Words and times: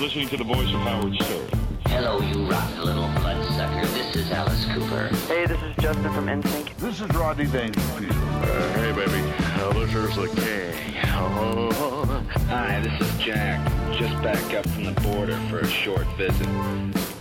listening 0.00 0.28
to 0.30 0.36
the 0.38 0.44
voice 0.44 0.72
of 0.72 0.80
Howard 0.80 1.14
Stern. 1.14 1.46
Hello, 1.88 2.20
you 2.20 2.50
rotten 2.50 2.82
little 2.82 3.06
bloodsucker. 3.20 3.86
This 3.88 4.16
is 4.16 4.30
Alice 4.30 4.64
Cooper. 4.72 5.08
Hey, 5.28 5.44
this 5.44 5.60
is 5.60 5.76
Justin 5.78 6.10
from 6.14 6.26
NSYNC. 6.26 6.74
This 6.78 7.02
is 7.02 7.08
Rodney 7.10 7.44
Dangerfield. 7.44 8.10
Uh, 8.10 8.72
hey, 8.78 8.92
baby. 8.92 9.32
Uh, 9.60 9.72
this 9.74 9.94
is 9.94 10.16
the 10.16 10.28
king. 10.40 10.96
Oh. 11.08 12.24
Hi, 12.48 12.80
this 12.80 12.98
is 12.98 13.18
Jack. 13.22 13.60
Just 13.92 14.14
back 14.22 14.54
up 14.54 14.66
from 14.70 14.84
the 14.84 14.98
border 15.02 15.36
for 15.50 15.58
a 15.58 15.68
short 15.68 16.06
visit. 16.16 16.48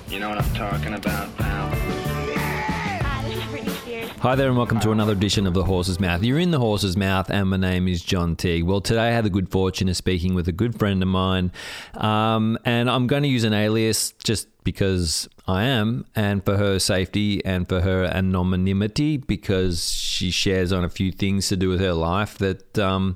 You 0.07 0.19
know 0.21 0.29
what 0.29 0.37
I'm 0.37 0.53
talking 0.53 0.93
about, 0.93 1.35
pal? 1.35 2.08
Hi 4.17 4.35
there, 4.35 4.49
and 4.49 4.57
welcome 4.57 4.81
to 4.81 4.91
another 4.91 5.13
edition 5.13 5.47
of 5.47 5.53
The 5.53 5.63
Horse's 5.63 5.97
Mouth. 5.97 6.23
You're 6.23 6.39
in 6.39 6.51
The 6.51 6.59
Horse's 6.59 6.97
Mouth, 6.97 7.29
and 7.29 7.49
my 7.49 7.55
name 7.55 7.87
is 7.87 8.03
John 8.03 8.35
Teague. 8.35 8.65
Well, 8.65 8.81
today 8.81 9.07
I 9.07 9.11
had 9.11 9.23
the 9.23 9.29
good 9.29 9.49
fortune 9.49 9.87
of 9.87 9.95
speaking 9.95 10.33
with 10.33 10.49
a 10.49 10.51
good 10.51 10.77
friend 10.77 11.01
of 11.01 11.07
mine, 11.07 11.53
um, 11.93 12.57
and 12.65 12.89
I'm 12.89 13.07
going 13.07 13.23
to 13.23 13.29
use 13.29 13.45
an 13.45 13.53
alias 13.53 14.11
just 14.11 14.47
because 14.65 15.29
I 15.47 15.63
am, 15.63 16.05
and 16.17 16.43
for 16.43 16.57
her 16.57 16.79
safety 16.79 17.43
and 17.45 17.67
for 17.69 17.79
her 17.79 18.03
anonymity, 18.03 19.15
because 19.15 19.89
she 19.93 20.31
shares 20.31 20.73
on 20.73 20.83
a 20.83 20.89
few 20.89 21.13
things 21.13 21.47
to 21.47 21.55
do 21.55 21.69
with 21.69 21.79
her 21.79 21.93
life 21.93 22.37
that, 22.39 22.77
um, 22.77 23.15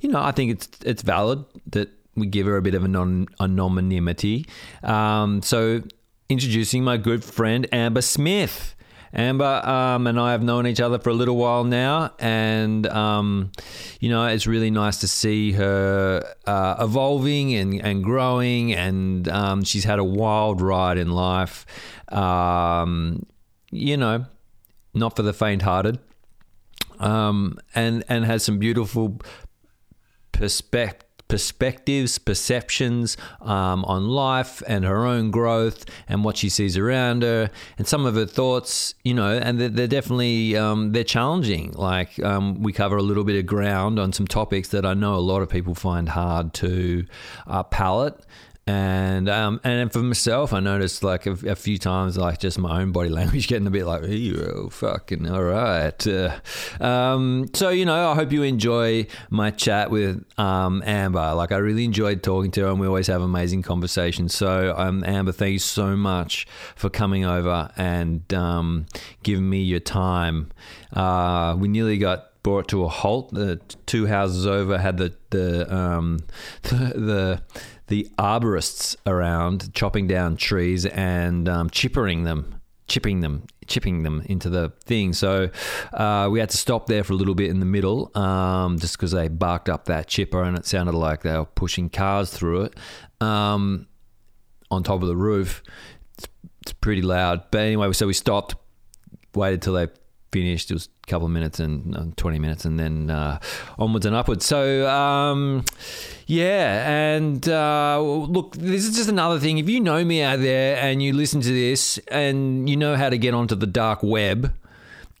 you 0.00 0.08
know, 0.08 0.22
I 0.22 0.30
think 0.30 0.52
it's 0.52 0.68
it's 0.84 1.02
valid 1.02 1.44
that 1.66 1.90
we 2.14 2.28
give 2.28 2.46
her 2.46 2.56
a 2.56 2.62
bit 2.62 2.74
of 2.74 2.84
anon- 2.84 3.26
anonymity. 3.40 4.46
Um, 4.84 5.42
so, 5.42 5.82
introducing 6.28 6.84
my 6.84 6.96
good 6.96 7.24
friend 7.24 7.66
Amber 7.72 8.02
Smith. 8.02 8.73
Amber 9.14 9.62
um, 9.64 10.08
and 10.08 10.18
I 10.18 10.32
have 10.32 10.42
known 10.42 10.66
each 10.66 10.80
other 10.80 10.98
for 10.98 11.10
a 11.10 11.14
little 11.14 11.36
while 11.36 11.62
now, 11.62 12.12
and 12.18 12.84
um, 12.88 13.52
you 14.00 14.08
know 14.08 14.26
it's 14.26 14.46
really 14.46 14.70
nice 14.70 14.98
to 14.98 15.08
see 15.08 15.52
her 15.52 16.34
uh, 16.46 16.76
evolving 16.80 17.54
and, 17.54 17.80
and 17.80 18.02
growing, 18.02 18.72
and 18.72 19.28
um, 19.28 19.62
she's 19.62 19.84
had 19.84 20.00
a 20.00 20.04
wild 20.04 20.60
ride 20.60 20.98
in 20.98 21.10
life. 21.12 21.64
Um, 22.08 23.24
you 23.70 23.96
know, 23.96 24.26
not 24.94 25.14
for 25.14 25.22
the 25.22 25.32
faint-hearted, 25.32 26.00
um, 26.98 27.58
and 27.74 28.02
and 28.08 28.24
has 28.24 28.44
some 28.44 28.58
beautiful 28.58 29.20
perspective 30.32 31.03
perspectives, 31.28 32.18
perceptions 32.18 33.16
um, 33.40 33.84
on 33.86 34.08
life 34.08 34.62
and 34.66 34.84
her 34.84 35.06
own 35.06 35.30
growth 35.30 35.84
and 36.08 36.24
what 36.24 36.36
she 36.36 36.48
sees 36.48 36.76
around 36.76 37.22
her, 37.22 37.50
and 37.78 37.86
some 37.86 38.06
of 38.06 38.14
her 38.14 38.26
thoughts, 38.26 38.94
you 39.04 39.14
know, 39.14 39.36
and 39.38 39.60
they're, 39.60 39.68
they're 39.68 39.86
definitely 39.86 40.56
um, 40.56 40.92
they're 40.92 41.04
challenging. 41.04 41.72
Like 41.72 42.22
um, 42.22 42.62
we 42.62 42.72
cover 42.72 42.96
a 42.96 43.02
little 43.02 43.24
bit 43.24 43.38
of 43.38 43.46
ground 43.46 43.98
on 43.98 44.12
some 44.12 44.26
topics 44.26 44.68
that 44.68 44.84
I 44.84 44.94
know 44.94 45.14
a 45.14 45.16
lot 45.16 45.42
of 45.42 45.48
people 45.48 45.74
find 45.74 46.08
hard 46.08 46.54
to 46.54 47.04
uh, 47.46 47.62
palate. 47.62 48.20
And 48.66 49.28
um, 49.28 49.60
and 49.62 49.92
for 49.92 49.98
myself, 49.98 50.54
I 50.54 50.60
noticed 50.60 51.02
like 51.02 51.26
a, 51.26 51.32
a, 51.32 51.54
few 51.54 51.76
times, 51.76 52.16
like 52.16 52.38
just 52.38 52.58
my 52.58 52.80
own 52.80 52.92
body 52.92 53.08
language 53.10 53.46
getting 53.46 53.66
a 53.66 53.70
bit 53.70 53.84
like, 53.84 54.02
oh, 54.04 54.70
fucking 54.70 55.30
all 55.30 55.42
right. 55.42 56.06
Uh, 56.06 56.38
um, 56.80 57.50
so 57.52 57.68
you 57.68 57.84
know, 57.84 58.10
I 58.12 58.14
hope 58.14 58.32
you 58.32 58.42
enjoy 58.42 59.06
my 59.28 59.50
chat 59.50 59.90
with 59.90 60.24
um, 60.38 60.82
Amber. 60.86 61.34
Like 61.34 61.52
I 61.52 61.58
really 61.58 61.84
enjoyed 61.84 62.22
talking 62.22 62.50
to 62.52 62.62
her, 62.62 62.68
and 62.68 62.80
we 62.80 62.86
always 62.86 63.08
have 63.08 63.20
amazing 63.20 63.60
conversations. 63.60 64.34
So 64.34 64.74
um, 64.78 65.04
Amber, 65.04 65.32
thank 65.32 65.52
you 65.52 65.58
so 65.58 65.94
much 65.94 66.46
for 66.74 66.88
coming 66.88 67.26
over 67.26 67.70
and 67.76 68.32
um, 68.32 68.86
giving 69.22 69.50
me 69.50 69.60
your 69.60 69.80
time. 69.80 70.50
Uh, 70.90 71.54
we 71.58 71.68
nearly 71.68 71.98
got 71.98 72.42
brought 72.44 72.68
to 72.68 72.84
a 72.84 72.88
halt. 72.88 73.34
The 73.34 73.56
two 73.86 74.06
houses 74.06 74.46
over 74.46 74.78
had 74.78 74.98
the 74.98 75.12
the 75.30 75.74
um, 75.74 76.20
the, 76.62 76.76
the 76.76 77.42
the 77.88 78.08
arborists 78.18 78.96
around 79.06 79.72
chopping 79.74 80.06
down 80.06 80.36
trees 80.36 80.86
and 80.86 81.48
um, 81.48 81.68
chippering 81.70 82.24
them, 82.24 82.60
chipping 82.88 83.20
them, 83.20 83.46
chipping 83.66 84.02
them 84.02 84.22
into 84.26 84.48
the 84.48 84.72
thing. 84.84 85.12
So 85.12 85.50
uh, 85.92 86.28
we 86.30 86.40
had 86.40 86.50
to 86.50 86.56
stop 86.56 86.86
there 86.86 87.04
for 87.04 87.12
a 87.12 87.16
little 87.16 87.34
bit 87.34 87.50
in 87.50 87.60
the 87.60 87.66
middle, 87.66 88.10
um, 88.16 88.78
just 88.78 88.96
because 88.96 89.12
they 89.12 89.28
barked 89.28 89.68
up 89.68 89.84
that 89.86 90.06
chipper 90.06 90.42
and 90.42 90.56
it 90.56 90.66
sounded 90.66 90.94
like 90.94 91.22
they 91.22 91.36
were 91.36 91.44
pushing 91.44 91.90
cars 91.90 92.30
through 92.30 92.62
it 92.62 92.74
um, 93.20 93.86
on 94.70 94.82
top 94.82 95.02
of 95.02 95.08
the 95.08 95.16
roof. 95.16 95.62
It's, 96.16 96.26
it's 96.62 96.72
pretty 96.72 97.02
loud. 97.02 97.44
But 97.50 97.62
anyway, 97.62 97.92
so 97.92 98.06
we 98.06 98.14
stopped, 98.14 98.54
waited 99.34 99.62
till 99.62 99.74
they 99.74 99.88
finished. 100.32 100.70
It 100.70 100.74
was 100.74 100.88
couple 101.06 101.26
of 101.26 101.32
minutes 101.32 101.60
and 101.60 101.96
uh, 101.96 102.04
20 102.16 102.38
minutes 102.38 102.64
and 102.64 102.78
then 102.78 103.10
uh, 103.10 103.38
onwards 103.78 104.06
and 104.06 104.14
upwards. 104.14 104.44
So, 104.44 104.88
um, 104.88 105.64
yeah. 106.26 106.90
And 106.90 107.48
uh, 107.48 108.00
look, 108.00 108.56
this 108.56 108.86
is 108.86 108.96
just 108.96 109.08
another 109.08 109.38
thing. 109.38 109.58
If 109.58 109.68
you 109.68 109.80
know 109.80 110.04
me 110.04 110.22
out 110.22 110.40
there 110.40 110.76
and 110.76 111.02
you 111.02 111.12
listen 111.12 111.40
to 111.40 111.52
this 111.52 111.98
and 112.08 112.68
you 112.68 112.76
know 112.76 112.96
how 112.96 113.10
to 113.10 113.18
get 113.18 113.34
onto 113.34 113.54
the 113.54 113.66
dark 113.66 114.02
web, 114.02 114.52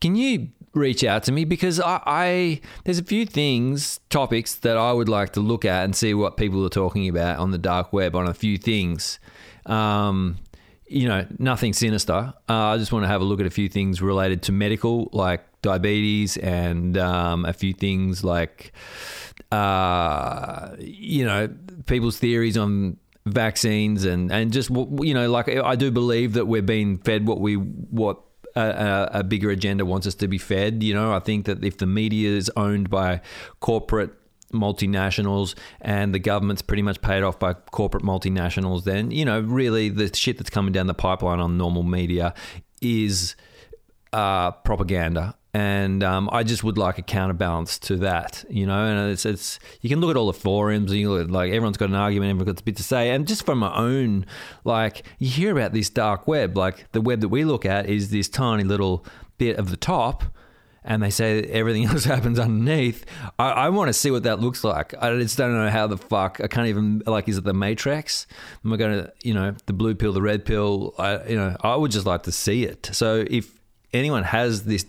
can 0.00 0.16
you 0.16 0.48
reach 0.74 1.04
out 1.04 1.22
to 1.24 1.32
me 1.32 1.44
because 1.44 1.80
I, 1.80 2.00
I, 2.04 2.60
there's 2.84 2.98
a 2.98 3.04
few 3.04 3.26
things 3.26 4.00
topics 4.10 4.56
that 4.56 4.76
I 4.76 4.92
would 4.92 5.08
like 5.08 5.32
to 5.34 5.40
look 5.40 5.64
at 5.64 5.84
and 5.84 5.94
see 5.94 6.14
what 6.14 6.36
people 6.36 6.64
are 6.66 6.70
talking 6.70 7.08
about 7.08 7.38
on 7.38 7.52
the 7.52 7.58
dark 7.58 7.92
web 7.92 8.14
on 8.14 8.26
a 8.26 8.34
few 8.34 8.58
things. 8.58 9.18
Um, 9.66 10.38
you 10.86 11.08
know, 11.08 11.26
nothing 11.38 11.72
sinister. 11.72 12.34
Uh, 12.48 12.52
I 12.52 12.78
just 12.78 12.92
want 12.92 13.04
to 13.04 13.08
have 13.08 13.20
a 13.20 13.24
look 13.24 13.40
at 13.40 13.46
a 13.46 13.50
few 13.50 13.68
things 13.68 14.02
related 14.02 14.42
to 14.42 14.52
medical, 14.52 15.08
like 15.12 15.44
diabetes, 15.64 16.36
and 16.36 16.96
um, 16.96 17.44
a 17.44 17.52
few 17.52 17.72
things 17.72 18.22
like, 18.22 18.72
uh, 19.50 20.76
you 20.78 21.24
know, 21.24 21.48
people's 21.86 22.18
theories 22.18 22.56
on 22.56 22.98
vaccines, 23.26 24.04
and 24.04 24.30
and 24.30 24.52
just 24.52 24.70
you 24.70 25.14
know, 25.14 25.28
like 25.30 25.48
I 25.48 25.74
do 25.74 25.90
believe 25.90 26.34
that 26.34 26.46
we're 26.46 26.62
being 26.62 26.98
fed 26.98 27.26
what 27.26 27.40
we 27.40 27.54
what 27.54 28.20
a, 28.56 29.08
a, 29.14 29.24
bigger 29.24 29.50
agenda 29.50 29.84
wants 29.84 30.06
us 30.06 30.14
to 30.16 30.28
be 30.28 30.38
fed. 30.38 30.82
You 30.82 30.94
know, 30.94 31.12
I 31.12 31.18
think 31.18 31.46
that 31.46 31.64
if 31.64 31.78
the 31.78 31.86
media 31.86 32.30
is 32.30 32.50
owned 32.56 32.88
by 32.88 33.20
corporate 33.60 34.12
multinationals 34.52 35.54
and 35.80 36.14
the 36.14 36.18
government's 36.18 36.62
pretty 36.62 36.82
much 36.82 37.00
paid 37.00 37.22
off 37.22 37.38
by 37.38 37.54
corporate 37.54 38.04
multinationals, 38.04 38.84
then, 38.84 39.10
you 39.10 39.24
know, 39.24 39.40
really 39.40 39.88
the 39.88 40.14
shit 40.14 40.38
that's 40.38 40.50
coming 40.50 40.72
down 40.72 40.86
the 40.86 40.94
pipeline 40.94 41.40
on 41.40 41.58
normal 41.58 41.82
media 41.82 42.32
is 42.80 43.34
uh, 44.12 44.52
propaganda. 44.52 45.34
And 45.54 46.02
um, 46.02 46.28
I 46.32 46.42
just 46.42 46.64
would 46.64 46.76
like 46.76 46.98
a 46.98 47.02
counterbalance 47.02 47.78
to 47.80 47.96
that, 47.98 48.44
you 48.50 48.66
know. 48.66 48.86
And 48.86 49.12
it's, 49.12 49.24
it's 49.24 49.60
you 49.82 49.88
can 49.88 50.00
look 50.00 50.10
at 50.10 50.16
all 50.16 50.26
the 50.26 50.32
forums, 50.32 50.90
and 50.90 51.00
you 51.00 51.12
look 51.12 51.28
at, 51.28 51.30
like 51.30 51.52
everyone's 51.52 51.76
got 51.76 51.90
an 51.90 51.94
argument, 51.94 52.30
everyone's 52.30 52.56
got 52.56 52.60
a 52.60 52.64
bit 52.64 52.76
to 52.78 52.82
say. 52.82 53.10
And 53.10 53.24
just 53.24 53.46
from 53.46 53.60
my 53.60 53.72
own, 53.72 54.26
like 54.64 55.04
you 55.20 55.30
hear 55.30 55.52
about 55.52 55.72
this 55.72 55.88
dark 55.88 56.26
web, 56.26 56.56
like 56.56 56.90
the 56.90 57.00
web 57.00 57.20
that 57.20 57.28
we 57.28 57.44
look 57.44 57.64
at 57.64 57.88
is 57.88 58.10
this 58.10 58.28
tiny 58.28 58.64
little 58.64 59.06
bit 59.38 59.56
of 59.56 59.70
the 59.70 59.76
top, 59.76 60.24
and 60.82 61.00
they 61.00 61.10
say 61.10 61.42
everything 61.44 61.84
else 61.88 62.02
happens 62.02 62.40
underneath. 62.40 63.04
I, 63.38 63.50
I 63.50 63.68
want 63.68 63.90
to 63.90 63.92
see 63.92 64.10
what 64.10 64.24
that 64.24 64.40
looks 64.40 64.64
like. 64.64 64.92
I 65.00 65.16
just 65.18 65.38
don't 65.38 65.54
know 65.54 65.70
how 65.70 65.86
the 65.86 65.98
fuck. 65.98 66.40
I 66.42 66.48
can't 66.48 66.66
even 66.66 67.00
like. 67.06 67.28
Is 67.28 67.38
it 67.38 67.44
the 67.44 67.54
Matrix? 67.54 68.26
Am 68.64 68.72
I 68.72 68.76
going 68.76 69.04
to, 69.04 69.12
you 69.22 69.34
know, 69.34 69.54
the 69.66 69.72
blue 69.72 69.94
pill, 69.94 70.12
the 70.12 70.20
red 70.20 70.44
pill? 70.44 70.96
I, 70.98 71.24
you 71.28 71.36
know, 71.36 71.56
I 71.60 71.76
would 71.76 71.92
just 71.92 72.06
like 72.06 72.24
to 72.24 72.32
see 72.32 72.64
it. 72.64 72.90
So 72.92 73.24
if 73.30 73.56
anyone 73.92 74.24
has 74.24 74.64
this 74.64 74.84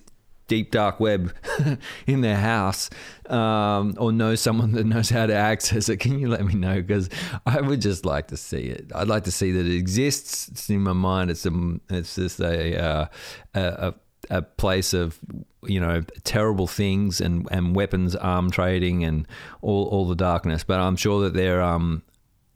deep 0.48 0.72
dark 0.72 1.00
web 1.00 1.34
in 2.08 2.22
their 2.22 2.38
house 2.38 2.90
um, 3.30 3.96
or 3.98 4.12
know 4.12 4.36
someone 4.36 4.72
that 4.74 4.86
knows 4.86 5.10
how 5.10 5.26
to 5.26 5.34
access 5.34 5.90
it, 5.90 5.98
can 6.00 6.20
you 6.20 6.28
let 6.28 6.46
me 6.46 6.54
know? 6.54 6.82
Because 6.82 7.10
I 7.46 7.62
would 7.62 7.82
just 7.82 8.06
like 8.06 8.28
to 8.28 8.38
see 8.38 8.64
it. 8.64 8.92
I'd 8.94 9.08
like 9.08 9.24
to 9.24 9.32
see 9.32 9.52
that 9.52 9.66
it 9.66 9.76
exists. 9.76 10.48
It's 10.50 10.70
in 10.70 10.82
my 10.82 10.94
mind. 10.94 11.32
It's 11.32 11.46
a, 11.46 11.80
it's 11.90 12.16
just 12.16 12.40
a, 12.40 12.80
uh, 12.82 13.06
a, 13.54 13.94
a 14.30 14.42
place 14.42 14.94
of 14.94 15.20
you 15.68 15.80
know 15.80 16.02
terrible 16.24 16.68
things 16.68 17.22
and, 17.22 17.48
and 17.52 17.76
weapons 17.76 18.16
arm 18.16 18.52
trading 18.52 19.04
and 19.04 19.28
all, 19.62 19.86
all 19.86 20.08
the 20.08 20.16
darkness. 20.16 20.64
But 20.64 20.80
I'm 20.80 20.96
sure 20.96 21.24
that 21.24 21.34
there 21.34 21.62
um 21.62 22.04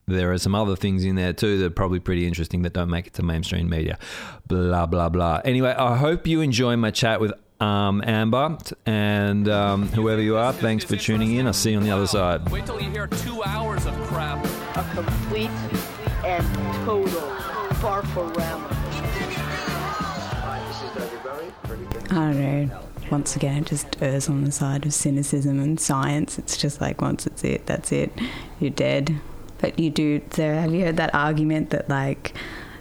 there 0.08 0.32
are 0.32 0.38
some 0.40 0.56
other 0.56 0.76
things 0.76 1.06
in 1.06 1.16
there 1.16 1.34
too 1.34 1.60
that 1.60 1.66
are 1.66 1.70
probably 1.70 2.00
pretty 2.00 2.26
interesting 2.26 2.64
that 2.64 2.74
don't 2.74 2.90
make 2.90 3.08
it 3.08 3.14
to 3.16 3.24
mainstream 3.24 3.70
media. 3.70 3.98
Blah 4.48 4.88
blah 4.88 5.10
blah. 5.10 5.42
Anyway, 5.46 5.72
I 5.72 5.98
hope 5.98 6.28
you 6.28 6.42
enjoy 6.42 6.76
my 6.76 6.92
chat 6.92 7.22
with 7.22 7.34
um, 7.60 8.02
Amber 8.06 8.58
and 8.86 9.48
um, 9.50 9.88
whoever 9.90 10.22
you 10.22 10.38
are. 10.38 10.54
Thanks 10.54 10.84
for 10.84 10.96
tuning 10.96 11.36
in. 11.36 11.48
I'll 11.48 11.54
see 11.54 11.72
you 11.72 11.78
on 11.78 11.84
the 11.84 11.92
other 11.92 12.08
side. 12.08 12.50
Wait 12.50 12.66
till 12.66 12.82
you 12.82 12.90
hear 12.90 13.08
two 13.08 13.44
hours 13.44 13.86
of 13.86 13.94
crap. 14.04 14.44
A 14.76 14.84
complete 14.94 15.50
and 16.26 16.46
total 16.86 17.22
farforama. 17.82 18.76
I 22.12 22.16
don't 22.16 22.68
know. 22.68 22.80
Once 23.12 23.36
again, 23.36 23.64
it 23.64 23.66
just 23.66 24.02
errs 24.02 24.30
on 24.30 24.44
the 24.44 24.52
side 24.52 24.86
of 24.86 24.94
cynicism 24.94 25.60
and 25.60 25.80
science. 25.80 26.38
It's 26.38 26.58
just 26.58 26.80
like 26.80 27.02
once 27.02 27.26
it's 27.26 27.44
it, 27.44 27.66
that's 27.66 27.92
it. 27.92 28.12
You're 28.60 28.70
dead. 28.70 29.20
But 29.60 29.80
you 29.80 29.90
do. 29.90 30.22
So 30.32 30.54
have 30.54 30.74
you 30.74 30.86
heard 30.86 30.98
that 30.98 31.14
argument 31.14 31.72
that 31.72 31.90
like 31.90 32.34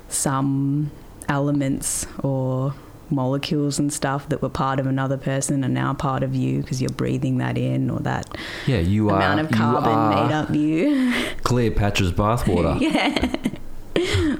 some 0.09 0.91
elements 1.29 2.07
or 2.23 2.75
molecules 3.11 3.79
and 3.79 3.93
stuff 3.93 4.29
that 4.29 4.43
were 4.43 4.49
part 4.49 4.79
of 4.79 4.87
another 4.87 5.17
person 5.17 5.65
are 5.65 5.69
now 5.69 5.95
part 5.95 6.23
of 6.23 6.35
you 6.35 6.61
because 6.61 6.81
you're 6.81 6.91
breathing 6.91 7.39
that 7.39 7.57
in 7.57 7.91
or 7.91 7.99
that 8.01 8.37
yeah 8.67 8.79
you 8.79 9.09
amount 9.11 9.41
are, 9.41 9.45
of 9.45 9.51
carbon 9.51 10.11
made 10.11 10.35
up 10.35 10.51
you 10.51 11.13
cleopatra's 11.43 12.13
bathwater 12.13 12.79
yeah 12.81 13.49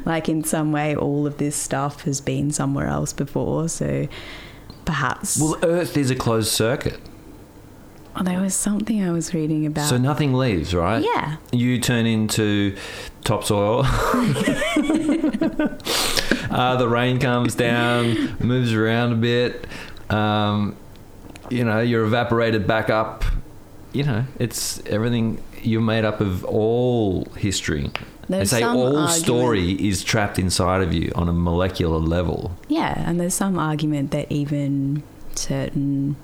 like 0.05 0.29
in 0.29 0.45
some 0.45 0.73
way, 0.73 0.97
all 0.97 1.27
of 1.27 1.39
this 1.39 1.57
stuff 1.57 2.03
has 2.03 2.21
been 2.21 2.51
somewhere 2.51 2.87
else 2.87 3.13
before. 3.13 3.69
So 3.69 4.09
perhaps. 4.85 5.39
Well, 5.39 5.59
Earth 5.63 5.97
is 5.97 6.11
a 6.11 6.17
closed 6.17 6.51
circuit, 6.51 6.99
Oh, 8.21 8.25
there 8.25 8.41
was 8.41 8.55
something 8.55 9.03
I 9.03 9.13
was 9.13 9.33
reading 9.33 9.65
about. 9.67 9.89
so 9.89 9.97
nothing 9.97 10.35
leaves, 10.35 10.75
right? 10.75 11.03
Yeah. 11.05 11.37
You 11.53 11.79
turn 11.81 12.05
into 12.07 12.77
topsoil. 13.23 13.83
uh, 16.51 16.77
the 16.77 16.89
rain 16.89 17.21
comes 17.21 17.55
down, 17.55 18.37
moves 18.41 18.73
around 18.73 19.13
a 19.13 19.17
bit. 19.17 19.67
Um, 20.11 20.77
you 21.51 21.65
know, 21.65 21.81
you're 21.81 22.05
evaporated 22.05 22.67
back 22.67 22.91
up. 22.91 23.25
You 23.93 24.03
know, 24.05 24.25
it's 24.39 24.85
everything. 24.87 25.41
You're 25.63 25.81
made 25.81 26.05
up 26.05 26.21
of 26.21 26.45
all 26.45 27.25
history. 27.37 27.91
There's 28.29 28.51
they 28.51 28.59
say 28.61 28.65
all 28.65 28.97
argument- 28.97 29.11
story 29.25 29.73
is 29.73 30.05
trapped 30.05 30.39
inside 30.39 30.83
of 30.83 30.93
you 30.93 31.11
on 31.15 31.29
a 31.29 31.33
molecular 31.33 31.99
level. 31.99 32.53
Yeah, 32.69 32.95
and 33.09 33.19
there's 33.21 33.35
some 33.35 33.59
argument 33.59 34.11
that 34.11 34.31
even 34.31 35.03
certain 35.35 36.17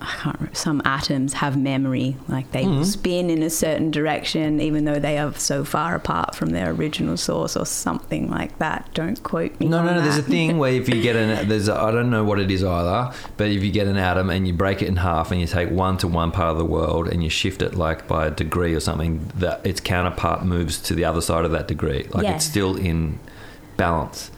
I 0.00 0.06
can't 0.06 0.36
remember, 0.38 0.54
some 0.54 0.82
atoms 0.84 1.32
have 1.34 1.56
memory, 1.56 2.16
like 2.28 2.52
they 2.52 2.64
Mm-hmm. 2.64 2.82
spin 2.84 3.30
in 3.30 3.42
a 3.42 3.50
certain 3.50 3.90
direction 3.90 4.60
even 4.60 4.84
though 4.84 4.98
they 4.98 5.18
are 5.18 5.32
so 5.34 5.64
far 5.64 5.94
apart 5.94 6.34
from 6.34 6.50
their 6.50 6.70
original 6.70 7.16
source 7.16 7.56
or 7.56 7.64
something 7.66 8.30
like 8.30 8.58
that. 8.58 8.88
Don't 8.94 9.22
quote 9.22 9.58
me. 9.58 9.66
No, 9.68 9.82
no, 9.84 9.94
no. 9.94 10.00
There's 10.00 10.18
a 10.18 10.22
thing 10.22 10.58
where 10.58 10.72
if 10.72 10.88
you 10.88 11.00
get 11.02 11.16
an, 11.16 11.48
there's 11.50 11.68
a, 11.68 11.74
I 11.74 11.90
don't 11.90 12.10
know 12.10 12.24
what 12.24 12.38
it 12.38 12.50
is 12.50 12.62
either, 12.62 13.12
but 13.36 13.48
if 13.48 13.62
you 13.64 13.70
get 13.70 13.86
an 13.86 13.96
atom 13.96 14.30
and 14.30 14.46
you 14.46 14.52
break 14.52 14.82
it 14.82 14.88
in 14.88 14.96
half 14.96 15.30
and 15.32 15.40
you 15.40 15.46
take 15.46 15.70
one 15.70 15.96
to 15.98 16.08
one 16.08 16.30
part 16.30 16.50
of 16.52 16.58
the 16.58 16.64
world 16.64 17.08
and 17.08 17.24
you 17.24 17.30
shift 17.30 17.62
it 17.62 17.74
like 17.74 18.06
by 18.06 18.26
a 18.26 18.30
degree 18.30 18.74
or 18.74 18.80
something, 18.80 19.30
that 19.36 19.64
its 19.66 19.80
counterpart 19.80 20.44
moves 20.44 20.78
to 20.82 20.94
the 20.94 21.04
other 21.04 21.20
side 21.20 21.44
of 21.44 21.50
that 21.52 21.66
degree. 21.68 22.06
Like 22.12 22.24
Yeah. 22.24 22.34
it's 22.36 22.44
still 22.44 22.76
in 22.76 23.18
balance. 23.76 24.30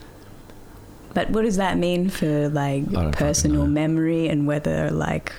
But 1.12 1.30
what 1.30 1.42
does 1.42 1.56
that 1.56 1.76
mean 1.76 2.08
for 2.08 2.48
like 2.50 2.84
personal 3.12 3.66
memory 3.66 4.28
and 4.28 4.46
whether 4.46 4.90
like 4.92 5.32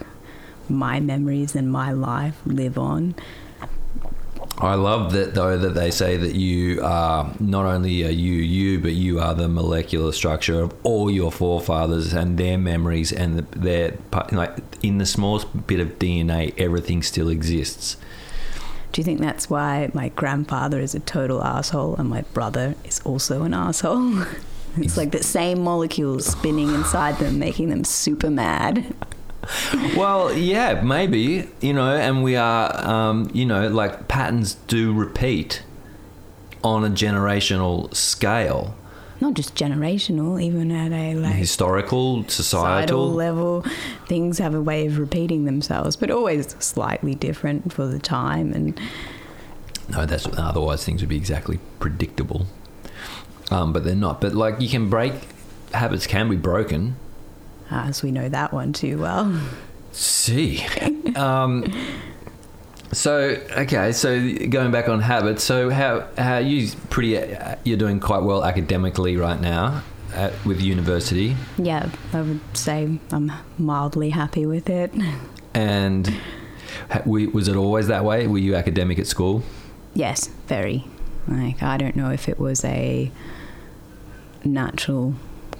my 0.72 1.00
memories 1.00 1.56
and 1.56 1.72
my 1.72 1.92
life 1.92 2.40
live 2.46 2.78
on? 2.78 3.16
I 4.58 4.76
love 4.76 5.14
that 5.14 5.34
though 5.34 5.58
that 5.58 5.74
they 5.74 5.90
say 5.90 6.18
that 6.18 6.36
you 6.36 6.84
are 6.84 7.34
not 7.40 7.66
only 7.66 8.06
are 8.06 8.12
you 8.12 8.34
you, 8.34 8.80
but 8.80 8.92
you 8.92 9.20
are 9.20 9.34
the 9.34 9.48
molecular 9.48 10.12
structure 10.12 10.62
of 10.62 10.76
all 10.84 11.10
your 11.10 11.32
forefathers 11.32 12.14
and 12.14 12.38
their 12.38 12.60
memories 12.60 13.12
and 13.12 13.40
their 13.40 13.98
like 14.32 14.58
in 14.84 15.00
the 15.00 15.06
smallest 15.06 15.68
bit 15.68 15.80
of 15.80 15.98
DNA, 15.98 16.54
everything 16.60 17.02
still 17.02 17.30
exists. 17.30 17.98
Do 18.92 19.00
you 19.00 19.06
think 19.06 19.20
that's 19.20 19.50
why 19.50 19.90
my 19.94 20.10
grandfather 20.10 20.80
is 20.80 20.94
a 20.94 21.00
total 21.00 21.44
asshole 21.44 21.96
and 21.96 22.10
my 22.10 22.22
brother 22.34 22.76
is 22.84 23.00
also 23.02 23.44
an 23.44 23.54
asshole? 23.54 24.26
It's 24.78 24.96
like 24.96 25.12
the 25.12 25.22
same 25.22 25.66
molecules 25.66 26.26
spinning 26.26 26.74
inside 26.74 27.18
them, 27.18 27.40
making 27.40 27.70
them 27.70 27.84
super 27.84 28.30
mad. 28.30 28.96
Well, 29.98 30.34
yeah, 30.34 30.82
maybe 30.82 31.48
you 31.62 31.74
know, 31.74 31.96
and 31.96 32.24
we 32.24 32.36
are, 32.36 32.86
um, 32.88 33.30
you 33.34 33.46
know, 33.46 33.68
like 33.70 34.08
patterns 34.08 34.56
do 34.68 34.94
repeat 34.94 35.64
on 36.64 36.86
a 36.86 36.90
generational 36.90 37.94
scale, 37.96 38.76
Not 39.20 39.34
just 39.34 39.56
generational, 39.56 40.42
even 40.42 40.72
at 40.72 40.92
a 40.92 41.16
like 41.16 41.34
historical, 41.36 42.24
societal 42.30 42.32
societal. 42.32 43.10
level, 43.12 43.66
things 44.08 44.38
have 44.38 44.54
a 44.54 44.62
way 44.62 44.86
of 44.86 44.98
repeating 45.00 45.46
themselves, 45.46 45.96
but 45.96 46.12
always 46.12 46.56
slightly 46.60 47.16
different 47.16 47.74
for 47.74 47.88
the 47.88 48.00
time. 48.00 48.54
And 48.54 48.80
No, 49.90 50.06
that's 50.06 50.28
otherwise 50.38 50.86
things 50.86 51.02
would 51.02 51.10
be 51.10 51.18
exactly 51.18 51.60
predictable, 51.80 52.46
um, 53.50 53.74
but 53.74 53.84
they're 53.84 53.96
not. 53.96 54.22
But 54.22 54.34
like 54.36 54.62
you 54.62 54.70
can 54.70 54.90
break 54.90 55.14
habits, 55.74 56.06
can 56.06 56.30
be 56.30 56.36
broken. 56.38 56.96
Uh, 57.72 57.86
as 57.88 58.04
we 58.04 58.12
know 58.12 58.28
that 58.30 58.54
one 58.54 58.74
too 58.74 58.98
well. 59.00 59.40
See. 59.92 60.66
Um, 61.16 61.66
so 62.94 63.38
okay, 63.58 63.92
so 63.92 64.34
going 64.48 64.72
back 64.72 64.88
on 64.90 65.00
habits. 65.02 65.44
So 65.44 65.70
how 65.70 66.08
how 66.18 66.38
you 66.38 66.70
pretty 66.90 67.36
you're 67.64 67.78
doing 67.78 68.00
quite 68.00 68.24
well 68.24 68.44
academically 68.44 69.18
right 69.18 69.40
now 69.40 69.84
at, 70.14 70.34
with 70.46 70.62
university, 70.62 71.36
Yeah, 71.58 71.90
I 72.14 72.22
would 72.22 72.42
say 72.54 73.00
I'm 73.12 73.32
mildly 73.58 74.10
happy 74.12 74.46
with 74.46 74.70
it. 74.70 74.92
and 75.54 76.14
was 77.06 77.48
it 77.48 77.56
always 77.56 77.88
that 77.88 78.04
way? 78.04 78.28
Were 78.28 78.38
you 78.38 78.56
academic 78.56 79.00
at 79.00 79.08
school? 79.08 79.44
Yes, 79.94 80.28
very. 80.48 80.86
Like, 81.28 81.62
I 81.64 81.78
don't 81.78 81.96
know 81.96 82.10
if 82.10 82.28
it 82.28 82.40
was 82.40 82.64
a 82.66 83.12
natural 84.44 85.16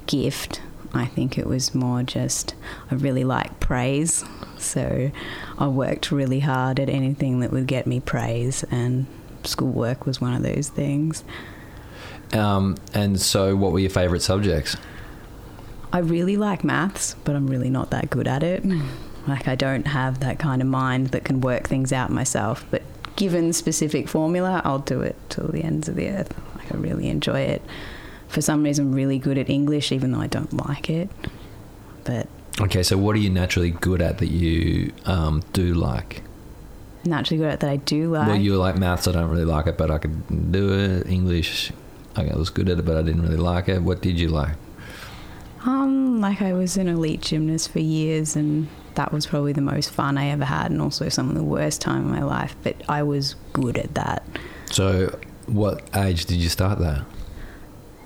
gift. 0.06 0.60
I 0.94 1.06
think 1.06 1.38
it 1.38 1.46
was 1.46 1.74
more 1.74 2.02
just, 2.02 2.54
I 2.90 2.94
really 2.96 3.24
like 3.24 3.60
praise. 3.60 4.24
So 4.58 5.10
I 5.58 5.66
worked 5.68 6.12
really 6.12 6.40
hard 6.40 6.78
at 6.78 6.88
anything 6.88 7.40
that 7.40 7.50
would 7.50 7.66
get 7.66 7.86
me 7.86 8.00
praise, 8.00 8.64
and 8.70 9.06
schoolwork 9.44 10.06
was 10.06 10.20
one 10.20 10.34
of 10.34 10.42
those 10.42 10.68
things. 10.68 11.24
Um, 12.32 12.76
and 12.94 13.20
so, 13.20 13.56
what 13.56 13.72
were 13.72 13.78
your 13.78 13.90
favourite 13.90 14.22
subjects? 14.22 14.76
I 15.92 15.98
really 15.98 16.36
like 16.36 16.64
maths, 16.64 17.16
but 17.24 17.36
I'm 17.36 17.46
really 17.46 17.68
not 17.68 17.90
that 17.90 18.08
good 18.08 18.26
at 18.26 18.42
it. 18.42 18.64
Like, 19.26 19.46
I 19.46 19.54
don't 19.54 19.86
have 19.86 20.20
that 20.20 20.38
kind 20.38 20.62
of 20.62 20.68
mind 20.68 21.08
that 21.08 21.24
can 21.24 21.40
work 21.40 21.68
things 21.68 21.92
out 21.92 22.10
myself. 22.10 22.64
But 22.70 22.82
given 23.16 23.52
specific 23.52 24.08
formula, 24.08 24.62
I'll 24.64 24.78
do 24.78 25.00
it 25.02 25.16
till 25.28 25.48
the 25.48 25.62
ends 25.62 25.88
of 25.88 25.96
the 25.96 26.08
earth. 26.08 26.34
Like, 26.56 26.72
I 26.74 26.78
really 26.78 27.08
enjoy 27.08 27.40
it. 27.40 27.62
For 28.32 28.40
some 28.40 28.62
reason, 28.62 28.86
I'm 28.86 28.92
really 28.94 29.18
good 29.18 29.36
at 29.36 29.50
English, 29.50 29.92
even 29.92 30.12
though 30.12 30.20
I 30.20 30.26
don't 30.26 30.52
like 30.66 30.88
it. 30.88 31.10
But 32.04 32.26
Okay, 32.60 32.82
so 32.82 32.96
what 32.96 33.14
are 33.14 33.18
you 33.18 33.30
naturally 33.30 33.70
good 33.70 34.02
at 34.02 34.18
that 34.18 34.28
you 34.28 34.92
um, 35.06 35.42
do 35.52 35.74
like? 35.74 36.22
naturally 37.04 37.38
good 37.42 37.50
at 37.50 37.60
that, 37.60 37.68
I 37.70 37.76
do 37.76 38.10
like. 38.12 38.28
well, 38.28 38.36
you 38.36 38.56
like 38.56 38.76
maths. 38.76 39.06
I 39.08 39.12
don't 39.12 39.28
really 39.28 39.44
like 39.44 39.66
it, 39.66 39.76
but 39.76 39.90
I 39.90 39.98
could 39.98 40.50
do 40.52 40.72
it. 40.72 41.06
English, 41.08 41.72
I 42.16 42.22
was 42.34 42.48
good 42.50 42.68
at 42.68 42.78
it, 42.78 42.84
but 42.84 42.96
I 42.96 43.02
didn't 43.02 43.22
really 43.22 43.36
like 43.36 43.68
it. 43.68 43.82
What 43.82 44.00
did 44.00 44.18
you 44.18 44.28
like? 44.28 44.54
Um, 45.64 46.20
like 46.20 46.40
I 46.42 46.52
was 46.52 46.76
an 46.76 46.88
elite 46.88 47.20
gymnast 47.20 47.70
for 47.70 47.80
years, 47.80 48.36
and 48.36 48.68
that 48.94 49.12
was 49.12 49.26
probably 49.26 49.52
the 49.52 49.60
most 49.60 49.90
fun 49.90 50.16
I 50.16 50.28
ever 50.28 50.44
had, 50.44 50.70
and 50.70 50.80
also 50.80 51.08
some 51.08 51.28
of 51.28 51.34
the 51.34 51.42
worst 51.44 51.80
time 51.80 52.06
of 52.06 52.10
my 52.10 52.22
life. 52.22 52.54
But 52.62 52.76
I 52.88 53.02
was 53.02 53.34
good 53.52 53.76
at 53.76 53.94
that. 53.94 54.24
So, 54.70 55.18
what 55.46 55.82
age 55.94 56.26
did 56.26 56.38
you 56.38 56.48
start 56.48 56.78
that? 56.78 57.04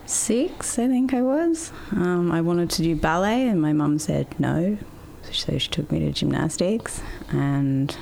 Six, 0.06 0.78
I 0.78 0.86
think 0.86 1.12
I 1.12 1.20
was. 1.20 1.72
Um, 1.90 2.30
I 2.30 2.40
wanted 2.40 2.70
to 2.70 2.82
do 2.82 2.94
ballet, 2.94 3.48
and 3.48 3.60
my 3.60 3.72
mum 3.72 3.98
said 3.98 4.38
no, 4.38 4.78
so 5.22 5.58
she 5.58 5.68
took 5.68 5.90
me 5.90 5.98
to 5.98 6.12
gymnastics. 6.12 7.02
And 7.30 7.96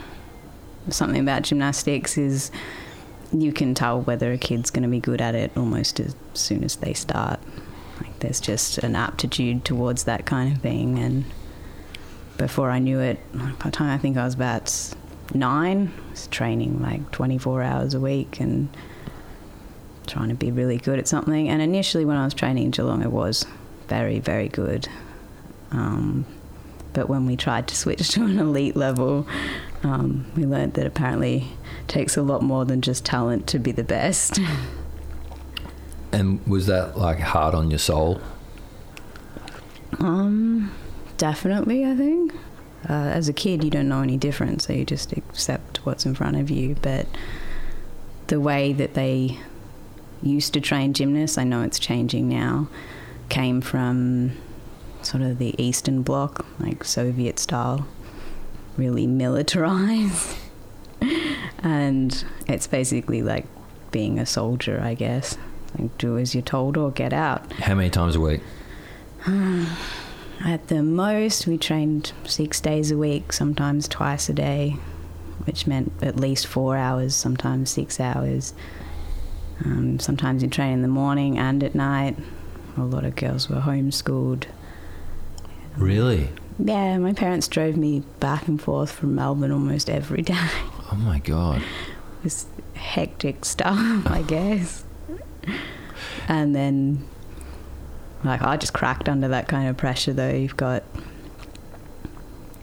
something 0.90 1.20
about 1.20 1.44
gymnastics 1.44 2.18
is 2.18 2.50
you 3.32 3.54
can 3.54 3.74
tell 3.74 4.02
whether 4.02 4.32
a 4.32 4.38
kid's 4.38 4.70
going 4.70 4.82
to 4.82 4.88
be 4.88 5.00
good 5.00 5.22
at 5.22 5.34
it 5.34 5.50
almost 5.56 5.98
as 5.98 6.14
soon 6.34 6.62
as 6.62 6.76
they 6.76 6.92
start. 6.92 7.40
Like 8.00 8.18
there's 8.18 8.40
just 8.40 8.78
an 8.78 8.94
aptitude 8.96 9.64
towards 9.64 10.04
that 10.04 10.26
kind 10.26 10.54
of 10.54 10.60
thing, 10.60 10.98
and 10.98 11.24
before 12.36 12.70
I 12.70 12.80
knew 12.80 13.00
it, 13.00 13.18
by 13.32 13.50
the 13.64 13.70
time 13.70 13.88
I 13.88 13.96
think 13.96 14.18
I 14.18 14.24
was 14.24 14.34
about 14.34 14.94
nine, 15.32 15.90
I 16.06 16.10
was 16.10 16.26
training 16.26 16.82
like 16.82 17.10
24 17.12 17.62
hours 17.62 17.94
a 17.94 18.00
week 18.00 18.40
and 18.40 18.68
trying 20.06 20.28
to 20.28 20.34
be 20.34 20.50
really 20.50 20.78
good 20.78 20.98
at 20.98 21.08
something. 21.08 21.48
And 21.48 21.60
initially, 21.62 22.04
when 22.04 22.16
I 22.16 22.24
was 22.24 22.34
training 22.34 22.64
in 22.64 22.70
Geelong, 22.70 23.02
I 23.02 23.08
was 23.08 23.46
very, 23.88 24.18
very 24.18 24.48
good. 24.48 24.88
Um, 25.70 26.26
but 26.92 27.08
when 27.08 27.26
we 27.26 27.36
tried 27.36 27.68
to 27.68 27.76
switch 27.76 28.08
to 28.10 28.24
an 28.24 28.38
elite 28.38 28.76
level, 28.76 29.26
um, 29.82 30.26
we 30.36 30.46
learned 30.46 30.74
that 30.74 30.86
apparently 30.86 31.48
it 31.82 31.88
takes 31.88 32.16
a 32.16 32.22
lot 32.22 32.42
more 32.42 32.64
than 32.64 32.80
just 32.80 33.04
talent 33.04 33.46
to 33.48 33.58
be 33.58 33.72
the 33.72 33.84
best. 33.84 34.40
And 36.14 36.46
was 36.46 36.66
that 36.66 36.96
like 36.96 37.18
hard 37.18 37.56
on 37.56 37.72
your 37.72 37.80
soul? 37.80 38.20
Um, 39.98 40.72
definitely, 41.16 41.84
I 41.84 41.96
think. 41.96 42.32
Uh, 42.88 42.92
as 42.92 43.28
a 43.28 43.32
kid, 43.32 43.64
you 43.64 43.70
don't 43.70 43.88
know 43.88 44.00
any 44.00 44.16
different, 44.16 44.62
so 44.62 44.72
you 44.72 44.84
just 44.84 45.12
accept 45.12 45.84
what's 45.84 46.06
in 46.06 46.14
front 46.14 46.36
of 46.36 46.50
you. 46.50 46.76
But 46.82 47.08
the 48.28 48.40
way 48.40 48.72
that 48.74 48.94
they 48.94 49.40
used 50.24 50.52
to 50.54 50.60
train 50.60 50.92
gymnasts, 50.92 51.38
I 51.38 51.44
know 51.44 51.62
it's 51.62 51.78
changing 51.78 52.28
now, 52.28 52.68
came 53.28 53.60
from 53.60 54.32
sort 55.02 55.22
of 55.22 55.38
the 55.38 55.54
Eastern 55.62 56.02
Bloc, 56.02 56.44
like 56.58 56.84
Soviet 56.84 57.38
style, 57.38 57.86
really 58.76 59.06
militarized. 59.06 60.36
and 61.58 62.24
it's 62.46 62.66
basically 62.66 63.22
like 63.22 63.46
being 63.90 64.18
a 64.18 64.26
soldier, 64.26 64.80
I 64.82 64.94
guess. 64.94 65.36
Like, 65.78 65.96
do 65.98 66.18
as 66.18 66.34
you're 66.34 66.42
told 66.42 66.76
or 66.76 66.90
get 66.90 67.12
out. 67.12 67.52
How 67.54 67.74
many 67.74 67.90
times 67.90 68.16
a 68.16 68.20
week? 68.20 68.40
At 70.44 70.68
the 70.68 70.82
most, 70.82 71.46
we 71.46 71.56
trained 71.56 72.12
six 72.24 72.60
days 72.60 72.90
a 72.90 72.98
week, 72.98 73.32
sometimes 73.32 73.88
twice 73.88 74.28
a 74.28 74.32
day, 74.32 74.76
which 75.46 75.66
meant 75.66 75.92
at 76.02 76.16
least 76.16 76.46
four 76.46 76.76
hours, 76.76 77.14
sometimes 77.14 77.70
six 77.70 77.98
hours. 77.98 78.52
Um, 79.64 79.98
sometimes 79.98 80.42
you 80.42 80.48
train 80.48 80.72
in 80.72 80.82
the 80.82 80.88
morning 80.88 81.38
and 81.38 81.62
at 81.62 81.74
night. 81.74 82.16
A 82.76 82.82
lot 82.82 83.04
of 83.04 83.14
girls 83.14 83.48
were 83.48 83.60
homeschooled. 83.60 84.44
Really? 85.76 86.30
Yeah, 86.58 86.98
my 86.98 87.12
parents 87.12 87.48
drove 87.48 87.76
me 87.76 88.00
back 88.20 88.48
and 88.48 88.60
forth 88.60 88.92
from 88.92 89.14
Melbourne 89.14 89.50
almost 89.52 89.90
every 89.90 90.22
day. 90.34 90.34
Oh 90.92 90.96
my 90.96 91.18
god. 91.18 91.62
It's 92.24 92.46
hectic 92.74 93.44
stuff, 93.44 94.06
I 94.06 94.22
guess. 94.26 94.84
And 96.28 96.54
then, 96.54 97.06
like, 98.22 98.42
I 98.42 98.56
just 98.56 98.72
cracked 98.72 99.08
under 99.08 99.28
that 99.28 99.46
kind 99.48 99.68
of 99.68 99.76
pressure, 99.76 100.12
though. 100.12 100.30
You've 100.30 100.56
got 100.56 100.84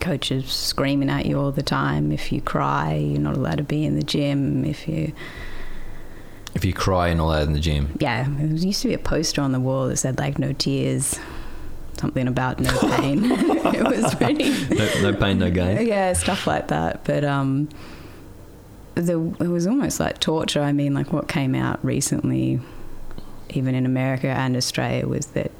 coaches 0.00 0.50
screaming 0.50 1.08
at 1.10 1.26
you 1.26 1.38
all 1.38 1.52
the 1.52 1.62
time. 1.62 2.10
If 2.10 2.32
you 2.32 2.40
cry, 2.40 2.94
you're 2.94 3.20
not 3.20 3.36
allowed 3.36 3.58
to 3.58 3.62
be 3.64 3.84
in 3.84 3.94
the 3.94 4.02
gym. 4.02 4.64
If 4.64 4.88
you, 4.88 5.12
If 6.54 6.64
you 6.64 6.72
cry, 6.72 7.08
and 7.08 7.20
all 7.20 7.30
that 7.30 7.44
in 7.44 7.54
the 7.54 7.60
gym. 7.60 7.96
yeah, 8.00 8.26
there 8.28 8.46
used 8.46 8.82
to 8.82 8.88
be 8.88 8.94
a 8.94 8.98
poster 8.98 9.40
on 9.40 9.52
the 9.52 9.60
wall 9.60 9.88
that 9.88 9.96
said, 9.96 10.18
like, 10.18 10.38
no 10.38 10.52
tears, 10.52 11.18
something 11.98 12.28
about 12.28 12.60
no 12.60 12.76
pain. 12.96 13.20
it 13.30 13.84
was 13.84 14.14
pretty. 14.16 14.50
No, 14.74 15.10
no 15.10 15.14
pain, 15.14 15.38
no 15.38 15.50
gain. 15.50 15.86
yeah, 15.86 16.12
stuff 16.12 16.46
like 16.46 16.68
that. 16.68 17.04
But 17.04 17.24
um, 17.24 17.68
the, 18.94 19.18
it 19.40 19.48
was 19.48 19.66
almost 19.66 20.00
like 20.00 20.18
torture. 20.18 20.60
I 20.60 20.72
mean, 20.72 20.94
like 20.94 21.12
what 21.12 21.28
came 21.28 21.54
out 21.54 21.82
recently, 21.84 22.60
even 23.50 23.74
in 23.74 23.86
America 23.86 24.28
and 24.28 24.56
Australia, 24.56 25.06
was 25.06 25.26
that 25.28 25.52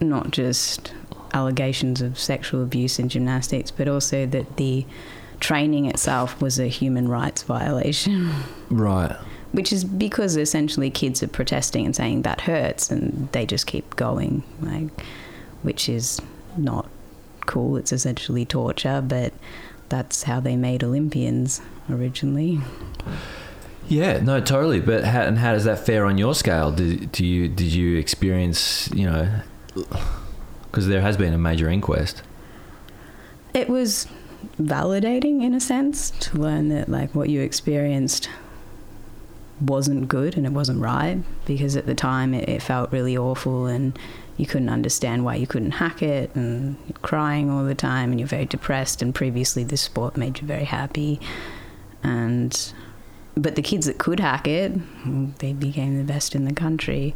not 0.00 0.30
just 0.30 0.92
allegations 1.34 2.00
of 2.00 2.18
sexual 2.18 2.62
abuse 2.62 2.98
in 2.98 3.08
gymnastics, 3.08 3.70
but 3.70 3.88
also 3.88 4.26
that 4.26 4.56
the 4.56 4.86
training 5.40 5.86
itself 5.86 6.40
was 6.40 6.58
a 6.58 6.66
human 6.66 7.06
rights 7.08 7.42
violation. 7.42 8.32
Right. 8.70 9.16
Which 9.52 9.72
is 9.72 9.84
because 9.84 10.36
essentially 10.36 10.90
kids 10.90 11.22
are 11.22 11.28
protesting 11.28 11.86
and 11.86 11.96
saying 11.96 12.22
that 12.22 12.42
hurts, 12.42 12.90
and 12.90 13.28
they 13.32 13.46
just 13.46 13.66
keep 13.66 13.96
going, 13.96 14.42
like, 14.60 14.88
which 15.62 15.88
is 15.88 16.20
not 16.56 16.88
cool. 17.46 17.76
It's 17.76 17.92
essentially 17.92 18.44
torture, 18.44 19.00
but 19.00 19.32
that's 19.88 20.24
how 20.24 20.40
they 20.40 20.56
made 20.56 20.84
Olympians 20.84 21.62
originally. 21.90 22.60
Yeah, 23.88 24.20
no, 24.20 24.40
totally. 24.40 24.80
But 24.80 25.04
how, 25.04 25.22
and 25.22 25.38
how 25.38 25.52
does 25.52 25.64
that 25.64 25.84
fare 25.84 26.04
on 26.04 26.18
your 26.18 26.34
scale? 26.34 26.70
Did, 26.70 27.10
do 27.10 27.24
you 27.24 27.48
did 27.48 27.72
you 27.72 27.96
experience 27.96 28.90
you 28.92 29.06
know? 29.06 29.40
Because 30.70 30.88
there 30.88 31.00
has 31.00 31.16
been 31.16 31.32
a 31.32 31.38
major 31.38 31.70
inquest. 31.70 32.22
It 33.54 33.70
was 33.70 34.06
validating 34.60 35.42
in 35.42 35.54
a 35.54 35.60
sense 35.60 36.10
to 36.10 36.38
learn 36.38 36.68
that 36.68 36.88
like 36.88 37.14
what 37.14 37.30
you 37.30 37.40
experienced 37.40 38.28
wasn't 39.60 40.08
good 40.08 40.36
and 40.36 40.46
it 40.46 40.52
wasn't 40.52 40.80
right 40.80 41.22
because 41.46 41.76
at 41.76 41.86
the 41.86 41.94
time 41.94 42.34
it, 42.34 42.48
it 42.48 42.62
felt 42.62 42.92
really 42.92 43.16
awful 43.16 43.66
and 43.66 43.98
you 44.36 44.46
couldn't 44.46 44.68
understand 44.68 45.24
why 45.24 45.34
you 45.34 45.46
couldn't 45.46 45.72
hack 45.72 46.02
it 46.02 46.34
and 46.34 46.76
crying 47.02 47.50
all 47.50 47.64
the 47.64 47.74
time 47.74 48.10
and 48.10 48.20
you're 48.20 48.28
very 48.28 48.46
depressed. 48.46 49.02
And 49.02 49.14
previously 49.14 49.64
this 49.64 49.82
sport 49.82 50.16
made 50.16 50.40
you 50.40 50.46
very 50.46 50.64
happy. 50.64 51.20
And 52.02 52.72
but 53.36 53.56
the 53.56 53.62
kids 53.62 53.86
that 53.86 53.98
could 53.98 54.20
hack 54.20 54.48
it 54.48 54.72
they 55.38 55.52
became 55.52 55.98
the 55.98 56.04
best 56.04 56.34
in 56.34 56.44
the 56.44 56.54
country. 56.54 57.14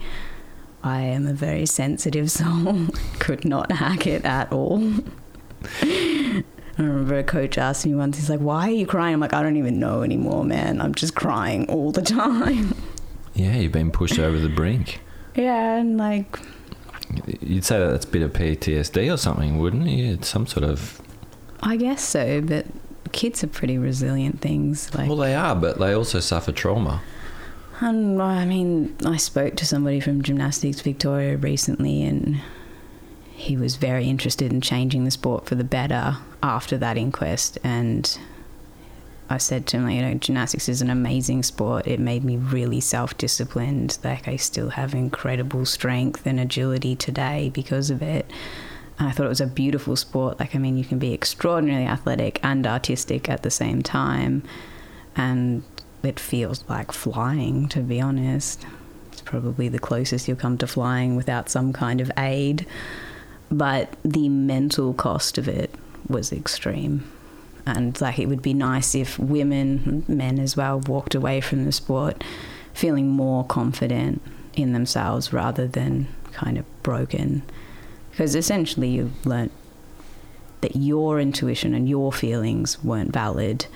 I 0.82 1.00
am 1.00 1.28
a 1.28 1.32
very 1.32 1.66
sensitive 1.66 2.30
soul 2.32 2.88
could 3.20 3.44
not 3.44 3.70
hack 3.70 4.06
it 4.06 4.24
at 4.24 4.52
all 4.52 4.92
I 6.82 6.86
remember 6.86 7.18
a 7.18 7.24
coach 7.24 7.58
asked 7.58 7.86
me 7.86 7.94
once, 7.94 8.16
he's 8.16 8.28
like, 8.30 8.40
Why 8.40 8.68
are 8.68 8.72
you 8.72 8.86
crying? 8.86 9.14
I'm 9.14 9.20
like, 9.20 9.32
I 9.32 9.42
don't 9.42 9.56
even 9.56 9.78
know 9.78 10.02
anymore, 10.02 10.44
man. 10.44 10.80
I'm 10.80 10.94
just 10.94 11.14
crying 11.14 11.66
all 11.68 11.92
the 11.92 12.02
time. 12.02 12.74
Yeah, 13.34 13.56
you've 13.56 13.72
been 13.72 13.90
pushed 13.90 14.18
over 14.18 14.38
the 14.38 14.50
brink. 14.50 15.00
yeah, 15.34 15.76
and 15.76 15.96
like, 15.96 16.38
You'd 17.40 17.64
say 17.64 17.78
that 17.78 17.86
that's 17.90 18.04
a 18.04 18.08
bit 18.08 18.20
of 18.20 18.34
PTSD 18.34 19.12
or 19.12 19.16
something, 19.16 19.58
wouldn't 19.58 19.86
you? 19.88 20.12
It's 20.14 20.28
some 20.28 20.46
sort 20.46 20.64
of. 20.64 21.00
I 21.62 21.76
guess 21.76 22.04
so, 22.04 22.42
but 22.42 22.66
kids 23.12 23.42
are 23.42 23.46
pretty 23.46 23.78
resilient 23.78 24.40
things. 24.42 24.94
Like, 24.94 25.08
Well, 25.08 25.16
they 25.16 25.34
are, 25.34 25.54
but 25.56 25.78
they 25.78 25.94
also 25.94 26.20
suffer 26.20 26.52
trauma. 26.52 27.00
and 27.80 28.20
I 28.20 28.44
mean, 28.44 28.94
I 29.06 29.16
spoke 29.16 29.56
to 29.56 29.66
somebody 29.66 29.98
from 30.00 30.20
Gymnastics 30.22 30.82
Victoria 30.82 31.38
recently, 31.38 32.02
and 32.02 32.38
he 33.32 33.56
was 33.56 33.76
very 33.76 34.10
interested 34.10 34.52
in 34.52 34.60
changing 34.60 35.04
the 35.04 35.10
sport 35.10 35.46
for 35.46 35.54
the 35.54 35.64
better 35.64 36.18
after 36.42 36.76
that 36.78 36.98
inquest. 36.98 37.58
And 37.62 38.18
I 39.30 39.38
said 39.38 39.66
to 39.68 39.78
him, 39.78 39.88
you 39.88 40.02
know, 40.02 40.14
gymnastics 40.14 40.68
is 40.68 40.82
an 40.82 40.90
amazing 40.90 41.42
sport. 41.42 41.86
It 41.86 42.00
made 42.00 42.24
me 42.24 42.36
really 42.36 42.80
self 42.80 43.16
disciplined. 43.16 43.98
Like, 44.04 44.28
I 44.28 44.36
still 44.36 44.70
have 44.70 44.94
incredible 44.94 45.64
strength 45.64 46.26
and 46.26 46.38
agility 46.38 46.96
today 46.96 47.50
because 47.54 47.90
of 47.90 48.02
it. 48.02 48.30
And 48.98 49.08
I 49.08 49.12
thought 49.12 49.26
it 49.26 49.30
was 49.30 49.40
a 49.40 49.46
beautiful 49.46 49.96
sport. 49.96 50.38
Like, 50.38 50.54
I 50.54 50.58
mean, 50.58 50.76
you 50.76 50.84
can 50.84 50.98
be 50.98 51.14
extraordinarily 51.14 51.86
athletic 51.86 52.40
and 52.42 52.66
artistic 52.66 53.28
at 53.28 53.42
the 53.42 53.50
same 53.50 53.82
time. 53.82 54.42
And 55.16 55.62
it 56.02 56.20
feels 56.20 56.64
like 56.68 56.92
flying, 56.92 57.68
to 57.68 57.80
be 57.80 58.00
honest. 58.00 58.66
It's 59.12 59.22
probably 59.22 59.68
the 59.68 59.78
closest 59.78 60.28
you'll 60.28 60.36
come 60.36 60.58
to 60.58 60.66
flying 60.66 61.16
without 61.16 61.48
some 61.48 61.72
kind 61.72 62.00
of 62.00 62.10
aid. 62.18 62.66
But 63.50 63.96
the 64.04 64.28
mental 64.28 64.94
cost 64.94 65.38
of 65.38 65.48
it 65.48 65.74
was 66.12 66.32
extreme. 66.32 67.10
And 67.66 68.00
like 68.00 68.18
it 68.18 68.26
would 68.26 68.42
be 68.42 68.54
nice 68.54 68.94
if 68.94 69.18
women, 69.18 70.04
men 70.08 70.38
as 70.38 70.56
well, 70.56 70.80
walked 70.80 71.14
away 71.14 71.40
from 71.40 71.64
the 71.64 71.72
sport 71.72 72.22
feeling 72.74 73.08
more 73.08 73.44
confident 73.44 74.22
in 74.54 74.72
themselves 74.72 75.32
rather 75.32 75.66
than 75.66 76.08
kind 76.32 76.58
of 76.58 76.82
broken. 76.82 77.42
Because 78.10 78.34
essentially 78.34 78.88
you've 78.88 79.26
learnt 79.26 79.52
that 80.60 80.76
your 80.76 81.20
intuition 81.20 81.74
and 81.74 81.88
your 81.88 82.12
feelings 82.12 82.82
weren't 82.82 83.12
valid. 83.12 83.66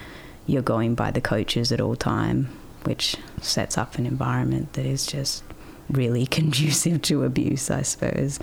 You're 0.47 0.63
going 0.63 0.95
by 0.95 1.11
the 1.11 1.21
coaches 1.21 1.73
at 1.73 1.81
all 1.81 1.97
time, 1.97 2.49
which 2.85 3.17
sets 3.41 3.77
up 3.77 3.97
an 3.97 4.07
environment 4.07 4.73
that 4.75 4.87
is 4.87 5.07
just 5.07 5.43
really 5.91 6.27
conducive 6.39 7.03
to 7.03 7.25
abuse, 7.25 7.71
I 7.71 7.83
suppose. 7.83 8.39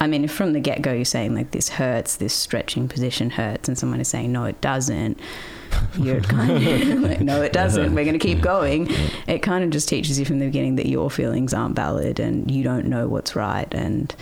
I 0.00 0.06
mean, 0.06 0.24
if 0.24 0.32
from 0.32 0.52
the 0.52 0.60
get 0.60 0.82
go 0.82 0.92
you're 0.92 1.04
saying 1.04 1.34
like 1.34 1.52
this 1.52 1.70
hurts, 1.70 2.16
this 2.16 2.34
stretching 2.34 2.88
position 2.88 3.30
hurts, 3.30 3.68
and 3.68 3.78
someone 3.78 4.00
is 4.00 4.08
saying 4.08 4.32
no, 4.32 4.44
it 4.44 4.60
doesn't, 4.60 5.18
you're 5.98 6.20
kind 6.20 6.50
of 6.50 7.00
like, 7.02 7.20
no, 7.20 7.42
it 7.42 7.52
doesn't. 7.52 7.94
We're 7.94 8.04
going 8.04 8.18
to 8.18 8.26
keep 8.26 8.40
going. 8.40 8.88
It 9.26 9.40
kind 9.40 9.64
of 9.64 9.70
just 9.70 9.88
teaches 9.88 10.18
you 10.18 10.24
from 10.24 10.38
the 10.38 10.46
beginning 10.46 10.76
that 10.76 10.86
your 10.86 11.10
feelings 11.10 11.54
aren't 11.54 11.76
valid 11.76 12.20
and 12.20 12.50
you 12.50 12.62
don't 12.62 12.86
know 12.86 13.08
what's 13.08 13.34
right, 13.34 13.72
and 13.72 14.14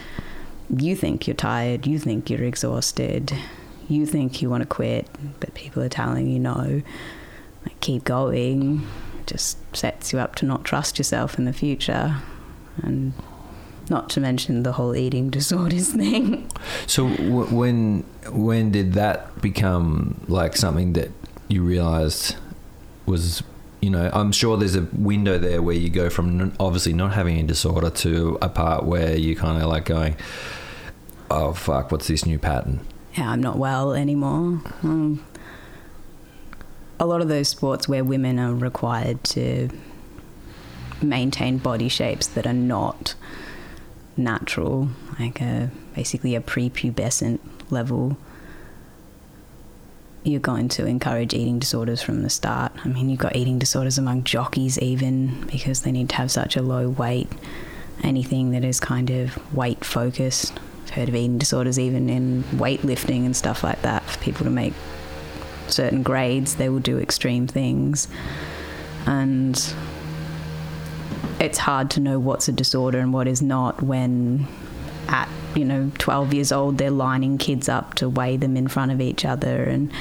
you 0.78 0.96
think 0.96 1.26
you're 1.26 1.34
tired, 1.34 1.86
you 1.86 1.98
think 1.98 2.30
you're 2.30 2.44
exhausted, 2.44 3.32
you 3.88 4.06
think 4.06 4.40
you 4.40 4.48
want 4.48 4.62
to 4.62 4.68
quit, 4.68 5.08
but 5.40 5.54
people 5.54 5.82
are 5.82 5.88
telling 5.88 6.28
you 6.28 6.38
no. 6.38 6.82
Like, 7.64 7.80
keep 7.80 8.04
going. 8.04 8.86
Just 9.26 9.58
sets 9.74 10.12
you 10.12 10.18
up 10.18 10.34
to 10.36 10.46
not 10.46 10.64
trust 10.64 10.98
yourself 10.98 11.38
in 11.38 11.46
the 11.46 11.52
future, 11.52 12.16
and 12.82 13.14
not 13.90 14.08
to 14.10 14.20
mention 14.20 14.62
the 14.62 14.72
whole 14.72 14.94
eating 14.96 15.30
disorders 15.38 15.92
thing. 15.92 16.50
So 16.86 17.08
w- 17.08 17.54
when 17.54 18.04
when 18.30 18.70
did 18.70 18.94
that 18.94 19.40
become 19.40 20.20
like 20.28 20.56
something 20.56 20.94
that 20.94 21.10
you 21.48 21.62
realized 21.62 22.36
was 23.06 23.42
you 23.80 23.90
know 23.90 24.10
I'm 24.12 24.32
sure 24.32 24.56
there's 24.56 24.76
a 24.76 24.88
window 24.92 25.38
there 25.38 25.60
where 25.60 25.76
you 25.76 25.90
go 25.90 26.08
from 26.08 26.40
n- 26.40 26.56
obviously 26.58 26.94
not 26.94 27.12
having 27.12 27.38
a 27.38 27.42
disorder 27.42 27.90
to 27.90 28.38
a 28.40 28.48
part 28.48 28.84
where 28.84 29.14
you 29.16 29.36
kind 29.36 29.62
of 29.62 29.68
like 29.68 29.84
going 29.84 30.16
oh 31.30 31.52
fuck 31.52 31.92
what's 31.92 32.06
this 32.08 32.24
new 32.24 32.38
pattern 32.38 32.80
yeah, 33.16 33.30
I'm 33.30 33.40
not 33.40 33.58
well 33.58 33.92
anymore. 33.92 34.60
Um, 34.82 35.24
a 36.98 37.06
lot 37.06 37.20
of 37.20 37.28
those 37.28 37.48
sports 37.48 37.88
where 37.88 38.02
women 38.02 38.40
are 38.40 38.52
required 38.52 39.22
to 39.24 39.68
maintain 41.00 41.58
body 41.58 41.88
shapes 41.88 42.26
that 42.28 42.46
are 42.46 42.52
not 42.52 43.14
natural, 44.16 44.88
like 45.18 45.40
a, 45.40 45.70
basically 45.94 46.34
a 46.34 46.40
prepubescent 46.40 47.40
level, 47.70 48.16
you're 50.22 50.40
going 50.40 50.68
to 50.70 50.86
encourage 50.86 51.34
eating 51.34 51.58
disorders 51.58 52.00
from 52.00 52.22
the 52.22 52.30
start. 52.30 52.72
I 52.84 52.88
mean, 52.88 53.10
you've 53.10 53.20
got 53.20 53.36
eating 53.36 53.58
disorders 53.58 53.98
among 53.98 54.24
jockeys, 54.24 54.78
even 54.78 55.46
because 55.46 55.82
they 55.82 55.92
need 55.92 56.08
to 56.10 56.16
have 56.16 56.30
such 56.30 56.56
a 56.56 56.62
low 56.62 56.88
weight. 56.88 57.28
Anything 58.02 58.50
that 58.52 58.64
is 58.64 58.80
kind 58.80 59.10
of 59.10 59.54
weight 59.54 59.84
focused. 59.84 60.58
I've 60.84 60.90
heard 60.90 61.08
of 61.08 61.14
eating 61.14 61.38
disorders 61.38 61.78
even 61.78 62.08
in 62.08 62.42
weightlifting 62.44 63.24
and 63.26 63.36
stuff 63.36 63.62
like 63.62 63.82
that. 63.82 64.02
For 64.04 64.18
people 64.20 64.44
to 64.44 64.50
make 64.50 64.72
certain 65.66 66.02
grades, 66.02 66.56
they 66.56 66.68
will 66.68 66.80
do 66.80 66.98
extreme 66.98 67.46
things. 67.46 68.08
And 69.06 69.74
it's 71.40 71.58
hard 71.58 71.90
to 71.90 72.00
know 72.00 72.18
what's 72.18 72.48
a 72.48 72.52
disorder 72.52 72.98
and 72.98 73.12
what 73.12 73.26
is 73.26 73.42
not 73.42 73.82
when 73.82 74.46
at 75.08 75.28
you 75.54 75.64
know 75.64 75.90
12 75.98 76.34
years 76.34 76.52
old 76.52 76.78
they're 76.78 76.90
lining 76.90 77.38
kids 77.38 77.68
up 77.68 77.94
to 77.94 78.08
weigh 78.08 78.36
them 78.36 78.56
in 78.56 78.66
front 78.68 78.90
of 78.90 79.00
each 79.00 79.24
other 79.24 79.64
and 79.64 79.92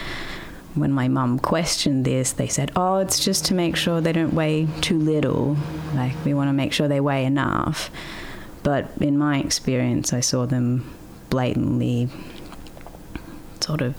when 0.75 0.91
my 0.91 1.07
mum 1.07 1.37
questioned 1.39 2.05
this, 2.05 2.31
they 2.31 2.47
said, 2.47 2.71
"Oh, 2.75 2.97
it's 2.97 3.23
just 3.23 3.45
to 3.45 3.53
make 3.53 3.75
sure 3.75 4.01
they 4.01 4.11
don't 4.11 4.33
weigh 4.33 4.67
too 4.81 4.97
little. 4.97 5.57
Like 5.93 6.13
we 6.25 6.33
want 6.33 6.49
to 6.49 6.53
make 6.53 6.73
sure 6.73 6.87
they 6.87 6.99
weigh 6.99 7.25
enough." 7.25 7.91
But 8.63 8.89
in 8.99 9.17
my 9.17 9.39
experience, 9.39 10.13
I 10.13 10.21
saw 10.21 10.45
them 10.45 10.91
blatantly 11.29 12.09
sort 13.59 13.81
of 13.81 13.95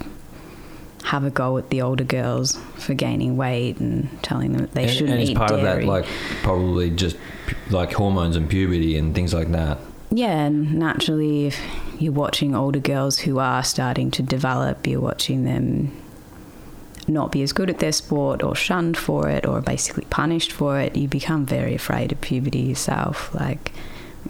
have 1.05 1.23
a 1.25 1.31
go 1.31 1.59
at 1.59 1.69
the 1.71 1.83
older 1.83 2.05
girls 2.05 2.57
for 2.77 2.95
gaining 2.95 3.37
weight 3.37 3.79
and 3.79 4.09
telling 4.23 4.53
them 4.53 4.63
that 4.63 4.73
they 4.73 4.85
and, 4.85 4.93
shouldn't 4.93 5.11
and 5.11 5.21
it's 5.21 5.31
eat 5.31 5.37
part 5.37 5.51
dairy. 5.51 5.61
of 5.61 5.81
that, 5.81 5.85
like 5.85 6.07
probably 6.43 6.91
just 6.91 7.17
like 7.71 7.93
hormones 7.93 8.37
and 8.37 8.49
puberty 8.49 8.97
and 8.97 9.15
things 9.15 9.35
like 9.35 9.53
that. 9.53 9.79
Yeah, 10.11 10.45
and 10.47 10.75
naturally, 10.75 11.47
if 11.47 11.61
you're 11.99 12.13
watching 12.13 12.55
older 12.55 12.79
girls 12.79 13.19
who 13.19 13.39
are 13.39 13.63
starting 13.63 14.11
to 14.13 14.23
develop, 14.23 14.87
you're 14.87 15.01
watching 15.01 15.45
them 15.45 15.93
not 17.07 17.33
be 17.33 17.43
as 17.43 17.53
good 17.53 17.69
at 17.69 17.81
their 17.81 17.93
sport 17.93 18.43
or 18.43 18.55
shunned 18.55 18.97
for 18.97 19.29
it 19.29 19.45
or 19.45 19.61
basically 19.61 20.07
punished 20.07 20.53
for 20.53 20.81
it, 20.81 20.97
you 20.97 21.07
become 21.07 21.45
very 21.45 21.75
afraid 21.75 22.13
of 22.13 22.21
puberty 22.21 22.61
yourself. 22.61 23.35
Like, 23.35 23.73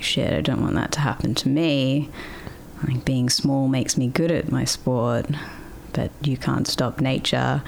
shit, 0.01 0.33
I 0.33 0.41
don't 0.41 0.61
want 0.61 0.75
that 0.75 0.91
to 0.93 1.01
happen 1.01 1.35
to 1.37 1.49
me. 1.49 2.09
Like, 2.83 3.05
being 3.05 3.31
small 3.31 3.69
makes 3.69 3.97
me 3.97 4.09
good 4.09 4.33
at 4.33 4.51
my 4.51 4.65
sport, 4.65 5.27
but 5.95 6.11
you 6.23 6.37
can't 6.37 6.69
stop 6.69 7.01
nature. 7.01 7.63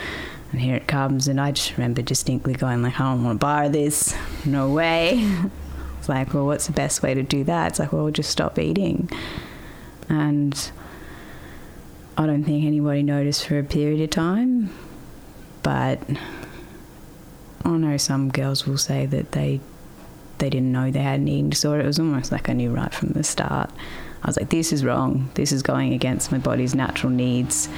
And 0.52 0.60
here 0.60 0.76
it 0.76 0.86
comes, 0.86 1.26
and 1.26 1.40
I 1.40 1.52
just 1.52 1.76
remember 1.76 2.02
distinctly 2.02 2.54
going 2.54 2.82
like, 2.82 3.00
I 3.00 3.04
don't 3.04 3.24
want 3.24 3.40
to 3.40 3.44
borrow 3.44 3.68
this. 3.68 4.14
No 4.44 4.70
way. 4.70 5.26
It's 5.98 6.10
like, 6.10 6.34
well, 6.34 6.46
what's 6.46 6.68
the 6.68 6.72
best 6.72 7.02
way 7.02 7.14
to 7.14 7.24
do 7.24 7.42
that? 7.44 7.66
It's 7.72 7.78
like, 7.80 7.92
well, 7.92 8.08
just 8.12 8.30
stop 8.30 8.60
eating. 8.60 9.10
And 10.08 10.70
I 12.16 12.26
don't 12.26 12.44
think 12.44 12.64
anybody 12.64 13.02
noticed 13.02 13.44
for 13.46 13.58
a 13.58 13.64
period 13.64 14.00
of 14.00 14.10
time, 14.10 14.70
but 15.64 16.00
I 17.64 17.70
know 17.70 17.96
some 17.96 18.30
girls 18.30 18.66
will 18.66 18.78
say 18.78 19.06
that 19.06 19.32
they 19.32 19.60
they 20.38 20.48
didn't 20.48 20.70
know 20.70 20.90
they 20.90 21.00
had 21.00 21.20
an 21.20 21.28
eating 21.28 21.50
disorder. 21.50 21.82
It 21.82 21.86
was 21.86 21.98
almost 21.98 22.30
like 22.30 22.48
I 22.48 22.52
knew 22.52 22.70
right 22.70 22.94
from 22.94 23.08
the 23.08 23.24
start. 23.24 23.70
I 24.22 24.26
was 24.26 24.36
like, 24.36 24.50
this 24.50 24.72
is 24.72 24.84
wrong. 24.84 25.30
This 25.34 25.50
is 25.50 25.62
going 25.62 25.92
against 25.92 26.30
my 26.30 26.38
body's 26.38 26.74
natural 26.74 27.10
needs, 27.10 27.68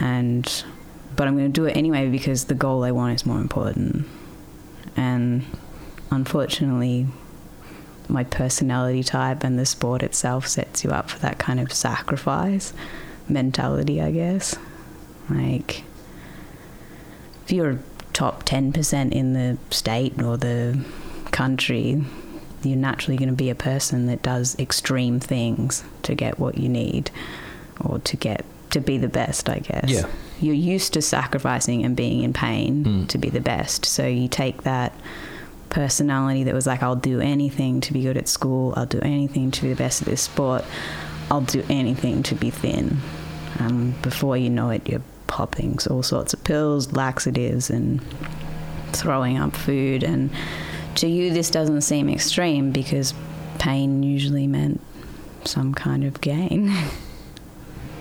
and 0.00 0.64
but 1.16 1.28
I'm 1.28 1.36
going 1.36 1.52
to 1.52 1.60
do 1.60 1.66
it 1.66 1.76
anyway 1.76 2.08
because 2.08 2.46
the 2.46 2.54
goal 2.54 2.84
I 2.84 2.90
want 2.90 3.14
is 3.14 3.26
more 3.26 3.40
important. 3.40 4.06
And 4.96 5.44
unfortunately, 6.10 7.06
my 8.08 8.24
personality 8.24 9.02
type 9.02 9.44
and 9.44 9.58
the 9.58 9.66
sport 9.66 10.02
itself 10.02 10.46
sets 10.46 10.84
you 10.84 10.90
up 10.90 11.10
for 11.10 11.18
that 11.20 11.38
kind 11.38 11.60
of 11.60 11.72
sacrifice 11.72 12.72
mentality, 13.28 14.02
I 14.02 14.10
guess. 14.10 14.56
Like, 15.30 15.84
if 17.44 17.52
you're 17.52 17.78
top 18.12 18.44
10% 18.44 19.12
in 19.12 19.32
the 19.32 19.58
state 19.70 20.20
or 20.22 20.36
the 20.36 20.84
country, 21.30 22.04
you're 22.62 22.76
naturally 22.76 23.16
going 23.16 23.28
to 23.28 23.34
be 23.34 23.50
a 23.50 23.54
person 23.54 24.06
that 24.06 24.22
does 24.22 24.58
extreme 24.58 25.20
things 25.20 25.84
to 26.02 26.14
get 26.14 26.38
what 26.38 26.58
you 26.58 26.68
need 26.68 27.10
or 27.80 27.98
to 28.00 28.16
get 28.16 28.44
to 28.74 28.80
be 28.80 28.98
the 28.98 29.08
best, 29.08 29.48
I 29.48 29.58
guess. 29.58 29.88
Yeah. 29.90 30.06
You're 30.40 30.54
used 30.54 30.92
to 30.92 31.02
sacrificing 31.02 31.84
and 31.84 31.96
being 31.96 32.22
in 32.22 32.32
pain 32.32 32.84
Mm. 32.84 33.08
to 33.08 33.18
be 33.18 33.30
the 33.30 33.40
best. 33.40 33.84
So 33.86 34.06
you 34.06 34.28
take 34.28 34.62
that 34.62 34.92
personality 35.70 36.44
that 36.44 36.54
was 36.54 36.66
like, 36.66 36.82
I'll 36.82 36.94
do 36.96 37.20
anything 37.20 37.80
to 37.80 37.92
be 37.92 38.02
good 38.02 38.16
at 38.16 38.28
school, 38.28 38.74
I'll 38.76 38.86
do 38.86 39.00
anything 39.02 39.50
to 39.52 39.62
be 39.62 39.68
the 39.70 39.76
best 39.76 40.02
at 40.02 40.08
this 40.08 40.20
sport, 40.22 40.64
I'll 41.30 41.40
do 41.40 41.64
anything 41.68 42.22
to 42.24 42.34
be 42.34 42.50
thin. 42.50 42.98
Um, 43.58 43.94
before 44.02 44.36
you 44.36 44.50
know 44.50 44.70
it, 44.70 44.88
you're 44.88 45.02
popping 45.26 45.78
all 45.90 46.02
sorts 46.02 46.32
of 46.34 46.44
pills, 46.44 46.92
laxatives, 46.92 47.70
and 47.70 48.00
throwing 48.92 49.38
up 49.38 49.54
food. 49.56 50.02
And 50.04 50.30
to 50.96 51.08
you, 51.08 51.32
this 51.32 51.50
doesn't 51.50 51.80
seem 51.80 52.08
extreme 52.08 52.70
because 52.70 53.14
pain 53.58 54.02
usually 54.02 54.46
meant 54.46 54.80
some 55.44 55.74
kind 55.74 56.04
of 56.04 56.20
gain. 56.20 56.72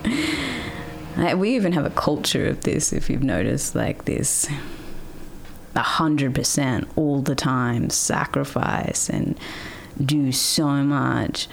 We 1.37 1.55
even 1.55 1.73
have 1.73 1.85
a 1.85 1.89
culture 1.91 2.47
of 2.47 2.61
this, 2.61 2.91
if 2.91 3.09
you've 3.09 3.23
noticed, 3.23 3.75
like 3.75 4.05
this 4.05 4.49
a 5.75 5.79
hundred 5.79 6.35
percent 6.35 6.87
all 6.95 7.21
the 7.21 7.33
time 7.35 7.89
sacrifice 7.89 9.09
and 9.09 9.37
do 10.03 10.31
so 10.31 10.67
much 10.67 11.47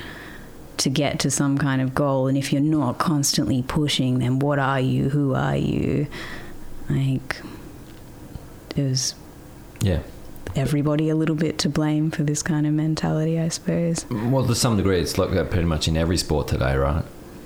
to 0.76 0.90
get 0.90 1.18
to 1.20 1.30
some 1.30 1.56
kind 1.56 1.80
of 1.80 1.94
goal 1.94 2.26
and 2.26 2.36
if 2.36 2.52
you're 2.52 2.60
not 2.62 2.98
constantly 2.98 3.62
pushing 3.62 4.18
then 4.18 4.38
what 4.38 4.58
are 4.58 4.80
you 4.80 5.08
who 5.08 5.34
are 5.34 5.56
you 5.56 6.06
like 6.90 7.36
is 8.76 9.14
Yeah. 9.80 10.00
everybody 10.54 11.08
a 11.08 11.14
little 11.16 11.36
bit 11.36 11.56
to 11.60 11.68
blame 11.70 12.10
for 12.10 12.22
this 12.22 12.42
kind 12.42 12.66
of 12.66 12.72
mentality 12.74 13.38
i 13.40 13.48
suppose 13.48 14.04
Well, 14.10 14.46
to 14.46 14.54
some 14.54 14.76
degree, 14.76 15.00
it's 15.00 15.16
like 15.16 15.30
that 15.30 15.50
pretty 15.50 15.66
much 15.66 15.88
in 15.88 15.96
every 15.96 16.16
sport 16.18 16.48
today, 16.48 16.76
right? 16.76 17.04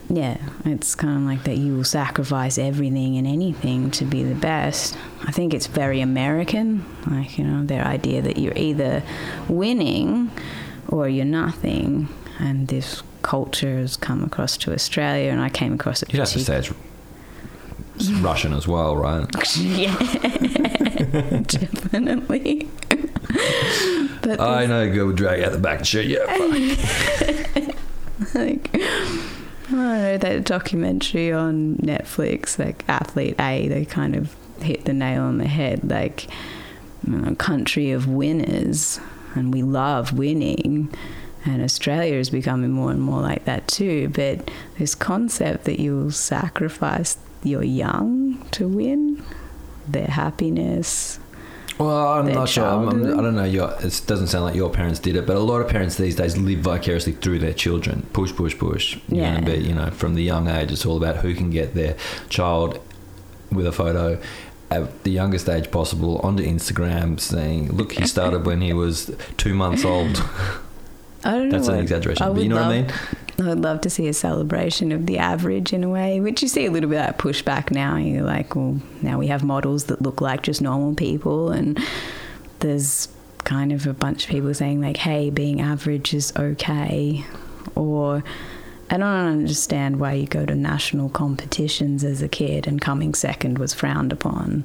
Yeah, 0.08 0.36
it's 0.64 0.94
kind 0.94 1.16
of 1.16 1.22
like 1.22 1.44
that 1.44 1.56
you 1.56 1.76
will 1.76 1.84
sacrifice 1.84 2.58
everything 2.58 3.16
and 3.16 3.26
anything 3.26 3.90
to 3.92 4.04
be 4.04 4.22
the 4.22 4.34
best. 4.34 4.96
I 5.24 5.32
think 5.32 5.54
it's 5.54 5.66
very 5.66 6.00
American, 6.00 6.84
like, 7.06 7.38
you 7.38 7.44
know, 7.44 7.64
their 7.64 7.84
idea 7.84 8.20
that 8.22 8.36
you're 8.36 8.56
either 8.56 9.02
winning 9.48 10.30
or 10.88 11.08
you're 11.08 11.24
nothing. 11.24 12.08
And 12.38 12.68
this 12.68 13.02
culture 13.22 13.78
has 13.78 13.96
come 13.96 14.22
across 14.22 14.56
to 14.58 14.74
Australia, 14.74 15.30
and 15.30 15.40
I 15.40 15.48
came 15.48 15.72
across 15.72 16.02
it. 16.02 16.12
You'd 16.12 16.20
have 16.20 16.28
to 16.30 16.40
say 16.40 16.58
it's, 16.58 16.72
it's 17.96 18.10
Russian 18.10 18.52
as 18.52 18.68
well, 18.68 18.96
right? 18.96 19.26
yeah, 19.56 19.94
definitely. 21.46 22.68
but 24.22 24.40
I 24.40 24.66
know, 24.66 24.92
go 24.94 25.12
drag 25.12 25.42
out 25.42 25.52
the 25.52 25.58
back 25.58 25.78
and 25.78 25.86
shit. 25.86 26.06
Yeah, 26.06 26.24
like 28.34 28.70
I 29.66 29.70
don't 29.70 29.79
know 29.79 30.18
that 30.18 30.44
documentary 30.44 31.33
on 31.33 31.77
Netflix, 31.77 32.59
like 32.59 32.85
Athlete 32.88 33.37
A, 33.40 33.68
they 33.68 33.85
kind 33.85 34.14
of 34.14 34.35
hit 34.61 34.85
the 34.85 34.92
nail 34.92 35.22
on 35.22 35.38
the 35.38 35.48
head. 35.48 35.88
Like 35.88 36.29
you 37.07 37.16
know, 37.16 37.35
country 37.35 37.90
of 37.90 38.07
winners, 38.07 39.00
and 39.35 39.53
we 39.53 39.62
love 39.62 40.12
winning. 40.12 40.92
And 41.46 41.62
Australia 41.62 42.14
is 42.14 42.31
becoming 42.31 42.70
more 42.70 42.90
and 42.90 43.00
more 43.00 43.20
like 43.20 43.44
that 43.44 43.68
too. 43.68 44.09
But 44.09 44.50
this 44.79 44.94
concept 44.94 45.64
that 45.64 45.79
you'll 45.79 46.11
sacrifice 46.11 47.18
your 47.42 47.62
young 47.62 48.42
to 48.53 48.66
win, 48.66 49.22
their 49.87 50.07
happiness. 50.07 51.18
Well, 51.78 52.12
I'm 52.12 52.32
not 52.32 52.48
sure. 52.48 52.64
I'm, 52.64 52.88
I'm. 52.88 53.18
I 53.18 53.22
don't 53.22 53.34
know. 53.34 53.44
Your, 53.44 53.70
it 53.80 54.00
doesn't 54.06 54.28
sound 54.28 54.44
like 54.44 54.54
your 54.54 54.70
parents 54.70 55.00
did 55.00 55.16
it, 55.16 55.26
but 55.26 55.37
a 55.37 55.40
lot 55.40 55.60
of 55.60 55.68
parents 55.68 55.96
these 55.96 56.14
days 56.16 56.37
live 56.37 56.60
vicariously 56.60 57.12
through 57.14 57.40
their 57.40 57.52
children. 57.52 58.06
Push, 58.12 58.32
push, 58.34 58.56
push. 58.56 58.96
You're 59.08 59.22
Yeah. 59.24 59.34
gonna 59.40 59.46
be, 59.56 59.58
you 59.64 59.74
know, 59.74 59.90
from 59.90 60.14
the 60.14 60.22
young 60.22 60.46
age, 60.48 60.70
it's 60.70 60.87
all 60.87 60.96
about 60.96 61.16
who 61.16 61.34
can 61.34 61.50
get 61.50 61.74
their 61.74 61.96
child 62.28 62.78
with 63.50 63.66
a 63.66 63.72
photo 63.72 64.18
at 64.70 65.04
the 65.04 65.10
youngest 65.10 65.48
age 65.48 65.70
possible 65.70 66.18
onto 66.18 66.44
Instagram, 66.44 67.18
saying, 67.18 67.72
"Look, 67.72 67.92
he 67.92 68.06
started 68.06 68.46
when 68.46 68.60
he 68.60 68.72
was 68.72 69.10
two 69.37 69.54
months 69.54 69.84
old." 69.84 70.22
I 71.24 71.30
don't 71.32 71.48
know. 71.48 71.56
That's 71.56 71.68
an 71.68 71.78
exaggeration, 71.80 72.34
but 72.34 72.42
you 72.42 72.48
know 72.50 72.56
what 72.56 72.64
I 72.66 72.82
mean? 72.82 72.92
I 73.38 73.49
would 73.49 73.61
love 73.61 73.81
to 73.81 73.90
see 73.90 74.07
a 74.07 74.12
celebration 74.12 74.92
of 74.92 75.07
the 75.07 75.18
average 75.18 75.73
in 75.73 75.83
a 75.83 75.88
way, 75.88 76.20
which 76.20 76.40
you 76.42 76.49
see 76.49 76.66
a 76.66 76.70
little 76.70 76.88
bit 76.88 77.01
of 77.01 77.07
that 77.07 77.18
pushback 77.18 77.70
now. 77.70 77.97
You're 77.97 78.23
like, 78.23 78.55
well, 78.55 78.81
now 79.03 79.18
we 79.18 79.27
have 79.27 79.42
models 79.42 79.85
that 79.85 80.03
look 80.03 80.20
like 80.20 80.42
just 80.42 80.62
normal 80.62 80.94
people, 80.94 81.51
and 81.51 81.79
there's 82.61 83.09
kind 83.42 83.73
of 83.73 83.87
a 83.87 83.92
bunch 83.92 84.25
of 84.25 84.31
people 84.31 84.55
saying, 84.55 84.81
like, 84.81 84.99
hey, 84.99 85.31
being 85.31 85.61
average 85.61 86.14
is 86.14 86.33
okay. 86.37 87.25
Or 87.75 88.23
I 88.90 88.99
don't 88.99 89.03
understand 89.03 89.99
why 89.99 90.12
you 90.12 90.27
go 90.27 90.47
to 90.47 90.55
national 90.55 91.09
competitions 91.09 92.05
as 92.05 92.23
a 92.23 92.29
kid 92.29 92.66
and 92.68 92.81
coming 92.81 93.14
second 93.14 93.59
was 93.59 93.75
frowned 93.75 94.12
upon. 94.12 94.64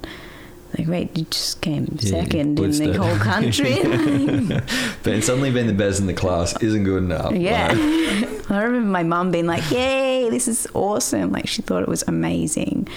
Like, 0.78 0.86
wait, 0.88 1.18
you 1.18 1.24
just 1.30 1.60
came 1.60 1.88
Yeah, 2.00 2.22
second 2.22 2.40
in 2.58 2.70
blitzed 2.70 2.92
the 2.92 3.02
whole 3.02 3.16
country. 3.18 4.60
But 5.02 5.24
suddenly 5.24 5.50
being 5.50 5.66
the 5.66 5.72
best 5.72 6.00
in 6.00 6.06
the 6.06 6.14
class 6.14 6.56
isn't 6.62 6.84
good 6.84 7.02
enough. 7.02 7.32
Yeah. 7.32 7.68
Like, 7.68 8.50
I 8.50 8.62
remember 8.62 8.88
my 8.88 9.02
mum 9.02 9.30
being 9.30 9.46
like, 9.46 9.68
Yay, 9.70 10.28
this 10.30 10.46
is 10.48 10.66
awesome. 10.74 11.32
Like, 11.32 11.48
she 11.48 11.62
thought 11.62 11.82
it 11.82 11.88
was 11.88 12.04
amazing. 12.06 12.88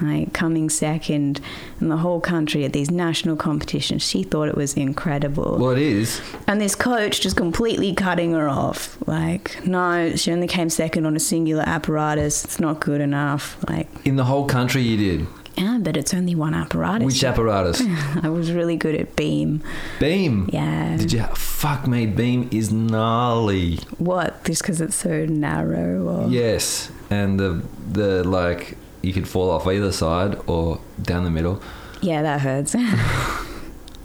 Like, 0.00 0.32
coming 0.32 0.70
second 0.70 1.42
in 1.78 1.90
the 1.90 1.98
whole 1.98 2.20
country 2.20 2.64
at 2.64 2.72
these 2.72 2.90
national 2.90 3.36
competitions. 3.36 4.02
She 4.02 4.22
thought 4.22 4.48
it 4.48 4.54
was 4.56 4.72
incredible. 4.72 5.58
well, 5.58 5.72
it 5.72 5.78
is. 5.78 6.22
and 6.46 6.58
this 6.58 6.74
coach 6.74 7.20
just 7.20 7.36
completely 7.36 7.94
cutting 7.94 8.32
her 8.32 8.48
off. 8.48 8.96
Like, 9.06 9.62
no, 9.66 10.16
she 10.16 10.32
only 10.32 10.46
came 10.48 10.70
second 10.70 11.04
on 11.04 11.16
a 11.16 11.20
singular 11.20 11.64
apparatus. 11.66 12.44
It's 12.46 12.58
not 12.58 12.80
good 12.80 13.02
enough. 13.02 13.62
Like, 13.68 13.88
In 14.06 14.16
the 14.16 14.24
whole 14.24 14.46
country, 14.46 14.80
you 14.80 14.96
did. 14.96 15.26
Yeah, 15.60 15.78
but 15.80 15.96
it's 15.96 16.14
only 16.14 16.34
one 16.34 16.54
apparatus. 16.54 17.04
Which 17.04 17.22
apparatus? 17.22 17.82
I 18.22 18.28
was 18.28 18.50
really 18.52 18.76
good 18.76 18.94
at 18.94 19.14
beam. 19.14 19.62
Beam. 19.98 20.48
Yeah. 20.52 20.96
Did 20.96 21.12
you? 21.12 21.22
Fuck 21.34 21.86
me, 21.86 22.06
Beam 22.06 22.48
is 22.50 22.72
gnarly. 22.72 23.76
What? 23.98 24.42
Just 24.44 24.62
because 24.62 24.80
it's 24.80 24.96
so 24.96 25.26
narrow? 25.26 26.06
Or... 26.06 26.28
Yes, 26.28 26.90
and 27.10 27.38
the 27.38 27.62
the 27.92 28.24
like 28.24 28.78
you 29.02 29.12
could 29.12 29.28
fall 29.28 29.50
off 29.50 29.66
either 29.66 29.92
side 29.92 30.38
or 30.46 30.80
down 31.02 31.24
the 31.24 31.30
middle. 31.30 31.62
Yeah, 32.00 32.22
that 32.22 32.40
hurts. 32.40 32.74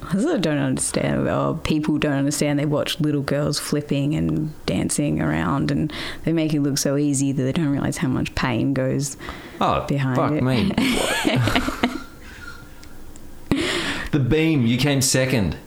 I 0.10 0.20
sort 0.20 0.36
of 0.36 0.42
don't 0.42 0.58
understand, 0.58 1.28
or 1.28 1.56
people 1.58 1.98
don't 1.98 2.14
understand. 2.14 2.60
They 2.60 2.66
watch 2.66 3.00
little 3.00 3.22
girls 3.22 3.60
flipping 3.60 4.16
and 4.16 4.54
dancing 4.66 5.22
around, 5.22 5.72
and 5.72 5.92
they 6.24 6.34
make 6.34 6.54
it 6.54 6.62
look 6.62 6.78
so 6.78 6.98
easy 6.98 7.32
that 7.32 7.44
they 7.44 7.52
don't 7.52 7.70
realize 7.70 7.98
how 7.98 8.08
much 8.08 8.34
pain 8.36 8.74
goes. 8.74 9.18
Oh, 9.62 9.86
Behind 9.88 10.16
fuck 10.16 10.32
it. 10.34 10.44
me. 10.44 10.72
the 14.12 14.20
beam, 14.20 14.66
you 14.66 14.78
came 14.78 15.02
second. 15.02 15.58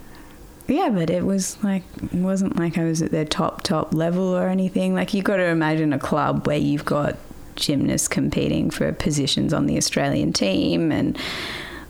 Yeah, 0.66 0.90
but 0.90 1.08
it 1.08 1.24
was 1.24 1.62
like 1.64 1.82
it 2.02 2.12
wasn't 2.14 2.58
like 2.58 2.76
I 2.76 2.84
was 2.84 3.00
at 3.00 3.10
their 3.10 3.24
top 3.24 3.62
top 3.62 3.94
level 3.94 4.36
or 4.36 4.48
anything. 4.48 4.94
Like 4.94 5.14
you 5.14 5.22
got 5.22 5.38
to 5.38 5.44
imagine 5.46 5.92
a 5.94 5.98
club 5.98 6.46
where 6.46 6.58
you've 6.58 6.84
got 6.84 7.16
gymnasts 7.56 8.08
competing 8.08 8.70
for 8.70 8.92
positions 8.92 9.54
on 9.54 9.64
the 9.66 9.78
Australian 9.78 10.32
team, 10.34 10.92
and 10.92 11.16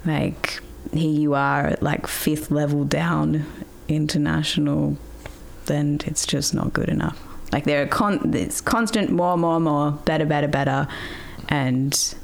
like 0.04 0.60
here 0.92 1.10
you 1.10 1.34
are 1.34 1.66
at 1.66 1.82
like 1.82 2.06
fifth 2.06 2.50
level 2.50 2.84
down 2.84 3.46
international. 3.88 4.96
Then 5.66 6.00
it's 6.06 6.26
just 6.26 6.54
not 6.54 6.72
good 6.72 6.88
enough. 6.88 7.20
Like 7.52 7.64
there 7.64 7.82
are 7.82 7.86
con- 7.86 8.34
it's 8.34 8.60
constant 8.60 9.10
more, 9.10 9.36
more, 9.36 9.60
more, 9.60 9.92
better, 9.92 10.26
better, 10.26 10.48
better, 10.48 10.88
and 11.48 12.14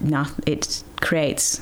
nothing. 0.00 0.44
It 0.46 0.82
creates 1.00 1.60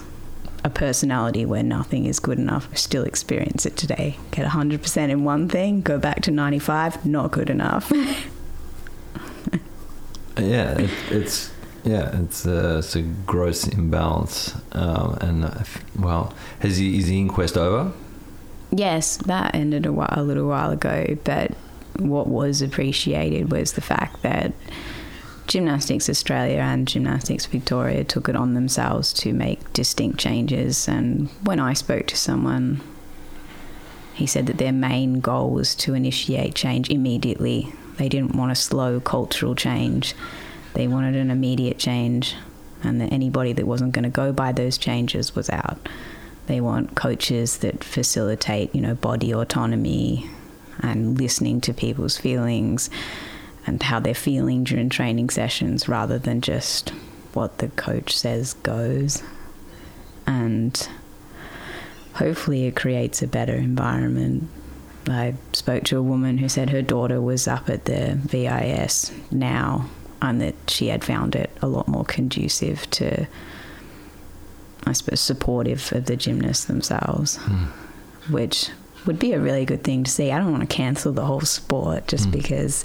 a 0.65 0.71
personality 0.71 1.45
where 1.45 1.63
nothing 1.63 2.07
is 2.07 2.19
good 2.21 2.39
enough. 2.39 2.75
Still 2.77 3.05
experience 3.05 3.67
it 3.67 3.77
today. 3.77 4.19
Get 4.31 4.47
100% 4.47 5.09
in 5.11 5.25
one 5.25 5.49
thing, 5.49 5.83
go 5.83 5.99
back 5.99 6.23
to 6.23 6.31
95, 6.31 7.05
not 7.05 7.33
good 7.33 7.51
enough. 7.51 7.93
Yeah, 10.37 10.77
it, 10.79 10.91
it's 11.11 11.51
yeah, 11.85 12.21
it's 12.21 12.47
a, 12.47 12.79
it's 12.79 12.97
a 12.97 13.03
gross 13.03 13.67
imbalance. 13.69 14.55
Um, 14.73 15.19
and 15.21 15.45
uh, 15.45 15.65
well, 15.99 16.35
has 16.61 16.79
he, 16.79 16.99
is 16.99 17.07
the 17.07 17.19
inquest 17.19 17.57
over? 17.57 17.93
yes, 18.79 19.17
that 19.19 19.55
ended 19.55 19.87
a, 19.87 19.93
while, 19.93 20.13
a 20.13 20.23
little 20.23 20.49
while 20.49 20.71
ago, 20.71 21.17
but 21.25 21.53
what 21.99 22.27
was 22.27 22.61
appreciated 22.61 23.53
was 23.53 23.73
the 23.73 23.81
fact 23.81 24.23
that 24.23 24.53
Gymnastics 25.47 26.09
Australia 26.09 26.59
and 26.59 26.89
Gymnastics 26.89 27.47
Victoria 27.47 28.03
took 28.03 28.29
it 28.29 28.37
on 28.37 28.55
themselves 28.55 29.13
to 29.15 29.33
make 29.33 29.73
distinct 29.73 30.19
changes. 30.19 30.89
And 30.89 31.29
when 31.43 31.61
I 31.61 31.75
spoke 31.75 32.07
to 32.09 32.17
someone, 32.17 32.81
he 34.15 34.27
said 34.27 34.47
that 34.47 34.59
their 34.59 34.73
main 34.73 35.21
goal 35.21 35.51
was 35.51 35.75
to 35.77 35.95
initiate 35.95 36.55
change 36.55 36.89
immediately. 36.89 37.73
They 37.99 38.09
didn't 38.09 38.35
want 38.35 38.53
a 38.53 38.57
slow 38.57 39.01
cultural 39.01 39.55
change, 39.55 40.15
they 40.75 40.87
wanted 40.89 41.17
an 41.17 41.31
immediate 41.31 41.79
change, 41.79 42.35
and 42.83 43.01
that 43.01 43.13
anybody 43.13 43.53
that 43.53 43.67
wasn't 43.67 43.93
going 43.93 44.05
to 44.05 44.11
go 44.11 44.33
by 44.33 44.53
those 44.53 44.77
changes 44.77 45.35
was 45.35 45.49
out. 45.51 45.89
They 46.47 46.61
want 46.61 46.95
coaches 46.95 47.59
that 47.59 47.83
facilitate, 47.83 48.75
you 48.75 48.81
know, 48.81 48.95
body 48.95 49.33
autonomy 49.33 50.29
and 50.81 51.19
listening 51.19 51.61
to 51.63 51.73
people's 51.73 52.19
feelings 52.19 52.91
and 53.67 53.83
how 53.83 54.01
they're 54.01 54.15
feeling 54.15 54.65
during 54.65 54.91
training 54.91 55.31
sessions 55.31 55.89
rather 55.89 56.19
than 56.19 56.43
just 56.43 56.91
what 57.33 57.59
the 57.59 57.69
coach 57.69 58.15
says 58.15 58.53
goes. 58.55 59.23
And 60.27 60.87
hopefully 62.15 62.67
it 62.67 62.77
creates 62.77 63.23
a 63.23 63.27
better 63.27 63.55
environment. 63.55 64.49
I 65.09 65.35
spoke 65.53 65.85
to 65.85 65.99
a 65.99 66.03
woman 66.03 66.39
who 66.39 66.49
said 66.49 66.71
her 66.71 66.83
daughter 66.83 67.21
was 67.21 67.49
up 67.49 67.71
at 67.71 67.87
the 67.87 68.19
VIS 68.21 69.13
now 69.31 69.89
and 70.25 70.41
that 70.41 70.55
she 70.69 70.89
had 70.89 71.05
found 71.05 71.37
it 71.37 71.51
a 71.61 71.67
lot 71.67 71.87
more 71.87 72.05
conducive 72.05 72.91
to, 72.91 73.27
I 74.87 74.93
suppose, 74.93 75.21
supportive 75.21 75.93
of 75.93 76.07
the 76.07 76.17
gymnasts 76.17 76.65
themselves, 76.65 77.37
hmm. 77.37 77.65
which 78.33 78.71
would 79.07 79.19
be 79.19 79.35
a 79.35 79.41
really 79.41 79.67
good 79.67 79.85
thing 79.85 80.03
to 80.05 80.11
see. 80.11 80.33
I 80.33 80.39
don't 80.39 80.51
want 80.51 80.69
to 80.69 80.75
cancel 80.75 81.13
the 81.13 81.27
whole 81.27 81.43
sport 81.43 82.09
just 82.09 82.25
hmm. 82.25 82.31
because 82.31 82.85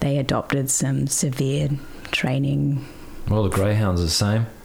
they 0.00 0.18
adopted 0.18 0.68
some 0.68 1.06
severe 1.06 1.70
training. 2.10 2.84
Well, 3.28 3.42
the 3.42 3.48
greyhounds 3.48 4.00
are 4.00 4.04
the 4.04 4.10
same. 4.10 4.46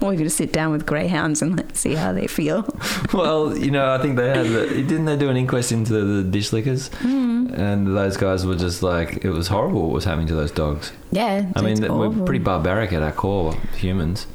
We're 0.00 0.16
going 0.16 0.18
to 0.18 0.30
sit 0.30 0.52
down 0.52 0.72
with 0.72 0.86
greyhounds 0.86 1.42
and 1.42 1.56
let's 1.56 1.78
see 1.78 1.94
how 1.94 2.12
they 2.12 2.26
feel. 2.26 2.66
well, 3.12 3.56
you 3.56 3.70
know, 3.70 3.92
I 3.92 3.98
think 3.98 4.16
they 4.16 4.28
had. 4.28 4.46
The, 4.46 4.66
didn't 4.66 5.04
they 5.04 5.16
do 5.16 5.28
an 5.28 5.36
inquest 5.36 5.70
into 5.70 5.92
the 5.92 6.22
dish 6.22 6.52
lickers? 6.52 6.88
Mm. 7.00 7.52
And 7.52 7.86
those 7.96 8.16
guys 8.16 8.46
were 8.46 8.56
just 8.56 8.82
like, 8.82 9.24
it 9.24 9.30
was 9.30 9.48
horrible 9.48 9.82
what 9.82 9.92
was 9.92 10.04
happening 10.04 10.28
to 10.28 10.34
those 10.34 10.50
dogs. 10.50 10.92
Yeah, 11.12 11.50
I 11.54 11.60
mean, 11.60 11.80
we're 11.80 12.24
pretty 12.24 12.42
barbaric 12.42 12.92
at 12.92 13.02
our 13.02 13.12
core, 13.12 13.54
humans. 13.76 14.26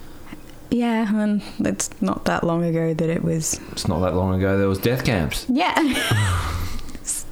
Yeah, 0.70 1.08
and 1.16 1.42
it's 1.60 1.90
not 2.02 2.26
that 2.26 2.44
long 2.44 2.64
ago 2.64 2.94
that 2.94 3.10
it 3.10 3.24
was. 3.24 3.60
It's 3.72 3.88
not 3.88 4.00
that 4.00 4.16
long 4.16 4.36
ago 4.36 4.58
there 4.58 4.68
was 4.68 4.80
death 4.80 5.06
camps. 5.06 5.46
Yeah. 5.50 5.74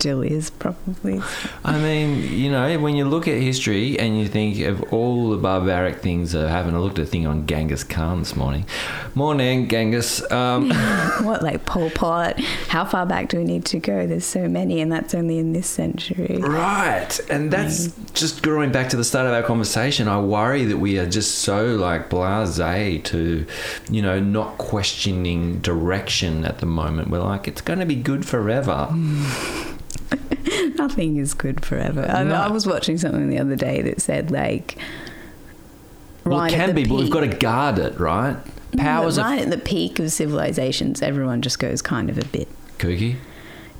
Still 0.04 0.22
is, 0.22 0.50
probably. 0.50 1.22
I 1.64 1.80
mean, 1.80 2.38
you 2.38 2.52
know, 2.52 2.78
when 2.78 2.98
you 2.98 3.06
look 3.06 3.26
at 3.26 3.40
history 3.40 3.98
and 3.98 4.20
you 4.20 4.28
think 4.28 4.60
of 4.60 4.92
all 4.92 5.30
the 5.30 5.38
barbaric 5.38 6.02
things 6.02 6.34
that 6.34 6.42
have 6.42 6.50
happened, 6.50 6.76
I 6.76 6.82
looked 6.82 7.00
at 7.00 7.04
a 7.04 7.10
thing 7.10 7.26
on 7.26 7.48
Genghis 7.48 7.86
Khan 7.86 8.20
this 8.20 8.36
morning. 8.36 8.66
Morning, 9.16 9.70
Genghis. 9.70 10.30
Um, 10.30 10.72
What, 11.24 11.42
like 11.42 11.64
Pol 11.66 11.90
Pot? 11.92 12.38
How 12.68 12.84
far 12.84 13.06
back 13.06 13.30
do 13.30 13.38
we 13.38 13.46
need 13.46 13.64
to 13.68 13.80
go? 13.80 14.06
There's 14.06 14.26
so 14.26 14.50
many, 14.50 14.82
and 14.82 14.92
that's 14.92 15.16
only 15.16 15.38
in 15.38 15.54
this 15.54 15.68
century. 15.68 16.38
right. 16.38 17.18
And 17.30 17.50
that's 17.50 17.94
just 18.12 18.44
going 18.44 18.74
back 18.74 18.90
to 18.90 18.98
the 18.98 19.06
start 19.06 19.26
of 19.26 19.32
our 19.32 19.44
conversation. 19.44 20.10
I 20.10 20.20
worry 20.20 20.66
that 20.66 20.80
we 20.80 21.00
are 21.00 21.08
just 21.08 21.36
so 21.36 21.76
like 21.78 22.10
blase 22.10 22.58
to, 22.58 23.46
you 23.90 24.02
know, 24.02 24.20
not 24.20 24.58
questioning 24.58 25.60
direction 25.62 26.44
at 26.44 26.58
the 26.58 26.66
moment. 26.66 27.10
We're 27.10 27.20
like, 27.20 27.48
it's 27.48 27.62
going 27.62 27.80
to 27.80 27.86
be 27.86 27.96
good 27.96 28.26
forever. 28.26 28.90
Nothing 30.76 31.18
is 31.18 31.34
good 31.34 31.64
forever. 31.66 32.06
I, 32.10 32.24
No. 32.24 32.36
I 32.36 32.50
was 32.50 32.66
watching 32.68 32.98
something 32.98 33.30
the 33.30 33.40
other 33.40 33.56
day 33.56 33.82
that 33.82 34.02
said, 34.02 34.32
like, 34.32 34.78
Well, 36.26 36.40
right 36.40 36.52
it 36.52 36.56
can 36.56 36.76
be, 36.76 36.86
but 36.86 36.96
we've 36.96 37.10
got 37.12 37.22
to 37.22 37.28
guard 37.28 37.80
it, 37.80 38.00
right? 38.00 38.38
Mm, 38.72 38.80
Powers 38.80 39.18
right 39.20 39.40
of 39.40 39.44
at 39.46 39.50
the 39.52 39.58
peak 39.58 40.00
of 40.00 40.12
civilizations, 40.12 41.02
everyone 41.02 41.42
just 41.42 41.60
goes 41.60 41.82
kind 41.82 42.10
of 42.10 42.18
a 42.18 42.26
bit 42.26 42.48
kooky. 42.78 43.18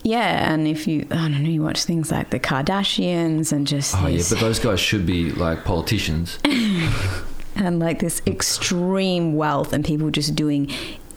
Yeah, 0.04 0.52
and 0.54 0.68
if 0.68 0.86
you, 0.86 1.08
I 1.12 1.16
don't 1.30 1.44
know, 1.44 1.50
you 1.50 1.64
watch 1.64 1.86
things 1.86 2.12
like 2.12 2.30
the 2.30 2.40
Kardashians 2.40 3.54
and 3.54 3.66
just 3.66 3.96
Oh 3.96 4.08
yeah, 4.08 4.22
but 4.30 4.40
those 4.40 4.60
guys 4.60 4.80
should 4.80 5.06
be 5.06 5.32
like 5.32 5.64
politicians. 5.64 6.40
and 7.56 7.80
like 7.80 8.00
this 8.00 8.22
extreme 8.28 9.36
wealth 9.36 9.72
and 9.72 9.86
people 9.86 10.10
just 10.12 10.36
doing 10.36 10.70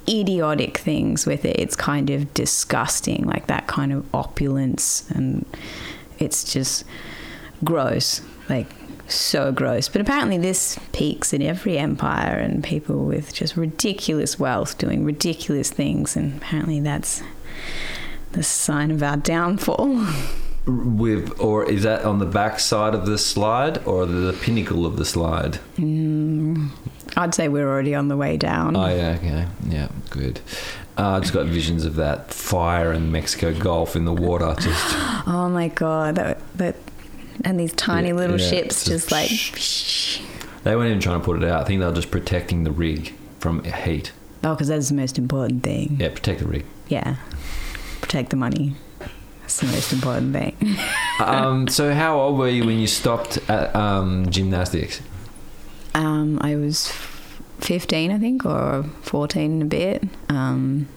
idiotic 0.08 0.78
things 0.78 1.26
with 1.26 1.44
it. 1.44 1.58
It's 1.58 1.76
kind 1.76 2.10
of 2.10 2.32
disgusting, 2.34 3.24
like 3.24 3.46
that 3.46 3.66
kind 3.66 3.92
of 3.92 4.14
opulence, 4.14 5.08
and 5.10 5.44
it's 6.18 6.52
just 6.52 6.84
gross, 7.64 8.20
like 8.48 8.68
so 9.08 9.52
gross. 9.52 9.88
But 9.88 10.00
apparently, 10.00 10.38
this 10.38 10.78
peaks 10.92 11.32
in 11.32 11.42
every 11.42 11.78
empire, 11.78 12.38
and 12.38 12.62
people 12.62 13.04
with 13.04 13.32
just 13.32 13.56
ridiculous 13.56 14.38
wealth 14.38 14.78
doing 14.78 15.04
ridiculous 15.04 15.70
things, 15.70 16.16
and 16.16 16.36
apparently 16.36 16.80
that's 16.80 17.22
the 18.32 18.42
sign 18.42 18.90
of 18.90 19.02
our 19.02 19.16
downfall. 19.16 20.06
With 20.66 21.38
or 21.38 21.70
is 21.70 21.84
that 21.84 22.04
on 22.04 22.18
the 22.18 22.26
back 22.26 22.58
side 22.58 22.92
of 22.92 23.06
the 23.06 23.18
slide 23.18 23.78
or 23.86 24.04
the 24.04 24.32
pinnacle 24.32 24.84
of 24.84 24.96
the 24.96 25.04
slide? 25.04 25.60
Mm. 25.76 26.70
I'd 27.16 27.34
say 27.34 27.48
we're 27.48 27.66
already 27.68 27.94
on 27.94 28.08
the 28.08 28.16
way 28.16 28.36
down. 28.36 28.76
Oh 28.76 28.86
yeah, 28.88 29.16
okay, 29.18 29.46
yeah, 29.68 29.88
good. 30.10 30.40
Uh, 30.98 31.10
I 31.16 31.20
just 31.20 31.32
got 31.32 31.46
visions 31.46 31.84
of 31.84 31.96
that 31.96 32.32
fire 32.32 32.92
in 32.92 33.10
Mexico 33.12 33.52
Gulf 33.58 33.96
in 33.96 34.04
the 34.04 34.12
water. 34.12 34.54
Just 34.60 34.84
Oh 35.26 35.48
my 35.50 35.68
god, 35.68 36.14
that 36.16 36.38
that 36.56 36.76
and 37.44 37.58
these 37.60 37.72
tiny 37.74 38.08
Yeah, 38.08 38.14
little 38.14 38.40
yeah, 38.40 38.48
ships 38.48 38.84
just 38.84 39.10
just 39.10 39.12
like 39.12 39.30
they 40.64 40.74
weren't 40.74 40.88
even 40.88 41.00
trying 41.00 41.20
to 41.20 41.24
put 41.24 41.42
it 41.42 41.48
out. 41.48 41.60
I 41.62 41.64
think 41.64 41.80
they 41.80 41.86
were 41.86 41.92
just 41.94 42.10
protecting 42.10 42.64
the 42.64 42.70
rig 42.70 43.14
from 43.40 43.62
heat. 43.64 44.12
oh, 44.44 44.54
because 44.54 44.68
that's 44.68 44.88
the 44.88 44.94
most 44.94 45.16
important 45.18 45.62
thing. 45.62 45.96
Yeah, 46.00 46.08
protect 46.08 46.40
the 46.40 46.46
rig. 46.46 46.64
Yeah, 46.88 47.16
protect 48.00 48.30
the 48.30 48.36
money. 48.36 48.74
That's 49.40 49.60
the 49.60 49.66
most 49.66 49.92
important 49.92 50.32
thing. 50.32 50.56
um, 51.20 51.68
so 51.68 51.94
how 51.94 52.18
old 52.20 52.36
were 52.38 52.48
you 52.48 52.66
when 52.66 52.78
you 52.80 52.86
stopped 52.88 53.38
at 53.48 53.74
um, 53.76 54.28
gymnastics? 54.30 55.00
Um, 55.96 56.38
I 56.42 56.54
was 56.56 56.92
fifteen, 57.58 58.10
I 58.12 58.18
think, 58.18 58.44
or 58.44 58.84
fourteen 59.02 59.52
and 59.52 59.62
a 59.62 59.66
bit. 59.66 60.04
Um, 60.28 60.88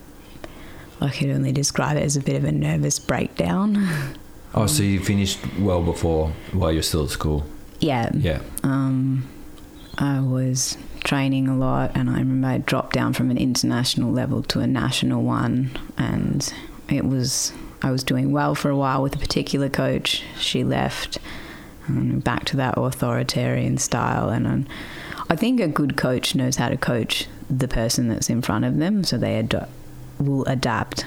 I 1.02 1.10
could 1.10 1.30
only 1.30 1.52
describe 1.54 1.96
it 1.98 2.04
as 2.04 2.18
a 2.18 2.22
bit 2.22 2.36
of 2.36 2.44
a 2.44 2.52
nervous 2.52 3.00
breakdown. 3.00 3.88
Oh, 4.52 4.66
so 4.66 4.82
you 4.82 5.00
finished 5.00 5.38
well 5.60 5.84
before 5.84 6.30
while 6.54 6.72
you're 6.72 6.82
still 6.82 7.04
at 7.04 7.12
school. 7.12 7.46
yeah. 7.80 8.10
Yeah. 8.16 8.42
Um, 8.64 9.30
I 10.00 10.22
was 10.22 10.76
training 11.04 11.48
a 11.48 11.56
lot, 11.56 11.92
and 11.94 12.10
I 12.10 12.18
remember 12.18 12.48
I 12.48 12.58
dropped 12.58 12.94
down 12.96 13.14
from 13.14 13.30
an 13.30 13.38
international 13.38 14.12
level 14.12 14.42
to 14.44 14.60
a 14.62 14.66
national 14.66 15.22
one, 15.22 15.70
and 16.00 16.52
it 16.90 17.06
was 17.06 17.54
I 17.84 17.92
was 17.92 18.04
doing 18.04 18.32
well 18.32 18.56
for 18.56 18.72
a 18.72 18.76
while 18.76 19.04
with 19.04 19.16
a 19.16 19.20
particular 19.20 19.70
coach. 19.70 20.24
She 20.40 20.64
left, 20.64 21.20
Mm, 21.90 22.24
back 22.24 22.46
to 22.46 22.58
that 22.58 22.78
authoritarian 22.78 23.78
style. 23.78 24.30
And 24.30 24.68
I 25.30 25.36
think 25.36 25.60
a 25.60 25.68
good 25.68 25.98
coach 25.98 26.36
knows 26.36 26.58
how 26.58 26.70
to 26.70 26.78
coach 26.78 27.28
the 27.50 27.68
person 27.68 28.08
that's 28.10 28.30
in 28.30 28.42
front 28.42 28.66
of 28.66 28.78
them, 28.78 29.04
so 29.04 29.18
they 29.18 29.38
ad- 29.40 29.68
will 30.20 30.44
adapt 30.46 31.06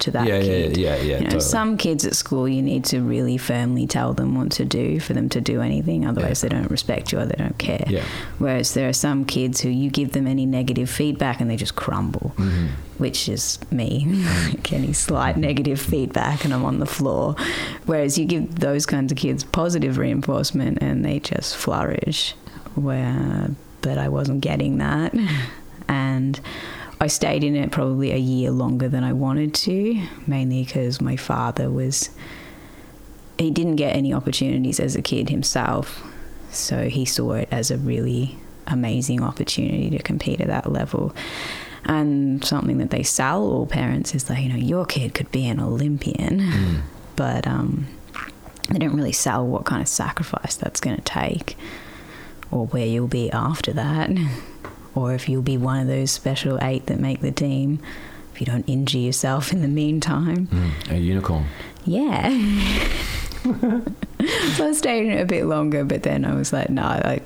to 0.00 0.10
that 0.10 0.26
Mm-hmm. 0.26 0.28
Yeah, 0.28 0.36
yeah, 0.36 0.40
kid. 0.42 0.76
yeah, 0.76 0.96
yeah, 0.96 1.02
You 1.02 1.12
know, 1.12 1.18
totally. 1.24 1.40
some 1.40 1.76
kids 1.78 2.04
at 2.04 2.14
school, 2.14 2.46
you 2.48 2.60
need 2.62 2.84
to 2.86 3.00
really 3.00 3.38
firmly 3.38 3.86
tell 3.86 4.12
them 4.12 4.34
what 4.36 4.50
to 4.52 4.64
do 4.64 5.00
for 5.00 5.14
them 5.14 5.28
to 5.30 5.40
do 5.40 5.60
anything. 5.62 6.06
Otherwise, 6.06 6.42
they 6.42 6.48
don't 6.48 6.70
respect 6.70 7.12
you 7.12 7.18
or 7.18 7.24
they 7.26 7.34
don't 7.36 7.56
care. 7.58 7.84
Yeah. 7.88 8.04
Whereas 8.38 8.74
there 8.74 8.88
are 8.88 8.92
some 8.92 9.24
kids 9.24 9.60
who 9.62 9.70
you 9.70 9.88
give 9.90 10.12
them 10.12 10.26
any 10.26 10.44
negative 10.46 10.90
feedback 10.90 11.40
and 11.40 11.50
they 11.50 11.56
just 11.56 11.76
crumble, 11.76 12.32
Mm-hmm. 12.36 12.66
which 12.98 13.28
is 13.28 13.58
me. 13.70 14.04
like 14.50 14.72
any 14.72 14.92
slight 14.92 15.36
negative 15.38 15.80
feedback 15.80 16.44
and 16.44 16.52
I'm 16.52 16.64
on 16.64 16.78
the 16.78 16.86
floor. 16.86 17.34
Whereas 17.86 18.18
you 18.18 18.26
give 18.26 18.60
those 18.60 18.84
kinds 18.86 19.12
of 19.12 19.18
kids 19.18 19.44
positive 19.44 19.96
reinforcement 19.98 20.78
and 20.82 21.04
they 21.04 21.20
just 21.20 21.56
flourish. 21.56 22.34
Where, 22.74 23.50
but 23.80 23.96
I 23.98 24.08
wasn't 24.08 24.40
getting 24.42 24.78
that. 24.78 25.14
And 25.88 26.40
I 27.02 27.08
stayed 27.08 27.42
in 27.42 27.56
it 27.56 27.72
probably 27.72 28.12
a 28.12 28.16
year 28.16 28.52
longer 28.52 28.88
than 28.88 29.02
I 29.02 29.12
wanted 29.12 29.54
to, 29.54 30.00
mainly 30.24 30.62
because 30.62 31.00
my 31.00 31.16
father 31.16 31.68
was. 31.68 32.10
He 33.38 33.50
didn't 33.50 33.74
get 33.74 33.96
any 33.96 34.14
opportunities 34.14 34.78
as 34.78 34.94
a 34.94 35.02
kid 35.02 35.28
himself, 35.28 36.00
so 36.52 36.88
he 36.88 37.04
saw 37.04 37.32
it 37.32 37.48
as 37.50 37.72
a 37.72 37.76
really 37.76 38.36
amazing 38.68 39.20
opportunity 39.20 39.90
to 39.90 40.00
compete 40.00 40.40
at 40.40 40.46
that 40.46 40.70
level. 40.70 41.12
And 41.84 42.44
something 42.44 42.78
that 42.78 42.90
they 42.90 43.02
sell 43.02 43.42
all 43.42 43.66
parents 43.66 44.14
is 44.14 44.24
that, 44.24 44.40
you 44.40 44.48
know, 44.48 44.54
your 44.54 44.86
kid 44.86 45.12
could 45.12 45.32
be 45.32 45.48
an 45.48 45.58
Olympian, 45.58 46.82
but 47.16 47.48
um, 47.48 47.88
they 48.70 48.78
don't 48.78 48.94
really 48.94 49.10
sell 49.10 49.44
what 49.44 49.64
kind 49.64 49.82
of 49.82 49.88
sacrifice 49.88 50.54
that's 50.54 50.78
going 50.78 50.94
to 50.94 51.02
take 51.02 51.56
or 52.52 52.66
where 52.66 52.86
you'll 52.86 53.08
be 53.08 53.28
after 53.32 53.72
that, 53.72 54.08
or 54.94 55.14
if 55.14 55.28
you'll 55.28 55.42
be 55.42 55.56
one 55.56 55.80
of 55.80 55.86
those 55.86 56.10
special 56.10 56.58
eight 56.62 56.86
that 56.86 56.98
make 56.98 57.20
the 57.20 57.32
team 57.32 57.80
if 58.32 58.40
you 58.40 58.46
don't 58.46 58.68
injure 58.68 58.98
yourself 58.98 59.52
in 59.52 59.60
the 59.60 59.68
meantime. 59.68 60.46
Mm, 60.46 60.90
a 60.90 60.98
unicorn. 60.98 61.46
Yeah. 61.84 62.30
so 64.56 64.68
I 64.68 64.72
stayed 64.72 65.06
in 65.06 65.12
it 65.12 65.20
a 65.20 65.26
bit 65.26 65.44
longer, 65.44 65.84
but 65.84 66.02
then 66.02 66.24
I 66.24 66.34
was 66.34 66.52
like, 66.52 66.70
no, 66.70 66.82
I, 66.82 67.20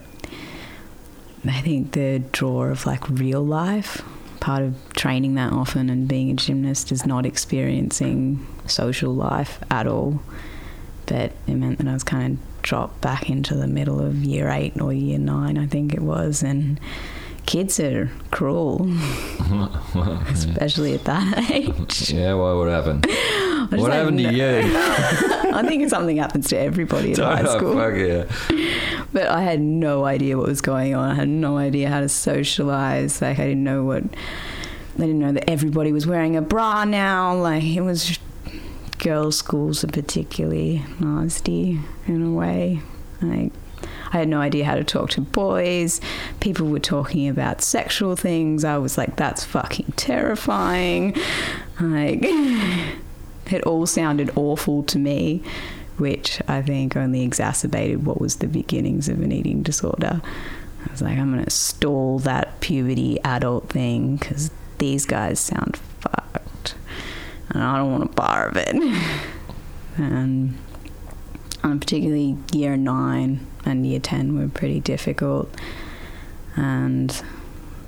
I 1.46 1.60
think 1.60 1.92
the 1.92 2.20
draw 2.32 2.64
of 2.64 2.86
like 2.86 3.08
real 3.08 3.44
life, 3.44 4.02
part 4.40 4.62
of 4.62 4.74
training 4.94 5.34
that 5.34 5.52
often 5.52 5.90
and 5.90 6.08
being 6.08 6.30
a 6.30 6.34
gymnast 6.34 6.90
is 6.90 7.06
not 7.06 7.24
experiencing 7.24 8.44
social 8.66 9.14
life 9.14 9.62
at 9.70 9.86
all. 9.86 10.20
But 11.06 11.32
it 11.46 11.54
meant 11.54 11.78
that 11.78 11.86
I 11.86 11.92
was 11.92 12.02
kind 12.02 12.32
of 12.34 12.62
dropped 12.62 13.00
back 13.00 13.30
into 13.30 13.54
the 13.54 13.68
middle 13.68 14.00
of 14.00 14.24
year 14.24 14.48
eight 14.48 14.80
or 14.80 14.92
year 14.92 15.18
nine, 15.20 15.56
I 15.56 15.66
think 15.66 15.94
it 15.94 16.00
was. 16.00 16.42
And 16.42 16.80
kids 17.46 17.78
are 17.80 18.10
cruel, 18.30 18.82
especially 20.28 20.94
at 20.94 21.04
that 21.04 21.50
age. 21.50 22.10
Yeah, 22.12 22.34
well, 22.34 22.58
what 22.58 22.68
happened? 22.68 23.06
What 23.66 23.92
happened 23.92 24.18
to 24.18 24.32
you? 24.32 24.60
I 25.52 25.64
think 25.66 25.88
something 25.90 26.18
happens 26.18 26.46
to 26.50 26.56
everybody 26.58 27.10
in 27.10 27.16
high 27.18 27.42
Oh, 27.44 27.56
school. 27.56 27.74
fuck 27.74 27.96
yeah. 27.96 29.06
But 29.12 29.26
I 29.26 29.42
had 29.42 29.60
no 29.60 30.04
idea 30.04 30.38
what 30.38 30.46
was 30.46 30.60
going 30.60 30.94
on. 30.94 31.10
I 31.10 31.14
had 31.14 31.28
no 31.28 31.56
idea 31.56 31.88
how 31.88 31.98
to 32.00 32.08
socialize. 32.08 33.20
Like 33.20 33.40
I 33.40 33.44
didn't 33.44 33.64
know 33.64 33.82
what. 33.82 34.04
I 34.04 34.98
didn't 35.00 35.18
know 35.18 35.32
that 35.32 35.50
everybody 35.50 35.90
was 35.90 36.06
wearing 36.06 36.36
a 36.36 36.42
bra 36.42 36.84
now. 36.84 37.34
Like 37.34 37.64
it 37.64 37.80
was. 37.80 38.18
Girls' 38.98 39.36
schools 39.36 39.82
are 39.82 39.88
particularly 39.88 40.84
nasty 41.00 41.80
in 42.06 42.22
a 42.22 42.30
way. 42.30 42.82
Like 43.20 43.52
I 44.12 44.18
had 44.18 44.28
no 44.28 44.40
idea 44.40 44.64
how 44.64 44.74
to 44.74 44.84
talk 44.84 45.10
to 45.10 45.20
boys. 45.20 46.00
People 46.40 46.68
were 46.68 46.78
talking 46.78 47.28
about 47.28 47.62
sexual 47.62 48.16
things. 48.16 48.64
I 48.64 48.78
was 48.78 48.96
like, 48.96 49.16
that's 49.16 49.44
fucking 49.44 49.94
terrifying. 49.96 51.16
Like, 51.80 52.20
it 53.50 53.62
all 53.64 53.86
sounded 53.86 54.30
awful 54.36 54.82
to 54.84 54.98
me, 54.98 55.42
which 55.98 56.40
I 56.48 56.62
think 56.62 56.96
only 56.96 57.22
exacerbated 57.22 58.06
what 58.06 58.20
was 58.20 58.36
the 58.36 58.48
beginnings 58.48 59.08
of 59.08 59.20
an 59.20 59.32
eating 59.32 59.62
disorder. 59.62 60.20
I 60.86 60.92
was 60.92 61.02
like, 61.02 61.18
I'm 61.18 61.32
going 61.32 61.44
to 61.44 61.50
stall 61.50 62.20
that 62.20 62.60
puberty 62.60 63.20
adult 63.24 63.68
thing 63.68 64.16
because 64.16 64.50
these 64.78 65.04
guys 65.04 65.40
sound 65.40 65.76
fucked. 66.00 66.74
And 67.50 67.62
I 67.62 67.78
don't 67.78 67.90
want 67.90 68.04
a 68.04 68.14
bar 68.14 68.48
of 68.48 68.56
it. 68.56 68.74
and 69.96 70.56
I'm 71.62 71.80
particularly 71.80 72.36
year 72.52 72.76
nine 72.76 73.46
and 73.66 73.86
year 73.86 74.00
10 74.00 74.38
were 74.38 74.48
pretty 74.48 74.80
difficult. 74.80 75.52
And 76.56 77.22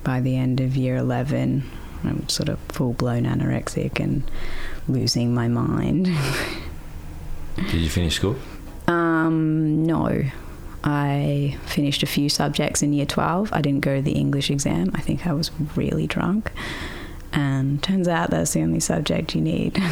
by 0.03 0.19
the 0.19 0.37
end 0.37 0.59
of 0.59 0.75
year 0.75 0.97
11, 0.97 1.69
I'm 2.03 2.29
sort 2.29 2.49
of 2.49 2.59
full 2.69 2.93
blown 2.93 3.23
anorexic 3.23 3.99
and 3.99 4.29
losing 4.87 5.33
my 5.33 5.47
mind. 5.47 6.05
Did 7.55 7.73
you 7.73 7.89
finish 7.89 8.15
school? 8.15 8.35
Um, 8.87 9.85
no. 9.85 10.23
I 10.83 11.57
finished 11.65 12.03
a 12.03 12.07
few 12.07 12.29
subjects 12.29 12.81
in 12.81 12.93
year 12.93 13.05
12. 13.05 13.51
I 13.51 13.61
didn't 13.61 13.81
go 13.81 13.97
to 13.97 14.01
the 14.01 14.13
English 14.13 14.49
exam. 14.49 14.91
I 14.93 15.01
think 15.01 15.27
I 15.27 15.33
was 15.33 15.51
really 15.75 16.07
drunk. 16.07 16.51
And 17.33 17.83
turns 17.83 18.07
out 18.07 18.29
that's 18.29 18.53
the 18.53 18.61
only 18.61 18.79
subject 18.79 19.35
you 19.35 19.41
need. 19.41 19.81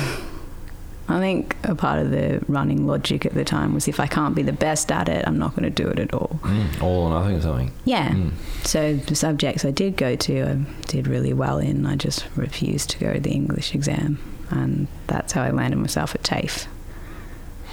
I 1.10 1.20
think 1.20 1.56
a 1.64 1.74
part 1.74 2.00
of 2.00 2.12
the 2.12 2.44
running 2.48 2.86
logic 2.86 3.26
at 3.26 3.34
the 3.34 3.46
time 3.46 3.74
was 3.74 3.88
if 3.88 4.00
I 4.00 4.08
can't 4.08 4.36
be 4.36 4.44
the 4.44 4.52
best 4.52 4.92
at 4.92 5.08
it, 5.08 5.26
I'm 5.26 5.38
not 5.38 5.52
going 5.52 5.64
to 5.64 5.70
do 5.70 5.88
it 5.88 6.00
at 6.00 6.14
all. 6.14 6.40
Mm, 6.44 6.82
all 6.82 7.06
or 7.06 7.20
nothing 7.20 7.36
or 7.38 7.42
something. 7.42 7.72
Yeah. 7.86 8.10
Mm. 8.10 8.34
So 8.66 8.96
the 8.96 9.16
subjects 9.16 9.64
I 9.64 9.72
did 9.72 9.96
go 9.96 10.18
to, 10.18 10.44
I 10.44 10.56
did 10.88 11.08
really 11.08 11.34
well 11.34 11.60
in. 11.60 11.86
I 11.86 11.96
just 11.96 12.26
refused 12.36 12.90
to 12.92 13.00
go 13.00 13.14
to 13.14 13.20
the 13.22 13.32
English 13.32 13.74
exam, 13.74 14.20
and 14.50 14.88
that's 15.08 15.32
how 15.32 15.44
I 15.44 15.52
landed 15.52 15.78
myself 15.78 16.14
at 16.14 16.24
TAFE. 16.24 16.68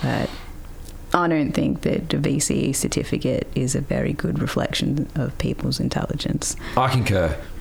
But 0.01 0.31
I 1.12 1.29
don't 1.29 1.53
think 1.53 1.83
that 1.83 2.12
a 2.12 2.18
VCE 2.18 2.75
certificate 2.75 3.49
is 3.55 3.75
a 3.75 3.81
very 3.81 4.12
good 4.12 4.40
reflection 4.40 5.09
of 5.14 5.37
people's 5.38 5.81
intelligence. 5.81 6.57
I 6.77 6.88
concur. 6.88 7.37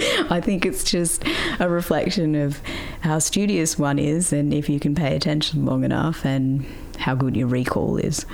I 0.30 0.40
think 0.40 0.64
it's 0.66 0.84
just 0.84 1.24
a 1.58 1.68
reflection 1.68 2.34
of 2.34 2.60
how 3.00 3.18
studious 3.18 3.78
one 3.78 3.98
is, 3.98 4.32
and 4.32 4.52
if 4.54 4.68
you 4.68 4.80
can 4.80 4.94
pay 4.94 5.14
attention 5.16 5.64
long 5.66 5.84
enough, 5.84 6.24
and 6.24 6.64
how 6.98 7.14
good 7.14 7.36
your 7.36 7.46
recall 7.48 7.96
is. 7.96 8.24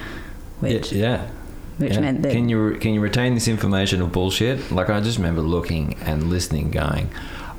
Which, 0.61 0.93
yeah. 0.93 1.29
which 1.79 1.93
Yeah. 1.95 2.01
meant 2.01 2.23
that 2.23 2.33
can 2.33 2.49
you 2.49 2.77
can 2.81 2.95
you 2.95 3.01
retain 3.01 3.35
this 3.35 3.47
information 3.49 4.01
of 4.03 4.13
bullshit? 4.13 4.71
Like 4.73 4.89
I 4.91 5.01
just 5.01 5.19
remember 5.19 5.43
looking 5.43 5.97
and 6.05 6.31
listening, 6.31 6.71
going, 6.71 7.11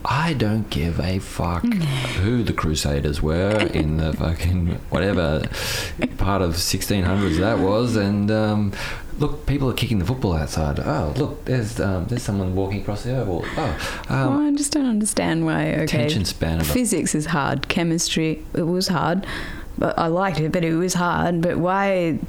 I 0.04 0.34
don't 0.34 0.70
give 0.70 1.00
a 1.00 1.20
fuck 1.20 1.64
who 1.64 2.42
the 2.44 2.54
Crusaders 2.54 3.22
were 3.22 3.60
in 3.74 3.98
the 3.98 4.14
fucking 4.14 4.80
whatever 4.90 5.44
part 6.18 6.42
of 6.42 6.54
1600s 6.54 7.38
that 7.40 7.60
was, 7.60 7.96
and 7.96 8.32
um, 8.32 8.74
look, 9.20 9.46
people 9.46 9.70
are 9.70 9.74
kicking 9.74 10.00
the 10.00 10.06
football 10.06 10.34
outside. 10.34 10.80
Oh, 10.80 11.14
look, 11.18 11.46
there's 11.46 11.80
um, 11.80 12.06
there's 12.06 12.24
someone 12.24 12.56
walking 12.56 12.82
across 12.82 13.04
the 13.04 13.18
oval. 13.20 13.44
Oh, 13.58 14.04
Well, 14.10 14.30
um, 14.30 14.48
I 14.48 14.58
just 14.58 14.72
don't 14.72 14.86
understand 14.88 15.46
why. 15.46 15.74
Okay, 15.74 15.84
Attention 15.84 16.26
span 16.26 16.60
of 16.62 16.68
physics 16.68 17.14
is 17.16 17.28
hard. 17.28 17.68
Chemistry, 17.68 18.44
it 18.54 18.64
was 18.64 18.88
hard, 18.88 19.26
but 19.78 19.98
I 19.98 20.08
liked 20.08 20.40
it. 20.40 20.52
But 20.52 20.64
it 20.64 20.76
was 20.76 20.94
hard. 20.96 21.42
But 21.42 21.58
why? 21.58 22.20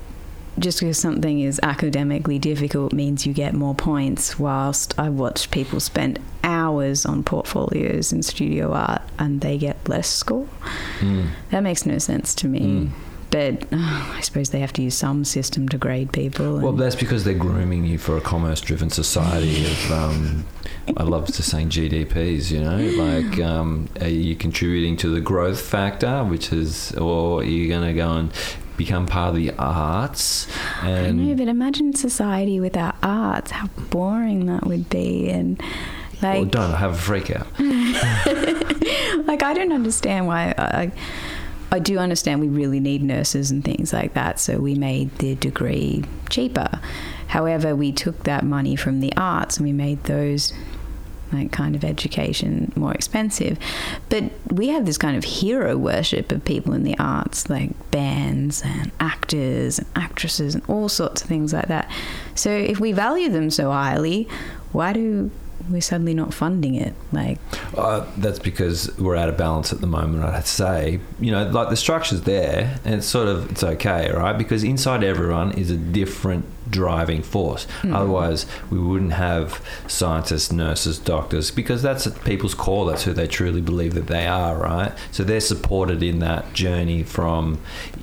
Just 0.58 0.80
because 0.80 0.98
something 0.98 1.38
is 1.38 1.60
academically 1.62 2.40
difficult 2.40 2.92
means 2.92 3.24
you 3.24 3.32
get 3.32 3.54
more 3.54 3.76
points. 3.76 4.40
Whilst 4.40 4.98
I 4.98 5.08
watched 5.08 5.52
people 5.52 5.78
spend 5.78 6.18
hours 6.42 7.06
on 7.06 7.22
portfolios 7.22 8.12
in 8.12 8.24
studio 8.24 8.72
art 8.72 9.02
and 9.20 9.40
they 9.40 9.56
get 9.56 9.76
less 9.88 10.08
score. 10.08 10.48
mm, 10.98 11.28
That 11.50 11.60
makes 11.60 11.86
no 11.86 11.98
sense 11.98 12.34
to 12.36 12.48
me. 12.48 12.60
Mm. 12.60 12.90
But 13.30 13.66
I 13.72 14.20
suppose 14.22 14.50
they 14.50 14.60
have 14.60 14.72
to 14.74 14.82
use 14.82 14.96
some 14.96 15.24
system 15.24 15.68
to 15.68 15.78
grade 15.78 16.12
people. 16.12 16.58
well, 16.60 16.72
that's 16.72 16.96
because 16.96 17.24
they're 17.24 17.34
grooming 17.34 17.84
you 17.84 17.98
for 17.98 18.16
a 18.16 18.20
commerce-driven 18.20 18.90
society 18.90 19.64
of. 19.64 19.90
Um, 19.98 20.44
I 20.96 21.02
love 21.02 21.26
to 21.26 21.42
saying 21.42 21.70
GDPs. 21.70 22.50
You 22.50 22.60
know, 22.60 22.76
like 23.02 23.40
um, 23.40 23.88
are 24.00 24.08
you 24.08 24.36
contributing 24.36 24.96
to 24.98 25.08
the 25.08 25.20
growth 25.20 25.60
factor, 25.60 26.24
which 26.24 26.52
is, 26.52 26.92
or 26.92 27.40
are 27.40 27.44
you 27.44 27.68
going 27.68 27.86
to 27.86 27.94
go 27.94 28.12
and 28.12 28.32
become 28.76 29.06
part 29.06 29.30
of 29.30 29.34
the 29.36 29.50
arts? 29.58 30.46
I 30.80 31.10
know, 31.10 31.34
but 31.34 31.48
imagine 31.48 31.94
society 31.94 32.60
without 32.60 32.94
arts, 33.02 33.50
how 33.50 33.66
boring 33.90 34.46
that 34.46 34.66
would 34.66 34.88
be. 34.88 35.28
And 35.30 35.60
like, 36.22 36.42
or 36.42 36.46
don't 36.46 36.74
have 36.74 36.92
a 36.92 36.96
freak 36.96 37.30
out. 37.30 37.46
like 39.26 39.42
I 39.42 39.52
don't 39.54 39.72
understand 39.72 40.26
why. 40.26 40.54
I, 40.56 40.92
I 41.70 41.78
do 41.78 41.98
understand 41.98 42.40
we 42.40 42.48
really 42.48 42.80
need 42.80 43.02
nurses 43.02 43.50
and 43.50 43.64
things 43.64 43.92
like 43.92 44.14
that, 44.14 44.40
so 44.40 44.58
we 44.58 44.74
made 44.74 45.16
the 45.18 45.34
degree 45.34 46.04
cheaper. 46.30 46.80
However, 47.28 47.76
we 47.76 47.92
took 47.92 48.24
that 48.24 48.44
money 48.44 48.74
from 48.74 49.00
the 49.00 49.12
arts 49.16 49.58
and 49.58 49.66
we 49.66 49.72
made 49.72 50.04
those 50.04 50.52
like 51.32 51.52
kind 51.52 51.76
of 51.76 51.84
education 51.84 52.72
more 52.74 52.94
expensive. 52.94 53.58
But 54.08 54.24
we 54.50 54.68
have 54.68 54.86
this 54.86 54.96
kind 54.96 55.16
of 55.16 55.24
hero 55.24 55.76
worship 55.76 56.32
of 56.32 56.44
people 56.44 56.72
in 56.72 56.84
the 56.84 56.98
arts, 56.98 57.50
like 57.50 57.70
bands 57.90 58.62
and 58.64 58.90
actors 58.98 59.78
and 59.78 59.88
actresses 59.94 60.54
and 60.54 60.64
all 60.68 60.88
sorts 60.88 61.22
of 61.22 61.28
things 61.28 61.52
like 61.52 61.68
that. 61.68 61.90
So 62.34 62.50
if 62.50 62.80
we 62.80 62.92
value 62.92 63.28
them 63.28 63.50
so 63.50 63.70
highly, 63.70 64.26
why 64.72 64.94
do 64.94 65.30
we 65.72 65.80
suddenly 65.80 66.14
not 66.14 66.32
funding 66.34 66.74
it? 66.74 66.94
Like, 67.12 67.38
Uh, 67.76 68.04
that's 68.16 68.38
because 68.38 68.90
we're 68.98 69.16
out 69.16 69.28
of 69.28 69.36
balance 69.36 69.72
at 69.72 69.80
the 69.80 69.86
moment. 69.86 70.24
I'd 70.24 70.46
say, 70.46 71.00
you 71.20 71.30
know, 71.30 71.48
like 71.48 71.68
the 71.70 71.76
structure's 71.76 72.22
there, 72.22 72.78
and 72.84 72.94
it's 72.96 73.06
sort 73.06 73.28
of 73.28 73.50
it's 73.50 73.62
okay, 73.62 74.10
right? 74.12 74.36
Because 74.36 74.62
inside 74.64 75.04
everyone 75.04 75.52
is 75.52 75.70
a 75.70 75.76
different 75.76 76.44
driving 76.70 77.22
force. 77.22 77.66
Otherwise, 77.84 78.44
we 78.70 78.78
wouldn't 78.78 79.12
have 79.14 79.64
scientists, 79.86 80.52
nurses, 80.52 80.98
doctors, 80.98 81.50
because 81.50 81.80
that's 81.82 82.06
people's 82.24 82.54
core. 82.54 82.84
That's 82.90 83.04
who 83.04 83.12
they 83.14 83.26
truly 83.26 83.62
believe 83.62 83.94
that 83.94 84.06
they 84.06 84.26
are, 84.26 84.56
right? 84.56 84.92
So 85.10 85.24
they're 85.24 85.40
supported 85.40 86.02
in 86.02 86.18
that 86.18 86.52
journey 86.52 87.04
from 87.04 87.58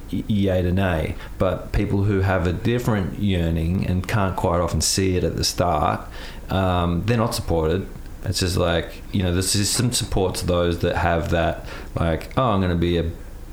yay 0.10 0.62
to 0.64 0.72
nay. 0.72 1.16
But 1.38 1.74
people 1.74 2.04
who 2.04 2.22
have 2.22 2.48
a 2.48 2.54
different 2.54 3.20
yearning 3.20 3.86
and 3.86 4.08
can't 4.08 4.36
quite 4.36 4.60
often 4.60 4.82
see 4.82 5.16
it 5.16 5.24
at 5.24 5.36
the 5.36 5.44
start, 5.44 6.02
um, 6.50 7.04
they're 7.06 7.18
not 7.18 7.34
supported. 7.36 7.88
It's 8.24 8.40
just 8.40 8.58
like 8.58 9.04
you 9.12 9.22
know 9.22 9.34
the 9.34 9.44
system 9.44 9.92
supports 9.92 10.42
those 10.42 10.80
that 10.80 10.96
have 10.96 11.30
that 11.30 11.66
like 11.94 12.32
oh 12.38 12.52
I'm 12.52 12.60
going 12.60 12.72
to 12.72 12.78
be 12.78 12.98
a 12.98 13.10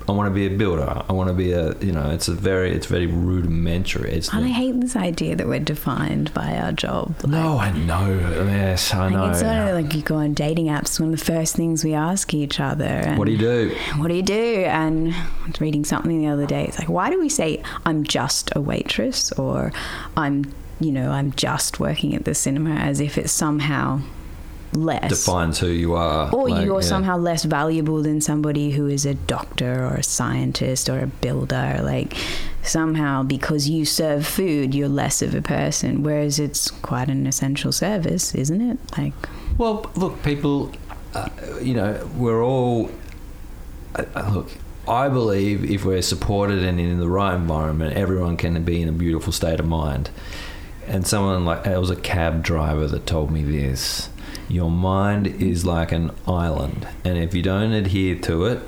I 0.09 0.13
want 0.13 0.27
to 0.29 0.35
be 0.35 0.47
a 0.47 0.51
builder 0.51 1.05
I 1.09 1.13
want 1.13 1.29
to 1.29 1.35
be 1.35 1.53
a 1.53 1.79
you 1.79 1.93
know 1.93 2.11
it's 2.11 2.27
a 2.27 2.33
very 2.33 2.73
it's 2.73 2.87
very 2.87 3.07
rudimentary 3.07 4.13
it's 4.13 4.33
and 4.33 4.45
I 4.45 4.49
hate 4.49 4.81
this 4.81 4.97
idea 4.97 5.37
that 5.37 5.47
we're 5.47 5.61
defined 5.61 6.33
by 6.35 6.57
our 6.57 6.73
job. 6.73 7.15
Like, 7.23 7.31
no 7.31 7.59
I 7.59 7.71
know 7.71 8.09
yes 8.47 8.93
I 8.95 9.05
like, 9.05 9.13
know 9.13 9.31
it's 9.31 9.41
sort 9.41 9.53
of 9.53 9.75
like 9.75 9.95
you 9.95 10.03
go 10.03 10.17
on 10.17 10.33
dating 10.35 10.67
apps. 10.67 10.99
One 10.99 11.13
of 11.13 11.19
the 11.19 11.25
first 11.25 11.55
things 11.55 11.85
we 11.85 11.95
ask 11.95 12.33
each 12.35 12.59
other. 12.59 12.85
And 12.85 13.19
what 13.19 13.27
do 13.27 13.33
you 13.33 13.39
do 13.39 13.77
What 13.99 14.09
do 14.09 14.15
you 14.15 14.23
do? 14.23 14.65
And 14.67 15.13
I 15.15 15.47
was 15.47 15.61
reading 15.61 15.85
something 15.85 16.19
the 16.19 16.29
other 16.29 16.47
day. 16.47 16.65
It's 16.65 16.79
like, 16.79 16.89
why 16.89 17.11
do 17.11 17.21
we 17.21 17.29
say 17.29 17.63
I'm 17.85 18.05
just 18.05 18.51
a 18.57 18.61
waitress 18.61 19.33
or 19.33 19.73
I'm, 20.17 20.53
you 20.85 20.93
know, 20.93 21.11
I'm 21.11 21.33
just 21.33 21.81
working 21.81 22.15
at 22.15 22.25
the 22.25 22.35
cinema 22.35 22.75
as 22.75 23.01
if 23.01 23.19
it's 23.19 23.33
somehow 23.33 24.01
less. 24.73 25.09
defines 25.09 25.59
who 25.59 25.69
you 25.69 25.95
are 25.95 26.35
or 26.35 26.49
like, 26.49 26.65
you're 26.65 26.81
yeah. 26.81 26.87
somehow 26.87 27.17
less 27.17 27.45
valuable 27.45 28.03
than 28.03 28.21
somebody 28.21 28.71
who 28.71 28.87
is 28.87 29.05
a 29.05 29.15
doctor 29.15 29.85
or 29.85 29.95
a 29.95 30.03
scientist 30.03 30.89
or 30.89 31.01
a 31.01 31.07
builder. 31.07 31.81
Like 31.83 32.17
somehow 32.63 33.23
because 33.23 33.69
you 33.69 33.85
serve 33.85 34.27
food, 34.27 34.75
you're 34.75 34.89
less 34.89 35.23
of 35.23 35.35
a 35.35 35.43
person. 35.43 36.03
Whereas 36.03 36.39
it's 36.39 36.71
quite 36.71 37.09
an 37.09 37.27
essential 37.27 37.73
service, 37.73 38.35
isn't 38.35 38.61
it? 38.61 38.79
Like 38.97 39.15
Well, 39.59 39.91
look, 39.95 40.23
people, 40.23 40.73
uh, 41.15 41.29
you 41.61 41.75
know, 41.75 42.09
we're 42.17 42.43
all. 42.43 42.91
Uh, 43.95 44.05
uh, 44.15 44.31
look, 44.33 44.51
I 44.89 45.09
believe 45.09 45.71
if 45.71 45.85
we're 45.85 46.03
supported 46.03 46.65
and 46.65 46.81
in 46.81 46.99
the 46.99 47.09
right 47.09 47.35
environment, 47.35 47.97
everyone 47.97 48.37
can 48.37 48.65
be 48.65 48.83
in 48.83 48.89
a 48.89 48.93
beautiful 48.93 49.33
state 49.33 49.61
of 49.61 49.67
mind. 49.67 50.11
And 50.87 51.07
someone 51.07 51.45
like, 51.45 51.67
it 51.67 51.79
was 51.79 51.91
a 51.91 51.97
cab 51.97 52.43
driver 52.43 52.87
that 52.87 53.07
told 53.07 53.31
me 53.31 53.43
this. 53.43 54.09
Your 54.49 54.71
mind 54.71 55.27
is 55.27 55.65
like 55.65 55.93
an 55.93 56.11
island, 56.27 56.87
and 57.05 57.17
if 57.17 57.35
you 57.35 57.43
don't 57.43 57.73
adhere 57.73 58.17
to 58.17 58.45
it, 58.47 58.61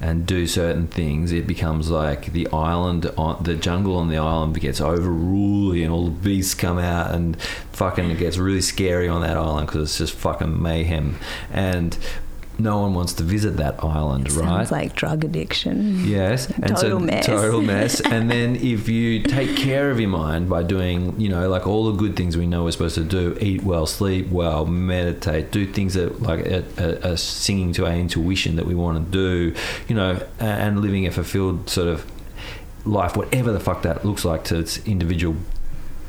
and 0.00 0.26
do 0.26 0.46
certain 0.46 0.86
things, 0.86 1.32
it 1.32 1.46
becomes 1.46 1.88
like 1.88 2.32
the 2.32 2.46
island, 2.48 3.06
on 3.16 3.42
the 3.42 3.54
jungle 3.54 3.96
on 3.96 4.08
the 4.08 4.18
island 4.18 4.60
gets 4.60 4.80
overruly, 4.80 5.82
and 5.82 5.92
all 5.92 6.06
the 6.06 6.10
beasts 6.10 6.54
come 6.54 6.78
out, 6.78 7.14
and 7.14 7.40
fucking 7.72 8.10
it 8.10 8.18
gets 8.18 8.36
really 8.36 8.60
scary 8.60 9.08
on 9.08 9.22
that 9.22 9.36
island 9.36 9.66
because 9.66 9.82
it's 9.82 9.98
just 9.98 10.12
fucking 10.12 10.60
mayhem, 10.60 11.18
and 11.50 11.96
no 12.58 12.80
one 12.80 12.94
wants 12.94 13.12
to 13.14 13.22
visit 13.22 13.56
that 13.56 13.82
island, 13.82 14.30
right? 14.32 14.44
sounds 14.44 14.70
like 14.70 14.94
drug 14.94 15.24
addiction. 15.24 16.04
Yes, 16.04 16.48
and 16.56 16.68
Total 16.68 16.78
so 16.78 16.98
mess. 17.00 17.26
total 17.26 17.62
mess. 17.62 18.00
and 18.04 18.30
then 18.30 18.56
if 18.56 18.88
you 18.88 19.22
take 19.22 19.56
care 19.56 19.90
of 19.90 19.98
your 20.00 20.10
mind 20.10 20.48
by 20.48 20.62
doing, 20.62 21.18
you 21.20 21.28
know, 21.28 21.48
like 21.48 21.66
all 21.66 21.90
the 21.90 21.98
good 21.98 22.16
things 22.16 22.36
we 22.36 22.46
know 22.46 22.64
we're 22.64 22.70
supposed 22.70 22.94
to 22.96 23.04
do: 23.04 23.36
eat 23.40 23.62
well, 23.62 23.86
sleep 23.86 24.28
well, 24.28 24.66
meditate, 24.66 25.50
do 25.50 25.66
things 25.66 25.94
that 25.94 26.22
like 26.22 26.46
are, 26.78 27.16
singing 27.16 27.72
to 27.72 27.86
our 27.86 27.92
intuition 27.92 28.56
that 28.56 28.66
we 28.66 28.74
want 28.74 29.04
to 29.04 29.10
do, 29.12 29.54
you 29.88 29.94
know, 29.94 30.20
and 30.38 30.80
living 30.80 31.06
a 31.06 31.10
fulfilled 31.10 31.68
sort 31.68 31.88
of 31.88 32.04
life, 32.84 33.16
whatever 33.16 33.52
the 33.52 33.60
fuck 33.60 33.82
that 33.82 34.04
looks 34.04 34.24
like 34.24 34.44
to 34.44 34.58
its 34.58 34.78
individual 34.86 35.36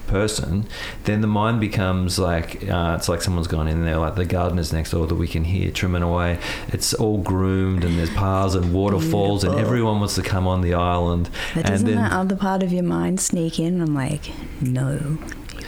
person, 0.07 0.65
then 1.03 1.21
the 1.21 1.27
mind 1.27 1.59
becomes 1.59 2.17
like 2.19 2.67
uh, 2.69 2.95
it's 2.97 3.09
like 3.09 3.21
someone's 3.21 3.47
gone 3.47 3.67
in 3.67 3.83
there, 3.83 3.97
like 3.97 4.15
the 4.15 4.25
gardeners 4.25 4.71
next 4.73 4.91
door 4.91 5.07
that 5.07 5.15
we 5.15 5.27
can 5.27 5.43
hear 5.43 5.71
trimming 5.71 6.03
away. 6.03 6.39
It's 6.69 6.93
all 6.93 7.17
groomed 7.19 7.83
and 7.83 7.97
there's 7.97 8.09
paths 8.11 8.55
and 8.55 8.73
waterfalls, 8.73 9.43
and 9.43 9.55
everyone 9.55 9.99
wants 9.99 10.15
to 10.15 10.21
come 10.23 10.47
on 10.47 10.61
the 10.61 10.73
island. 10.73 11.29
But 11.53 11.65
and 11.65 11.69
doesn't 11.69 11.87
then 11.87 11.95
that 11.97 12.11
other 12.11 12.35
part 12.35 12.63
of 12.63 12.71
your 12.71 12.83
mind 12.83 13.19
sneak 13.19 13.59
in? 13.59 13.81
I'm 13.81 13.93
like, 13.93 14.31
no, 14.61 15.17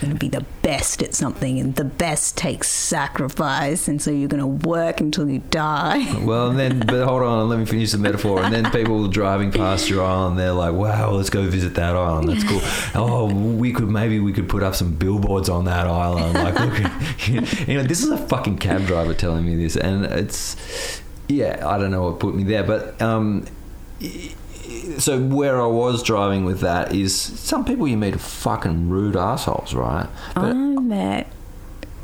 going 0.00 0.12
to 0.12 0.18
be 0.18 0.28
the 0.28 0.44
best 0.62 1.02
at 1.02 1.14
something, 1.14 1.58
and 1.58 1.74
the 1.74 1.84
best 1.84 2.36
takes 2.36 2.68
sacrifice, 2.68 3.88
and 3.88 4.00
so 4.00 4.10
you're 4.10 4.28
going 4.28 4.40
to 4.40 4.68
work 4.68 5.00
until 5.00 5.28
you 5.28 5.40
die. 5.50 6.14
Well, 6.28 6.50
and 6.50 6.58
then, 6.58 6.80
but 6.80 7.06
hold 7.06 7.22
on, 7.22 7.48
let 7.48 7.58
me 7.58 7.64
finish 7.64 7.92
the 7.92 7.98
metaphor. 7.98 8.42
And 8.42 8.54
then 8.54 8.70
people 8.70 9.08
driving 9.08 9.50
past 9.50 9.88
your 9.88 10.04
island, 10.04 10.38
they're 10.38 10.52
like, 10.52 10.74
"Wow, 10.74 11.12
let's 11.12 11.30
go 11.30 11.42
visit 11.48 11.74
that 11.76 11.96
island. 11.96 12.28
That's 12.28 12.44
cool. 12.44 12.60
Oh, 12.94 13.32
we 13.32 13.72
could 13.72 13.88
maybe 13.88 14.18
we 14.28 14.34
could 14.34 14.46
put 14.46 14.62
up 14.62 14.74
some 14.74 14.94
billboards 14.94 15.48
on 15.48 15.64
that 15.64 15.86
island. 15.86 16.34
Like, 16.34 16.54
look, 16.60 17.28
know, 17.78 17.82
this 17.82 18.02
is 18.02 18.10
a 18.10 18.18
fucking 18.18 18.58
cab 18.58 18.84
driver 18.84 19.14
telling 19.14 19.46
me 19.46 19.56
this, 19.56 19.74
and 19.74 20.04
it's, 20.04 21.00
yeah, 21.28 21.66
I 21.66 21.78
don't 21.78 21.90
know 21.90 22.02
what 22.02 22.20
put 22.20 22.34
me 22.34 22.44
there, 22.44 22.62
but 22.62 23.00
um, 23.00 23.46
so 24.98 25.18
where 25.18 25.62
I 25.62 25.66
was 25.66 26.02
driving 26.02 26.44
with 26.44 26.60
that 26.60 26.94
is 26.94 27.18
some 27.18 27.64
people 27.64 27.88
you 27.88 27.96
meet 27.96 28.14
are 28.14 28.18
fucking 28.18 28.90
rude 28.90 29.16
assholes, 29.16 29.72
right? 29.72 30.10
But 30.34 30.44
I've 30.44 30.82
met 30.82 31.32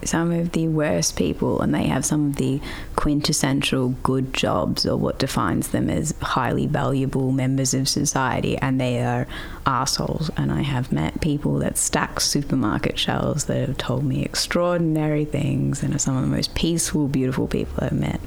some 0.08 0.32
of 0.32 0.52
the 0.52 0.68
worst 0.68 1.16
people, 1.16 1.60
and 1.60 1.74
they 1.74 1.84
have 1.84 2.04
some 2.04 2.28
of 2.28 2.36
the 2.36 2.60
quintessential 2.96 3.90
good 4.02 4.32
jobs, 4.32 4.86
or 4.86 4.96
what 4.96 5.18
defines 5.18 5.68
them 5.68 5.90
as 5.90 6.14
highly 6.20 6.66
valuable 6.66 7.32
members 7.32 7.74
of 7.74 7.88
society, 7.88 8.56
and 8.58 8.80
they 8.80 9.02
are 9.02 9.26
assholes. 9.66 10.30
And 10.36 10.52
I 10.52 10.62
have 10.62 10.92
met 10.92 11.20
people 11.20 11.58
that 11.58 11.78
stack 11.78 12.20
supermarket 12.20 12.98
shelves 12.98 13.46
that 13.46 13.68
have 13.68 13.78
told 13.78 14.04
me 14.04 14.24
extraordinary 14.24 15.24
things, 15.24 15.82
and 15.82 15.94
are 15.94 15.98
some 15.98 16.16
of 16.16 16.22
the 16.22 16.28
most 16.28 16.54
peaceful, 16.54 17.08
beautiful 17.08 17.46
people 17.46 17.84
I've 17.84 17.92
met. 17.92 18.20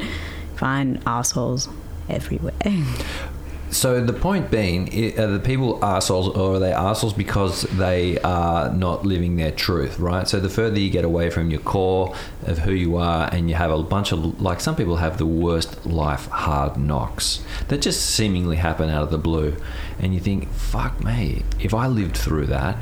Find 0.56 1.02
assholes 1.06 1.70
everywhere. 2.10 2.54
So 3.70 4.02
the 4.02 4.14
point 4.14 4.50
being, 4.50 4.88
are 5.20 5.24
uh, 5.24 5.28
the 5.28 5.40
people 5.40 5.84
assholes 5.84 6.30
or 6.30 6.56
are 6.56 6.60
they 6.60 6.72
assholes 6.72 7.14
because 7.14 7.64
they 7.64 8.18
are 8.20 8.72
not 8.72 9.06
living 9.06 9.36
their 9.36 9.52
truth, 9.52 10.00
right? 10.00 10.28
So 10.28 10.40
the 10.40 10.50
further 10.50 10.80
you 10.80 10.90
get 10.90 11.04
away 11.04 11.30
from 11.30 11.52
your 11.52 11.60
core 11.60 12.16
of 12.46 12.60
who 12.60 12.72
you 12.72 12.96
are, 12.98 13.30
and 13.32 13.50
you 13.50 13.56
have 13.56 13.72
a 13.72 13.84
bunch 13.84 14.12
of 14.12 14.42
like 14.42 14.62
some 14.62 14.76
people 14.76 14.98
have 14.98 15.18
the 15.18 15.26
worst 15.26 15.86
life 15.86 16.28
hard 16.28 16.78
knocks 16.78 17.44
that 17.68 17.82
just 17.82 18.06
seemingly 18.06 18.56
happen 18.56 18.90
out 18.90 19.04
of 19.04 19.12
the 19.12 19.18
blue, 19.18 19.56
and 20.00 20.14
you 20.14 20.20
think, 20.20 20.50
fuck 20.54 21.04
me, 21.04 21.44
if 21.60 21.74
I 21.74 21.88
lived 21.88 22.18
through 22.18 22.48
that. 22.48 22.78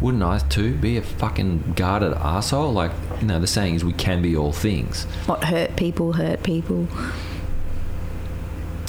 Wouldn't 0.00 0.24
I 0.24 0.38
too 0.38 0.74
be 0.74 0.96
a 0.96 1.02
fucking 1.02 1.74
guarded 1.76 2.12
asshole? 2.14 2.72
Like, 2.72 2.90
you 3.20 3.28
know, 3.28 3.38
the 3.38 3.46
saying 3.46 3.76
is 3.76 3.84
we 3.84 3.92
can 3.92 4.20
be 4.20 4.36
all 4.36 4.52
things. 4.52 5.04
what 5.26 5.44
hurt 5.44 5.76
people 5.76 6.14
hurt 6.14 6.42
people. 6.42 6.88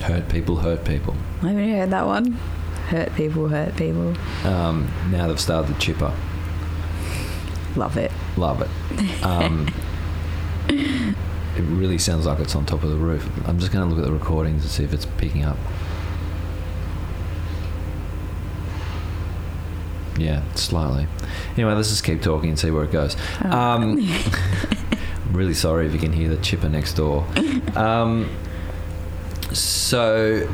Hurt 0.06 0.30
people, 0.30 0.58
hurt 0.58 0.86
people. 0.86 1.16
I 1.42 1.48
haven't 1.48 1.68
heard 1.68 1.90
that 1.90 2.06
one? 2.06 2.34
Hurt 2.90 3.16
people 3.16 3.48
hurt 3.48 3.76
people. 3.76 4.16
Um, 4.44 4.88
now 5.10 5.28
they've 5.28 5.40
started 5.40 5.74
the 5.74 5.80
chipper. 5.80 6.14
Love 7.76 7.98
it. 7.98 8.12
Love 8.38 8.62
it. 8.62 9.24
Um, 9.26 9.68
it 10.70 11.62
really 11.62 11.98
sounds 11.98 12.28
like 12.28 12.38
it's 12.38 12.56
on 12.56 12.68
top 12.68 12.84
of 12.84 12.92
the 12.92 12.98
roof. 12.98 13.28
I'm 13.48 13.58
just 13.58 13.72
going 13.72 13.90
to 13.90 13.96
look 13.96 14.06
at 14.06 14.08
the 14.08 14.14
recordings 14.14 14.62
and 14.62 14.70
see 14.70 14.84
if 14.84 14.94
it's 14.94 15.08
picking 15.18 15.44
up. 15.44 15.58
Yeah, 20.20 20.44
slightly. 20.54 21.08
Anyway, 21.56 21.74
let's 21.74 21.90
just 21.90 22.04
keep 22.04 22.22
talking 22.22 22.50
and 22.50 22.60
see 22.60 22.70
where 22.70 22.84
it 22.84 22.92
goes. 22.92 23.18
Um, 23.42 23.98
I'm 23.98 23.98
really 25.32 25.56
sorry 25.56 25.88
if 25.88 25.94
you 25.94 26.00
can 26.00 26.14
hear 26.14 26.30
the 26.30 26.38
chipper 26.38 26.70
next 26.70 26.94
door. 26.94 27.26
Um, 27.76 28.30
so. 29.54 30.48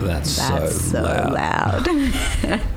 That's, 0.00 0.36
That's 0.36 0.80
so, 0.80 0.98
so 0.98 1.02
loud. 1.02 1.86
loud. 1.86 2.60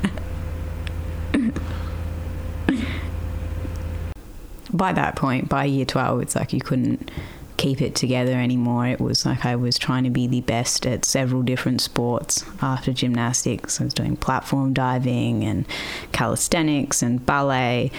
by 4.73 4.93
that 4.93 5.15
point, 5.15 5.49
by 5.49 5.65
year 5.65 5.85
12, 5.85 6.21
it's 6.21 6.35
like 6.35 6.53
you 6.53 6.59
couldn't 6.61 7.09
keep 7.57 7.81
it 7.81 7.95
together 7.95 8.33
anymore. 8.33 8.85
It 8.87 8.99
was 8.99 9.25
like 9.25 9.45
I 9.45 9.55
was 9.55 9.77
trying 9.79 10.03
to 10.03 10.09
be 10.09 10.27
the 10.27 10.41
best 10.41 10.85
at 10.85 11.05
several 11.05 11.41
different 11.41 11.81
sports 11.81 12.43
after 12.61 12.93
gymnastics. 12.93 13.79
I 13.79 13.85
was 13.85 13.93
doing 13.93 14.17
platform 14.17 14.73
diving 14.73 15.43
and 15.43 15.65
calisthenics 16.11 17.01
and 17.01 17.25
ballet. 17.25 17.91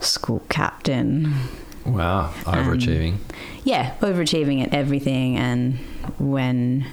school 0.00 0.42
captain. 0.48 1.34
Wow, 1.84 2.32
overachieving. 2.44 3.16
Yeah, 3.64 3.94
overachieving 4.00 4.62
at 4.62 4.72
everything. 4.72 5.36
And 5.36 5.78
when 6.18 6.86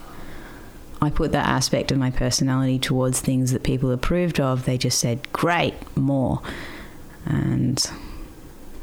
I 1.01 1.09
put 1.09 1.31
that 1.31 1.47
aspect 1.47 1.91
of 1.91 1.97
my 1.97 2.11
personality 2.11 2.79
towards 2.79 3.19
things 3.21 3.51
that 3.51 3.63
people 3.63 3.91
approved 3.91 4.39
of, 4.39 4.65
they 4.65 4.77
just 4.77 4.99
said, 4.99 5.31
great, 5.31 5.75
more. 5.95 6.41
And 7.25 7.85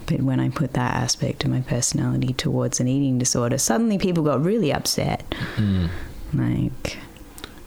but 0.07 0.21
when 0.21 0.39
I 0.39 0.51
put 0.51 0.75
that 0.75 0.95
aspect 0.95 1.43
of 1.45 1.51
my 1.51 1.63
personality 1.63 2.33
towards 2.33 2.79
an 2.79 2.87
eating 2.87 3.19
disorder, 3.19 3.59
suddenly 3.59 3.99
people 3.99 4.23
got 4.23 4.41
really 4.43 4.73
upset. 4.73 5.29
Mm. 5.57 5.89
Like, 6.33 6.99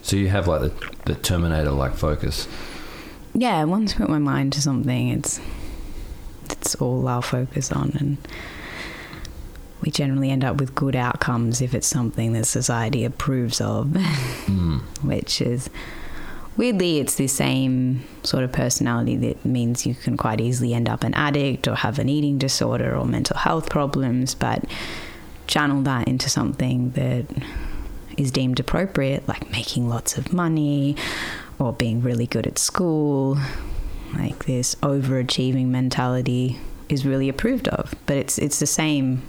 So 0.01 0.15
you 0.15 0.29
have 0.29 0.47
like 0.47 0.61
the, 0.61 0.91
the 1.05 1.15
Terminator 1.15 1.71
like 1.71 1.95
focus. 1.95 2.47
yeah, 3.33 3.63
once 3.65 3.93
I 3.95 3.97
put 3.97 4.09
my 4.09 4.19
mind 4.19 4.53
to 4.53 4.61
something, 4.61 5.09
it's 5.09 5.41
it's 6.53 6.75
all 6.75 7.07
I'll 7.07 7.21
focus 7.21 7.71
on, 7.71 7.91
and 7.99 8.17
we 9.81 9.91
generally 9.91 10.29
end 10.29 10.43
up 10.43 10.57
with 10.59 10.75
good 10.75 10.95
outcomes 10.95 11.61
if 11.61 11.73
it's 11.73 11.87
something 11.87 12.33
that 12.33 12.45
society 12.45 13.05
approves 13.05 13.61
of, 13.61 13.87
Mm. 14.47 14.81
which 15.03 15.41
is 15.41 15.69
weirdly 16.57 16.99
it's 16.99 17.15
the 17.15 17.27
same 17.27 18.03
sort 18.23 18.43
of 18.43 18.51
personality 18.51 19.15
that 19.15 19.45
means 19.45 19.85
you 19.85 19.95
can 19.95 20.17
quite 20.17 20.41
easily 20.41 20.73
end 20.73 20.89
up 20.89 21.03
an 21.05 21.13
addict 21.13 21.67
or 21.67 21.75
have 21.75 21.97
an 21.99 22.09
eating 22.09 22.37
disorder 22.37 22.93
or 22.95 23.05
mental 23.05 23.37
health 23.37 23.69
problems, 23.69 24.35
but 24.35 24.65
channel 25.47 25.81
that 25.83 26.07
into 26.07 26.29
something 26.29 26.89
that 26.91 27.25
is 28.17 28.31
deemed 28.31 28.59
appropriate, 28.59 29.25
like 29.29 29.49
making 29.51 29.87
lots 29.87 30.17
of 30.17 30.33
money 30.33 30.95
or 31.57 31.71
being 31.71 32.01
really 32.01 32.27
good 32.27 32.45
at 32.45 32.57
school. 32.59 33.37
Like 34.15 34.45
this 34.45 34.75
overachieving 34.75 35.67
mentality 35.67 36.59
is 36.89 37.05
really 37.05 37.29
approved 37.29 37.67
of, 37.67 37.93
but 38.05 38.17
it's 38.17 38.37
it's 38.37 38.59
the 38.59 38.65
same 38.67 39.21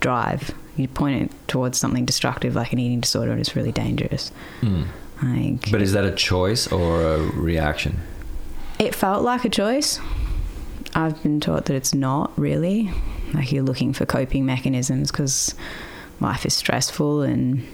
drive. 0.00 0.54
You 0.76 0.86
point 0.88 1.22
it 1.22 1.48
towards 1.48 1.78
something 1.78 2.04
destructive 2.04 2.54
like 2.54 2.72
an 2.72 2.78
eating 2.78 3.00
disorder, 3.00 3.32
and 3.32 3.40
it's 3.40 3.56
really 3.56 3.72
dangerous. 3.72 4.30
Mm. 4.60 4.86
Like, 5.20 5.72
But 5.72 5.82
is 5.82 5.92
that 5.94 6.04
a 6.04 6.12
choice 6.14 6.68
or 6.70 7.02
a 7.02 7.18
reaction? 7.32 7.98
it 8.78 8.94
felt 8.94 9.24
like 9.24 9.44
a 9.44 9.48
choice. 9.48 9.98
I've 10.94 11.20
been 11.24 11.40
taught 11.40 11.64
that 11.64 11.74
it's 11.74 11.92
not 11.92 12.30
really. 12.38 12.92
Like 13.34 13.50
you're 13.50 13.64
looking 13.64 13.92
for 13.92 14.06
coping 14.06 14.46
mechanisms 14.46 15.10
because 15.10 15.54
life 16.20 16.46
is 16.46 16.54
stressful 16.54 17.22
and 17.22 17.66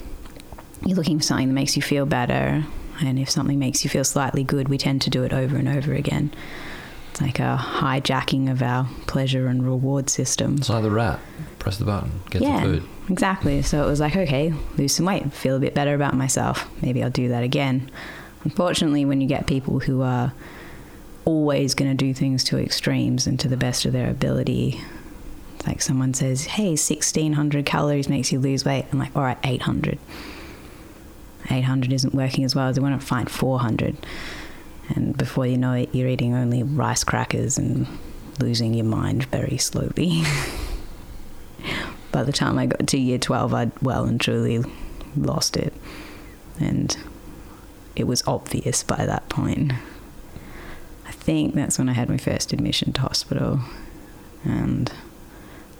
you're 0.86 0.96
looking 0.96 1.18
for 1.18 1.24
something 1.24 1.48
that 1.48 1.54
makes 1.54 1.76
you 1.76 1.82
feel 1.82 2.06
better. 2.06 2.64
And 3.00 3.18
if 3.18 3.30
something 3.30 3.58
makes 3.58 3.84
you 3.84 3.90
feel 3.90 4.04
slightly 4.04 4.44
good, 4.44 4.68
we 4.68 4.78
tend 4.78 5.02
to 5.02 5.10
do 5.10 5.24
it 5.24 5.32
over 5.32 5.56
and 5.56 5.68
over 5.68 5.92
again. 5.92 6.32
It's 7.10 7.20
like 7.20 7.38
a 7.38 7.56
hijacking 7.60 8.50
of 8.50 8.60
our 8.60 8.88
pleasure 9.06 9.46
and 9.46 9.64
reward 9.64 10.10
system. 10.10 10.56
It's 10.56 10.68
like 10.68 10.82
the 10.82 10.90
rat. 10.90 11.20
Press 11.60 11.78
the 11.78 11.84
button, 11.84 12.10
get 12.30 12.42
yeah, 12.42 12.60
the 12.60 12.80
food. 12.80 12.88
exactly. 13.08 13.62
So 13.62 13.82
it 13.84 13.86
was 13.86 14.00
like, 14.00 14.16
okay, 14.16 14.52
lose 14.76 14.94
some 14.94 15.06
weight, 15.06 15.32
feel 15.32 15.56
a 15.56 15.60
bit 15.60 15.74
better 15.74 15.94
about 15.94 16.14
myself. 16.14 16.68
Maybe 16.82 17.02
I'll 17.02 17.10
do 17.10 17.28
that 17.28 17.42
again. 17.44 17.90
Unfortunately, 18.42 19.04
when 19.04 19.20
you 19.20 19.28
get 19.28 19.46
people 19.46 19.78
who 19.78 20.02
are 20.02 20.32
always 21.24 21.74
going 21.74 21.90
to 21.90 21.96
do 21.96 22.12
things 22.12 22.44
to 22.44 22.58
extremes 22.58 23.26
and 23.26 23.38
to 23.40 23.48
the 23.48 23.56
best 23.56 23.84
of 23.84 23.92
their 23.92 24.10
ability, 24.10 24.80
it's 25.56 25.66
like 25.66 25.80
someone 25.80 26.14
says, 26.14 26.44
hey, 26.44 26.70
1600 26.70 27.64
calories 27.64 28.08
makes 28.08 28.32
you 28.32 28.40
lose 28.40 28.64
weight. 28.64 28.86
I'm 28.92 28.98
like, 28.98 29.14
all 29.16 29.22
right, 29.22 29.38
800. 29.44 29.98
800 31.50 31.92
isn't 31.92 32.14
working 32.14 32.44
as 32.44 32.54
well 32.54 32.68
as 32.68 32.78
I 32.78 32.82
want 32.82 33.00
to 33.00 33.06
find 33.06 33.30
400. 33.30 33.96
And 34.94 35.16
before 35.16 35.46
you 35.46 35.56
know 35.56 35.72
it, 35.72 35.94
you're 35.94 36.08
eating 36.08 36.34
only 36.34 36.62
rice 36.62 37.04
crackers 37.04 37.58
and 37.58 37.86
losing 38.40 38.74
your 38.74 38.84
mind 38.84 39.24
very 39.24 39.56
slowly. 39.58 40.22
By 42.12 42.22
the 42.22 42.32
time 42.32 42.58
I 42.58 42.66
got 42.66 42.86
to 42.88 42.98
year 42.98 43.18
12, 43.18 43.54
I'd 43.54 43.82
well 43.82 44.04
and 44.04 44.20
truly 44.20 44.62
lost 45.16 45.56
it. 45.56 45.72
And 46.60 46.96
it 47.96 48.04
was 48.04 48.22
obvious 48.26 48.84
by 48.84 49.04
that 49.06 49.28
point. 49.28 49.72
I 51.06 51.10
think 51.10 51.54
that's 51.54 51.78
when 51.78 51.88
I 51.88 51.92
had 51.92 52.08
my 52.08 52.16
first 52.16 52.52
admission 52.52 52.92
to 52.92 53.00
hospital. 53.00 53.60
And 54.44 54.92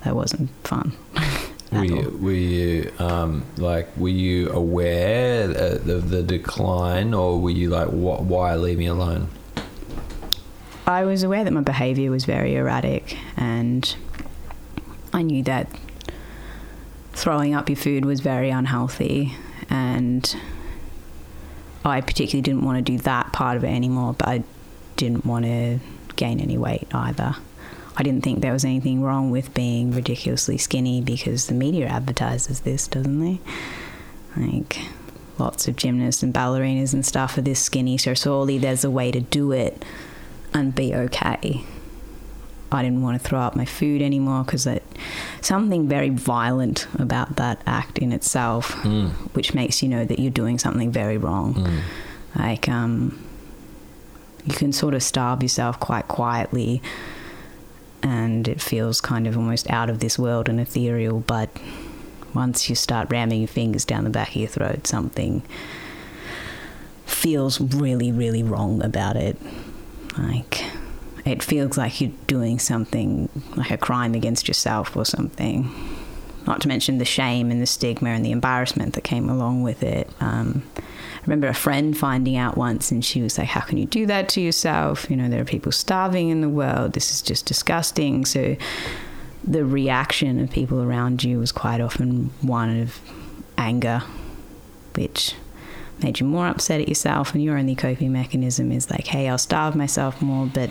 that 0.03 0.17
wasn't 0.17 0.51
fun. 0.65 0.97
Were 1.73 1.85
you, 1.85 2.19
were 2.21 2.31
you 2.31 2.93
um, 2.99 3.45
like 3.57 3.97
were 3.97 4.09
you 4.09 4.51
aware 4.51 5.51
of 5.51 6.09
the 6.11 6.23
decline, 6.23 7.15
or 7.15 7.41
were 7.41 7.51
you 7.51 7.69
like, 7.71 7.89
"Wh- 7.89 8.23
"Why 8.23 8.55
leave 8.55 8.79
me 8.79 8.87
alone"? 8.87 9.29
I 10.87 11.05
was 11.05 11.23
aware 11.23 11.43
that 11.43 11.53
my 11.53 11.63
behavior 11.63 12.11
was 12.11 12.27
very 12.27 12.55
erratic, 12.55 13.17
and 13.37 13.97
I 15.13 15.23
knew 15.23 15.43
that 15.45 15.69
throwing 17.13 17.55
up 17.55 17.69
your 17.69 17.77
food 17.77 18.05
was 18.05 18.21
very 18.21 18.51
unhealthy, 18.51 19.35
and 19.71 20.37
I 21.85 22.01
particularly 22.03 22.43
didn't 22.43 22.63
want 22.63 22.85
to 22.85 22.93
do 22.93 22.99
that 22.99 23.33
part 23.33 23.57
of 23.57 23.65
it 23.65 23.69
anymore, 23.69 24.15
but 24.17 24.29
I 24.29 24.45
didn't 24.97 25.25
want 25.25 25.45
to 25.45 25.81
gain 26.17 26.39
any 26.41 26.59
weight 26.59 26.87
either. 26.93 27.37
I 27.97 28.03
didn't 28.03 28.23
think 28.25 28.41
there 28.41 28.53
was 28.53 28.65
anything 28.65 29.03
wrong 29.03 29.31
with 29.31 29.55
being 29.55 29.93
ridiculously 29.93 30.59
skinny 30.59 31.01
because 31.01 31.47
the 31.47 31.55
media 31.55 31.87
advertises 31.87 32.61
this, 32.61 32.89
doesn't 32.89 33.21
they? 33.21 33.41
Like, 34.37 34.79
lots 35.39 35.69
of 35.69 35.77
gymnasts 35.77 36.23
and 36.23 36.35
ballerinas 36.35 36.93
and 36.93 37.07
stuff 37.07 37.39
are 37.39 37.43
this 37.43 37.61
skinny, 37.61 37.97
so 37.99 38.15
surely 38.15 38.59
there's 38.59 38.85
a 38.85 38.91
way 38.91 39.13
to 39.13 39.21
do 39.21 39.53
it 39.53 39.85
and 40.53 40.75
be 40.75 40.93
okay. 40.95 41.63
I 42.73 42.83
didn't 42.83 43.03
want 43.03 43.23
to 43.23 43.29
throw 43.29 43.39
up 43.39 43.55
my 43.55 43.65
food 43.65 44.03
anymore 44.03 44.43
because 44.43 44.67
something 45.41 45.87
very 45.89 46.09
violent 46.09 46.89
about 46.99 47.37
that 47.37 47.63
act 47.67 47.99
in 47.99 48.11
itself, 48.13 48.73
Mm. 48.83 49.11
which 49.35 49.55
makes 49.55 49.81
you 49.85 49.89
know 49.89 50.05
that 50.05 50.19
you're 50.19 50.33
doing 50.33 50.59
something 50.59 50.91
very 50.91 51.17
wrong. 51.17 51.55
Mm. 51.55 51.81
Like, 52.37 52.69
um, 52.69 53.17
you 54.45 54.55
can 54.55 54.73
sort 54.73 54.95
of 54.95 55.05
starve 55.05 55.41
yourself 55.43 55.79
quite 55.79 56.09
quietly, 56.09 56.83
and 58.05 58.47
it 58.47 58.61
feels 58.61 59.01
kind 59.01 59.27
of 59.27 59.37
almost 59.37 59.69
out 59.71 59.89
of 59.89 59.99
this 59.99 60.19
world 60.19 60.49
and 60.49 60.61
ethereal. 60.61 61.21
But 61.21 61.49
once 62.35 62.69
you 62.69 62.77
start 62.77 63.11
ramming 63.11 63.41
your 63.41 63.49
fingers 63.49 63.85
down 63.85 64.05
the 64.05 64.11
back 64.11 64.29
of 64.29 64.37
your 64.37 64.49
throat, 64.49 64.87
something 64.87 65.43
feels 67.07 67.61
really, 67.61 68.13
really 68.13 68.43
wrong 68.43 68.85
about 68.85 69.17
it. 69.17 69.39
Like, 70.19 70.63
it 71.25 71.43
feels 71.43 71.79
like 71.79 72.01
you're 72.01 72.13
doing 72.27 72.59
something 72.59 73.31
like 73.57 73.71
a 73.71 73.79
crime 73.79 74.15
against 74.15 74.47
yourself 74.47 74.95
or 74.95 75.07
something. 75.07 75.71
Not 76.47 76.61
to 76.61 76.69
mention 76.69 76.99
the 76.99 77.07
shame 77.07 77.51
and 77.51 77.63
the 77.63 77.67
stigma 77.67 78.11
and 78.11 78.23
the 78.25 78.33
embarrassment 78.33 78.93
that 78.95 79.05
came 79.05 79.31
along 79.31 79.63
with 79.63 79.83
it. 79.83 80.11
Um, 80.21 80.63
remember 81.27 81.47
a 81.47 81.55
friend 81.55 81.97
finding 81.97 82.37
out 82.37 82.57
once, 82.57 82.91
and 82.91 83.05
she 83.05 83.23
was 83.23 83.39
like, 83.39 83.49
How 83.49 83.61
can 83.61 83.79
you 83.79 83.87
do 83.87 84.07
that 84.07 84.29
to 84.31 84.41
yourself? 84.41 85.09
You 85.11 85.17
know, 85.17 85.29
there 85.29 85.41
are 85.41 85.47
people 85.47 85.73
starving 85.73 86.29
in 86.29 86.41
the 86.41 86.49
world. 86.49 86.93
This 86.93 87.11
is 87.13 87.23
just 87.23 87.47
disgusting. 87.47 88.25
So, 88.25 88.57
the 89.43 89.65
reaction 89.65 90.41
of 90.41 90.51
people 90.51 90.83
around 90.83 91.23
you 91.23 91.39
was 91.39 91.53
quite 91.53 91.81
often 91.81 92.31
one 92.41 92.81
of 92.81 92.99
anger, 93.59 94.03
which 94.95 95.35
made 96.03 96.19
you 96.21 96.27
more 96.27 96.47
upset 96.47 96.81
at 96.81 96.89
yourself. 96.89 97.35
And 97.35 97.43
your 97.43 97.59
only 97.59 97.75
coping 97.75 98.13
mechanism 98.13 98.73
is 98.73 98.91
like, 98.91 99.07
Hey, 99.07 99.29
I'll 99.29 99.39
starve 99.39 99.75
myself 99.75 100.21
more. 100.21 100.47
But 100.47 100.71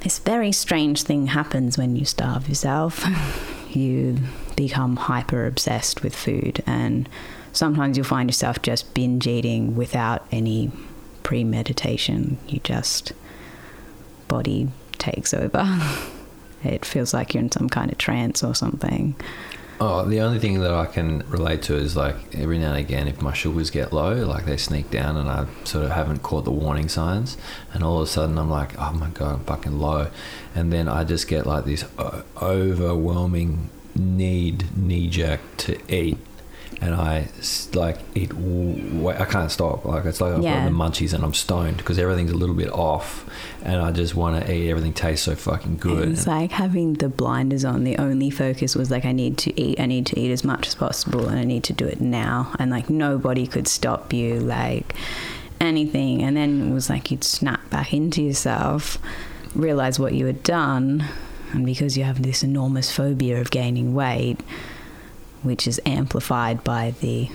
this 0.00 0.18
very 0.18 0.52
strange 0.52 1.02
thing 1.02 1.28
happens 1.28 1.78
when 1.78 1.96
you 1.96 2.04
starve 2.04 2.48
yourself. 2.48 3.04
you 3.70 4.18
become 4.56 4.96
hyper 4.96 5.46
obsessed 5.46 6.02
with 6.02 6.14
food 6.14 6.62
and 6.66 7.08
sometimes 7.52 7.96
you'll 7.96 8.06
find 8.06 8.28
yourself 8.28 8.62
just 8.62 8.94
binge 8.94 9.26
eating 9.26 9.76
without 9.76 10.26
any 10.30 10.70
premeditation. 11.22 12.38
You 12.48 12.60
just 12.60 13.12
body 14.28 14.68
takes 14.98 15.34
over. 15.34 15.64
it 16.64 16.84
feels 16.84 17.12
like 17.12 17.34
you're 17.34 17.42
in 17.42 17.52
some 17.52 17.68
kind 17.68 17.90
of 17.90 17.98
trance 17.98 18.42
or 18.42 18.54
something. 18.54 19.14
Oh, 19.84 20.04
the 20.04 20.20
only 20.20 20.38
thing 20.38 20.60
that 20.60 20.72
I 20.72 20.86
can 20.86 21.28
relate 21.28 21.62
to 21.62 21.74
is 21.74 21.96
like 21.96 22.14
every 22.36 22.56
now 22.58 22.68
and 22.68 22.78
again, 22.78 23.08
if 23.08 23.20
my 23.20 23.32
sugars 23.32 23.68
get 23.70 23.92
low, 23.92 24.14
like 24.14 24.44
they 24.44 24.56
sneak 24.56 24.90
down 24.90 25.16
and 25.16 25.28
I 25.28 25.46
sort 25.64 25.84
of 25.84 25.90
haven't 25.90 26.22
caught 26.22 26.44
the 26.44 26.52
warning 26.52 26.88
signs, 26.88 27.36
and 27.72 27.82
all 27.82 27.96
of 28.00 28.04
a 28.04 28.10
sudden 28.10 28.38
I'm 28.38 28.48
like, 28.48 28.78
oh 28.78 28.92
my 28.92 29.08
god, 29.08 29.34
I'm 29.34 29.44
fucking 29.44 29.80
low, 29.80 30.08
and 30.54 30.72
then 30.72 30.86
I 30.86 31.02
just 31.02 31.26
get 31.26 31.46
like 31.46 31.64
this 31.64 31.84
overwhelming 32.40 33.70
need, 33.96 34.76
knee 34.76 35.08
jerk 35.08 35.40
to 35.58 35.78
eat, 35.92 36.18
and 36.82 36.94
I 36.94 37.28
like 37.74 37.98
eat. 38.14 38.32
I 38.34 39.24
can't 39.24 39.50
stop. 39.50 39.84
Like 39.84 40.04
it's 40.04 40.20
like 40.20 40.34
I've 40.34 40.42
Yeah. 40.42 40.64
got 40.64 40.70
the 40.70 40.76
munchies 40.76 41.12
and 41.14 41.24
I'm 41.24 41.32
stoned 41.34 41.76
because 41.78 41.98
everything's 41.98 42.32
a 42.32 42.36
little 42.36 42.54
bit 42.56 42.70
off, 42.72 43.24
and 43.62 43.80
I 43.80 43.92
just 43.92 44.14
want 44.14 44.44
to 44.44 44.52
eat. 44.52 44.68
Everything 44.68 44.92
tastes 44.92 45.24
so 45.24 45.34
fucking 45.34 45.76
good. 45.78 46.08
It's 46.10 46.26
like 46.26 46.50
having 46.50 46.94
the 46.94 47.08
blinders 47.08 47.64
on. 47.64 47.84
The 47.84 47.96
only 47.98 48.30
focus 48.30 48.74
was 48.74 48.90
like, 48.90 49.04
I 49.04 49.12
need 49.12 49.38
to 49.38 49.60
eat. 49.60 49.78
I 49.80 49.86
need 49.86 50.06
to 50.06 50.18
eat 50.18 50.30
as 50.32 50.44
much 50.44 50.66
as 50.68 50.74
possible, 50.74 51.28
and 51.28 51.38
I 51.38 51.44
need 51.44 51.64
to 51.64 51.72
do 51.72 51.86
it 51.86 52.00
now. 52.00 52.52
And 52.58 52.70
like 52.70 52.90
nobody 52.90 53.46
could 53.46 53.68
stop 53.68 54.12
you, 54.12 54.40
like 54.40 54.94
anything. 55.60 56.22
And 56.22 56.36
then 56.36 56.70
it 56.70 56.74
was 56.74 56.90
like 56.90 57.10
you'd 57.10 57.24
snap 57.24 57.70
back 57.70 57.92
into 57.94 58.22
yourself. 58.22 58.98
realize 59.54 59.98
what 60.00 60.14
you 60.14 60.24
had 60.26 60.42
done, 60.42 61.04
and 61.52 61.66
because 61.66 61.94
you 61.98 62.04
have 62.04 62.22
this 62.22 62.42
enormous 62.42 62.90
phobia 62.90 63.38
of 63.38 63.50
gaining 63.50 63.92
weight, 63.94 64.40
which 65.42 65.66
is 65.66 65.80
amplified 65.84 66.62
by 66.64 66.94
the 67.00 67.30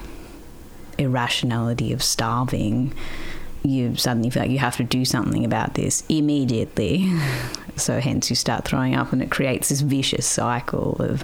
irrationality 0.98 1.94
of 1.94 2.02
starving, 2.02 2.94
you 3.64 3.96
suddenly 3.96 4.30
feel 4.30 4.44
like 4.44 4.52
you 4.52 4.60
have 4.60 4.78
to 4.78 4.84
do 4.84 5.06
something 5.06 5.46
about 5.46 5.74
this 5.74 6.04
immediately. 6.10 7.12
so, 7.76 8.00
hence, 8.00 8.30
you 8.30 8.36
start 8.36 8.66
throwing 8.66 8.96
up, 8.96 9.12
and 9.12 9.22
it 9.22 9.32
creates 9.32 9.70
this 9.70 9.82
vicious 9.82 10.26
cycle 10.26 10.96
of 11.00 11.24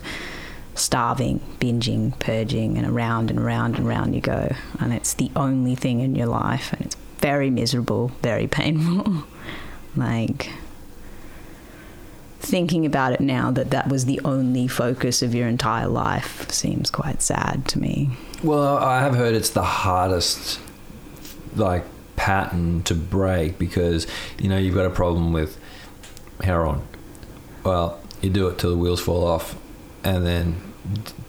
starving, 0.76 1.40
binging, 1.60 2.18
purging, 2.20 2.78
and 2.78 2.88
around 2.88 3.30
and 3.30 3.40
around 3.40 3.76
and 3.76 3.88
around 3.88 4.14
you 4.14 4.22
go. 4.22 4.54
And 4.80 4.94
it's 4.94 5.14
the 5.14 5.32
only 5.36 5.76
thing 5.76 6.00
in 6.02 6.16
your 6.16 6.28
life, 6.28 6.74
and 6.74 6.86
it's 6.86 6.96
very 7.20 7.50
miserable, 7.50 8.10
very 8.22 8.48
painful. 8.48 9.24
like, 9.96 10.52
thinking 12.44 12.86
about 12.86 13.14
it 13.14 13.22
now 13.22 13.50
that 13.52 13.72
that 13.72 13.88
was 13.88 14.06
the 14.06 14.20
only 14.26 14.68
focus 14.68 15.22
of 15.22 15.34
your 15.34 15.48
entire 15.48 15.88
life 15.88 16.52
seems 16.52 16.92
quite 16.92 17.22
sad 17.22 17.66
to 17.70 17.80
me. 17.80 18.12
Well, 18.44 18.78
I 18.78 19.00
have 19.00 19.16
heard 19.16 19.34
it's 19.34 19.50
the 19.50 19.64
hardest, 19.64 20.60
like, 21.56 21.86
pattern 22.18 22.84
to 22.84 22.94
break 22.94 23.58
because, 23.58 24.06
you 24.38 24.50
know, 24.50 24.58
you've 24.58 24.76
got 24.76 24.86
a 24.86 24.90
problem 24.90 25.34
with 25.34 25.58
heroin. 26.42 26.82
Well, 27.64 28.00
you 28.22 28.30
do 28.30 28.48
it 28.48 28.60
till 28.60 28.72
the 28.72 28.78
wheels 28.78 29.00
fall 29.00 29.26
off, 29.26 29.56
and 30.04 30.26
then 30.26 30.73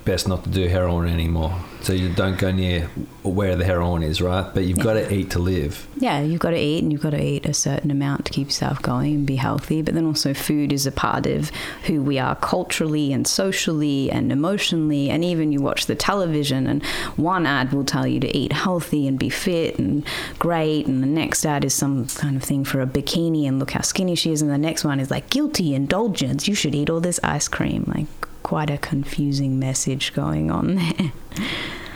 best 0.05 0.29
not 0.29 0.45
to 0.45 0.51
do 0.51 0.69
heroin 0.69 1.09
anymore. 1.09 1.55
So 1.81 1.93
you 1.93 2.09
don't 2.09 2.39
go 2.39 2.51
near 2.51 2.87
where 3.23 3.57
the 3.57 3.65
heroin 3.65 4.03
is, 4.03 4.23
right? 4.23 4.53
But 4.55 4.65
you've 4.65 4.79
got 4.79 4.95
to 4.95 5.13
eat 5.13 5.31
to 5.33 5.39
live. 5.39 5.87
Yeah, 5.97 6.21
you've 6.21 6.41
got 6.41 6.51
to 6.51 6.59
eat 6.59 6.83
and 6.83 6.91
you've 6.91 7.03
got 7.03 7.11
to 7.11 7.23
eat 7.23 7.45
a 7.45 7.53
certain 7.53 7.91
amount 7.91 8.25
to 8.25 8.33
keep 8.33 8.49
yourself 8.49 8.81
going 8.81 9.15
and 9.15 9.27
be 9.27 9.37
healthy. 9.37 9.83
But 9.83 9.95
then 9.95 10.07
also, 10.07 10.33
food 10.33 10.73
is 10.73 10.87
a 10.87 10.93
part 10.93 11.27
of 11.27 11.51
who 11.87 12.03
we 12.03 12.19
are 12.19 12.37
culturally 12.37 13.13
and 13.13 13.27
socially 13.27 14.11
and 14.11 14.33
emotionally. 14.33 15.11
And 15.11 15.23
even 15.23 15.53
you 15.53 15.61
watch 15.61 15.87
the 15.87 15.95
television, 15.95 16.67
and 16.67 16.85
one 17.17 17.47
ad 17.47 17.73
will 17.73 17.85
tell 17.85 18.07
you 18.07 18.21
to 18.21 18.37
eat 18.37 18.53
healthy 18.53 19.07
and 19.07 19.19
be 19.19 19.29
fit 19.29 19.79
and 19.79 20.07
great. 20.39 20.87
And 20.87 21.03
the 21.03 21.07
next 21.07 21.45
ad 21.45 21.65
is 21.65 21.75
some 21.75 22.07
kind 22.07 22.37
of 22.37 22.43
thing 22.43 22.65
for 22.65 22.81
a 22.81 22.87
bikini 22.87 23.47
and 23.47 23.59
look 23.59 23.73
how 23.73 23.83
skinny 23.83 24.15
she 24.15 24.33
is. 24.33 24.41
And 24.41 24.51
the 24.51 24.59
next 24.59 24.85
one 24.85 25.01
is 25.01 25.11
like 25.11 25.29
guilty 25.29 25.75
indulgence. 25.75 26.49
You 26.49 26.55
should 26.55 26.75
eat 26.75 26.89
all 26.89 27.01
this 27.01 27.21
ice 27.23 27.47
cream. 27.49 27.85
Like, 27.95 28.07
quite 28.45 28.71
a 28.71 28.79
confusing 28.79 29.59
message 29.59 30.15
going 30.15 30.53
on 30.53 30.77
there. 30.77 31.13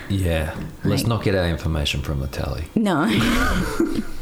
Yeah. 0.08 0.54
Let's 0.82 1.02
Like- 1.02 1.06
not 1.08 1.22
get 1.22 1.36
our 1.36 1.46
information 1.46 2.00
from 2.02 2.18
the 2.20 2.26
telly. 2.26 2.64
No. 2.74 3.04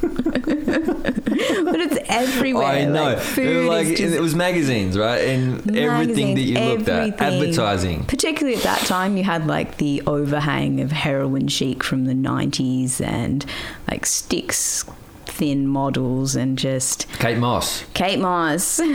but 1.65 1.81
it's 1.81 1.99
everywhere. 2.09 2.65
I 2.67 2.85
know. 2.85 3.05
Like, 3.05 3.19
it, 3.19 3.23
food 3.23 3.57
was 3.69 3.69
like, 3.69 3.97
just 3.97 4.15
it 4.15 4.21
was 4.21 4.35
magazines, 4.35 4.99
right? 4.99 5.19
And 5.19 5.77
everything 5.77 6.35
that 6.35 6.43
you 6.43 6.59
looked 6.59 6.89
at. 6.89 7.21
Advertising. 7.21 8.05
Particularly 8.05 8.57
at 8.57 8.65
that 8.65 8.81
time, 8.81 9.17
you 9.17 9.25
had 9.25 9.47
like 9.47 9.77
the 9.79 10.03
overhang 10.07 10.81
of 10.81 10.91
heroin 10.93 11.49
chic 11.49 11.83
from 11.85 12.05
the 12.07 12.15
90s 12.15 13.01
and 13.01 13.47
like 13.91 14.05
sticks 14.07 14.85
thin 15.27 15.67
models 15.69 16.35
and 16.35 16.59
just 16.59 17.07
Kate 17.19 17.39
Moss. 17.39 17.85
Kate 17.95 18.19
Moss. 18.19 18.81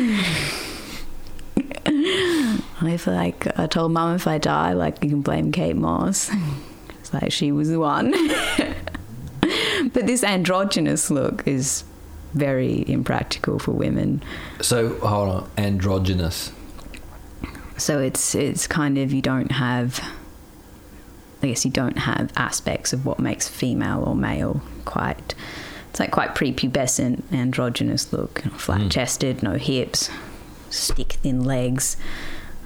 I 1.86 2.98
feel 2.98 3.14
like 3.14 3.48
I 3.60 3.68
told 3.68 3.92
mum 3.92 4.16
if 4.16 4.28
I 4.28 4.38
die, 4.38 4.74
like 4.74 5.04
you 5.04 5.10
can 5.10 5.22
blame 5.22 5.52
Kate 5.52 5.76
Moss. 5.76 6.30
It's 7.00 7.14
like 7.14 7.32
she 7.32 7.52
was 7.52 7.70
the 7.70 7.80
one. 7.80 8.12
but 9.94 10.06
this 10.06 10.24
androgynous 10.24 11.10
look 11.10 11.48
is 11.48 11.84
very 12.34 12.86
impractical 12.88 13.60
for 13.60 13.72
women. 13.72 14.24
So, 14.62 14.98
hold 15.00 15.30
on. 15.30 15.52
Androgynous. 15.58 16.52
So 17.78 18.00
it's 18.00 18.36
it's 18.36 18.68
kind 18.68 18.98
of 18.98 19.12
you 19.12 19.22
don't 19.22 19.52
have 19.52 20.04
I 21.42 21.48
guess 21.48 21.66
you 21.66 21.72
don't 21.72 21.98
have 21.98 22.32
aspects 22.36 22.94
of 22.94 23.06
what 23.06 23.20
makes 23.20 23.48
female 23.48 24.04
or 24.06 24.16
male 24.16 24.62
quite 24.86 25.34
it's 25.90 26.00
like 26.00 26.12
quite 26.12 26.36
prepubescent 26.36 27.24
androgynous 27.34 28.14
look, 28.14 28.42
flat 28.54 28.90
chested, 28.92 29.42
no 29.44 29.56
hips, 29.56 30.10
stick 30.72 31.14
thin 31.14 31.44
legs. 31.44 31.98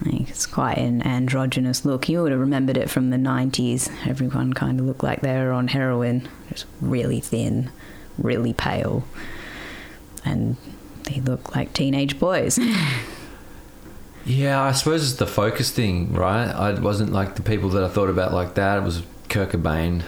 Like 0.06 0.30
it's 0.30 0.46
quite 0.46 0.78
an 0.78 1.02
androgynous 1.04 1.86
look. 1.86 2.10
You 2.10 2.22
would 2.22 2.32
have 2.32 2.42
remembered 2.42 2.78
it 2.78 2.90
from 2.90 3.10
the 3.10 3.18
90s. 3.18 3.90
Everyone 4.08 4.54
kind 4.54 4.80
of 4.80 4.86
looked 4.86 5.04
like 5.04 5.22
they 5.22 5.38
were 5.38 5.52
on 5.52 5.70
heroin, 5.70 6.28
just 6.50 6.66
really 6.82 7.20
thin, 7.20 7.72
really 8.18 8.54
pale, 8.54 9.06
and 10.26 10.58
they 11.04 11.22
look 11.22 11.56
like 11.56 11.74
teenage 11.74 12.20
boys. 12.20 12.60
Yeah, 14.26 14.60
I 14.60 14.72
suppose 14.72 15.04
it's 15.04 15.20
the 15.20 15.28
focus 15.28 15.70
thing, 15.70 16.12
right? 16.12 16.48
I 16.48 16.74
wasn't 16.80 17.14
like 17.14 17.36
the 17.36 17.44
people 17.44 17.70
that 17.70 17.84
I 17.84 17.88
thought 17.88 18.10
about 18.10 18.34
like 18.34 18.56
that. 18.56 18.80
It 18.80 18.84
was 18.84 19.04
Kurt 19.30 19.52
Cobain, 19.52 20.02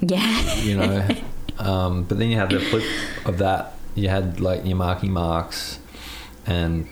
yeah. 0.00 0.54
you 0.56 0.76
know. 0.76 1.08
um, 1.58 2.02
but 2.02 2.18
then 2.18 2.30
you 2.30 2.36
had 2.36 2.50
the 2.50 2.58
flip 2.58 2.82
of 3.24 3.38
that. 3.38 3.74
You 3.94 4.08
had 4.08 4.40
like 4.40 4.64
your 4.64 4.76
Marky 4.76 5.08
Marks, 5.08 5.78
and 6.46 6.88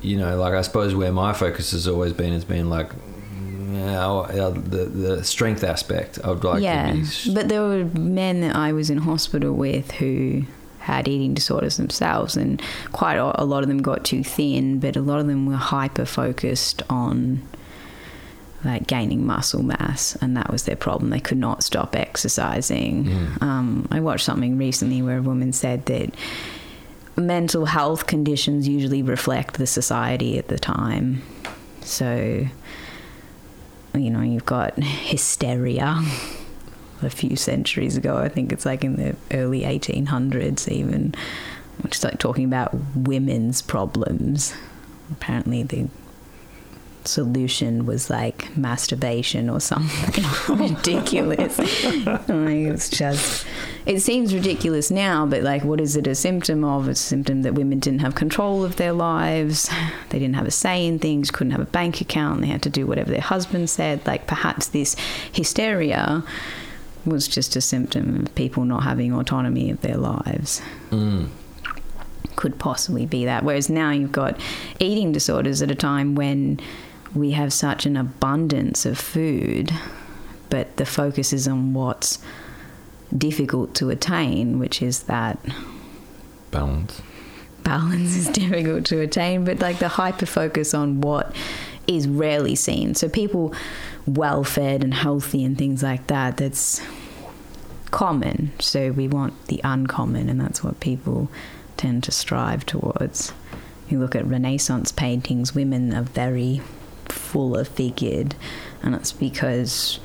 you 0.00 0.16
know, 0.16 0.36
like 0.36 0.54
I 0.54 0.62
suppose 0.62 0.94
where 0.94 1.12
my 1.12 1.32
focus 1.32 1.72
has 1.72 1.88
always 1.88 2.12
been 2.12 2.32
has 2.32 2.44
been 2.44 2.70
like, 2.70 2.90
the 4.52 4.84
the 4.84 5.24
strength 5.24 5.64
aspect. 5.64 6.18
I 6.22 6.30
would 6.30 6.44
like 6.44 6.62
yeah, 6.62 6.92
to 6.92 7.28
be. 7.28 7.34
but 7.34 7.48
there 7.48 7.62
were 7.62 7.84
men 7.84 8.40
that 8.42 8.56
I 8.56 8.72
was 8.72 8.90
in 8.90 8.98
hospital 8.98 9.52
with 9.52 9.90
who 9.92 10.44
had 10.80 11.08
eating 11.08 11.34
disorders 11.34 11.76
themselves, 11.76 12.36
and 12.36 12.62
quite 12.92 13.16
a 13.16 13.42
a 13.42 13.44
lot 13.44 13.62
of 13.62 13.68
them 13.68 13.82
got 13.82 14.04
too 14.04 14.22
thin, 14.24 14.78
but 14.78 14.96
a 14.96 15.00
lot 15.00 15.20
of 15.20 15.26
them 15.26 15.46
were 15.46 15.56
hyper 15.56 16.04
focused 16.04 16.82
on 16.88 17.42
like 18.64 18.86
gaining 18.86 19.24
muscle 19.24 19.62
mass, 19.62 20.16
and 20.20 20.36
that 20.36 20.50
was 20.50 20.64
their 20.64 20.76
problem. 20.76 21.10
They 21.10 21.20
could 21.20 21.38
not 21.38 21.62
stop 21.62 21.94
exercising. 21.94 23.06
Um, 23.40 23.88
I 23.90 24.00
watched 24.00 24.24
something 24.24 24.58
recently 24.58 25.02
where 25.02 25.18
a 25.18 25.22
woman 25.22 25.52
said 25.52 25.86
that 25.86 26.14
mental 27.18 27.66
health 27.66 28.06
conditions 28.06 28.68
usually 28.68 29.02
reflect 29.02 29.58
the 29.58 29.66
society 29.66 30.38
at 30.38 30.48
the 30.48 30.58
time. 30.58 31.22
So, 31.80 32.46
you 33.94 34.10
know, 34.10 34.22
you've 34.22 34.46
got 34.46 34.76
hysteria 34.76 36.02
a 37.02 37.10
few 37.10 37.36
centuries 37.36 37.96
ago. 37.96 38.18
I 38.18 38.28
think 38.28 38.52
it's 38.52 38.66
like 38.66 38.84
in 38.84 38.96
the 38.96 39.16
early 39.32 39.62
1800s, 39.62 40.68
even, 40.70 41.14
which 41.82 41.96
is 41.96 42.04
like 42.04 42.18
talking 42.18 42.44
about 42.44 42.74
women's 42.94 43.62
problems. 43.62 44.54
Apparently, 45.10 45.62
the 45.62 45.88
solution 47.04 47.86
was 47.86 48.10
like 48.10 48.54
masturbation 48.56 49.48
or 49.48 49.60
something 49.60 50.24
ridiculous. 50.56 51.58
like, 51.94 52.28
it's 52.28 52.90
just, 52.90 53.46
it 53.88 54.00
seems 54.00 54.34
ridiculous 54.34 54.90
now, 54.90 55.24
but 55.24 55.42
like, 55.42 55.64
what 55.64 55.80
is 55.80 55.96
it 55.96 56.06
a 56.06 56.14
symptom 56.14 56.62
of? 56.62 56.88
It's 56.88 57.00
a 57.00 57.04
symptom 57.04 57.40
that 57.42 57.54
women 57.54 57.78
didn't 57.78 58.00
have 58.00 58.14
control 58.14 58.62
of 58.62 58.76
their 58.76 58.92
lives. 58.92 59.68
They 60.10 60.18
didn't 60.18 60.36
have 60.36 60.46
a 60.46 60.50
say 60.50 60.86
in 60.86 60.98
things, 60.98 61.30
couldn't 61.30 61.50
have 61.50 61.60
a 61.60 61.66
bank 61.66 62.00
account. 62.00 62.40
They 62.40 62.46
had 62.46 62.62
to 62.62 62.70
do 62.70 62.86
whatever 62.86 63.10
their 63.10 63.20
husband 63.20 63.68
said. 63.68 64.06
Like, 64.06 64.26
perhaps 64.26 64.68
this 64.68 64.94
hysteria 65.32 66.22
was 67.04 67.28
just 67.28 67.56
a 67.56 67.60
symptom 67.60 68.20
of 68.26 68.34
people 68.34 68.64
not 68.64 68.84
having 68.84 69.12
autonomy 69.12 69.70
of 69.70 69.80
their 69.80 69.96
lives 69.96 70.60
Mm. 70.90 71.28
could 72.36 72.58
possibly 72.58 73.04
be 73.06 73.24
that. 73.24 73.42
Whereas 73.44 73.68
now 73.70 73.90
you've 73.90 74.12
got 74.12 74.38
eating 74.78 75.12
disorders 75.12 75.60
at 75.62 75.70
a 75.70 75.74
time 75.74 76.14
when 76.14 76.58
we 77.14 77.30
have 77.32 77.52
such 77.52 77.86
an 77.86 77.96
abundance 77.96 78.84
of 78.86 78.98
food, 78.98 79.72
but 80.50 80.76
the 80.76 80.86
focus 80.86 81.32
is 81.32 81.46
on 81.48 81.74
what's 81.74 82.18
difficult 83.16 83.74
to 83.76 83.90
attain, 83.90 84.58
which 84.58 84.82
is 84.82 85.04
that 85.04 85.38
Balance. 86.50 87.02
balance 87.62 88.16
is 88.16 88.28
difficult 88.32 88.84
to 88.86 89.00
attain, 89.00 89.44
but 89.44 89.60
like 89.60 89.78
the 89.78 89.88
hyper 89.88 90.26
focus 90.26 90.74
on 90.74 91.00
what 91.00 91.34
is 91.86 92.06
rarely 92.06 92.54
seen. 92.54 92.94
So 92.94 93.08
people 93.08 93.54
well 94.06 94.44
fed 94.44 94.82
and 94.82 94.94
healthy 94.94 95.44
and 95.44 95.56
things 95.56 95.82
like 95.82 96.06
that, 96.08 96.36
that's 96.36 96.82
common. 97.90 98.52
So 98.58 98.92
we 98.92 99.08
want 99.08 99.46
the 99.46 99.60
uncommon, 99.64 100.28
and 100.28 100.40
that's 100.40 100.62
what 100.62 100.80
people 100.80 101.30
tend 101.76 102.04
to 102.04 102.10
strive 102.10 102.66
towards. 102.66 103.32
You 103.88 103.98
look 103.98 104.14
at 104.14 104.26
Renaissance 104.26 104.92
paintings, 104.92 105.54
women 105.54 105.94
are 105.94 106.02
very 106.02 106.60
fuller 107.06 107.64
figured, 107.64 108.34
and 108.82 108.94
it's 108.94 109.12
because 109.12 109.98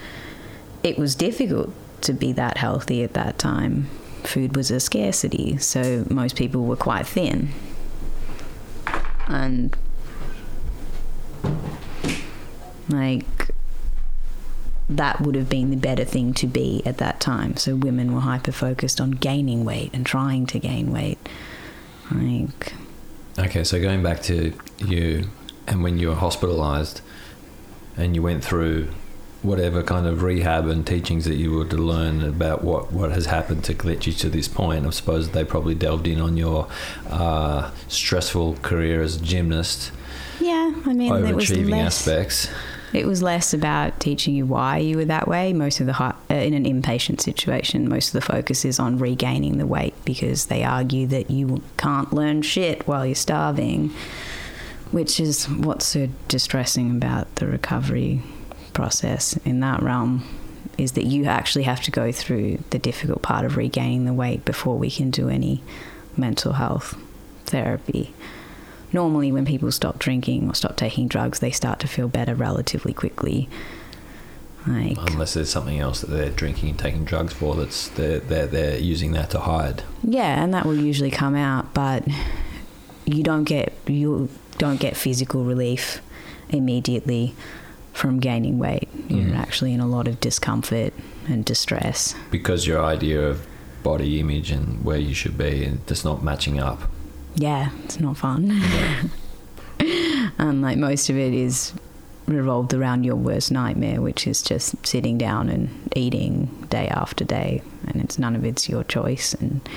it 0.83 0.97
was 0.97 1.15
difficult 1.15 1.73
to 2.03 2.13
be 2.13 2.31
that 2.33 2.57
healthy 2.57 3.03
at 3.03 3.13
that 3.13 3.37
time. 3.39 3.89
Food 4.23 4.55
was 4.55 4.71
a 4.71 4.79
scarcity, 4.79 5.57
so 5.57 6.05
most 6.09 6.35
people 6.35 6.63
were 6.63 6.75
quite 6.75 7.05
thin. 7.05 7.49
And 9.27 9.75
like 12.89 13.25
that 14.89 15.21
would 15.21 15.35
have 15.35 15.49
been 15.49 15.69
the 15.69 15.77
better 15.77 16.03
thing 16.03 16.33
to 16.35 16.47
be 16.47 16.81
at 16.85 16.97
that 16.97 17.19
time. 17.19 17.57
So 17.57 17.75
women 17.75 18.13
were 18.13 18.21
hyper 18.21 18.51
focused 18.51 18.99
on 19.01 19.11
gaining 19.11 19.65
weight 19.65 19.91
and 19.93 20.05
trying 20.05 20.45
to 20.47 20.59
gain 20.59 20.91
weight. 20.91 21.17
Like 22.11 22.73
Okay, 23.39 23.63
so 23.63 23.81
going 23.81 24.03
back 24.03 24.21
to 24.23 24.53
you 24.77 25.29
and 25.67 25.83
when 25.83 25.97
you 25.97 26.09
were 26.09 26.15
hospitalized 26.15 27.01
and 27.97 28.15
you 28.15 28.21
went 28.21 28.43
through 28.43 28.89
whatever 29.43 29.83
kind 29.83 30.07
of 30.07 30.23
rehab 30.23 30.67
and 30.67 30.87
teachings 30.87 31.25
that 31.25 31.35
you 31.35 31.51
were 31.51 31.65
to 31.65 31.75
learn 31.75 32.23
about 32.23 32.63
what, 32.63 32.91
what 32.93 33.11
has 33.11 33.25
happened 33.25 33.63
to 33.65 33.73
get 33.73 34.07
you 34.07 34.13
to 34.13 34.29
this 34.29 34.47
point, 34.47 34.87
I 34.87 34.89
suppose 34.91 35.29
they 35.31 35.43
probably 35.43 35.75
delved 35.75 36.07
in 36.07 36.19
on 36.21 36.37
your 36.37 36.67
uh, 37.09 37.69
stressful 37.89 38.55
career 38.61 39.01
as 39.01 39.17
a 39.17 39.21
gymnast, 39.21 39.91
Yeah, 40.39 40.73
I 40.85 40.93
mean, 40.93 41.13
it 41.13 41.35
was 41.35 41.51
less. 41.51 42.07
aspects. 42.07 42.49
It 42.93 43.07
was 43.07 43.23
less 43.23 43.55
about 43.55 43.99
teaching 43.99 44.35
you 44.35 44.45
why 44.45 44.77
you 44.77 44.97
were 44.97 45.05
that 45.05 45.27
way. 45.27 45.51
Most 45.51 45.79
of 45.79 45.87
the 45.87 45.99
uh, 45.99 46.13
in 46.29 46.53
an 46.53 46.63
inpatient 46.63 47.21
situation, 47.21 47.89
most 47.89 48.09
of 48.09 48.13
the 48.13 48.21
focus 48.21 48.63
is 48.63 48.79
on 48.79 48.99
regaining 48.99 49.57
the 49.57 49.65
weight 49.65 49.95
because 50.05 50.45
they 50.45 50.63
argue 50.63 51.07
that 51.07 51.31
you 51.31 51.63
can't 51.77 52.13
learn 52.13 52.43
shit 52.43 52.87
while 52.87 53.03
you're 53.03 53.15
starving, 53.15 53.89
which 54.91 55.19
is 55.19 55.49
what's 55.49 55.87
so 55.87 56.07
distressing 56.27 56.91
about 56.91 57.33
the 57.37 57.47
recovery 57.47 58.21
process 58.74 59.38
in 59.45 59.59
that 59.59 59.82
realm 59.82 60.24
is 60.78 60.93
that 60.93 61.05
you 61.05 61.26
actually 61.26 61.63
have 61.63 61.82
to 61.82 61.91
go 61.91 62.11
through 62.11 62.57
the 62.71 62.80
difficult 62.80 63.21
part 63.21 63.45
of 63.45 63.57
regaining 63.57 64.05
the 64.05 64.13
weight 64.13 64.43
before 64.43 64.78
we 64.78 64.89
can 64.89 65.11
do 65.11 65.30
any 65.30 65.61
mental 66.17 66.53
health 66.53 66.97
therapy 67.45 68.13
normally 68.93 69.32
when 69.32 69.45
people 69.45 69.71
stop 69.71 69.99
drinking 69.99 70.47
or 70.47 70.53
stop 70.53 70.78
taking 70.78 71.07
drugs, 71.07 71.39
they 71.39 71.51
start 71.51 71.80
to 71.80 71.88
feel 71.88 72.07
better 72.07 72.36
relatively 72.36 72.93
quickly. 72.93 73.49
Like, 74.65 74.97
Unless 75.11 75.34
there's 75.34 75.49
something 75.49 75.80
else 75.80 76.01
that 76.01 76.09
they're 76.09 76.30
drinking 76.30 76.69
and 76.69 76.80
taking 76.80 77.03
drugs 77.03 77.34
for 77.34 77.55
that's 77.55 77.89
they're, 77.89 78.19
they're, 78.19 78.47
they're 78.47 78.78
using 78.78 79.11
that 79.11 79.30
to 79.32 79.39
hide. 79.39 79.84
yeah, 80.03 80.41
and 80.41 80.53
that 80.53 80.65
will 80.65 80.78
usually 80.78 81.11
come 81.11 81.36
out, 81.36 81.74
but 81.74 82.07
you 83.05 83.24
don't 83.24 83.43
get 83.43 83.74
you 83.88 84.30
don't 84.57 84.80
get 84.80 84.95
physical 84.95 85.43
relief 85.43 86.01
immediately 86.47 87.36
from 87.93 88.19
gaining 88.19 88.59
weight. 88.59 88.89
You're 89.07 89.27
mm-hmm. 89.27 89.35
actually 89.35 89.73
in 89.73 89.79
a 89.79 89.87
lot 89.87 90.07
of 90.07 90.19
discomfort 90.19 90.93
and 91.27 91.45
distress. 91.45 92.15
because 92.31 92.67
your 92.67 92.83
idea 92.83 93.21
of 93.25 93.47
body 93.83 94.19
image 94.19 94.51
and 94.51 94.83
where 94.83 94.97
you 94.97 95.13
should 95.13 95.37
be 95.37 95.63
and 95.63 96.05
not 96.05 96.23
matching 96.23 96.59
up. 96.59 96.81
Yeah, 97.35 97.69
it's 97.83 97.99
not 97.99 98.17
fun. 98.17 98.61
and 100.37 100.61
like 100.61 100.77
most 100.77 101.09
of 101.09 101.17
it 101.17 101.33
is 101.33 101.73
revolved 102.27 102.73
around 102.73 103.03
your 103.03 103.15
worst 103.15 103.51
nightmare, 103.51 104.01
which 104.01 104.27
is 104.27 104.41
just 104.41 104.85
sitting 104.85 105.17
down 105.17 105.49
and 105.49 105.89
eating 105.95 106.67
day 106.69 106.87
after 106.87 107.23
day, 107.23 107.61
and 107.87 108.01
it's 108.01 108.17
none 108.17 108.35
of 108.35 108.45
it's 108.45 108.69
your 108.69 108.83
choice. 108.83 109.33
And 109.33 109.67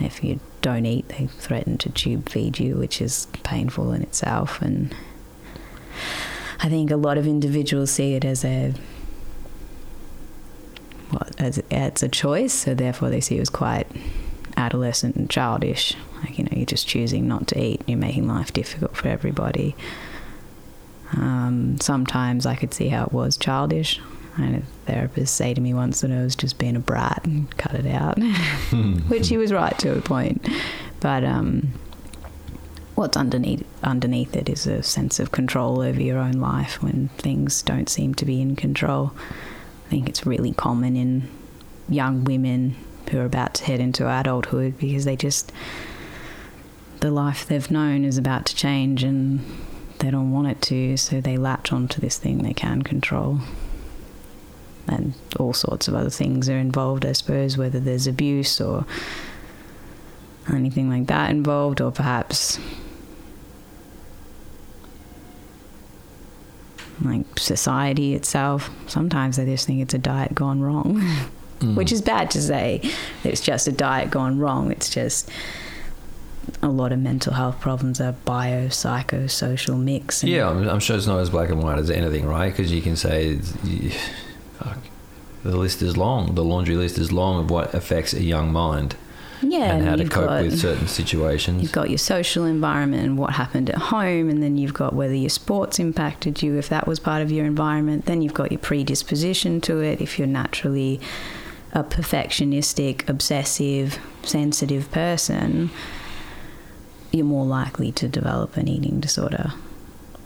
if 0.00 0.24
you 0.24 0.40
don't 0.62 0.86
eat, 0.86 1.08
they 1.10 1.26
threaten 1.26 1.78
to 1.78 1.90
tube 1.90 2.28
feed 2.28 2.58
you, 2.58 2.76
which 2.76 3.02
is 3.02 3.26
painful 3.42 3.92
in 3.92 4.02
itself. 4.02 4.62
And 4.62 4.94
I 6.60 6.68
think 6.68 6.90
a 6.90 6.96
lot 6.96 7.18
of 7.18 7.26
individuals 7.26 7.90
see 7.90 8.14
it 8.14 8.24
as 8.24 8.44
a 8.44 8.74
what 11.10 11.34
as 11.38 11.62
as 11.70 12.02
a 12.02 12.08
choice, 12.08 12.52
so 12.52 12.74
therefore 12.74 13.10
they 13.10 13.20
see 13.20 13.38
it 13.38 13.40
as 13.40 13.50
quite 13.50 13.86
adolescent 14.56 15.16
and 15.16 15.30
childish. 15.30 15.94
Like, 16.22 16.36
you 16.36 16.44
know, 16.44 16.50
you're 16.52 16.66
just 16.66 16.88
choosing 16.88 17.28
not 17.28 17.46
to 17.48 17.62
eat, 17.62 17.82
you're 17.86 17.98
making 17.98 18.26
life 18.26 18.52
difficult 18.52 18.96
for 18.96 19.08
everybody. 19.08 19.76
Um, 21.12 21.78
sometimes 21.80 22.44
I 22.44 22.54
could 22.54 22.74
see 22.74 22.88
how 22.88 23.04
it 23.04 23.12
was 23.12 23.36
childish. 23.36 24.00
I 24.36 24.42
had 24.42 24.62
a 24.62 24.66
therapist 24.86 25.34
say 25.36 25.54
to 25.54 25.60
me 25.60 25.74
once 25.74 26.00
that 26.00 26.10
I 26.10 26.22
was 26.22 26.36
just 26.36 26.58
being 26.58 26.76
a 26.76 26.80
brat 26.80 27.22
and 27.24 27.56
cut 27.56 27.74
it 27.74 27.86
out, 27.86 28.18
which 29.08 29.28
he 29.28 29.36
was 29.36 29.52
right 29.52 29.76
to 29.78 29.96
a 29.96 30.02
point. 30.02 30.46
But 31.00 31.24
um, 31.24 31.68
what's 32.98 33.16
underneath 33.16 33.64
underneath 33.84 34.34
it 34.34 34.48
is 34.48 34.66
a 34.66 34.82
sense 34.82 35.20
of 35.20 35.30
control 35.30 35.80
over 35.80 36.02
your 36.02 36.18
own 36.18 36.32
life 36.32 36.82
when 36.82 37.06
things 37.16 37.62
don't 37.62 37.88
seem 37.88 38.12
to 38.12 38.24
be 38.24 38.40
in 38.40 38.56
control. 38.56 39.12
I 39.86 39.88
think 39.88 40.08
it's 40.08 40.26
really 40.26 40.52
common 40.52 40.96
in 40.96 41.28
young 41.88 42.24
women 42.24 42.74
who 43.08 43.20
are 43.20 43.24
about 43.24 43.54
to 43.54 43.64
head 43.64 43.78
into 43.78 44.08
adulthood 44.08 44.76
because 44.78 45.04
they 45.04 45.14
just 45.14 45.52
the 46.98 47.12
life 47.12 47.46
they've 47.46 47.70
known 47.70 48.04
is 48.04 48.18
about 48.18 48.46
to 48.46 48.56
change 48.56 49.04
and 49.04 49.46
they 50.00 50.10
don't 50.10 50.32
want 50.32 50.48
it 50.48 50.60
to, 50.62 50.96
so 50.96 51.20
they 51.20 51.36
latch 51.36 51.72
onto 51.72 52.00
this 52.00 52.18
thing 52.18 52.38
they 52.38 52.52
can 52.52 52.82
control. 52.82 53.38
And 54.88 55.14
all 55.38 55.52
sorts 55.52 55.86
of 55.86 55.94
other 55.94 56.10
things 56.10 56.48
are 56.48 56.58
involved, 56.58 57.06
I 57.06 57.12
suppose, 57.12 57.56
whether 57.56 57.78
there's 57.78 58.08
abuse 58.08 58.60
or 58.60 58.84
anything 60.52 60.90
like 60.90 61.06
that 61.06 61.30
involved, 61.30 61.80
or 61.80 61.92
perhaps 61.92 62.58
like 67.02 67.38
society 67.38 68.14
itself. 68.14 68.70
Sometimes 68.86 69.38
I 69.38 69.44
just 69.44 69.66
think 69.66 69.80
it's 69.80 69.94
a 69.94 69.98
diet 69.98 70.34
gone 70.34 70.60
wrong, 70.60 71.00
which 71.60 71.88
mm. 71.88 71.92
is 71.92 72.02
bad 72.02 72.30
to 72.32 72.42
say. 72.42 72.80
It's 73.24 73.40
just 73.40 73.68
a 73.68 73.72
diet 73.72 74.10
gone 74.10 74.38
wrong. 74.38 74.70
It's 74.70 74.90
just 74.90 75.30
a 76.62 76.68
lot 76.68 76.92
of 76.92 76.98
mental 76.98 77.34
health 77.34 77.60
problems 77.60 78.00
are 78.00 78.12
bio, 78.12 78.68
psycho, 78.68 79.26
social 79.26 79.76
mix. 79.76 80.24
Yeah, 80.24 80.48
I'm, 80.48 80.68
I'm 80.68 80.80
sure 80.80 80.96
it's 80.96 81.06
not 81.06 81.20
as 81.20 81.30
black 81.30 81.50
and 81.50 81.62
white 81.62 81.78
as 81.78 81.90
anything, 81.90 82.26
right? 82.26 82.50
Because 82.50 82.72
you 82.72 82.82
can 82.82 82.96
say, 82.96 83.38
you- 83.64 83.90
fuck, 84.58 84.78
the 85.44 85.56
list 85.56 85.82
is 85.82 85.96
long. 85.96 86.34
The 86.34 86.44
laundry 86.44 86.76
list 86.76 86.98
is 86.98 87.12
long 87.12 87.40
of 87.44 87.50
what 87.50 87.74
affects 87.74 88.12
a 88.12 88.22
young 88.22 88.52
mind 88.52 88.96
yeah, 89.42 89.74
and 89.74 89.86
how 89.86 89.96
to 89.96 90.04
cope 90.04 90.26
got- 90.26 90.42
with 90.42 90.58
certain 90.58 90.88
situations. 90.88 91.62
You've 91.62 91.72
got 91.72 91.90
your 91.90 91.98
social 91.98 92.44
environment 92.44 93.04
and 93.04 93.18
what 93.18 93.34
happened 93.34 93.70
at 93.70 93.76
home, 93.76 94.28
and 94.28 94.42
then 94.42 94.56
you've 94.56 94.74
got 94.74 94.94
whether 94.94 95.14
your 95.14 95.30
sports 95.30 95.78
impacted 95.78 96.42
you, 96.42 96.56
if 96.56 96.68
that 96.68 96.86
was 96.86 96.98
part 96.98 97.22
of 97.22 97.30
your 97.30 97.44
environment. 97.46 98.06
Then 98.06 98.22
you've 98.22 98.34
got 98.34 98.50
your 98.52 98.60
predisposition 98.60 99.60
to 99.62 99.80
it, 99.80 100.00
if 100.00 100.18
you're 100.18 100.28
naturally 100.28 101.00
a 101.72 101.84
perfectionistic, 101.84 103.08
obsessive, 103.08 103.98
sensitive 104.22 104.90
person, 104.90 105.70
you're 107.12 107.26
more 107.26 107.46
likely 107.46 107.92
to 107.92 108.08
develop 108.08 108.56
an 108.56 108.68
eating 108.68 109.00
disorder. 109.00 109.52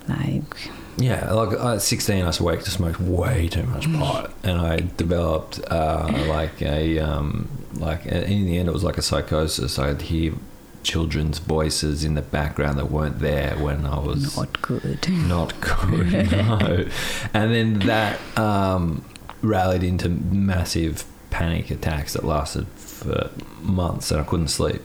Like, 0.09 0.71
Yeah, 0.99 1.33
like 1.33 1.59
at 1.59 1.83
16, 1.83 2.23
I 2.23 2.27
was 2.27 2.41
awake 2.41 2.61
to 2.65 2.71
smoke 2.71 2.97
way 3.01 3.49
too 3.49 3.63
much 3.65 3.91
pot, 3.95 4.33
and 4.43 4.61
I 4.61 4.81
developed 4.97 5.61
uh, 5.71 6.07
like 6.29 6.61
a 6.61 6.99
um, 6.99 7.49
like 7.75 8.05
in 8.07 8.47
the 8.47 8.59
end, 8.59 8.69
it 8.69 8.73
was 8.73 8.85
like 8.85 8.99
a 8.99 9.03
psychosis. 9.03 9.79
I'd 9.79 10.03
hear 10.03 10.35
children's 10.83 11.39
voices 11.39 12.05
in 12.05 12.15
the 12.15 12.23
background 12.23 12.79
that 12.79 12.91
weren't 12.91 13.21
there 13.21 13.57
when 13.57 13.87
I 13.87 13.99
was 14.01 14.37
not 14.37 14.61
good. 14.63 15.09
not 15.09 15.59
good. 15.61 16.33
no, 16.33 16.87
and 17.33 17.55
then 17.55 17.79
that 17.81 18.19
um, 18.37 19.05
rallied 19.41 19.83
into 19.83 20.09
massive 20.09 21.05
panic 21.31 21.71
attacks 21.71 22.13
that 22.13 22.25
lasted 22.25 22.67
for 22.77 23.31
months, 23.63 24.11
and 24.11 24.21
I 24.21 24.25
couldn't 24.25 24.49
sleep. 24.49 24.83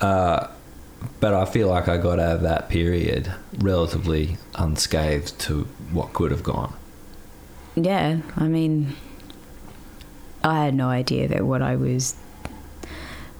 Uh, 0.00 0.46
but 1.20 1.34
I 1.34 1.44
feel 1.44 1.68
like 1.68 1.88
I 1.88 1.96
got 1.96 2.18
out 2.18 2.36
of 2.36 2.42
that 2.42 2.68
period 2.68 3.32
relatively 3.58 4.36
unscathed 4.54 5.38
to 5.40 5.64
what 5.92 6.12
could 6.12 6.30
have 6.30 6.42
gone. 6.42 6.74
Yeah, 7.74 8.20
I 8.36 8.44
mean, 8.44 8.94
I 10.42 10.64
had 10.64 10.74
no 10.74 10.88
idea 10.88 11.28
that 11.28 11.44
what 11.44 11.62
I 11.62 11.76
was 11.76 12.14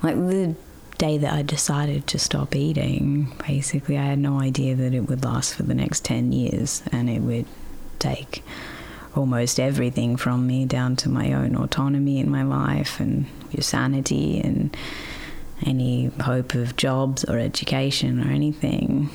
like 0.02 0.16
the 0.16 0.54
day 0.98 1.18
that 1.18 1.32
I 1.32 1.42
decided 1.42 2.06
to 2.08 2.18
stop 2.18 2.54
eating. 2.54 3.32
Basically, 3.46 3.98
I 3.98 4.04
had 4.04 4.18
no 4.18 4.40
idea 4.40 4.74
that 4.74 4.94
it 4.94 5.00
would 5.00 5.24
last 5.24 5.54
for 5.54 5.62
the 5.62 5.74
next 5.74 6.04
ten 6.04 6.32
years, 6.32 6.82
and 6.92 7.08
it 7.08 7.20
would 7.20 7.46
take 7.98 8.44
almost 9.14 9.60
everything 9.60 10.16
from 10.16 10.46
me 10.46 10.66
down 10.66 10.96
to 10.96 11.08
my 11.08 11.32
own 11.32 11.56
autonomy 11.56 12.18
in 12.18 12.30
my 12.30 12.42
life 12.42 12.98
and 13.00 13.26
your 13.52 13.62
sanity 13.62 14.40
and 14.40 14.76
any 15.62 16.06
hope 16.22 16.54
of 16.54 16.76
jobs 16.76 17.24
or 17.24 17.38
education 17.38 18.20
or 18.20 18.30
anything. 18.30 19.10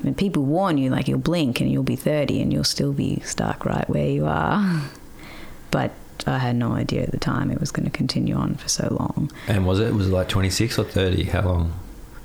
I 0.00 0.02
mean, 0.04 0.14
people 0.14 0.44
warn 0.44 0.76
you 0.78 0.90
like 0.90 1.08
you'll 1.08 1.18
blink 1.18 1.60
and 1.60 1.70
you'll 1.70 1.82
be 1.82 1.96
30 1.96 2.40
and 2.42 2.52
you'll 2.52 2.64
still 2.64 2.92
be 2.92 3.20
stuck 3.20 3.64
right 3.64 3.88
where 3.88 4.08
you 4.08 4.26
are. 4.26 4.82
But 5.70 5.90
I 6.24 6.38
had 6.38 6.54
no 6.54 6.70
idea 6.72 7.02
at 7.02 7.10
the 7.10 7.18
time 7.18 7.50
it 7.50 7.58
was 7.58 7.72
going 7.72 7.84
to 7.84 7.90
continue 7.90 8.36
on 8.36 8.54
for 8.54 8.68
so 8.68 8.96
long. 9.00 9.32
And 9.48 9.66
was 9.66 9.80
it 9.80 9.92
was 9.92 10.06
it 10.06 10.12
like 10.12 10.28
twenty 10.28 10.50
six 10.50 10.78
or 10.78 10.84
thirty? 10.84 11.24
How 11.24 11.42
long? 11.42 11.72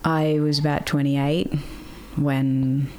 I 0.05 0.39
was 0.39 0.59
about 0.59 0.85
28 0.85 1.51
when 2.15 2.89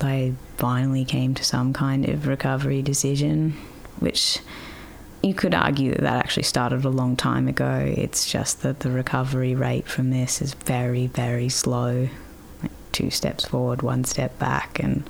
I 0.00 0.32
finally 0.56 1.04
came 1.04 1.34
to 1.34 1.44
some 1.44 1.72
kind 1.72 2.08
of 2.08 2.26
recovery 2.26 2.82
decision, 2.82 3.52
which 4.00 4.40
you 5.22 5.34
could 5.34 5.54
argue 5.54 5.92
that 5.92 6.02
that 6.02 6.24
actually 6.24 6.44
started 6.44 6.84
a 6.84 6.90
long 6.90 7.16
time 7.16 7.48
ago. 7.48 7.92
It's 7.96 8.30
just 8.30 8.62
that 8.62 8.80
the 8.80 8.90
recovery 8.90 9.54
rate 9.54 9.86
from 9.86 10.10
this 10.10 10.40
is 10.40 10.54
very, 10.54 11.06
very 11.08 11.48
slow 11.48 12.08
like 12.62 12.70
two 12.92 13.10
steps 13.10 13.44
forward, 13.44 13.82
one 13.82 14.04
step 14.04 14.38
back, 14.38 14.78
and 14.78 15.08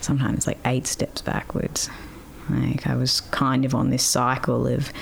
sometimes 0.00 0.46
like 0.46 0.58
eight 0.64 0.86
steps 0.86 1.20
backwards. 1.20 1.90
Like 2.48 2.86
I 2.86 2.94
was 2.96 3.20
kind 3.20 3.64
of 3.64 3.74
on 3.74 3.90
this 3.90 4.04
cycle 4.04 4.66
of 4.66 4.92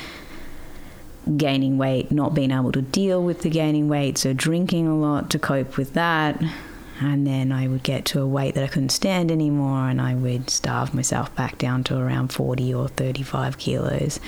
gaining 1.36 1.78
weight, 1.78 2.10
not 2.10 2.34
being 2.34 2.50
able 2.50 2.72
to 2.72 2.82
deal 2.82 3.22
with 3.22 3.42
the 3.42 3.50
gaining 3.50 3.88
weight, 3.88 4.18
so 4.18 4.32
drinking 4.32 4.86
a 4.86 4.96
lot 4.96 5.30
to 5.30 5.38
cope 5.38 5.76
with 5.76 5.94
that, 5.94 6.42
And 7.00 7.26
then 7.26 7.50
I 7.50 7.66
would 7.66 7.82
get 7.82 8.04
to 8.06 8.20
a 8.20 8.26
weight 8.26 8.54
that 8.54 8.64
I 8.64 8.68
couldn't 8.68 8.90
stand 8.90 9.32
anymore, 9.32 9.88
and 9.88 10.00
I 10.00 10.14
would 10.14 10.48
starve 10.48 10.94
myself 10.94 11.34
back 11.34 11.58
down 11.58 11.82
to 11.84 11.98
around 11.98 12.32
40 12.32 12.72
or 12.72 12.88
35 12.88 13.58
kilos. 13.58 14.20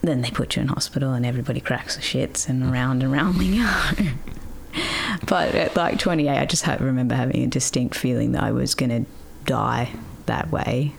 Then 0.00 0.20
they 0.20 0.30
put 0.30 0.54
you 0.54 0.62
in 0.62 0.68
hospital, 0.68 1.12
and 1.12 1.26
everybody 1.26 1.60
cracks 1.60 1.96
the 1.96 2.02
shits, 2.02 2.48
and 2.48 2.62
around 2.72 3.02
and 3.02 3.12
round 3.12 3.36
we 3.36 3.58
go. 3.58 3.80
but 5.26 5.54
at 5.54 5.74
like 5.74 5.98
28, 5.98 6.38
I 6.38 6.46
just 6.46 6.66
remember 6.66 7.14
having 7.14 7.42
a 7.42 7.46
distinct 7.48 7.96
feeling 7.96 8.32
that 8.32 8.44
I 8.44 8.52
was 8.52 8.74
going 8.74 9.04
to 9.04 9.10
die 9.44 9.90
that 10.26 10.52
way. 10.52 10.92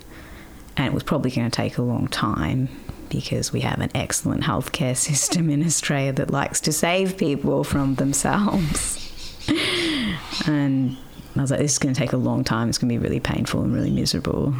And 0.76 0.88
it 0.88 0.94
was 0.94 1.04
probably 1.04 1.32
going 1.32 1.50
to 1.50 1.56
take 1.56 1.78
a 1.78 1.82
long 1.82 2.08
time 2.08 2.70
because 3.10 3.52
we 3.52 3.62
have 3.62 3.80
an 3.80 3.90
excellent 3.96 4.44
healthcare 4.44 4.96
system 4.98 5.50
in 5.50 5.66
Australia 5.66 6.12
that 6.14 6.30
likes 6.30 6.60
to 6.62 6.74
save 6.74 7.18
people 7.18 7.64
from 7.64 7.96
themselves. 7.96 9.09
and 10.48 10.98
I 11.36 11.42
was 11.42 11.52
like, 11.52 11.60
this 11.60 11.74
is 11.74 11.80
going 11.80 11.94
to 11.94 12.00
take 12.00 12.14
a 12.14 12.18
long 12.18 12.44
time. 12.44 12.70
It's 12.70 12.78
going 12.78 12.90
to 12.90 13.00
be 13.00 13.04
really 13.04 13.20
painful 13.20 13.62
and 13.62 13.74
really 13.74 13.92
miserable. 13.92 14.54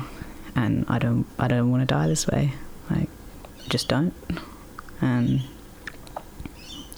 And 0.56 0.86
I 0.88 1.00
don't, 1.00 1.26
I 1.38 1.48
don't 1.48 1.72
want 1.72 1.82
to 1.82 1.86
die 1.86 2.08
this 2.08 2.28
way. 2.28 2.54
Like, 2.90 3.10
just 3.68 3.88
don't. 3.88 4.14
And 5.02 5.42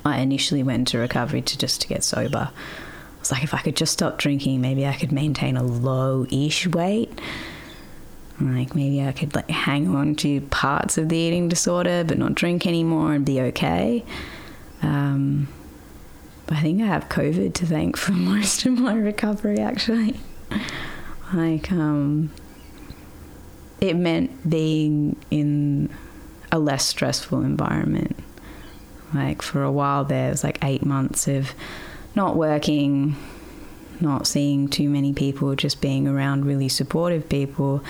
I 0.05 0.19
initially 0.19 0.63
went 0.63 0.87
to 0.89 0.97
recovery 0.97 1.41
to 1.41 1.57
just 1.57 1.81
to 1.81 1.87
get 1.87 2.03
sober. 2.03 2.49
I 2.51 3.19
was 3.19 3.31
like, 3.31 3.43
if 3.43 3.53
I 3.53 3.59
could 3.59 3.75
just 3.75 3.93
stop 3.93 4.17
drinking, 4.17 4.61
maybe 4.61 4.85
I 4.87 4.93
could 4.93 5.11
maintain 5.11 5.57
a 5.57 5.63
low-ish 5.63 6.67
weight. 6.67 7.19
Like 8.39 8.73
maybe 8.73 9.03
I 9.03 9.11
could 9.11 9.35
like 9.35 9.49
hang 9.49 9.95
on 9.95 10.15
to 10.17 10.41
parts 10.41 10.97
of 10.97 11.09
the 11.09 11.17
eating 11.17 11.47
disorder, 11.47 12.03
but 12.03 12.17
not 12.17 12.33
drink 12.33 12.65
anymore 12.65 13.13
and 13.13 13.23
be 13.23 13.39
okay. 13.39 14.03
Um, 14.81 15.47
I 16.52 16.62
think 16.62 16.82
I 16.82 16.86
have 16.86 17.08
COVID 17.08 17.54
to 17.56 17.66
thank 17.66 17.95
for 17.95 18.12
most 18.12 18.66
of 18.66 18.78
my 18.78 18.93
recovery. 18.93 19.60
Actually, 19.60 20.20
like 21.34 21.72
um, 21.72 22.32
it 23.80 23.95
meant 23.95 24.49
being 24.49 25.16
in 25.32 25.89
a 26.52 26.60
less 26.60 26.86
stressful 26.86 27.41
environment. 27.41 28.18
Like 29.14 29.41
for 29.41 29.64
a 29.64 29.72
while 29.72 30.04
there, 30.04 30.28
it 30.28 30.32
was 30.32 30.43
like 30.43 30.64
eight 30.64 30.86
months 30.86 31.28
of 31.28 31.54
not 32.16 32.36
working, 32.36 33.16
not 34.02 34.28
seeing 34.28 34.68
too 34.68 34.89
many 34.89 35.14
people, 35.14 35.56
just 35.56 35.82
being 35.82 36.08
around 36.08 36.45
really 36.45 36.70
supportive 36.70 37.30
people. 37.30 37.84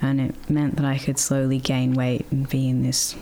And 0.00 0.20
it 0.20 0.50
meant 0.50 0.76
that 0.76 0.86
I 0.86 0.96
could 0.96 1.18
slowly 1.18 1.58
gain 1.58 1.92
weight 1.92 2.24
and 2.30 2.48
be 2.48 2.66
in 2.68 2.82
this 2.82 3.14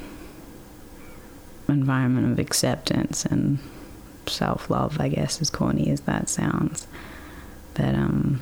environment 1.69 2.31
of 2.31 2.39
acceptance 2.39 3.25
and 3.25 3.59
self 4.29 4.71
love, 4.71 5.01
I 5.01 5.09
guess, 5.09 5.41
as 5.41 5.51
corny 5.51 5.91
as 5.91 6.01
that 6.03 6.29
sounds. 6.29 6.87
But 7.75 7.95
um, 7.95 8.41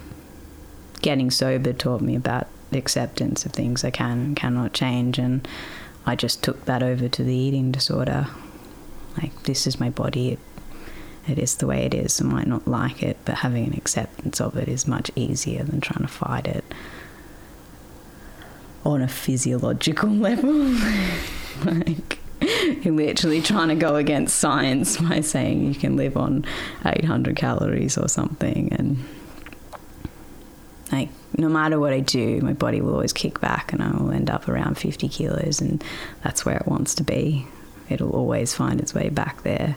getting 1.02 1.30
sober 1.30 1.72
taught 1.72 2.00
me 2.00 2.16
about 2.16 2.46
acceptance 2.72 3.44
of 3.44 3.52
things 3.52 3.84
I 3.84 3.90
can 3.90 4.18
and 4.18 4.36
cannot 4.36 4.72
change. 4.72 5.18
And 5.18 5.46
I 6.04 6.16
just 6.16 6.42
took 6.42 6.64
that 6.64 6.82
over 6.82 7.08
to 7.08 7.24
the 7.24 7.34
eating 7.34 7.72
disorder. 7.72 8.28
Like, 9.18 9.42
this 9.44 9.66
is 9.66 9.80
my 9.80 9.90
body. 9.90 10.32
It, 10.32 10.38
it 11.28 11.38
is 11.38 11.56
the 11.56 11.66
way 11.66 11.84
it 11.84 11.94
is. 11.94 12.20
I 12.20 12.24
might 12.24 12.46
not 12.46 12.68
like 12.68 13.02
it, 13.02 13.16
but 13.24 13.36
having 13.36 13.66
an 13.66 13.74
acceptance 13.74 14.40
of 14.40 14.56
it 14.56 14.68
is 14.68 14.86
much 14.86 15.10
easier 15.16 15.64
than 15.64 15.80
trying 15.80 16.06
to 16.06 16.12
fight 16.12 16.46
it 16.46 16.64
on 18.84 19.02
a 19.02 19.08
physiological 19.08 20.08
level. 20.28 20.52
like, 21.64 22.15
you're 22.82 22.94
literally 22.94 23.40
trying 23.42 23.68
to 23.68 23.74
go 23.74 23.96
against 23.96 24.36
science 24.36 24.96
by 24.98 25.20
saying 25.20 25.64
you 25.66 25.74
can 25.74 25.96
live 25.96 26.16
on 26.16 26.44
800 26.84 27.36
calories 27.36 27.96
or 27.96 28.08
something. 28.08 28.72
And, 28.72 28.98
like, 30.92 31.08
no 31.36 31.48
matter 31.48 31.78
what 31.78 31.92
I 31.92 32.00
do, 32.00 32.40
my 32.40 32.52
body 32.52 32.80
will 32.80 32.92
always 32.94 33.12
kick 33.12 33.40
back 33.40 33.72
and 33.72 33.82
I 33.82 33.90
will 33.90 34.10
end 34.10 34.30
up 34.30 34.48
around 34.48 34.76
50 34.78 35.08
kilos, 35.08 35.60
and 35.60 35.82
that's 36.22 36.44
where 36.44 36.56
it 36.56 36.66
wants 36.66 36.94
to 36.96 37.02
be. 37.02 37.46
It'll 37.88 38.10
always 38.10 38.54
find 38.54 38.80
its 38.80 38.94
way 38.94 39.08
back 39.08 39.42
there. 39.42 39.76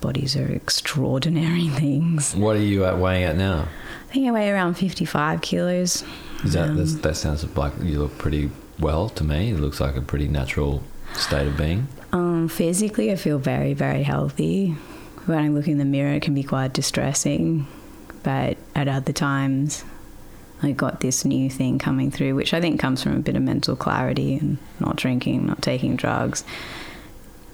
Bodies 0.00 0.36
are 0.36 0.46
extraordinary 0.48 1.68
things. 1.80 2.34
What 2.34 2.56
are 2.56 2.60
you 2.60 2.84
at 2.84 2.98
weighing 2.98 3.24
at 3.24 3.36
now? 3.36 3.68
I 4.08 4.12
think 4.12 4.28
I 4.28 4.30
weigh 4.32 4.50
around 4.50 4.74
55 4.74 5.40
kilos. 5.40 6.04
Is 6.44 6.52
that 6.54 6.70
Um, 6.70 7.00
that 7.02 7.16
sounds 7.16 7.44
like 7.56 7.72
you 7.82 8.00
look 8.00 8.18
pretty 8.18 8.50
well 8.78 9.08
to 9.10 9.24
me. 9.24 9.50
It 9.52 9.60
looks 9.60 9.80
like 9.80 9.96
a 9.96 10.00
pretty 10.02 10.28
natural 10.28 10.82
state 11.14 11.46
of 11.46 11.56
being. 11.56 11.88
Um, 12.12 12.48
physically, 12.48 13.10
I 13.10 13.16
feel 13.16 13.38
very, 13.38 13.74
very 13.74 14.02
healthy. 14.02 14.76
When 15.26 15.38
I 15.38 15.48
look 15.48 15.68
in 15.68 15.78
the 15.78 15.84
mirror, 15.84 16.12
it 16.12 16.22
can 16.22 16.34
be 16.34 16.42
quite 16.42 16.72
distressing. 16.72 17.66
But 18.22 18.56
at 18.74 18.88
other 18.88 19.12
times, 19.12 19.84
I 20.62 20.72
got 20.72 21.00
this 21.00 21.24
new 21.24 21.50
thing 21.50 21.78
coming 21.78 22.10
through, 22.10 22.34
which 22.34 22.54
I 22.54 22.60
think 22.60 22.80
comes 22.80 23.02
from 23.02 23.16
a 23.16 23.20
bit 23.20 23.34
of 23.34 23.42
mental 23.42 23.74
clarity 23.74 24.36
and 24.36 24.58
not 24.78 24.96
drinking, 24.96 25.46
not 25.46 25.60
taking 25.62 25.96
drugs, 25.96 26.44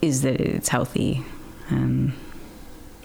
is 0.03 0.23
that 0.23 0.41
it's 0.41 0.69
healthy. 0.69 1.25
Um, 1.71 2.15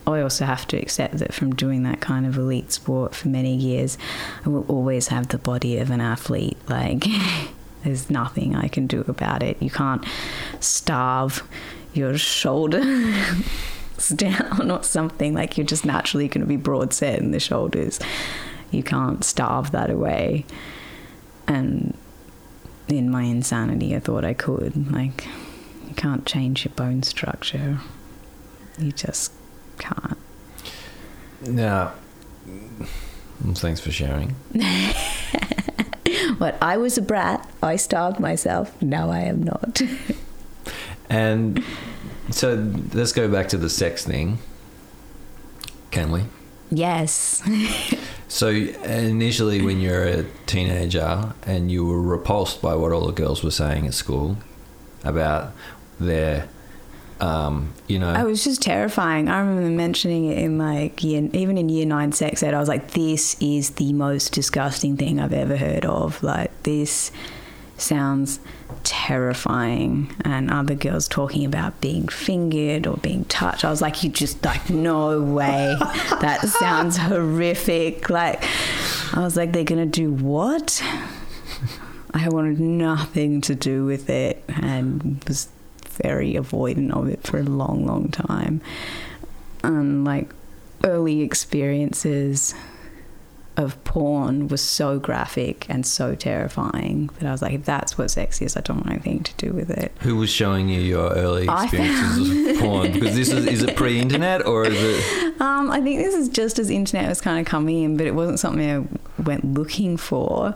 I 0.06 0.22
also 0.22 0.46
have 0.46 0.68
to 0.68 0.78
accept 0.78 1.20
that 1.20 1.34
from 1.34 1.56
doing 1.56 1.84
that 1.84 2.02
kind 2.02 2.26
of 2.26 2.38
elite 2.38 2.74
sport 2.74 3.16
for 3.16 3.30
many 3.30 3.56
years, 3.56 3.98
I 4.46 4.50
will 4.50 4.66
always 4.68 5.08
have 5.08 5.30
the 5.30 5.38
body 5.38 5.78
of 5.78 5.90
an 5.90 6.02
athlete. 6.02 6.58
Like, 6.68 7.06
there's 7.84 8.10
nothing 8.10 8.56
I 8.56 8.68
can 8.68 8.88
do 8.88 9.04
about 9.08 9.44
it. 9.44 9.62
You 9.62 9.70
can't 9.70 10.06
starve 10.60 11.48
your 11.94 12.18
shoulders 12.18 13.16
down 14.16 14.72
or 14.72 14.84
something. 14.84 15.34
Like, 15.34 15.58
you're 15.58 15.68
just 15.68 15.86
naturally 15.86 16.28
going 16.28 16.42
to 16.42 16.48
be 16.48 16.58
broad 16.58 16.94
set 16.94 17.20
in 17.20 17.32
the 17.32 17.40
shoulders. 17.40 18.00
You 18.72 18.84
can't 18.84 19.24
starve 19.24 19.72
that 19.72 19.90
away. 19.90 20.46
And 21.48 21.96
in 22.88 23.10
my 23.10 23.24
insanity, 23.24 23.96
I 23.96 24.00
thought 24.00 24.26
I 24.26 24.34
could. 24.34 24.92
Like, 24.92 25.28
you 25.88 25.94
can't 25.96 26.26
change 26.26 26.66
your 26.66 26.74
bone 26.74 27.04
structure. 27.04 27.80
You 28.78 28.92
just 28.92 29.32
can't. 29.78 30.18
Now, 31.42 31.94
mm, 32.48 32.88
thanks 33.58 33.80
for 33.82 33.92
sharing. 33.92 34.36
But 36.40 36.58
I 36.62 36.78
was 36.78 36.98
a 36.98 37.02
brat. 37.02 37.50
I 37.62 37.76
starved 37.76 38.20
myself. 38.20 38.82
Now 38.82 39.10
I 39.10 39.20
am 39.22 39.44
not. 39.44 39.82
And 41.10 41.64
so 42.32 42.56
let's 42.94 43.12
go 43.12 43.28
back 43.30 43.50
to 43.50 43.58
the 43.58 43.70
sex 43.70 44.04
thing. 44.06 44.40
Can 45.92 46.12
we? 46.12 46.24
yes. 46.72 47.44
So 48.30 48.48
initially, 48.48 49.62
when 49.62 49.80
you're 49.80 50.06
a 50.06 50.24
teenager 50.48 51.34
and 51.46 51.72
you 51.72 51.86
were 51.86 52.02
repulsed 52.02 52.64
by 52.64 52.74
what 52.74 52.92
all 52.92 53.06
the 53.06 53.12
girls 53.12 53.44
were 53.44 53.52
saying 53.52 53.86
at 53.86 53.94
school 53.94 54.38
about 55.04 55.52
their, 56.00 56.50
um, 57.24 57.74
you 57.88 58.00
know, 58.00 58.10
I 58.10 58.24
was 58.24 58.44
just 58.44 58.62
terrifying. 58.62 59.30
I 59.30 59.40
remember 59.40 59.70
mentioning 59.70 60.26
it 60.26 60.38
in 60.38 60.58
like 60.58 61.02
year, 61.04 61.30
even 61.32 61.58
in 61.58 61.70
year 61.70 61.86
nine 61.86 62.12
sex 62.12 62.44
ed. 62.44 62.54
I 62.54 62.60
was 62.60 62.68
like, 62.68 62.92
"This 62.92 63.38
is 63.40 63.72
the 63.72 63.94
most 63.94 64.34
disgusting 64.34 64.98
thing 64.98 65.22
I've 65.22 65.32
ever 65.32 65.56
heard 65.56 65.86
of. 65.86 66.22
Like 66.22 66.52
this 66.64 67.14
sounds 67.78 68.42
terrifying." 68.84 70.14
And 70.26 70.52
other 70.52 70.76
girls 70.76 71.08
talking 71.08 71.46
about 71.46 71.80
being 71.80 72.10
fingered 72.10 72.86
or 72.88 72.98
being 72.98 73.24
touched. 73.26 73.64
I 73.64 73.70
was 73.70 73.82
like, 73.82 74.04
"You 74.04 74.10
just 74.10 74.44
like 74.44 74.70
no 74.70 75.22
way. 75.22 75.78
that 76.20 76.42
sounds 76.60 76.98
horrific." 76.98 78.10
Like 78.10 78.44
I 79.14 79.22
was 79.22 79.38
like, 79.38 79.54
"They're 79.54 79.64
gonna 79.64 79.86
do 79.86 80.12
what?" 80.12 80.84
I 82.14 82.28
wanted 82.28 82.60
nothing 82.60 83.40
to 83.42 83.56
do 83.56 83.86
with 83.86 84.10
it 84.10 84.44
and 84.50 85.24
was 85.26 85.48
very 86.02 86.34
avoidant 86.34 86.92
of 86.92 87.10
it 87.10 87.24
for 87.24 87.40
a 87.40 87.44
long, 87.44 87.86
long 87.86 88.10
time. 88.10 88.62
And 89.64 90.04
like 90.06 90.30
early 90.84 91.22
experiences 91.22 92.54
of 93.56 93.82
porn 93.84 94.48
was 94.48 94.62
so 94.62 94.98
graphic 94.98 95.70
and 95.70 95.86
so 95.86 96.16
terrifying 96.16 97.10
that 97.20 97.28
I 97.28 97.32
was 97.32 97.42
like, 97.42 97.54
if 97.54 97.66
that's 97.66 97.98
what 97.98 98.10
sex 98.10 98.42
is, 98.42 98.58
I 98.58 98.62
don't 98.62 98.78
want 98.78 98.90
anything 98.90 99.22
to 99.24 99.34
do 99.36 99.54
with 99.54 99.70
it. 99.70 99.92
who 100.00 100.16
was 100.16 100.30
showing 100.30 100.70
you 100.70 100.82
your 100.82 101.12
early 101.12 101.44
experiences 101.44 102.48
of 102.48 102.58
porn? 102.60 102.92
Because 102.92 103.16
this 103.16 103.30
is 103.30 103.46
is 103.46 103.64
it 103.64 103.76
pre-internet 103.76 104.46
or 104.46 104.66
is 104.66 104.76
it? 104.76 105.40
Um, 105.42 105.70
I 105.70 105.82
think 105.82 106.00
this 106.00 106.16
is 106.16 106.30
just 106.30 106.58
as 106.58 106.70
internet 106.70 107.08
was 107.08 107.22
kind 107.22 107.40
of 107.40 107.46
coming 107.46 107.84
in, 107.84 107.98
but 107.98 108.08
it 108.08 108.16
wasn't 108.16 108.40
something 108.40 108.70
I 108.70 109.22
went 109.22 109.54
looking 109.54 109.98
for. 109.98 110.56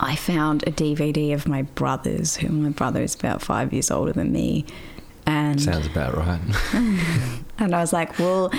I 0.00 0.16
found 0.16 0.62
a 0.66 0.70
DVD 0.70 1.34
of 1.34 1.48
my 1.48 1.62
brother's, 1.62 2.36
who 2.36 2.48
my 2.48 2.70
brother 2.70 3.02
is 3.02 3.14
about 3.14 3.42
five 3.42 3.72
years 3.72 3.90
older 3.90 4.12
than 4.12 4.32
me. 4.32 4.64
And 5.26 5.60
Sounds 5.60 5.86
about 5.86 6.16
right. 6.16 6.40
And 7.60 7.74
I 7.74 7.80
was 7.80 7.92
like, 7.92 8.18
well, 8.18 8.52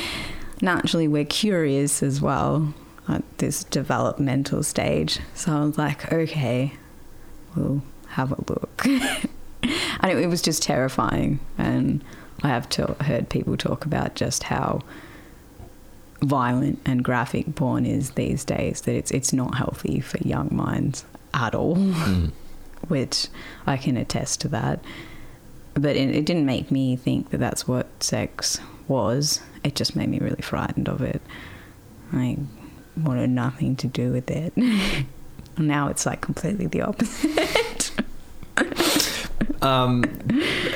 naturally, 0.62 1.08
we're 1.08 1.26
curious 1.26 2.04
as 2.04 2.20
well 2.22 2.74
at 3.08 3.24
this 3.38 3.64
developmental 3.64 4.62
stage. 4.62 5.20
So 5.34 5.56
I 5.56 5.66
was 5.66 5.78
like, 5.78 6.12
okay, 6.12 6.74
we'll 7.56 7.82
have 8.10 8.34
a 8.34 8.36
look. 8.36 8.86
and 8.86 10.12
it, 10.12 10.18
it 10.18 10.28
was 10.28 10.42
just 10.42 10.62
terrifying. 10.62 11.40
And 11.58 12.04
I 12.44 12.50
have 12.50 12.68
to, 12.70 12.94
heard 13.02 13.30
people 13.30 13.56
talk 13.56 13.86
about 13.86 14.16
just 14.16 14.44
how 14.44 14.82
violent 16.22 16.80
and 16.86 17.04
graphic 17.04 17.56
porn 17.56 17.86
is 17.86 18.12
these 18.12 18.44
days 18.44 18.82
that 18.82 18.94
it's 18.94 19.10
it's 19.12 19.32
not 19.32 19.56
healthy 19.56 20.02
for 20.02 20.18
young 20.18 20.50
minds 20.52 21.06
at 21.34 21.56
all 21.56 21.76
which 22.88 23.28
I 23.68 23.78
can 23.78 23.98
attest 23.98 24.42
to 24.42 24.48
that 24.50 24.80
but 25.74 25.96
it, 25.96 26.16
it 26.16 26.26
didn't 26.26 26.46
make 26.46 26.72
me 26.72 26.96
think 26.96 27.30
that 27.30 27.38
that's 27.38 27.68
what 27.68 27.88
sex 28.04 28.60
was 28.88 29.42
it 29.64 29.76
just 29.76 29.96
made 29.96 30.10
me 30.10 30.20
really 30.20 30.42
frightened 30.42 30.88
of 30.88 31.02
it 31.02 31.22
I 32.12 32.38
wanted 32.98 33.30
nothing 33.30 33.76
to 33.78 33.88
do 33.88 34.12
with 34.12 34.30
it 34.32 34.54
now 35.58 35.88
it's 35.90 36.06
like 36.06 36.22
completely 36.22 36.68
the 36.68 36.82
opposite 36.82 37.92
Um, 39.62 40.04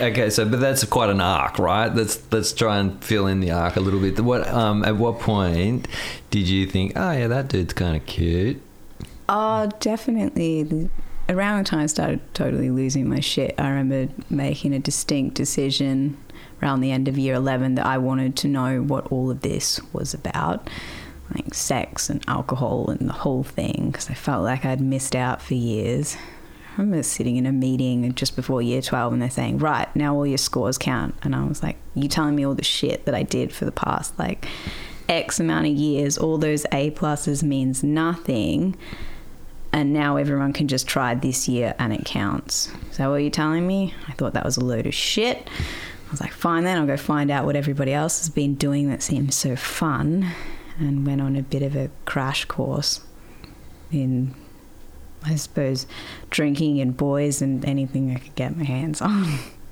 okay, 0.01 0.29
so 0.29 0.47
but 0.47 0.59
that's 0.59 0.83
quite 0.83 1.09
an 1.09 1.21
arc, 1.21 1.57
right? 1.57 1.93
Let's 1.93 2.21
let's 2.31 2.51
try 2.51 2.79
and 2.79 3.01
fill 3.03 3.27
in 3.27 3.39
the 3.39 3.51
arc 3.51 3.75
a 3.75 3.79
little 3.79 3.99
bit. 3.99 4.19
What 4.19 4.47
um, 4.47 4.83
at 4.83 4.97
what 4.97 5.19
point 5.19 5.87
did 6.31 6.49
you 6.49 6.67
think, 6.67 6.93
oh 6.95 7.11
yeah, 7.11 7.27
that 7.27 7.47
dude's 7.47 7.73
kind 7.73 7.95
of 7.95 8.05
cute? 8.05 8.61
Oh, 9.29 9.69
definitely. 9.79 10.89
Around 11.29 11.63
the 11.63 11.69
time 11.69 11.79
I 11.79 11.85
started 11.85 12.19
totally 12.33 12.69
losing 12.69 13.07
my 13.07 13.19
shit, 13.19 13.55
I 13.57 13.69
remember 13.69 14.13
making 14.29 14.73
a 14.73 14.79
distinct 14.79 15.35
decision 15.35 16.17
around 16.61 16.81
the 16.81 16.91
end 16.91 17.07
of 17.07 17.17
year 17.17 17.35
11 17.35 17.75
that 17.75 17.85
I 17.85 17.97
wanted 17.97 18.35
to 18.37 18.47
know 18.47 18.81
what 18.81 19.07
all 19.11 19.31
of 19.31 19.41
this 19.41 19.79
was 19.93 20.13
about 20.13 20.69
like 21.33 21.53
sex 21.53 22.09
and 22.09 22.23
alcohol 22.27 22.89
and 22.89 23.07
the 23.07 23.13
whole 23.13 23.43
thing 23.43 23.89
because 23.91 24.09
I 24.09 24.13
felt 24.13 24.43
like 24.43 24.65
I'd 24.65 24.81
missed 24.81 25.15
out 25.15 25.41
for 25.41 25.53
years. 25.53 26.15
I 26.77 26.81
remember 26.81 27.03
sitting 27.03 27.37
in 27.37 27.45
a 27.45 27.51
meeting 27.51 28.13
just 28.15 28.35
before 28.35 28.61
year 28.61 28.81
12 28.81 29.13
and 29.13 29.21
they're 29.21 29.29
saying, 29.29 29.59
right, 29.59 29.93
now 29.95 30.15
all 30.15 30.25
your 30.25 30.37
scores 30.37 30.77
count. 30.77 31.15
And 31.21 31.35
I 31.35 31.43
was 31.45 31.61
like, 31.61 31.77
you 31.93 32.07
telling 32.07 32.35
me 32.35 32.45
all 32.45 32.55
the 32.55 32.63
shit 32.63 33.05
that 33.05 33.13
I 33.13 33.23
did 33.23 33.53
for 33.53 33.65
the 33.65 33.71
past 33.71 34.17
like 34.17 34.47
X 35.07 35.39
amount 35.39 35.67
of 35.67 35.73
years, 35.73 36.17
all 36.17 36.37
those 36.37 36.65
A 36.71 36.91
pluses 36.91 37.43
means 37.43 37.83
nothing. 37.83 38.75
And 39.73 39.91
now 39.91 40.17
everyone 40.17 40.53
can 40.53 40.67
just 40.67 40.87
try 40.87 41.15
this 41.15 41.49
year 41.49 41.73
and 41.79 41.91
it 41.91 42.05
counts. 42.05 42.71
Is 42.91 42.97
that 42.97 43.09
what 43.09 43.17
you're 43.17 43.31
telling 43.31 43.65
me? 43.65 43.93
I 44.07 44.13
thought 44.13 44.33
that 44.33 44.45
was 44.45 44.55
a 44.55 44.63
load 44.63 44.85
of 44.85 44.93
shit. 44.93 45.49
I 46.07 46.11
was 46.11 46.21
like, 46.21 46.31
fine 46.31 46.63
then, 46.63 46.77
I'll 46.77 46.85
go 46.85 46.95
find 46.95 47.31
out 47.31 47.45
what 47.45 47.55
everybody 47.55 47.91
else 47.91 48.19
has 48.19 48.29
been 48.29 48.53
doing 48.53 48.87
that 48.89 49.01
seems 49.01 49.35
so 49.35 49.55
fun. 49.55 50.27
And 50.79 51.05
went 51.05 51.21
on 51.21 51.35
a 51.35 51.41
bit 51.41 51.63
of 51.63 51.75
a 51.75 51.89
crash 52.05 52.45
course 52.45 53.01
in 53.91 54.35
I 55.25 55.35
suppose 55.35 55.87
drinking 56.29 56.81
and 56.81 56.95
boys 56.95 57.41
and 57.41 57.63
anything 57.65 58.11
I 58.11 58.19
could 58.19 58.35
get 58.35 58.55
my 58.57 58.63
hands 58.63 59.01
on. 59.01 59.39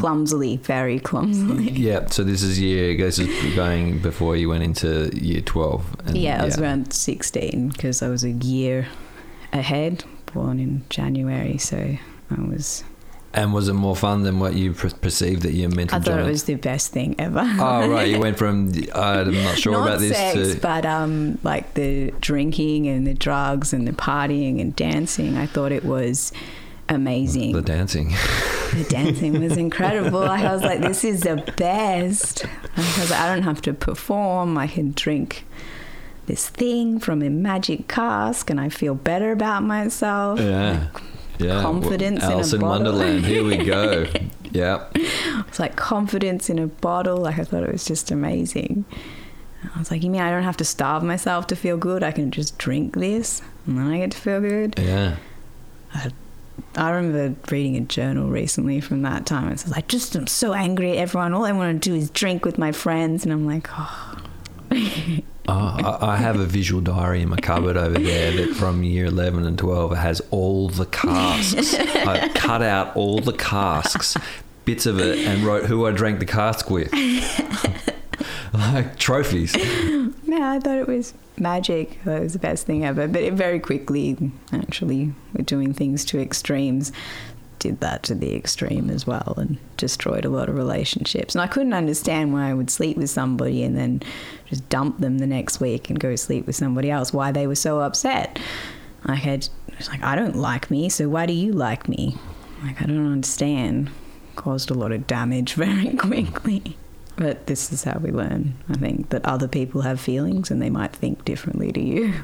clumsily, 0.00 0.56
very 0.58 0.98
clumsily. 0.98 1.70
Yeah. 1.88 2.06
So 2.06 2.24
this 2.24 2.42
is 2.42 2.60
year. 2.60 2.96
This 2.96 3.18
is 3.18 3.54
going 3.54 3.98
before 4.00 4.36
you 4.36 4.48
went 4.48 4.62
into 4.62 5.10
year 5.14 5.40
twelve. 5.40 5.84
And, 6.06 6.16
Yeah, 6.16 6.42
I 6.42 6.44
was 6.44 6.58
around 6.58 6.92
16 6.92 7.68
because 7.70 8.02
I 8.02 8.08
was 8.08 8.24
a 8.24 8.30
year 8.30 8.86
ahead, 9.52 10.04
born 10.32 10.58
in 10.60 10.84
January. 10.90 11.58
So 11.58 11.76
I 12.30 12.40
was. 12.40 12.84
And 13.34 13.52
was 13.52 13.68
it 13.68 13.74
more 13.74 13.94
fun 13.94 14.22
than 14.22 14.40
what 14.40 14.54
you 14.54 14.72
per- 14.72 14.88
perceived 14.90 15.42
that 15.42 15.52
you're 15.52 15.68
meant 15.68 15.92
I 15.92 16.00
thought 16.00 16.18
it 16.18 16.24
was 16.24 16.44
the 16.44 16.54
best 16.54 16.92
thing 16.92 17.14
ever. 17.18 17.44
Oh 17.44 17.88
right, 17.88 18.08
you 18.08 18.18
went 18.18 18.38
from 18.38 18.72
I'm 18.94 19.44
not 19.44 19.58
sure 19.62 19.72
Not 19.74 19.86
about 19.86 20.00
this 20.00 20.16
sex, 20.16 20.54
to 20.54 20.60
but 20.60 20.86
um, 20.86 21.38
like 21.42 21.74
the 21.74 22.10
drinking 22.20 22.88
and 22.88 23.06
the 23.06 23.12
drugs 23.14 23.74
and 23.74 23.86
the 23.86 23.92
partying 23.92 24.60
and 24.62 24.74
dancing. 24.74 25.36
I 25.36 25.44
thought 25.46 25.72
it 25.72 25.84
was 25.84 26.32
amazing. 26.88 27.52
the 27.52 27.62
dancing. 27.62 28.14
The 28.68 28.84
dancing 28.84 29.40
was 29.40 29.56
incredible. 29.56 30.22
I 30.24 30.52
was 30.52 30.62
like, 30.62 30.80
this 30.80 31.02
is 31.02 31.22
the 31.22 31.36
best. 31.56 32.44
Because 32.76 33.10
I 33.10 33.34
don't 33.34 33.44
have 33.44 33.62
to 33.62 33.72
perform. 33.72 34.58
I 34.58 34.66
can 34.66 34.92
drink 34.92 35.46
this 36.26 36.50
thing 36.50 37.00
from 37.00 37.22
a 37.22 37.30
magic 37.30 37.88
cask 37.88 38.50
and 38.50 38.60
I 38.60 38.68
feel 38.68 38.94
better 38.94 39.32
about 39.32 39.62
myself. 39.62 40.38
Yeah. 40.38 40.88
Yeah. 41.38 41.62
confidence 41.62 42.22
in 42.22 42.30
a 42.30 42.32
Alice 42.34 42.52
in 42.52 42.60
bottle. 42.60 42.92
Wonderland. 42.92 43.24
Here 43.24 43.42
we 43.42 43.56
go. 43.56 44.06
yeah. 44.50 44.86
It's 44.94 45.58
like 45.58 45.76
confidence 45.76 46.50
in 46.50 46.58
a 46.58 46.66
bottle. 46.66 47.16
Like 47.16 47.38
I 47.38 47.44
thought 47.44 47.62
it 47.62 47.72
was 47.72 47.86
just 47.86 48.10
amazing. 48.10 48.84
I 49.74 49.78
was 49.78 49.90
like, 49.90 50.02
you 50.02 50.10
mean 50.10 50.20
I 50.20 50.30
don't 50.30 50.42
have 50.42 50.58
to 50.58 50.64
starve 50.64 51.02
myself 51.02 51.46
to 51.48 51.56
feel 51.56 51.78
good? 51.78 52.02
I 52.02 52.12
can 52.12 52.30
just 52.30 52.58
drink 52.58 52.96
this 52.96 53.40
and 53.66 53.78
then 53.78 53.86
I 53.86 53.98
get 53.98 54.10
to 54.10 54.18
feel 54.18 54.40
good. 54.42 54.74
Yeah. 54.78 55.16
I 55.94 56.10
remember 56.90 57.34
reading 57.50 57.76
a 57.76 57.80
journal 57.80 58.28
recently 58.28 58.80
from 58.80 59.02
that 59.02 59.26
time. 59.26 59.50
It 59.50 59.60
says, 59.60 59.72
I 59.72 59.80
just 59.82 60.14
am 60.16 60.26
so 60.26 60.52
angry 60.52 60.92
at 60.92 60.98
everyone. 60.98 61.34
All 61.34 61.44
I 61.44 61.52
want 61.52 61.82
to 61.82 61.90
do 61.90 61.94
is 61.94 62.10
drink 62.10 62.44
with 62.44 62.58
my 62.58 62.72
friends. 62.72 63.24
And 63.24 63.32
I'm 63.32 63.46
like, 63.46 63.68
oh, 63.72 64.16
Oh, 64.70 64.76
I, 65.48 66.12
I 66.12 66.16
have 66.16 66.38
a 66.38 66.44
visual 66.44 66.80
diary 66.80 67.22
in 67.22 67.28
my 67.28 67.36
cupboard 67.36 67.76
over 67.76 67.98
there 67.98 68.32
that 68.32 68.54
from 68.54 68.82
year 68.82 69.06
11 69.06 69.46
and 69.46 69.58
12 69.58 69.96
has 69.96 70.20
all 70.30 70.68
the 70.68 70.86
casks. 70.86 71.74
I 71.74 72.28
cut 72.34 72.62
out 72.62 72.94
all 72.96 73.18
the 73.18 73.32
casks, 73.32 74.16
bits 74.64 74.86
of 74.86 75.00
it, 75.00 75.26
and 75.26 75.44
wrote 75.44 75.64
who 75.64 75.86
I 75.86 75.92
drank 75.92 76.18
the 76.18 76.26
cask 76.26 76.70
with. 76.70 76.92
like 78.52 78.98
trophies. 78.98 79.54
yeah, 79.56 80.52
I 80.52 80.60
thought 80.60 80.78
it 80.78 80.88
was 80.88 81.14
magic. 81.36 81.98
It 82.04 82.20
was 82.22 82.32
the 82.32 82.38
best 82.38 82.66
thing 82.66 82.84
ever. 82.84 83.08
But 83.08 83.22
it 83.22 83.34
very 83.34 83.60
quickly, 83.60 84.30
actually, 84.52 85.12
we're 85.34 85.44
doing 85.44 85.72
things 85.72 86.04
to 86.06 86.20
extremes. 86.20 86.92
Did 87.58 87.80
that 87.80 88.04
to 88.04 88.14
the 88.14 88.36
extreme 88.36 88.88
as 88.88 89.04
well 89.06 89.34
and 89.36 89.58
destroyed 89.76 90.24
a 90.24 90.28
lot 90.28 90.48
of 90.48 90.54
relationships. 90.54 91.34
And 91.34 91.42
I 91.42 91.48
couldn't 91.48 91.72
understand 91.72 92.32
why 92.32 92.48
I 92.50 92.54
would 92.54 92.70
sleep 92.70 92.96
with 92.96 93.10
somebody 93.10 93.64
and 93.64 93.76
then 93.76 94.00
just 94.46 94.68
dump 94.68 95.00
them 95.00 95.18
the 95.18 95.26
next 95.26 95.58
week 95.58 95.90
and 95.90 95.98
go 95.98 96.14
sleep 96.14 96.46
with 96.46 96.54
somebody 96.54 96.88
else, 96.90 97.12
why 97.12 97.32
they 97.32 97.48
were 97.48 97.56
so 97.56 97.80
upset. 97.80 98.38
I 99.04 99.16
had, 99.16 99.48
like, 99.90 100.02
I 100.04 100.14
don't 100.14 100.36
like 100.36 100.70
me, 100.70 100.88
so 100.88 101.08
why 101.08 101.26
do 101.26 101.32
you 101.32 101.52
like 101.52 101.88
me? 101.88 102.16
Like, 102.62 102.80
I 102.80 102.86
don't 102.86 103.12
understand. 103.12 103.90
Caused 104.36 104.70
a 104.70 104.74
lot 104.74 104.92
of 104.92 105.08
damage 105.08 105.54
very 105.54 105.96
quickly. 105.96 106.76
But 107.18 107.46
this 107.48 107.72
is 107.72 107.82
how 107.82 107.98
we 107.98 108.12
learn, 108.12 108.54
I 108.68 108.74
think, 108.74 109.10
that 109.10 109.24
other 109.26 109.48
people 109.48 109.80
have 109.80 110.00
feelings 110.00 110.52
and 110.52 110.62
they 110.62 110.70
might 110.70 110.92
think 110.92 111.24
differently 111.24 111.72
to 111.72 111.80
you. 111.80 112.14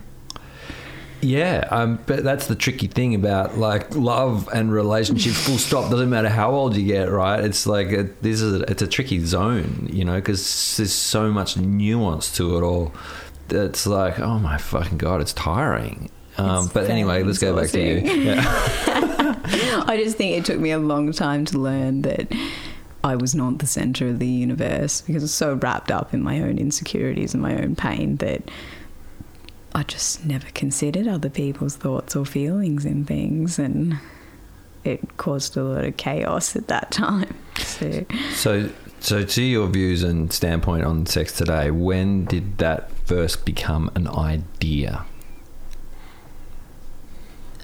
Yeah, 1.20 1.66
um, 1.70 1.98
but 2.06 2.22
that's 2.22 2.46
the 2.46 2.54
tricky 2.54 2.86
thing 2.86 3.14
about 3.14 3.56
like 3.58 3.94
love 3.96 4.48
and 4.52 4.72
relationships. 4.72 5.46
Full 5.46 5.58
stop. 5.58 5.90
Doesn't 5.90 6.10
matter 6.10 6.28
how 6.28 6.52
old 6.52 6.76
you 6.76 6.86
get, 6.86 7.10
right? 7.10 7.42
It's 7.42 7.66
like 7.66 7.90
a, 7.92 8.04
this 8.20 8.40
is 8.40 8.60
a, 8.60 8.70
it's 8.70 8.82
a 8.82 8.86
tricky 8.86 9.24
zone, 9.24 9.88
you 9.90 10.04
know, 10.04 10.16
because 10.16 10.76
there's 10.76 10.92
so 10.92 11.32
much 11.32 11.56
nuance 11.56 12.34
to 12.36 12.56
it 12.56 12.62
all. 12.62 12.92
It's 13.50 13.86
like, 13.86 14.20
oh 14.20 14.38
my 14.38 14.58
fucking 14.58 14.98
god, 14.98 15.20
it's 15.20 15.32
tiring. 15.32 16.10
Um, 16.36 16.64
It's 16.64 16.72
but 16.72 16.90
anyway, 16.90 17.22
let's 17.22 17.38
go 17.38 17.56
back 17.56 17.70
to 17.70 17.80
you. 17.80 18.00
Yeah. 18.00 18.42
I 19.86 20.00
just 20.02 20.16
think 20.16 20.36
it 20.36 20.44
took 20.44 20.58
me 20.60 20.70
a 20.72 20.78
long 20.78 21.12
time 21.12 21.44
to 21.46 21.58
learn 21.58 22.02
that 22.02 22.30
I 23.04 23.16
was 23.16 23.34
not 23.34 23.58
the 23.58 23.66
center 23.66 24.08
of 24.08 24.18
the 24.18 24.26
universe 24.26 25.02
because 25.02 25.22
I 25.22 25.24
was 25.24 25.34
so 25.34 25.54
wrapped 25.54 25.90
up 25.90 26.14
in 26.14 26.22
my 26.22 26.40
own 26.40 26.56
insecurities 26.58 27.34
and 27.34 27.42
my 27.42 27.54
own 27.54 27.76
pain 27.76 28.16
that 28.16 28.50
I 29.74 29.82
just 29.82 30.24
never 30.24 30.46
considered 30.54 31.06
other 31.06 31.28
people's 31.28 31.76
thoughts 31.76 32.16
or 32.16 32.24
feelings 32.24 32.86
in 32.86 33.04
things 33.04 33.58
and 33.58 33.98
it 34.84 35.18
caused 35.18 35.54
a 35.58 35.62
lot 35.62 35.84
of 35.84 35.98
chaos 35.98 36.56
at 36.56 36.68
that 36.68 36.90
time. 36.90 37.34
So 37.56 38.04
So, 38.32 38.70
so 39.00 39.24
to 39.24 39.42
your 39.42 39.68
views 39.68 40.02
and 40.02 40.32
standpoint 40.32 40.84
on 40.84 41.06
sex 41.06 41.32
today, 41.32 41.70
when 41.70 42.24
did 42.24 42.58
that 42.58 42.90
first 43.06 43.44
become 43.44 43.90
an 43.94 44.08
idea? 44.08 45.04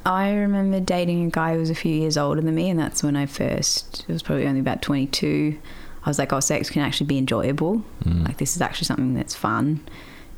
I 0.05 0.33
remember 0.33 0.81
dating 0.81 1.27
a 1.27 1.31
guy 1.31 1.55
who 1.55 1.61
was 1.61 1.71
a 1.71 1.75
few 1.75 1.95
years 1.95 2.17
older 2.17 2.41
than 2.41 2.55
me, 2.55 2.71
and 2.71 2.79
that's 2.79 3.03
when 3.03 3.17
I 3.17 3.27
first, 3.27 4.05
it 4.09 4.13
was 4.13 4.23
probably 4.23 4.47
only 4.47 4.61
about 4.61 4.83
22. 4.83 5.59
I 6.05 6.09
was 6.09 6.19
like, 6.19 6.33
oh, 6.33 6.41
sex 6.41 6.71
can 6.71 6.83
actually 6.83 7.07
be 7.07 7.19
enjoyable. 7.19 7.83
Mm. 8.05 8.27
Like, 8.27 8.39
this 8.39 8.57
is 8.57 8.63
actually 8.63 8.87
something 8.87 9.15
that's 9.15 9.35
fun. 9.35 9.87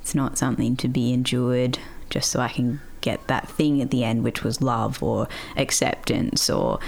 It's 0.00 0.14
not 0.14 0.36
something 0.36 0.76
to 0.76 0.88
be 0.88 1.12
endured 1.12 1.78
just 2.10 2.30
so 2.30 2.40
I 2.40 2.48
can 2.48 2.80
get 3.00 3.26
that 3.28 3.48
thing 3.48 3.80
at 3.80 3.90
the 3.90 4.02
end, 4.04 4.24
which 4.24 4.42
was 4.42 4.60
love 4.60 5.02
or 5.02 5.28
acceptance 5.56 6.50
or 6.50 6.80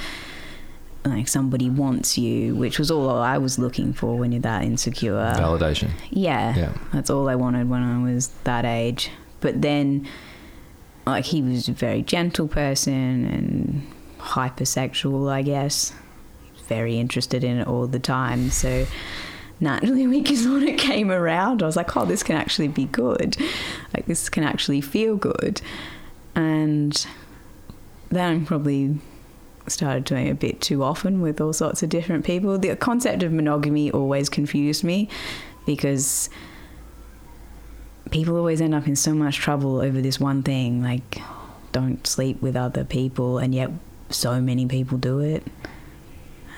like 1.04 1.28
somebody 1.28 1.68
wants 1.68 2.16
you, 2.16 2.54
which 2.56 2.78
was 2.78 2.90
all 2.90 3.10
I 3.10 3.38
was 3.38 3.58
looking 3.58 3.92
for 3.92 4.16
when 4.16 4.32
you're 4.32 4.40
that 4.42 4.64
insecure. 4.64 5.34
Validation. 5.36 5.90
Yeah, 6.10 6.56
Yeah. 6.56 6.72
That's 6.92 7.10
all 7.10 7.28
I 7.28 7.34
wanted 7.34 7.68
when 7.68 7.82
I 7.82 8.02
was 8.02 8.28
that 8.44 8.64
age. 8.64 9.10
But 9.40 9.60
then, 9.60 10.08
like, 11.06 11.26
he 11.26 11.42
was 11.42 11.68
a 11.68 11.72
very 11.72 12.02
gentle 12.02 12.48
person 12.48 13.24
and 13.26 13.86
hypersexual, 14.18 15.30
I 15.30 15.42
guess. 15.42 15.92
Very 16.66 16.98
interested 16.98 17.44
in 17.44 17.58
it 17.58 17.66
all 17.66 17.86
the 17.86 17.98
time. 17.98 18.50
So, 18.50 18.86
naturally, 19.60 20.06
when 20.46 20.66
of 20.66 20.78
came 20.78 21.10
around, 21.10 21.62
I 21.62 21.66
was 21.66 21.76
like, 21.76 21.96
oh, 21.96 22.04
this 22.04 22.22
can 22.22 22.36
actually 22.36 22.68
be 22.68 22.86
good. 22.86 23.36
Like, 23.94 24.06
this 24.06 24.28
can 24.28 24.44
actually 24.44 24.80
feel 24.80 25.16
good. 25.16 25.60
And 26.34 27.06
then 28.10 28.42
I 28.42 28.44
probably 28.44 28.98
started 29.66 30.04
doing 30.04 30.26
it 30.26 30.30
a 30.30 30.34
bit 30.34 30.60
too 30.60 30.82
often 30.82 31.20
with 31.20 31.40
all 31.40 31.52
sorts 31.52 31.82
of 31.82 31.88
different 31.88 32.24
people. 32.24 32.58
The 32.58 32.76
concept 32.76 33.22
of 33.22 33.32
monogamy 33.32 33.90
always 33.90 34.28
confused 34.28 34.84
me 34.84 35.08
because 35.66 36.28
people 38.14 38.36
always 38.36 38.60
end 38.60 38.72
up 38.72 38.86
in 38.86 38.94
so 38.94 39.12
much 39.12 39.38
trouble 39.38 39.80
over 39.80 40.00
this 40.00 40.20
one 40.20 40.40
thing, 40.40 40.80
like 40.80 41.20
don't 41.72 42.06
sleep 42.06 42.40
with 42.40 42.54
other 42.54 42.84
people, 42.84 43.38
and 43.38 43.52
yet 43.52 43.70
so 44.08 44.40
many 44.40 44.66
people 44.66 44.96
do 44.96 45.18
it. 45.18 45.42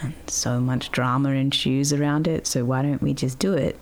And 0.03 0.13
so 0.27 0.61
much 0.61 0.93
drama 0.93 1.31
ensues 1.31 1.95
around 1.95 2.29
it. 2.29 2.47
So 2.47 2.67
why 2.67 2.83
don't 2.83 3.01
we 3.01 3.15
just 3.15 3.39
do 3.39 3.55
it? 3.55 3.79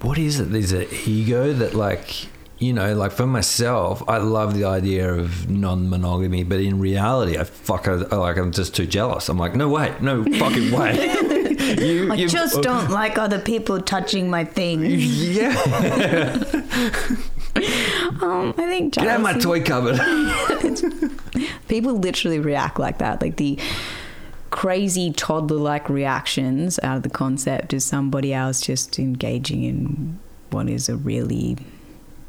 What 0.00 0.16
is 0.16 0.38
it? 0.38 0.52
There's 0.52 0.70
an 0.70 0.86
ego 1.04 1.52
that, 1.52 1.74
like, 1.74 2.28
you 2.60 2.72
know, 2.72 2.94
like 2.94 3.10
for 3.10 3.26
myself, 3.26 4.00
I 4.08 4.18
love 4.18 4.54
the 4.54 4.66
idea 4.66 5.12
of 5.12 5.50
non-monogamy, 5.50 6.44
but 6.44 6.60
in 6.60 6.78
reality, 6.78 7.36
I 7.36 7.42
fuck, 7.42 7.88
I, 7.88 7.94
like, 7.94 8.36
I'm 8.36 8.52
just 8.52 8.76
too 8.76 8.86
jealous. 8.86 9.28
I'm 9.28 9.38
like, 9.38 9.56
no 9.56 9.68
way, 9.68 9.92
no 10.00 10.22
fucking 10.22 10.70
way. 10.70 11.38
you, 11.78 12.12
I 12.12 12.26
just 12.26 12.62
don't 12.62 12.90
like 12.90 13.18
other 13.18 13.38
people 13.38 13.80
touching 13.80 14.30
my 14.30 14.44
things. 14.44 15.36
Yeah, 15.36 15.52
Um, 18.22 18.50
I 18.56 18.66
think 18.66 18.94
get 18.94 19.08
out 19.08 19.20
my 19.20 19.32
toy 19.32 19.62
cupboard. 19.62 19.98
people 21.68 21.94
literally 21.94 22.38
react 22.38 22.78
like 22.78 22.98
that. 22.98 23.20
Like 23.22 23.36
the 23.36 23.58
crazy 24.50 25.12
toddler 25.12 25.56
like 25.58 25.88
reactions 25.88 26.78
out 26.82 26.98
of 26.98 27.02
the 27.02 27.10
concept 27.10 27.72
is 27.72 27.84
somebody 27.84 28.34
else 28.34 28.60
just 28.60 28.98
engaging 28.98 29.64
in 29.64 30.18
what 30.50 30.68
is 30.68 30.88
a 30.88 30.96
really 30.96 31.56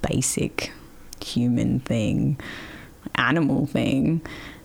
basic 0.02 0.72
human 1.24 1.80
thing, 1.82 2.40
animal 3.16 3.66
thing. 3.66 4.22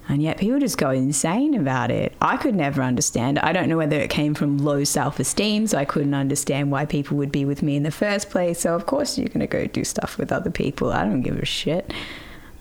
And 0.09 0.22
yet 0.22 0.38
people 0.38 0.61
just 0.61 0.78
go 0.78 0.90
insane 0.90 1.54
about 1.54 1.90
it. 1.90 2.12
I 2.20 2.36
could 2.36 2.54
never 2.54 2.82
understand. 2.82 3.38
I 3.40 3.52
don't 3.52 3.68
know 3.68 3.76
whether 3.76 3.98
it 3.98 4.09
came 4.09 4.34
from 4.34 4.59
low 4.59 4.84
self 4.84 5.18
esteem, 5.18 5.66
so 5.66 5.78
I 5.78 5.84
couldn't 5.84 6.14
understand 6.14 6.70
why 6.70 6.84
people 6.84 7.16
would 7.16 7.32
be 7.32 7.44
with 7.44 7.62
me 7.62 7.76
in 7.76 7.82
the 7.82 7.90
first 7.90 8.30
place. 8.30 8.61
So, 8.61 8.74
of 8.74 8.86
course, 8.86 9.18
you're 9.18 9.28
going 9.28 9.40
to 9.40 9.46
go 9.46 9.66
do 9.66 9.84
stuff 9.84 10.16
with 10.16 10.30
other 10.30 10.50
people. 10.50 10.92
I 10.92 11.04
don't 11.04 11.22
give 11.22 11.38
a 11.38 11.44
shit. 11.44 11.92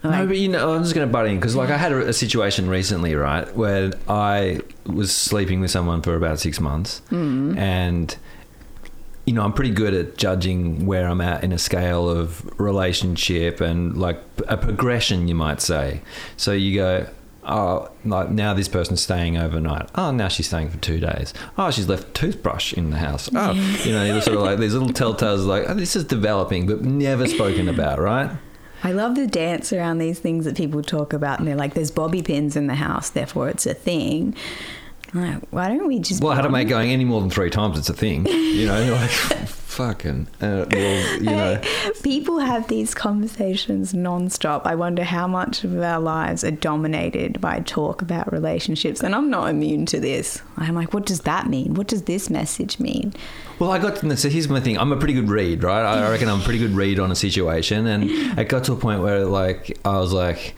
No, 0.02 0.26
but 0.26 0.38
you 0.38 0.48
know, 0.48 0.74
I'm 0.74 0.82
just 0.82 0.94
going 0.94 1.06
to 1.06 1.12
butt 1.12 1.26
in 1.26 1.36
because, 1.36 1.56
like, 1.56 1.70
I 1.70 1.76
had 1.76 1.92
a, 1.92 2.08
a 2.08 2.12
situation 2.12 2.68
recently, 2.68 3.14
right, 3.14 3.52
where 3.56 3.92
I 4.08 4.60
was 4.84 5.14
sleeping 5.14 5.60
with 5.60 5.70
someone 5.70 6.02
for 6.02 6.14
about 6.14 6.38
six 6.38 6.60
months, 6.60 7.02
mm. 7.10 7.56
and 7.56 8.16
you 9.24 9.32
know, 9.32 9.42
I'm 9.42 9.52
pretty 9.52 9.72
good 9.72 9.92
at 9.92 10.16
judging 10.16 10.86
where 10.86 11.08
I'm 11.08 11.20
at 11.20 11.42
in 11.42 11.52
a 11.52 11.58
scale 11.58 12.08
of 12.08 12.48
relationship 12.60 13.60
and 13.60 13.96
like 13.96 14.20
a 14.46 14.56
progression, 14.56 15.26
you 15.26 15.34
might 15.34 15.60
say. 15.60 16.00
So 16.36 16.52
you 16.52 16.76
go. 16.76 17.08
Oh, 17.48 17.88
like 18.04 18.30
now 18.30 18.54
this 18.54 18.68
person's 18.68 19.00
staying 19.00 19.38
overnight. 19.38 19.88
Oh, 19.94 20.10
now 20.10 20.26
she's 20.26 20.48
staying 20.48 20.70
for 20.70 20.78
two 20.78 20.98
days. 20.98 21.32
Oh, 21.56 21.70
she's 21.70 21.88
left 21.88 22.08
a 22.08 22.12
toothbrush 22.12 22.72
in 22.72 22.90
the 22.90 22.96
house. 22.96 23.30
Oh, 23.32 23.52
you 23.84 23.92
know, 23.92 24.18
sort 24.20 24.36
of 24.36 24.42
like 24.42 24.58
these 24.58 24.74
little 24.74 24.88
telltales, 24.88 25.46
like 25.46 25.64
oh, 25.68 25.74
this 25.74 25.94
is 25.94 26.04
developing, 26.04 26.66
but 26.66 26.82
never 26.82 27.28
spoken 27.28 27.68
about, 27.68 28.00
right? 28.00 28.30
I 28.82 28.92
love 28.92 29.14
the 29.14 29.26
dance 29.26 29.72
around 29.72 29.98
these 29.98 30.18
things 30.18 30.44
that 30.44 30.56
people 30.56 30.82
talk 30.82 31.12
about, 31.12 31.38
and 31.38 31.46
they're 31.46 31.56
like, 31.56 31.74
"There's 31.74 31.92
bobby 31.92 32.20
pins 32.20 32.56
in 32.56 32.66
the 32.66 32.74
house, 32.74 33.10
therefore 33.10 33.48
it's 33.48 33.64
a 33.64 33.74
thing." 33.74 34.34
Like, 35.14 35.40
why 35.50 35.68
don't 35.68 35.86
we 35.86 36.00
just? 36.00 36.22
Well, 36.22 36.34
how 36.34 36.42
bond? 36.42 36.52
mate 36.52 36.68
going 36.68 36.90
any 36.90 37.04
more 37.04 37.20
than 37.20 37.30
three 37.30 37.50
times, 37.50 37.78
it's 37.78 37.88
a 37.88 37.94
thing. 37.94 38.26
You 38.26 38.66
know, 38.66 38.92
like 39.00 39.48
fucking. 39.76 40.26
Uh, 40.40 40.64
well, 40.72 41.16
you 41.18 41.30
know, 41.30 41.60
People 42.02 42.38
have 42.38 42.66
these 42.68 42.94
conversations 42.94 43.92
nonstop. 43.92 44.62
I 44.64 44.74
wonder 44.74 45.04
how 45.04 45.26
much 45.26 45.64
of 45.64 45.78
our 45.78 46.00
lives 46.00 46.42
are 46.44 46.50
dominated 46.50 47.40
by 47.40 47.60
talk 47.60 48.00
about 48.00 48.32
relationships, 48.32 49.02
and 49.02 49.14
I'm 49.14 49.28
not 49.28 49.50
immune 49.50 49.84
to 49.86 50.00
this. 50.00 50.40
I'm 50.56 50.74
like, 50.74 50.94
what 50.94 51.04
does 51.04 51.20
that 51.20 51.48
mean? 51.48 51.74
What 51.74 51.88
does 51.88 52.02
this 52.02 52.30
message 52.30 52.80
mean? 52.80 53.12
well, 53.58 53.70
I 53.70 53.78
got. 53.78 53.96
To, 53.96 54.16
so 54.16 54.30
here's 54.30 54.48
my 54.48 54.60
thing. 54.60 54.78
I'm 54.78 54.92
a 54.92 54.96
pretty 54.96 55.14
good 55.14 55.28
read, 55.28 55.62
right? 55.62 55.84
I 55.84 56.10
reckon 56.10 56.28
I'm 56.28 56.40
a 56.40 56.44
pretty 56.44 56.58
good 56.58 56.72
read 56.72 56.98
on 56.98 57.12
a 57.12 57.16
situation, 57.16 57.86
and 57.86 58.10
it 58.38 58.48
got 58.48 58.64
to 58.64 58.72
a 58.72 58.76
point 58.76 59.02
where, 59.02 59.26
like, 59.26 59.78
I 59.84 59.98
was 59.98 60.12
like, 60.12 60.54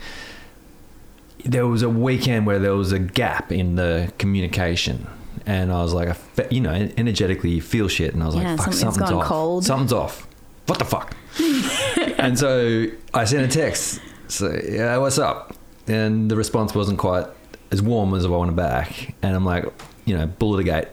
there 1.43 1.67
was 1.67 1.81
a 1.81 1.89
weekend 1.89 2.45
where 2.45 2.59
there 2.59 2.75
was 2.75 2.93
a 2.93 2.99
gap 2.99 3.51
in 3.51 3.75
the 3.75 4.13
communication. 4.17 5.07
And 5.49 5.71
I 5.71 5.81
was 5.81 5.93
like, 5.93 6.09
I 6.09 6.47
you 6.51 6.61
know, 6.61 6.71
energetically 6.95 7.49
you 7.49 7.61
feel 7.61 7.87
shit, 7.87 8.13
and 8.13 8.21
I 8.21 8.27
was 8.27 8.35
Yeah, 8.35 8.41
like, 8.51 8.57
"Fuck, 8.57 8.65
something's 8.73 8.79
something's 8.81 9.09
gone 9.09 9.19
off. 9.19 9.25
cold." 9.25 9.65
Something's 9.65 9.93
off. 9.93 10.27
What 10.67 10.77
the 10.77 10.85
fuck?" 10.85 11.15
and 12.19 12.37
so 12.37 12.85
I 13.13 13.25
sent 13.25 13.45
a 13.45 13.47
text. 13.59 13.99
So 14.27 14.55
yeah, 14.63 14.95
what's 14.97 15.17
up? 15.17 15.55
And 15.87 16.29
the 16.29 16.35
response 16.35 16.75
wasn't 16.75 16.99
quite 16.99 17.25
as 17.71 17.81
warm 17.81 18.13
as 18.13 18.25
I 18.25 18.29
wanted 18.29 18.55
back. 18.55 19.15
And 19.23 19.35
I'm 19.35 19.43
like, 19.43 19.65
you 20.05 20.15
know, 20.15 20.27
bullet 20.27 20.59
a 20.59 20.63
gate. 20.63 20.87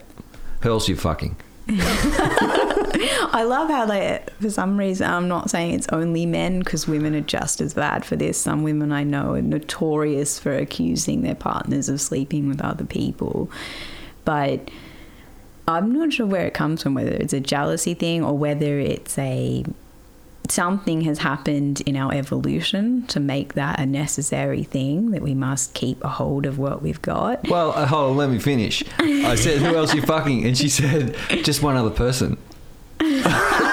Who 0.63 0.71
else 0.71 0.89
are 0.89 0.93
you 0.93 0.97
fucking? 0.97 1.37
I 1.69 3.45
love 3.47 3.69
how 3.69 3.85
they, 3.87 4.23
for 4.41 4.49
some 4.51 4.79
reason, 4.79 5.11
I'm 5.11 5.29
not 5.29 5.51
saying 5.51 5.73
it's 5.75 5.89
only 5.93 6.25
men 6.25 6.61
because 6.61 6.87
women 6.89 7.15
are 7.15 7.21
just 7.21 7.61
as 7.61 7.75
bad 7.75 8.05
for 8.05 8.17
this. 8.17 8.39
Some 8.41 8.63
women 8.63 8.93
I 8.93 9.05
know 9.05 9.35
are 9.35 9.43
notorious 9.43 10.39
for 10.39 10.57
accusing 10.57 11.23
their 11.23 11.35
partners 11.35 11.89
of 11.91 12.01
sleeping 12.01 12.49
with 12.49 12.63
other 12.63 12.85
people. 12.85 13.51
But 14.27 14.70
I'm 15.66 15.93
not 15.93 16.12
sure 16.12 16.27
where 16.27 16.47
it 16.47 16.53
comes 16.53 16.83
from, 16.83 16.93
whether 16.93 17.11
it's 17.12 17.33
a 17.33 17.41
jealousy 17.41 17.95
thing 17.95 18.22
or 18.22 18.37
whether 18.37 18.79
it's 18.79 19.16
a 19.18 19.64
something 20.49 21.01
has 21.01 21.18
happened 21.18 21.81
in 21.87 21.97
our 21.97 22.12
evolution 22.14 23.05
to 23.09 23.18
make 23.18 23.55
that 23.55 23.81
a 23.81 23.87
necessary 23.87 24.62
thing 24.62 25.11
that 25.11 25.22
we 25.22 25.35
must 25.35 25.74
keep 25.74 26.03
a 26.05 26.09
hold 26.09 26.47
of 26.47 26.59
what 26.59 26.83
we've 26.83 27.03
got. 27.03 27.49
Well, 27.49 27.72
uh, 27.72 27.87
hold 27.87 28.12
on, 28.12 28.16
let 28.16 28.31
me 28.31 28.39
finish. 28.39 28.85
I 28.99 29.35
said, 29.35 29.61
who 29.61 29.74
else 29.74 29.93
are 29.93 29.97
you 29.97 30.03
fucking? 30.07 30.45
And 30.45 30.57
she 30.57 30.68
said, 30.68 31.16
just 31.43 31.62
one 31.62 31.77
other 31.77 31.91
person. 31.91 32.37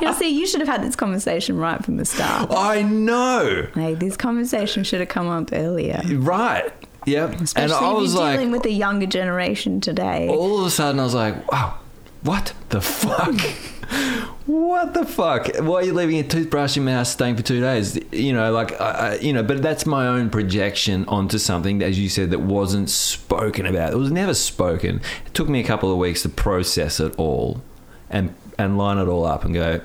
You 0.00 0.14
see, 0.14 0.28
you 0.28 0.46
should 0.46 0.60
have 0.60 0.68
had 0.68 0.82
this 0.82 0.96
conversation 0.96 1.58
right 1.58 1.84
from 1.84 1.96
the 1.96 2.04
start. 2.04 2.50
I 2.52 2.82
know. 2.82 3.66
Like 3.74 3.98
this 3.98 4.16
conversation 4.16 4.84
should 4.84 5.00
have 5.00 5.08
come 5.08 5.28
up 5.28 5.50
earlier. 5.52 6.00
Right. 6.06 6.72
Yep. 7.08 7.40
Especially 7.40 7.62
and 7.62 7.72
I 7.72 7.92
was 7.92 8.12
you're 8.14 8.22
like, 8.22 8.34
dealing 8.38 8.50
with 8.52 8.62
the 8.62 8.72
younger 8.72 9.06
generation 9.06 9.80
today. 9.80 10.28
all 10.28 10.60
of 10.60 10.66
a 10.66 10.70
sudden, 10.70 11.00
I 11.00 11.04
was 11.04 11.14
like, 11.14 11.50
wow, 11.50 11.78
what 12.22 12.52
the 12.70 12.80
fuck? 12.80 13.40
what 14.46 14.94
the 14.94 15.04
fuck? 15.04 15.48
Why 15.60 15.80
are 15.80 15.82
you 15.84 15.92
leaving 15.94 16.18
a 16.18 16.22
toothbrush 16.22 16.76
in 16.76 16.84
my 16.84 16.92
house 16.92 17.10
staying 17.10 17.36
for 17.36 17.42
two 17.42 17.60
days? 17.60 17.98
You 18.12 18.32
know, 18.32 18.52
like, 18.52 18.78
I, 18.80 18.90
I- 18.90 19.14
you 19.16 19.32
know, 19.32 19.42
but 19.42 19.62
that's 19.62 19.86
my 19.86 20.06
own 20.06 20.30
projection 20.30 21.04
onto 21.06 21.38
something, 21.38 21.82
as 21.82 21.98
you 21.98 22.08
said, 22.08 22.30
that 22.30 22.40
wasn't 22.40 22.90
spoken 22.90 23.66
about. 23.66 23.92
It 23.92 23.96
was 23.96 24.10
never 24.10 24.34
spoken. 24.34 25.00
It 25.26 25.34
took 25.34 25.48
me 25.48 25.60
a 25.60 25.64
couple 25.64 25.90
of 25.92 25.98
weeks 25.98 26.22
to 26.22 26.28
process 26.28 27.00
it 27.00 27.14
all 27.18 27.62
and, 28.10 28.34
and 28.58 28.76
line 28.78 28.98
it 28.98 29.06
all 29.08 29.24
up 29.24 29.44
and 29.44 29.54
go, 29.54 29.80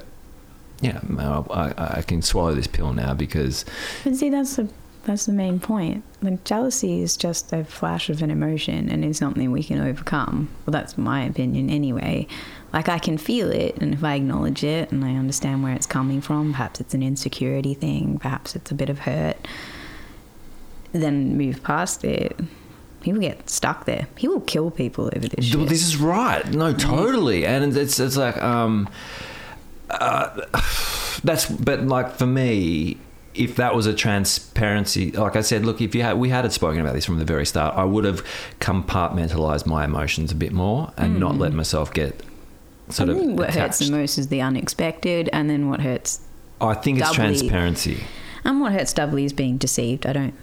yeah, 0.81 0.99
I, 1.49 1.97
I 1.99 2.01
can 2.01 2.21
swallow 2.21 2.53
this 2.55 2.67
pill 2.67 2.91
now 2.93 3.13
because 3.13 3.63
But 4.03 4.15
see, 4.15 4.29
that's 4.29 4.57
the 4.57 4.67
that's 5.03 5.25
the 5.25 5.33
main 5.33 5.59
point. 5.59 6.03
Like 6.21 6.43
jealousy 6.43 7.01
is 7.01 7.17
just 7.17 7.51
a 7.51 7.63
flash 7.65 8.09
of 8.09 8.21
an 8.21 8.31
emotion 8.31 8.89
and 8.89 9.03
is 9.03 9.17
something 9.17 9.51
we 9.51 9.63
can 9.63 9.81
overcome. 9.81 10.49
Well, 10.65 10.71
that's 10.71 10.97
my 10.97 11.23
opinion 11.23 11.69
anyway. 11.69 12.27
Like 12.71 12.89
I 12.89 12.99
can 12.99 13.17
feel 13.17 13.51
it, 13.51 13.77
and 13.77 13.93
if 13.93 14.03
I 14.03 14.15
acknowledge 14.15 14.63
it 14.63 14.91
and 14.91 15.03
I 15.05 15.15
understand 15.15 15.61
where 15.61 15.73
it's 15.73 15.85
coming 15.85 16.21
from, 16.21 16.53
perhaps 16.53 16.79
it's 16.79 16.93
an 16.93 17.03
insecurity 17.03 17.73
thing, 17.73 18.17
perhaps 18.17 18.55
it's 18.55 18.71
a 18.71 18.75
bit 18.75 18.89
of 18.89 18.99
hurt, 18.99 19.37
then 20.91 21.37
move 21.37 21.61
past 21.63 22.03
it. 22.03 22.39
People 23.01 23.19
get 23.19 23.49
stuck 23.49 23.85
there. 23.85 24.07
People 24.15 24.39
kill 24.39 24.71
people 24.71 25.11
over 25.13 25.27
this 25.27 25.45
shit. 25.45 25.67
This 25.67 25.85
is 25.85 25.97
right. 25.97 26.47
No, 26.47 26.73
totally. 26.73 27.45
And 27.45 27.75
it's 27.75 27.99
it's 27.99 28.15
like 28.15 28.41
um, 28.41 28.87
uh, 29.89 30.41
that's 31.23 31.49
but 31.49 31.81
like 31.81 32.15
for 32.15 32.25
me, 32.25 32.97
if 33.35 33.55
that 33.55 33.75
was 33.75 33.85
a 33.85 33.93
transparency, 33.93 35.11
like 35.11 35.35
I 35.35 35.41
said, 35.41 35.65
look, 35.65 35.81
if 35.81 35.95
you 35.95 36.03
had 36.03 36.17
we 36.17 36.29
had 36.29 36.45
it 36.45 36.51
spoken 36.51 36.79
about 36.81 36.93
this 36.93 37.05
from 37.05 37.19
the 37.19 37.25
very 37.25 37.45
start, 37.45 37.75
I 37.75 37.83
would 37.83 38.05
have 38.05 38.25
compartmentalized 38.59 39.65
my 39.65 39.85
emotions 39.85 40.31
a 40.31 40.35
bit 40.35 40.51
more 40.51 40.93
and 40.97 41.19
not 41.19 41.35
hmm. 41.35 41.41
let 41.41 41.53
myself 41.53 41.93
get 41.93 42.23
sort 42.89 43.09
I 43.09 43.13
of 43.13 43.19
think 43.19 43.39
what 43.39 43.53
hurts 43.53 43.79
the 43.79 43.91
most 43.91 44.17
is 44.17 44.27
the 44.27 44.41
unexpected, 44.41 45.29
and 45.33 45.49
then 45.49 45.69
what 45.69 45.81
hurts 45.81 46.21
I 46.61 46.73
think 46.73 46.99
it's 46.99 47.11
transparency. 47.11 48.03
And 48.45 48.59
what 48.59 48.73
hurts 48.73 48.93
doubly 48.93 49.25
is 49.25 49.33
being 49.33 49.57
deceived. 49.57 50.05
I 50.05 50.13
don't, 50.13 50.33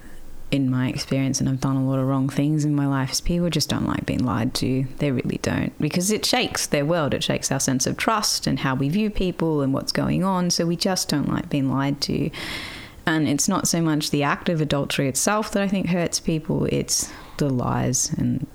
in 0.49 0.69
my 0.69 0.89
experience, 0.89 1.39
and 1.39 1.47
I've 1.47 1.61
done 1.61 1.75
a 1.75 1.87
lot 1.87 1.99
of 1.99 2.07
wrong 2.07 2.29
things 2.29 2.65
in 2.65 2.75
my 2.75 2.87
life, 2.87 3.11
is 3.11 3.21
people 3.21 3.49
just 3.49 3.69
don't 3.69 3.87
like 3.87 4.05
being 4.05 4.23
lied 4.23 4.53
to. 4.55 4.85
They 4.97 5.11
really 5.11 5.39
don't. 5.41 5.77
Because 5.79 6.11
it 6.11 6.25
shakes 6.25 6.67
their 6.67 6.85
world, 6.85 7.13
it 7.13 7.23
shakes 7.23 7.51
our 7.51 7.59
sense 7.59 7.87
of 7.87 7.97
trust 7.97 8.47
and 8.47 8.59
how 8.59 8.75
we 8.75 8.89
view 8.89 9.09
people 9.09 9.61
and 9.61 9.73
what's 9.73 9.91
going 9.91 10.23
on. 10.23 10.49
So 10.49 10.65
we 10.65 10.75
just 10.75 11.09
don't 11.09 11.29
like 11.29 11.49
being 11.49 11.71
lied 11.71 12.01
to. 12.01 12.29
And 13.17 13.27
it's 13.27 13.47
not 13.47 13.67
so 13.67 13.81
much 13.81 14.11
the 14.11 14.23
act 14.23 14.49
of 14.49 14.61
adultery 14.61 15.07
itself 15.07 15.51
that 15.51 15.61
I 15.61 15.67
think 15.67 15.87
hurts 15.87 16.19
people, 16.19 16.65
it's 16.65 17.11
the 17.37 17.49
lies 17.49 18.13
and 18.17 18.45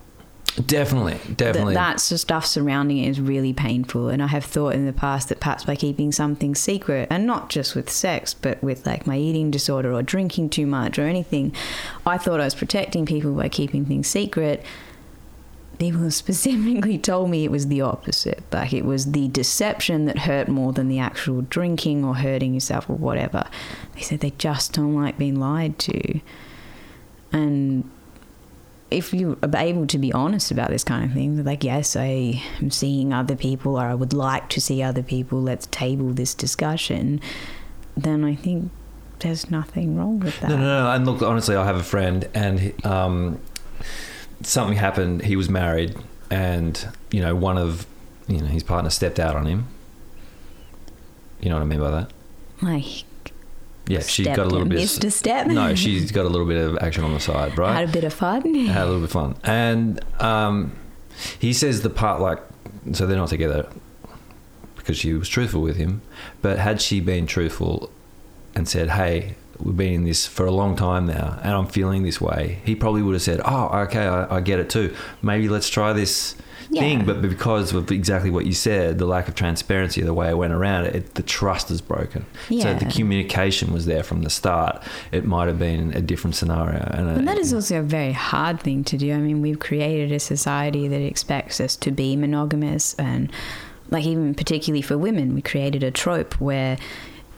Definitely, 0.65 1.19
definitely. 1.35 1.75
that's 1.75 2.09
the 2.09 2.17
stuff 2.17 2.47
surrounding 2.47 2.97
it 2.99 3.11
is 3.11 3.21
really 3.21 3.53
painful. 3.53 4.09
And 4.09 4.23
I 4.23 4.29
have 4.29 4.45
thought 4.45 4.75
in 4.75 4.87
the 4.87 4.93
past 4.93 5.29
that 5.29 5.39
perhaps 5.39 5.65
by 5.65 5.77
keeping 5.77 6.13
something 6.13 6.55
secret, 6.55 7.09
and 7.11 7.27
not 7.27 7.51
just 7.51 7.75
with 7.75 7.91
sex, 7.91 8.33
but 8.33 8.63
with 8.63 8.87
like 8.87 9.07
my 9.07 9.19
eating 9.19 9.51
disorder 9.51 9.93
or 9.93 10.03
drinking 10.03 10.51
too 10.51 10.67
much 10.67 10.99
or 10.99 11.03
anything, 11.03 11.53
I 12.07 12.17
thought 12.17 12.41
I 12.41 12.45
was 12.45 12.55
protecting 12.55 13.05
people 13.05 13.35
by 13.35 13.51
keeping 13.51 13.85
things 13.85 14.07
secret. 14.07 14.65
People 15.79 16.03
have 16.03 16.15
specifically 16.25 16.99
told 16.99 17.31
me 17.31 17.45
it 17.45 17.51
was 17.51 17.69
the 17.69 17.81
opposite. 17.81 18.43
Like 18.53 18.73
it 18.73 18.85
was 18.85 19.13
the 19.13 19.29
deception 19.29 20.07
that 20.07 20.19
hurt 20.21 20.49
more 20.49 20.73
than 20.73 20.89
the 20.89 20.99
actual 20.99 21.43
drinking 21.43 22.05
or 22.05 22.17
hurting 22.17 22.55
yourself 22.55 22.89
or 22.89 22.97
whatever. 22.97 23.47
They 23.95 24.01
said 24.03 24.21
they 24.21 24.33
just 24.39 24.73
don't 24.73 24.95
like 24.95 25.19
being 25.19 25.39
lied 25.39 25.79
to. 25.81 26.21
And 27.33 27.91
if 28.91 29.13
you 29.13 29.39
are 29.43 29.57
able 29.57 29.87
to 29.89 29.99
be 29.99 30.13
honest 30.13 30.51
about 30.51 30.71
this 30.71 30.85
kind 30.85 31.05
of 31.05 31.13
thing, 31.13 31.43
like, 31.45 31.65
yes, 31.65 31.97
I 31.97 32.43
am 32.61 32.71
seeing 32.71 33.13
other 33.13 33.37
people 33.37 33.77
or 33.77 33.87
I 33.87 33.95
would 33.95 34.13
like 34.13 34.49
to 34.51 34.61
see 34.61 34.83
other 34.83 35.03
people, 35.03 35.43
let's 35.43 35.67
table 35.71 36.13
this 36.13 36.35
discussion, 36.35 37.21
then 37.97 38.25
I 38.25 38.35
think 38.35 38.71
there's 39.21 39.51
nothing 39.51 39.97
wrong 39.97 40.21
with 40.21 40.39
that. 40.41 40.51
No, 40.51 40.57
no, 40.57 40.85
no. 40.85 40.91
And 40.91 41.07
look, 41.07 41.23
honestly, 41.23 41.57
I 41.57 41.65
have 41.65 41.77
a 41.77 41.83
friend, 41.83 42.29
and 42.35 42.87
um, 42.87 43.41
something 44.43 44.77
happened. 44.77 45.23
He 45.23 45.37
was 45.37 45.49
married, 45.49 45.97
and 46.31 46.87
you 47.11 47.21
know, 47.21 47.35
one 47.35 47.59
of 47.59 47.87
you 48.29 48.39
know 48.39 48.47
his 48.47 48.63
partner 48.63 48.91
stepped 48.91 49.19
out 49.19 49.37
on 49.37 49.47
him. 49.47 49.69
You 51.41 51.51
know 51.51 51.57
what 51.57 51.63
I 51.63 51.67
mean 51.67 51.81
by 51.81 51.91
that? 51.91 52.11
Like, 52.63 53.05
Yeah, 53.89 54.01
she 54.01 54.25
got 54.25 54.39
a 54.39 54.45
little 54.45 54.67
bit. 54.67 54.79
missed 54.79 55.05
a 55.05 55.11
step. 55.11 55.47
No, 55.47 55.75
she's 55.75 56.11
got 56.11 56.25
a 56.25 56.29
little 56.29 56.47
bit 56.47 56.57
of 56.57 56.79
action 56.79 57.05
on 57.05 57.13
the 57.13 57.21
side, 57.21 57.59
right? 57.59 57.75
had 57.75 57.89
a 57.89 57.93
bit 57.93 58.05
of 58.05 58.15
fun. 58.15 58.43
had 58.67 58.83
a 58.83 58.87
little 58.87 59.01
bit 59.01 59.05
of 59.05 59.13
fun. 59.13 59.37
And 59.45 60.01
um, 60.21 60.73
he 61.39 61.53
says 61.53 61.83
the 61.83 61.91
part 61.91 62.21
like, 62.21 62.39
so 62.93 63.07
they're 63.07 63.19
not 63.19 63.29
together 63.29 63.69
because 64.77 64.97
she 64.97 65.13
was 65.13 65.29
truthful 65.29 65.61
with 65.61 65.77
him. 65.77 66.01
But 66.41 66.59
had 66.59 66.81
she 66.81 67.01
been 67.01 67.27
truthful 67.27 67.91
and 68.55 68.67
said, 68.67 68.91
hey, 68.91 69.37
we've 69.61 69.77
been 69.77 69.93
in 69.93 70.05
this 70.05 70.27
for 70.27 70.47
a 70.47 70.51
long 70.51 70.77
time 70.77 71.07
now 71.07 71.39
and 71.43 71.53
I'm 71.53 71.67
feeling 71.67 72.03
this 72.03 72.21
way, 72.21 72.61
he 72.65 72.75
probably 72.75 73.03
would 73.03 73.15
have 73.15 73.23
said, 73.23 73.41
oh, 73.45 73.69
okay, 73.83 74.07
I, 74.07 74.37
I 74.37 74.41
get 74.41 74.59
it 74.59 74.71
too. 74.71 74.95
Maybe 75.23 75.49
let's 75.49 75.69
try 75.69 75.93
this. 75.93 76.37
Yeah. 76.69 76.81
Thing, 76.81 77.05
but 77.05 77.23
because 77.23 77.73
of 77.73 77.93
exactly 77.93 78.29
what 78.29 78.45
you 78.45 78.53
said, 78.53 78.99
the 78.99 79.07
lack 79.07 79.29
of 79.29 79.37
transparency, 79.37 80.03
the 80.03 80.13
way 80.13 80.31
it 80.31 80.37
went 80.37 80.53
around 80.53 80.87
it, 80.87 81.15
the 81.15 81.23
trust 81.23 81.71
is 81.71 81.81
broken. 81.81 82.27
So 82.49 82.75
the 82.75 82.87
communication 82.87 83.73
was 83.73 83.87
there 83.87 84.03
from 84.03 84.23
the 84.23 84.31
start. 84.31 84.83
It 85.13 85.25
might 85.25 85.47
have 85.47 85.61
been 85.61 85.93
a 85.93 86.01
different 86.01 86.35
scenario. 86.35 86.81
And, 86.91 87.09
And 87.09 87.29
that 87.29 87.39
is 87.39 87.55
also 87.55 87.79
a 87.79 87.83
very 87.83 88.11
hard 88.11 88.59
thing 88.59 88.83
to 88.83 88.97
do. 88.97 89.15
I 89.15 89.19
mean, 89.19 89.43
we've 89.43 89.61
created 89.61 90.11
a 90.11 90.19
society 90.19 90.89
that 90.89 91.01
expects 91.01 91.61
us 91.61 91.77
to 91.77 91.93
be 91.93 92.17
monogamous, 92.17 92.95
and 92.95 93.31
like 93.91 94.05
even 94.05 94.35
particularly 94.35 94.83
for 94.83 94.99
women, 94.99 95.37
we 95.37 95.43
created 95.43 95.85
a 95.85 95.93
trope 95.93 96.41
where 96.41 96.79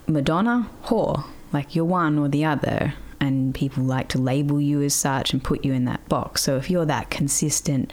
Madonna, 0.07 0.71
whore, 0.85 1.27
like 1.53 1.75
you're 1.75 1.85
one 1.85 2.19
or 2.19 2.29
the 2.29 2.45
other, 2.45 2.95
and 3.21 3.55
people 3.55 3.83
like 3.83 4.09
to 4.09 4.19
label 4.19 4.61
you 4.61 4.83
as 4.83 4.95
such 4.95 5.33
and 5.33 5.43
put 5.43 5.65
you 5.65 5.73
in 5.73 5.85
that 5.87 6.09
box. 6.09 6.43
So 6.43 6.57
if 6.57 6.71
you're 6.71 6.87
that 6.87 7.11
consistent 7.11 7.93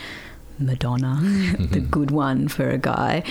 Madonna, 0.59 1.19
the 1.21 1.27
mm-hmm. 1.27 1.89
good 1.89 2.11
one 2.11 2.47
for 2.47 2.69
a 2.69 2.77
guy, 2.77 3.23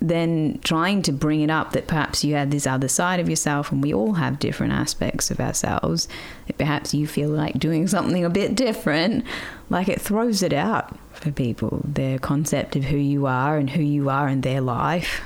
then 0.00 0.60
trying 0.62 1.02
to 1.02 1.12
bring 1.12 1.40
it 1.40 1.50
up 1.50 1.72
that 1.72 1.86
perhaps 1.86 2.22
you 2.22 2.34
have 2.34 2.50
this 2.50 2.66
other 2.66 2.88
side 2.88 3.18
of 3.18 3.28
yourself 3.28 3.72
and 3.72 3.82
we 3.82 3.94
all 3.94 4.14
have 4.14 4.38
different 4.38 4.72
aspects 4.72 5.30
of 5.30 5.40
ourselves 5.40 6.06
that 6.46 6.58
perhaps 6.58 6.92
you 6.92 7.06
feel 7.06 7.30
like 7.30 7.58
doing 7.58 7.86
something 7.86 8.24
a 8.24 8.30
bit 8.30 8.54
different 8.54 9.24
like 9.70 9.88
it 9.88 10.00
throws 10.00 10.42
it 10.42 10.52
out 10.52 10.96
for 11.12 11.32
people. 11.32 11.80
Their 11.84 12.18
concept 12.18 12.76
of 12.76 12.84
who 12.84 12.98
you 12.98 13.26
are 13.26 13.56
and 13.56 13.70
who 13.70 13.82
you 13.82 14.10
are 14.10 14.28
in 14.28 14.42
their 14.42 14.60
life 14.60 15.22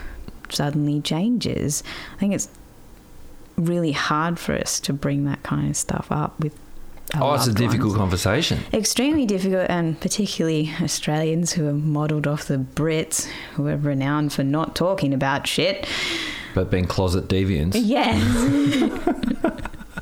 suddenly 0.48 1.00
changes. 1.00 1.82
I 2.14 2.20
think 2.20 2.34
it's 2.34 2.48
really 3.60 3.92
hard 3.92 4.38
for 4.38 4.54
us 4.54 4.80
to 4.80 4.92
bring 4.92 5.24
that 5.24 5.42
kind 5.42 5.68
of 5.70 5.76
stuff 5.76 6.08
up 6.10 6.38
with 6.40 6.58
oh, 7.16 7.34
it's 7.34 7.46
a 7.46 7.52
difficult 7.52 7.90
ones 7.90 7.98
conversation. 7.98 8.60
extremely 8.72 9.26
difficult, 9.26 9.68
and 9.68 10.00
particularly 10.00 10.72
Australians 10.80 11.52
who 11.52 11.68
are 11.68 11.72
modelled 11.72 12.26
off 12.26 12.46
the 12.46 12.58
Brits, 12.58 13.26
who 13.54 13.66
are 13.68 13.76
renowned 13.76 14.32
for 14.32 14.44
not 14.44 14.74
talking 14.74 15.12
about 15.14 15.46
shit. 15.46 15.86
But 16.54 16.70
being 16.70 16.86
closet 16.86 17.28
deviants. 17.28 17.72
Yes. 17.76 18.20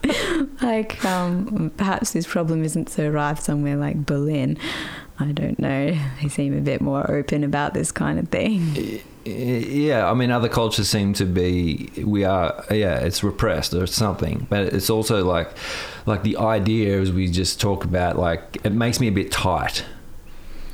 like, 0.63 1.05
um, 1.05 1.71
perhaps 1.77 2.13
this 2.13 2.27
problem 2.27 2.65
isn't 2.65 2.89
so 2.89 3.09
rife 3.09 3.41
somewhere 3.41 3.77
like 3.77 4.07
Berlin. 4.07 4.59
I 5.21 5.33
don't 5.33 5.59
know. 5.59 5.97
They 6.23 6.29
seem 6.29 6.57
a 6.57 6.61
bit 6.61 6.81
more 6.81 7.09
open 7.11 7.45
about 7.45 7.75
this 7.75 7.93
kind 7.93 8.19
of 8.19 8.29
thing. 8.29 9.01
Yeah, 9.25 10.11
I 10.11 10.14
mean, 10.14 10.31
other 10.31 10.49
cultures 10.49 10.89
seem 10.89 11.12
to 11.14 11.25
be. 11.25 11.91
We 12.05 12.25
are. 12.25 12.64
Yeah, 12.71 12.99
it's 12.99 13.23
repressed 13.23 13.75
or 13.75 13.87
something. 13.87 14.47
But 14.49 14.73
it's 14.73 14.91
also 14.91 15.25
like, 15.25 15.51
like 16.07 16.23
the 16.23 16.37
idea 16.39 17.01
as 17.01 17.12
we 17.12 17.29
just 17.29 17.61
talk 17.61 17.85
about. 17.85 18.19
Like 18.19 18.59
it 18.64 18.73
makes 18.73 19.01
me 19.01 19.09
a 19.09 19.12
bit 19.12 19.31
tight. 19.31 19.85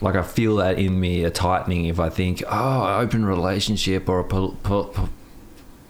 Like 0.00 0.14
I 0.14 0.22
feel 0.22 0.56
that 0.56 0.78
in 0.78 0.98
me, 1.00 1.24
a 1.24 1.30
tightening. 1.30 1.86
If 1.86 1.98
I 1.98 2.10
think, 2.10 2.42
oh, 2.48 2.98
open 3.00 3.24
relationship 3.24 4.08
or 4.08 4.20
a 4.20 4.24
pol- 4.24 4.56
pol- 4.62 4.84
pol- 4.86 5.08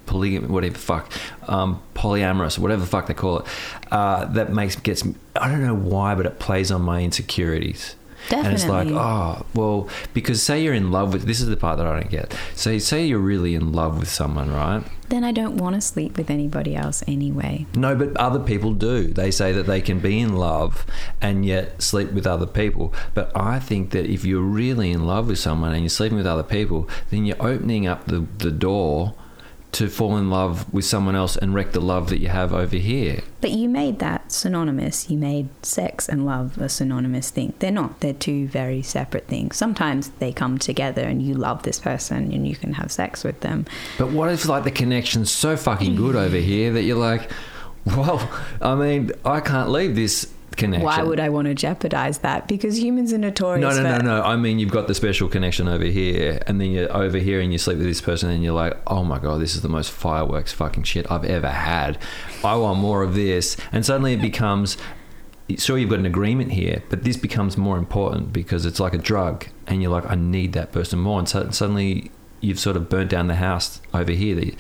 polygamy, 0.06 0.46
whatever 0.48 0.78
fuck, 0.78 1.12
um, 1.48 1.82
polyamorous, 1.94 2.58
whatever 2.58 2.80
the 2.80 2.86
fuck 2.86 3.06
they 3.06 3.14
call 3.14 3.40
it, 3.40 3.46
uh, 3.90 4.24
that 4.26 4.52
makes 4.52 4.76
gets. 4.76 5.02
I 5.36 5.50
don't 5.50 5.62
know 5.62 5.74
why, 5.76 6.14
but 6.14 6.26
it 6.26 6.38
plays 6.38 6.70
on 6.70 6.82
my 6.82 7.02
insecurities. 7.02 7.96
And 8.30 8.52
it's 8.52 8.66
like, 8.66 8.88
oh, 8.88 9.44
well, 9.54 9.88
because 10.12 10.42
say 10.42 10.62
you're 10.62 10.74
in 10.74 10.90
love 10.90 11.12
with, 11.12 11.24
this 11.24 11.40
is 11.40 11.48
the 11.48 11.56
part 11.56 11.78
that 11.78 11.86
I 11.86 12.00
don't 12.00 12.10
get. 12.10 12.36
So 12.54 12.78
say 12.78 13.04
you're 13.04 13.18
really 13.18 13.54
in 13.54 13.72
love 13.72 13.98
with 13.98 14.08
someone, 14.08 14.50
right? 14.50 14.82
Then 15.08 15.24
I 15.24 15.32
don't 15.32 15.58
want 15.58 15.74
to 15.74 15.80
sleep 15.80 16.16
with 16.16 16.30
anybody 16.30 16.74
else 16.74 17.04
anyway. 17.06 17.66
No, 17.74 17.94
but 17.94 18.16
other 18.16 18.40
people 18.40 18.72
do. 18.72 19.08
They 19.08 19.30
say 19.30 19.52
that 19.52 19.66
they 19.66 19.80
can 19.80 20.00
be 20.00 20.18
in 20.18 20.36
love 20.36 20.86
and 21.20 21.44
yet 21.44 21.82
sleep 21.82 22.12
with 22.12 22.26
other 22.26 22.46
people. 22.46 22.94
But 23.12 23.30
I 23.36 23.58
think 23.58 23.90
that 23.90 24.06
if 24.06 24.24
you're 24.24 24.40
really 24.40 24.90
in 24.90 25.06
love 25.06 25.28
with 25.28 25.38
someone 25.38 25.72
and 25.72 25.82
you're 25.82 25.90
sleeping 25.90 26.16
with 26.16 26.26
other 26.26 26.42
people, 26.42 26.88
then 27.10 27.26
you're 27.26 27.42
opening 27.42 27.86
up 27.86 28.06
the, 28.06 28.26
the 28.38 28.50
door 28.50 29.14
to 29.74 29.88
fall 29.88 30.16
in 30.16 30.30
love 30.30 30.72
with 30.72 30.84
someone 30.84 31.14
else 31.14 31.36
and 31.36 31.54
wreck 31.54 31.72
the 31.72 31.80
love 31.80 32.08
that 32.08 32.18
you 32.18 32.28
have 32.28 32.52
over 32.52 32.76
here. 32.76 33.22
But 33.40 33.50
you 33.50 33.68
made 33.68 33.98
that 33.98 34.32
synonymous. 34.32 35.10
You 35.10 35.18
made 35.18 35.48
sex 35.64 36.08
and 36.08 36.24
love 36.24 36.58
a 36.58 36.68
synonymous 36.68 37.30
thing. 37.30 37.54
They're 37.58 37.70
not. 37.70 38.00
They're 38.00 38.12
two 38.12 38.46
very 38.48 38.82
separate 38.82 39.26
things. 39.26 39.56
Sometimes 39.56 40.08
they 40.18 40.32
come 40.32 40.58
together 40.58 41.02
and 41.02 41.22
you 41.22 41.34
love 41.34 41.62
this 41.62 41.78
person 41.78 42.32
and 42.32 42.46
you 42.46 42.56
can 42.56 42.74
have 42.74 42.90
sex 42.90 43.24
with 43.24 43.40
them. 43.40 43.66
But 43.98 44.10
what 44.10 44.30
if 44.30 44.46
like 44.46 44.64
the 44.64 44.70
connection's 44.70 45.30
so 45.30 45.56
fucking 45.56 45.96
good 45.96 46.16
over 46.16 46.36
here 46.52 46.72
that 46.72 46.82
you're 46.82 46.96
like, 46.96 47.30
well, 47.84 48.30
I 48.62 48.74
mean, 48.74 49.12
I 49.24 49.40
can't 49.40 49.70
leave 49.70 49.94
this 49.94 50.32
connection. 50.54 50.84
Why 50.84 51.02
would 51.02 51.20
I 51.20 51.28
want 51.28 51.46
to 51.46 51.54
jeopardize 51.54 52.18
that? 52.18 52.48
Because 52.48 52.80
humans 52.82 53.12
are 53.12 53.18
notorious 53.18 53.60
No, 53.76 53.82
no, 53.82 53.90
no, 53.90 53.96
for 53.98 54.02
no. 54.04 54.22
I 54.22 54.36
mean, 54.36 54.58
you've 54.58 54.70
got 54.70 54.86
the 54.88 54.94
special 54.94 55.28
connection 55.28 55.68
over 55.68 55.84
here, 55.84 56.40
and 56.46 56.60
then 56.60 56.70
you're 56.70 56.94
over 56.94 57.18
here 57.18 57.40
and 57.40 57.52
you 57.52 57.58
sleep 57.58 57.78
with 57.78 57.86
this 57.86 58.00
person, 58.00 58.30
and 58.30 58.42
you're 58.42 58.54
like, 58.54 58.76
oh 58.86 59.04
my 59.04 59.18
God, 59.18 59.40
this 59.40 59.54
is 59.54 59.62
the 59.62 59.68
most 59.68 59.90
fireworks 59.90 60.52
fucking 60.52 60.84
shit 60.84 61.10
I've 61.10 61.24
ever 61.24 61.50
had. 61.50 61.98
I 62.44 62.56
want 62.56 62.78
more 62.78 63.02
of 63.02 63.14
this. 63.14 63.56
And 63.72 63.84
suddenly 63.84 64.14
it 64.14 64.20
becomes, 64.22 64.76
sure, 65.56 65.78
you've 65.78 65.90
got 65.90 65.98
an 65.98 66.06
agreement 66.06 66.52
here, 66.52 66.82
but 66.90 67.04
this 67.04 67.16
becomes 67.16 67.56
more 67.56 67.78
important 67.78 68.32
because 68.32 68.66
it's 68.66 68.80
like 68.80 68.94
a 68.94 68.98
drug, 68.98 69.46
and 69.66 69.82
you're 69.82 69.90
like, 69.90 70.08
I 70.10 70.14
need 70.14 70.52
that 70.54 70.72
person 70.72 70.98
more. 70.98 71.18
And 71.18 71.28
so, 71.28 71.50
suddenly 71.50 72.10
you've 72.40 72.60
sort 72.60 72.76
of 72.76 72.88
burnt 72.90 73.10
down 73.10 73.26
the 73.26 73.36
house 73.36 73.80
over 73.92 74.12
here. 74.12 74.34
That- 74.36 74.54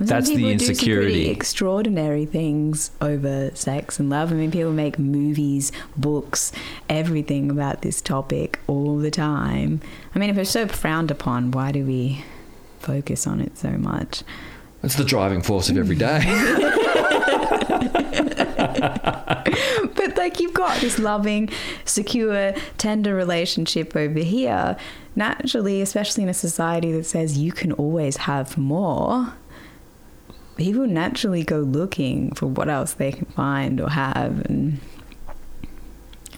That's 0.00 0.28
the 0.28 0.36
people 0.36 0.50
do 0.50 0.58
some 0.58 0.70
insecurity. 0.70 1.28
extraordinary 1.28 2.24
things 2.24 2.92
over 3.00 3.50
sex 3.54 3.98
and 3.98 4.08
love. 4.08 4.30
I 4.30 4.36
mean, 4.36 4.50
people 4.50 4.72
make 4.72 4.98
movies, 4.98 5.72
books, 5.96 6.52
everything 6.88 7.50
about 7.50 7.82
this 7.82 8.00
topic 8.00 8.60
all 8.66 8.98
the 8.98 9.10
time. 9.10 9.80
I 10.14 10.18
mean, 10.18 10.30
if 10.30 10.38
it's 10.38 10.50
so 10.50 10.68
frowned 10.68 11.10
upon, 11.10 11.50
why 11.50 11.72
do 11.72 11.84
we 11.84 12.24
focus 12.78 13.26
on 13.26 13.40
it 13.40 13.58
so 13.58 13.70
much? 13.70 14.22
It's 14.82 14.94
the 14.94 15.04
driving 15.04 15.42
force 15.42 15.68
of 15.68 15.76
every 15.76 15.96
day. 15.96 16.20
But 19.98 20.16
like 20.16 20.40
you've 20.40 20.54
got 20.54 20.80
this 20.80 20.98
loving, 20.98 21.50
secure, 21.84 22.54
tender 22.76 23.14
relationship 23.14 23.96
over 23.96 24.20
here. 24.20 24.76
Naturally, 25.16 25.82
especially 25.82 26.22
in 26.22 26.28
a 26.28 26.34
society 26.34 26.92
that 26.92 27.04
says 27.04 27.36
you 27.36 27.50
can 27.50 27.72
always 27.72 28.18
have 28.18 28.56
more, 28.56 29.32
people 30.58 30.86
naturally 30.86 31.42
go 31.42 31.60
looking 31.60 32.32
for 32.34 32.46
what 32.46 32.68
else 32.68 32.92
they 32.92 33.12
can 33.12 33.24
find 33.26 33.80
or 33.80 33.88
have. 33.88 34.44
And 34.46 34.80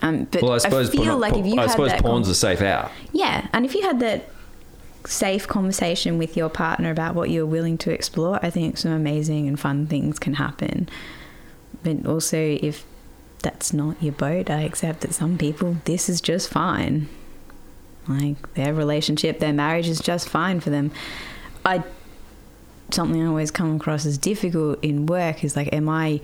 um, 0.03 0.25
but 0.31 0.43
well, 0.43 0.53
I 0.53 0.59
suppose, 0.59 0.91
feel 0.91 1.05
porn- 1.05 1.21
like 1.21 1.35
if 1.37 1.47
you 1.47 1.59
I 1.59 1.63
had 1.63 1.71
suppose 1.73 1.91
that 1.91 2.03
porn's 2.03 2.27
con- 2.27 2.33
a 2.33 2.35
safe 2.35 2.63
out. 2.63 2.93
yeah, 3.13 3.49
and 3.53 3.65
if 3.65 3.75
you 3.75 3.83
had 3.83 3.99
that 4.01 4.29
safe 5.05 5.49
conversation 5.49 6.19
with 6.19 6.37
your 6.37 6.49
partner 6.49 6.91
about 6.91 7.15
what 7.15 7.31
you're 7.31 7.47
willing 7.47 7.77
to 7.79 7.91
explore, 7.91 8.39
I 8.43 8.51
think 8.51 8.79
some 8.79 8.93
amazing 8.93 9.49
and 9.49 9.59
fun 9.59 9.87
things 9.87 10.19
can 10.19 10.35
happen. 10.35 10.89
But 11.83 12.07
also, 12.07 12.37
if 12.37 12.85
that's 13.43 13.73
not 13.73 14.03
your 14.03 14.13
boat, 14.13 14.51
I 14.51 14.63
accept 14.63 15.01
that 15.01 15.15
some 15.15 15.39
people, 15.39 15.79
this 15.87 16.09
is 16.09 16.21
just 16.21 16.49
fine. 16.51 17.09
Like 18.07 18.55
their 18.55 18.75
relationship, 18.75 19.39
their 19.39 19.53
marriage 19.53 19.89
is 19.89 20.01
just 20.01 20.29
fine 20.29 20.61
for 20.61 20.69
them. 20.71 20.91
I 21.65 21.83
something 22.95 23.23
I 23.23 23.27
always 23.27 23.51
come 23.51 23.77
across 23.77 24.07
as 24.07 24.19
difficult 24.19 24.83
in 24.83 25.07
work 25.07 25.43
is 25.45 25.57
like, 25.57 25.73
am 25.73 25.89
I 25.89 26.21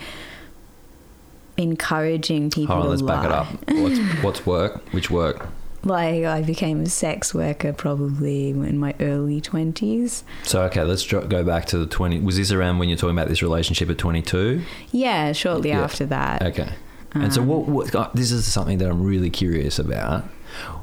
encouraging 1.56 2.50
people 2.50 2.74
Hold 2.74 2.84
on, 2.86 2.90
let's 2.90 3.02
back 3.02 3.24
it 3.24 3.32
up. 3.32 3.46
What's, 3.70 3.98
what's 4.22 4.46
work? 4.46 4.92
Which 4.92 5.10
work? 5.10 5.48
Like 5.84 6.24
I 6.24 6.42
became 6.42 6.80
a 6.82 6.86
sex 6.88 7.32
worker 7.32 7.72
probably 7.72 8.50
in 8.50 8.76
my 8.78 8.94
early 8.98 9.40
twenties. 9.40 10.24
So 10.42 10.62
okay, 10.64 10.82
let's 10.82 11.06
go 11.06 11.44
back 11.44 11.66
to 11.66 11.78
the 11.78 11.86
twenty. 11.86 12.18
Was 12.18 12.36
this 12.36 12.50
around 12.50 12.78
when 12.78 12.88
you're 12.88 12.98
talking 12.98 13.16
about 13.16 13.28
this 13.28 13.40
relationship 13.40 13.88
at 13.88 13.96
twenty 13.96 14.20
two? 14.20 14.62
Yeah, 14.90 15.30
shortly 15.32 15.68
Yeah. 15.68 15.82
after 15.82 16.04
that. 16.06 16.42
Okay. 16.42 16.70
And 17.14 17.32
so, 17.32 17.40
what, 17.40 17.66
what? 17.66 17.94
uh, 17.94 18.10
This 18.12 18.30
is 18.30 18.44
something 18.52 18.76
that 18.78 18.90
I'm 18.90 19.02
really 19.02 19.30
curious 19.30 19.78
about. 19.78 20.24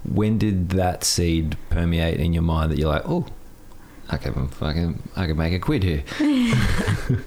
When 0.03 0.39
did 0.39 0.69
that 0.69 1.03
seed 1.03 1.57
permeate 1.69 2.19
in 2.19 2.34
your 2.34 2.41
mind 2.41 2.72
that 2.72 2.80
you're 2.80 2.89
like, 2.89 3.03
oh, 3.05 3.27
I 4.09 4.17
can 4.17 4.47
fucking, 4.47 5.01
I 5.15 5.27
can 5.27 5.38
make 5.38 5.53
a 5.53 5.59
quid 5.59 5.84
here. 5.84 6.03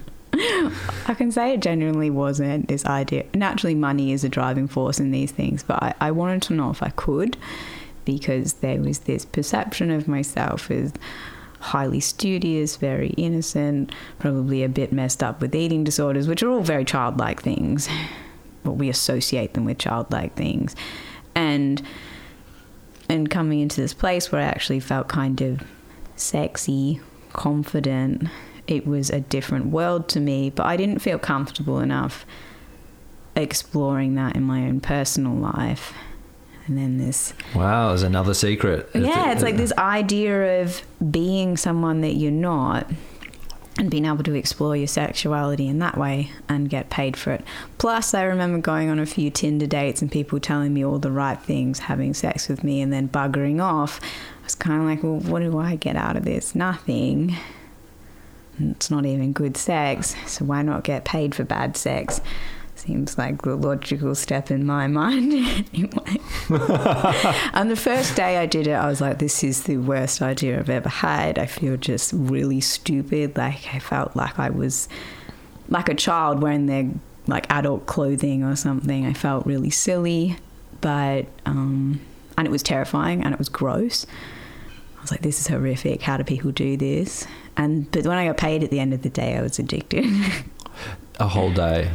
I 1.07 1.13
can 1.15 1.31
say 1.31 1.53
it 1.53 1.61
genuinely 1.61 2.09
wasn't 2.09 2.67
this 2.67 2.85
idea. 2.85 3.25
Naturally, 3.33 3.75
money 3.75 4.11
is 4.11 4.23
a 4.23 4.29
driving 4.29 4.67
force 4.67 4.99
in 4.99 5.11
these 5.11 5.31
things, 5.31 5.63
but 5.63 5.81
I, 5.81 5.93
I 5.99 6.11
wanted 6.11 6.41
to 6.43 6.53
know 6.53 6.69
if 6.69 6.83
I 6.83 6.89
could 6.89 7.37
because 8.05 8.53
there 8.53 8.79
was 8.79 8.99
this 8.99 9.25
perception 9.25 9.91
of 9.91 10.07
myself 10.07 10.69
as 10.71 10.93
highly 11.59 11.99
studious, 11.99 12.75
very 12.75 13.09
innocent, 13.09 13.91
probably 14.19 14.63
a 14.63 14.69
bit 14.69 14.93
messed 14.93 15.23
up 15.23 15.41
with 15.41 15.55
eating 15.55 15.83
disorders, 15.83 16.27
which 16.27 16.43
are 16.43 16.49
all 16.49 16.61
very 16.61 16.85
childlike 16.85 17.41
things. 17.41 17.89
But 18.63 18.73
we 18.73 18.89
associate 18.89 19.53
them 19.53 19.65
with 19.65 19.79
childlike 19.79 20.35
things. 20.35 20.75
And 21.35 21.81
and 23.09 23.29
coming 23.29 23.61
into 23.61 23.79
this 23.79 23.93
place 23.93 24.31
where 24.31 24.41
I 24.41 24.45
actually 24.45 24.81
felt 24.81 25.07
kind 25.07 25.39
of 25.41 25.63
sexy, 26.19 26.99
confident. 27.33 28.27
It 28.67 28.85
was 28.85 29.09
a 29.09 29.19
different 29.21 29.67
world 29.67 30.09
to 30.09 30.19
me, 30.19 30.49
but 30.49 30.65
I 30.65 30.75
didn't 30.77 30.99
feel 30.99 31.17
comfortable 31.17 31.79
enough 31.79 32.25
exploring 33.35 34.15
that 34.15 34.35
in 34.35 34.43
my 34.43 34.61
own 34.63 34.79
personal 34.81 35.33
life. 35.33 35.93
And 36.65 36.77
then 36.77 36.97
this, 36.97 37.33
Wow, 37.55 37.89
there's 37.89 38.03
another 38.03 38.33
secret. 38.33 38.89
yeah, 38.93 39.31
it's 39.31 39.41
like 39.43 39.55
this 39.55 39.71
idea 39.77 40.63
of 40.63 40.81
being 41.11 41.55
someone 41.55 42.01
that 42.01 42.15
you're 42.15 42.31
not 42.31 42.91
and 43.77 43.91
being 43.91 44.05
able 44.05 44.23
to 44.23 44.33
explore 44.33 44.75
your 44.75 44.87
sexuality 44.87 45.67
in 45.67 45.79
that 45.79 45.97
way 45.97 46.31
and 46.49 46.69
get 46.69 46.89
paid 46.89 47.15
for 47.15 47.31
it. 47.31 47.43
Plus, 47.77 48.13
I 48.13 48.23
remember 48.23 48.57
going 48.59 48.89
on 48.89 48.99
a 48.99 49.05
few 49.05 49.29
Tinder 49.29 49.67
dates 49.67 50.01
and 50.01 50.11
people 50.11 50.39
telling 50.39 50.73
me 50.73 50.83
all 50.83 50.99
the 50.99 51.11
right 51.11 51.39
things, 51.39 51.79
having 51.79 52.13
sex 52.13 52.47
with 52.49 52.63
me, 52.63 52.81
and 52.81 52.91
then 52.91 53.07
buggering 53.07 53.61
off. 53.61 54.01
I 54.41 54.43
was 54.45 54.55
kind 54.55 54.81
of 54.81 54.87
like, 54.87 55.03
well, 55.03 55.19
what 55.31 55.41
do 55.41 55.59
I 55.59 55.75
get 55.75 55.95
out 55.95 56.15
of 56.17 56.25
this? 56.25 56.55
Nothing. 56.55 57.35
It's 58.59 58.89
not 58.89 59.05
even 59.05 59.33
good 59.33 59.55
sex, 59.55 60.15
so 60.25 60.45
why 60.45 60.63
not 60.63 60.83
get 60.83 61.05
paid 61.05 61.35
for 61.35 61.43
bad 61.43 61.77
sex? 61.77 62.19
Seems 62.87 63.17
like 63.17 63.41
the 63.41 63.57
logical 63.57 64.15
step 64.15 64.49
in 64.49 64.65
my 64.65 64.87
mind. 65.01 65.33
anyway. 65.33 66.19
and 67.53 67.69
the 67.69 67.75
first 67.75 68.15
day 68.15 68.37
I 68.37 68.45
did 68.45 68.65
it, 68.65 68.71
I 68.71 68.87
was 68.87 69.01
like, 69.01 69.19
this 69.19 69.43
is 69.43 69.63
the 69.63 69.75
worst 69.75 70.21
idea 70.21 70.57
I've 70.57 70.69
ever 70.69 70.87
had. 70.87 71.37
I 71.37 71.47
feel 71.47 71.75
just 71.75 72.13
really 72.13 72.61
stupid. 72.61 73.35
Like, 73.35 73.75
I 73.75 73.79
felt 73.79 74.15
like 74.15 74.39
I 74.39 74.49
was 74.51 74.87
like 75.67 75.89
a 75.89 75.95
child 75.95 76.41
wearing 76.41 76.67
their 76.67 76.89
like 77.27 77.45
adult 77.49 77.87
clothing 77.87 78.41
or 78.41 78.55
something. 78.55 79.05
I 79.05 79.11
felt 79.11 79.45
really 79.45 79.69
silly, 79.69 80.37
but, 80.79 81.25
um, 81.45 81.99
and 82.37 82.47
it 82.47 82.51
was 82.51 82.63
terrifying 82.63 83.21
and 83.21 83.33
it 83.33 83.37
was 83.37 83.49
gross. 83.49 84.05
I 84.97 85.01
was 85.01 85.11
like, 85.11 85.23
this 85.23 85.41
is 85.41 85.47
horrific. 85.47 86.03
How 86.03 86.15
do 86.15 86.23
people 86.23 86.51
do 86.51 86.77
this? 86.77 87.27
And, 87.57 87.91
but 87.91 88.05
when 88.05 88.17
I 88.17 88.27
got 88.27 88.37
paid 88.37 88.63
at 88.63 88.69
the 88.69 88.79
end 88.79 88.93
of 88.93 89.01
the 89.01 89.09
day, 89.09 89.35
I 89.35 89.41
was 89.41 89.59
addicted. 89.59 90.05
a 91.19 91.27
whole 91.27 91.51
day. 91.51 91.91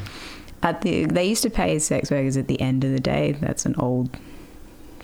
At 0.62 0.82
the 0.82 1.04
they 1.06 1.24
used 1.24 1.42
to 1.42 1.50
pay 1.50 1.78
sex 1.78 2.10
workers 2.10 2.36
at 2.36 2.46
the 2.46 2.60
end 2.60 2.84
of 2.84 2.92
the 2.92 3.00
day. 3.00 3.32
That's 3.32 3.66
an 3.66 3.74
old 3.78 4.16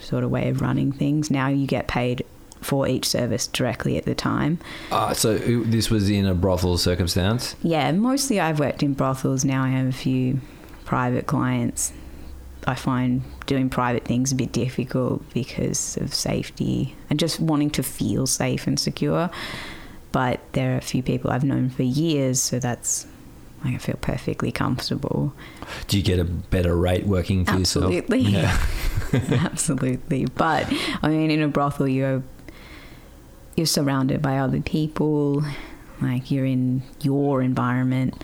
sort 0.01 0.25
of 0.25 0.31
way 0.31 0.49
of 0.49 0.61
running 0.61 0.93
things. 0.93 1.31
Now 1.31 1.49
you 1.49 1.67
get 1.67 1.89
paid 1.89 2.25
for 2.61 2.89
each 2.89 3.07
service 3.07 3.47
directly 3.47 3.97
at 3.97 4.05
the 4.05 4.15
time. 4.15 4.59
Uh, 4.91 5.15
so 5.15 5.39
this 5.39 5.91
was 5.91 6.11
in 6.11 6.27
a 6.27 6.35
brothel 6.35 6.77
circumstance. 6.77 7.55
Yeah, 7.63 7.91
mostly 7.93 8.41
I've 8.41 8.59
worked 8.59 8.83
in 8.83 8.95
brothels. 8.95 9.45
Now 9.45 9.63
I 9.63 9.69
have 9.69 9.87
a 9.87 9.93
few 9.93 10.41
private 10.85 11.27
clients. 11.27 11.93
I 12.67 12.75
find 12.75 13.23
doing 13.47 13.71
private 13.71 14.05
things 14.05 14.33
a 14.33 14.35
bit 14.35 14.53
difficult 14.53 15.23
because 15.33 15.97
of 15.99 16.13
safety 16.13 16.97
and 17.09 17.19
just 17.19 17.41
wanting 17.41 17.71
to 17.71 17.83
feel 17.83 18.27
safe 18.27 18.67
and 18.67 18.79
secure. 18.79 19.31
But 20.13 20.41
there 20.53 20.75
are 20.75 20.79
a 20.79 20.83
few 20.83 21.03
people 21.03 21.31
I've 21.31 21.45
known 21.45 21.71
for 21.71 21.83
years, 21.83 22.43
so 22.43 22.59
that's 22.59 23.07
like 23.65 23.75
I 23.75 23.79
feel 23.79 23.97
perfectly 24.01 24.53
comfortable. 24.53 25.33
Do 25.89 25.97
you 25.97 26.03
get 26.03 26.19
a 26.19 26.25
better 26.25 26.77
rate 26.77 27.07
working 27.07 27.45
for 27.45 27.53
Absolutely. 27.53 28.21
yourself? 28.21 29.11
Yeah. 29.13 29.19
Absolutely. 29.45 30.27
But 30.27 30.73
I 31.03 31.09
mean, 31.09 31.31
in 31.31 31.43
a 31.43 31.49
brothel, 31.49 31.89
you're 31.89 32.23
you're 33.57 33.67
surrounded 33.67 34.23
by 34.23 34.39
other 34.39 34.61
people. 34.61 35.43
Like 36.01 36.31
you're 36.31 36.45
in 36.47 36.83
your 37.03 37.43
environment. 37.43 38.23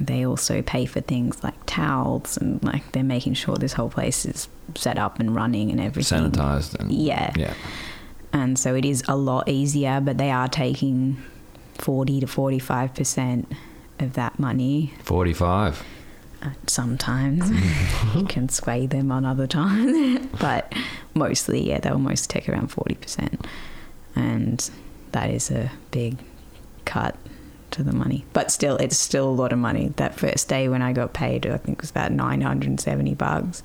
They 0.00 0.24
also 0.26 0.62
pay 0.62 0.86
for 0.86 1.00
things 1.00 1.44
like 1.44 1.54
towels 1.66 2.36
and 2.36 2.62
like 2.64 2.90
they're 2.92 3.04
making 3.04 3.34
sure 3.34 3.56
this 3.56 3.74
whole 3.74 3.90
place 3.90 4.24
is 4.24 4.48
set 4.74 4.98
up 4.98 5.20
and 5.20 5.34
running 5.34 5.70
and 5.70 5.80
everything. 5.80 6.30
Sanitized. 6.32 6.74
And, 6.80 6.90
Yeah. 6.90 7.32
Yeah. 7.36 7.54
And 8.32 8.58
so 8.58 8.74
it 8.74 8.84
is 8.84 9.04
a 9.06 9.14
lot 9.16 9.48
easier, 9.48 10.00
but 10.00 10.18
they 10.18 10.30
are 10.32 10.48
taking 10.48 11.22
40 11.78 12.20
to 12.20 12.26
45% 12.26 13.46
of 13.98 14.14
that 14.14 14.38
money 14.38 14.94
45. 15.02 15.84
uh, 16.42 16.50
sometimes. 16.66 17.50
you 18.14 18.24
can 18.26 18.48
sway 18.48 18.86
them 18.86 19.10
on 19.12 19.24
other 19.24 19.46
times. 19.46 20.26
but 20.40 20.72
mostly, 21.14 21.68
yeah, 21.68 21.80
they'll 21.80 21.98
most 21.98 22.30
take 22.30 22.48
around 22.48 22.70
40%. 22.70 23.44
And 24.16 24.70
that 25.12 25.30
is 25.30 25.50
a 25.50 25.70
big 25.90 26.18
cut 26.84 27.16
to 27.72 27.82
the 27.82 27.92
money. 27.92 28.24
But 28.32 28.50
still, 28.50 28.76
it's 28.76 28.96
still 28.96 29.28
a 29.28 29.30
lot 29.30 29.52
of 29.52 29.58
money. 29.58 29.92
That 29.96 30.14
first 30.14 30.48
day 30.48 30.68
when 30.68 30.82
I 30.82 30.92
got 30.92 31.12
paid, 31.12 31.46
I 31.46 31.56
think 31.56 31.78
it 31.78 31.82
was 31.82 31.90
about 31.90 32.12
970 32.12 33.14
bucks. 33.14 33.62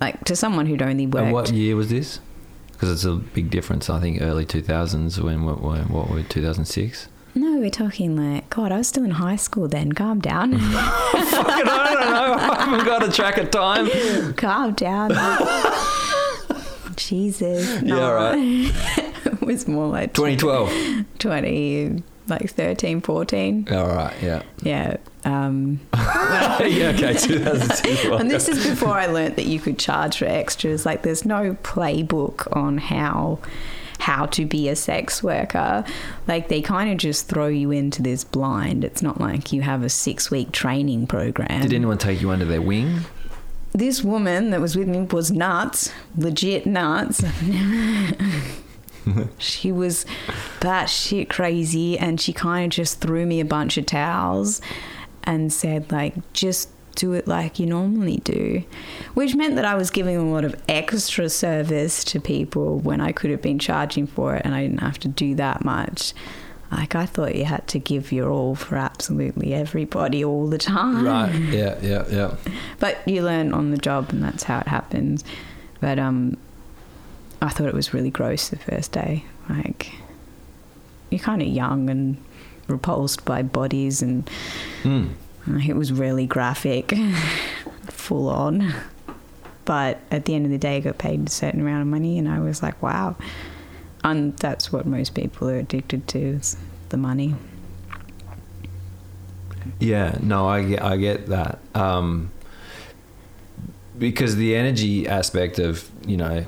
Like 0.00 0.24
to 0.24 0.36
someone 0.36 0.66
who'd 0.66 0.82
only 0.82 1.06
worked. 1.06 1.24
And 1.24 1.32
what 1.32 1.50
year 1.52 1.76
was 1.76 1.90
this? 1.90 2.20
Because 2.72 2.90
it's 2.92 3.04
a 3.04 3.14
big 3.14 3.50
difference. 3.50 3.88
I 3.88 4.00
think 4.00 4.20
early 4.20 4.44
2000s 4.44 5.18
when 5.22 5.44
what, 5.46 5.62
what 5.62 6.10
were 6.10 6.22
2006? 6.22 7.08
No, 7.36 7.58
we're 7.60 7.68
talking 7.70 8.16
like, 8.16 8.48
God, 8.48 8.72
I 8.72 8.78
was 8.78 8.88
still 8.88 9.04
in 9.04 9.10
high 9.10 9.36
school 9.36 9.68
then. 9.68 9.92
Calm 9.92 10.20
down. 10.20 10.52
Fucking, 10.58 10.64
I 10.64 11.90
don't 11.92 12.00
know. 12.10 12.32
I 12.34 12.64
haven't 12.64 12.86
got 12.86 13.06
a 13.06 13.12
track 13.12 13.36
of 13.36 13.50
time. 13.50 14.32
Calm 14.36 14.72
down. 14.72 15.10
Jesus. 16.96 17.68
Yeah, 17.82 17.94
No. 17.94 18.14
right. 18.14 18.38
it 19.26 19.40
was 19.42 19.68
more 19.68 19.86
like 19.88 20.14
2012. 20.14 21.04
20, 21.18 22.02
like 22.28 22.50
13, 22.50 23.00
14. 23.02 23.68
All 23.70 23.86
right. 23.88 24.14
Yeah. 24.22 24.42
Yeah. 24.62 24.96
Um, 25.26 25.80
yeah. 25.94 26.92
Okay. 26.94 27.14
2002. 27.18 28.14
and 28.14 28.30
this 28.30 28.48
is 28.48 28.66
before 28.66 28.94
I 28.94 29.06
learnt 29.06 29.36
that 29.36 29.44
you 29.46 29.60
could 29.60 29.78
charge 29.78 30.16
for 30.18 30.24
extras. 30.24 30.86
Like, 30.86 31.02
there's 31.02 31.26
no 31.26 31.54
playbook 31.62 32.54
on 32.56 32.78
how 32.78 33.40
how 33.98 34.26
to 34.26 34.44
be 34.44 34.68
a 34.68 34.76
sex 34.76 35.22
worker. 35.22 35.84
Like, 36.26 36.48
they 36.48 36.62
kind 36.62 36.90
of 36.90 36.98
just 36.98 37.28
throw 37.28 37.48
you 37.48 37.70
into 37.70 38.02
this 38.02 38.24
blind. 38.24 38.84
It's 38.84 39.02
not 39.02 39.20
like 39.20 39.52
you 39.52 39.62
have 39.62 39.82
a 39.82 39.88
six 39.88 40.30
week 40.30 40.52
training 40.52 41.06
program. 41.06 41.62
Did 41.62 41.72
anyone 41.72 41.98
take 41.98 42.20
you 42.20 42.30
under 42.30 42.44
their 42.44 42.62
wing? 42.62 43.00
this 43.76 44.02
woman 44.02 44.50
that 44.50 44.60
was 44.60 44.76
with 44.76 44.88
me 44.88 45.02
was 45.02 45.30
nuts, 45.30 45.92
legit 46.16 46.66
nuts. 46.66 47.22
she 49.38 49.70
was 49.70 50.06
that 50.60 50.86
shit 50.86 51.28
crazy, 51.28 51.98
and 51.98 52.20
she 52.20 52.32
kind 52.32 52.72
of 52.72 52.74
just 52.74 53.00
threw 53.00 53.26
me 53.26 53.38
a 53.38 53.44
bunch 53.44 53.76
of 53.76 53.84
towels 53.84 54.62
and 55.24 55.52
said, 55.52 55.92
like, 55.92 56.14
just 56.32 56.70
do 56.96 57.12
it 57.12 57.28
like 57.28 57.58
you 57.60 57.66
normally 57.66 58.16
do, 58.18 58.64
which 59.14 59.34
meant 59.36 59.54
that 59.56 59.64
I 59.64 59.74
was 59.76 59.90
giving 59.90 60.16
a 60.16 60.24
lot 60.28 60.44
of 60.44 60.54
extra 60.68 61.28
service 61.30 62.02
to 62.04 62.20
people 62.20 62.78
when 62.80 63.00
I 63.00 63.12
could 63.12 63.30
have 63.30 63.40
been 63.42 63.58
charging 63.60 64.06
for 64.08 64.34
it, 64.34 64.42
and 64.44 64.54
I 64.54 64.62
didn't 64.62 64.80
have 64.80 64.98
to 65.00 65.08
do 65.08 65.34
that 65.36 65.64
much. 65.64 66.12
Like 66.72 66.96
I 66.96 67.06
thought 67.06 67.36
you 67.36 67.44
had 67.44 67.68
to 67.68 67.78
give 67.78 68.10
your 68.10 68.28
all 68.30 68.56
for 68.56 68.74
absolutely 68.76 69.54
everybody 69.54 70.24
all 70.24 70.48
the 70.48 70.58
time. 70.58 71.04
Right. 71.06 71.32
Yeah. 71.52 71.78
Yeah. 71.80 72.04
Yeah. 72.10 72.34
But 72.80 73.06
you 73.06 73.22
learn 73.22 73.52
on 73.54 73.70
the 73.70 73.78
job, 73.78 74.10
and 74.10 74.20
that's 74.22 74.42
how 74.42 74.58
it 74.58 74.66
happens. 74.66 75.22
But 75.80 75.98
um, 76.00 76.36
I 77.40 77.50
thought 77.50 77.68
it 77.68 77.74
was 77.74 77.94
really 77.94 78.10
gross 78.10 78.48
the 78.48 78.56
first 78.56 78.90
day. 78.90 79.24
Like 79.48 79.92
you're 81.10 81.20
kind 81.20 81.40
of 81.40 81.46
young 81.48 81.88
and 81.88 82.16
repulsed 82.66 83.24
by 83.24 83.42
bodies, 83.42 84.02
and 84.02 84.28
Mm. 84.82 85.10
It 85.46 85.74
was 85.74 85.92
really 85.92 86.26
graphic, 86.26 86.94
full 87.88 88.28
on. 88.28 88.74
But 89.64 89.98
at 90.10 90.24
the 90.24 90.34
end 90.34 90.44
of 90.44 90.50
the 90.52 90.58
day, 90.58 90.76
I 90.76 90.80
got 90.80 90.98
paid 90.98 91.26
a 91.26 91.30
certain 91.30 91.60
amount 91.60 91.82
of 91.82 91.88
money, 91.88 92.18
and 92.18 92.28
I 92.28 92.38
was 92.40 92.62
like, 92.62 92.80
wow. 92.82 93.16
And 94.04 94.36
that's 94.36 94.72
what 94.72 94.86
most 94.86 95.14
people 95.14 95.50
are 95.50 95.58
addicted 95.58 96.06
to 96.08 96.18
is 96.18 96.56
the 96.90 96.96
money. 96.96 97.34
Yeah, 99.80 100.16
no, 100.20 100.48
I 100.48 100.62
get, 100.62 100.82
I 100.82 100.96
get 100.96 101.26
that. 101.26 101.58
Um, 101.74 102.30
because 103.98 104.36
the 104.36 104.54
energy 104.54 105.08
aspect 105.08 105.58
of, 105.58 105.90
you 106.06 106.16
know, 106.16 106.44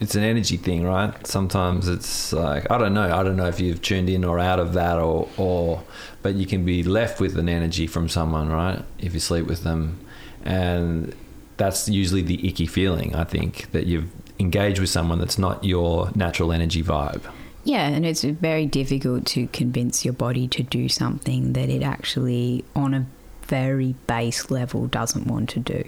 it's 0.00 0.14
an 0.14 0.24
energy 0.24 0.56
thing, 0.56 0.82
right? 0.82 1.26
Sometimes 1.26 1.86
it's 1.86 2.32
like 2.32 2.70
I 2.70 2.78
don't 2.78 2.94
know. 2.94 3.14
I 3.14 3.22
don't 3.22 3.36
know 3.36 3.46
if 3.46 3.60
you've 3.60 3.82
tuned 3.82 4.08
in 4.08 4.24
or 4.24 4.38
out 4.38 4.58
of 4.58 4.72
that, 4.72 4.98
or 4.98 5.28
or 5.36 5.82
but 6.22 6.34
you 6.34 6.46
can 6.46 6.64
be 6.64 6.82
left 6.82 7.20
with 7.20 7.38
an 7.38 7.48
energy 7.48 7.86
from 7.86 8.08
someone, 8.08 8.48
right? 8.48 8.82
If 8.98 9.12
you 9.14 9.20
sleep 9.20 9.46
with 9.46 9.62
them, 9.62 10.00
and 10.44 11.14
that's 11.58 11.88
usually 11.88 12.22
the 12.22 12.48
icky 12.48 12.66
feeling. 12.66 13.14
I 13.14 13.24
think 13.24 13.70
that 13.72 13.86
you've 13.86 14.10
engaged 14.38 14.80
with 14.80 14.88
someone 14.88 15.18
that's 15.18 15.38
not 15.38 15.62
your 15.62 16.10
natural 16.14 16.50
energy 16.50 16.82
vibe. 16.82 17.22
Yeah, 17.62 17.86
and 17.86 18.06
it's 18.06 18.24
very 18.24 18.64
difficult 18.64 19.26
to 19.26 19.46
convince 19.48 20.02
your 20.02 20.14
body 20.14 20.48
to 20.48 20.62
do 20.62 20.88
something 20.88 21.52
that 21.52 21.68
it 21.68 21.82
actually, 21.82 22.64
on 22.74 22.94
a 22.94 23.06
very 23.42 23.94
base 24.06 24.50
level, 24.50 24.86
doesn't 24.86 25.26
want 25.26 25.50
to 25.50 25.60
do. 25.60 25.84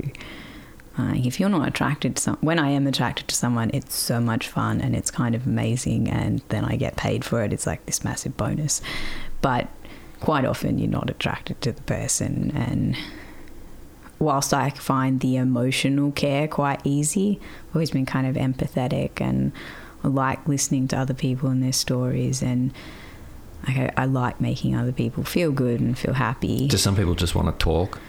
Like 0.98 1.24
if 1.24 1.40
you're 1.40 1.48
not 1.48 1.66
attracted 1.66 2.16
to 2.16 2.23
some, 2.23 2.39
when 2.40 2.59
I 2.59 2.70
am 2.70 2.86
attracted 2.86 3.28
to 3.28 3.35
someone, 3.35 3.70
it's 3.73 3.94
so 3.94 4.20
much 4.20 4.48
fun 4.48 4.81
and 4.81 4.94
it's 4.94 5.10
kind 5.10 5.35
of 5.35 5.47
amazing, 5.47 6.09
and 6.09 6.43
then 6.48 6.64
I 6.64 6.77
get 6.77 6.97
paid 6.97 7.24
for 7.24 7.43
it. 7.43 7.52
It's 7.52 7.66
like 7.66 7.86
this 7.86 8.05
massive 8.05 8.36
bonus. 8.36 8.82
But 9.40 9.69
quite 10.20 10.44
often, 10.44 10.78
you're 10.78 10.90
not 10.90 11.10
attracted 11.10 11.60
to 11.62 11.73
the 11.73 11.82
person, 11.82 12.52
and 12.55 12.97
whilst 14.19 14.55
I 14.55 14.70
find 14.70 15.20
the 15.20 15.36
emotional 15.36 16.12
care 16.12 16.47
quite 16.47 16.81
easy, 16.85 17.40
I've 17.69 17.77
always 17.77 17.90
been 17.90 18.06
kind 18.06 18.27
of 18.27 18.36
empathetic 18.36 19.20
and 19.20 19.52
like 20.05 20.47
listening 20.47 20.89
to 20.89 20.97
other 20.98 21.14
people 21.14 21.48
and 21.48 21.62
their 21.62 21.73
stories 21.73 22.43
and 22.43 22.73
I, 23.64 23.90
I 23.97 24.05
like 24.06 24.40
making 24.40 24.74
other 24.74 24.93
people 24.93 25.23
feel 25.24 25.52
good 25.52 25.81
and 25.81 25.97
feel 25.97 26.14
happy. 26.14 26.66
Do 26.69 26.77
some 26.77 26.97
people 26.97 27.14
just 27.14 27.35
want 27.35 27.47
to 27.56 27.64
talk? 27.64 28.01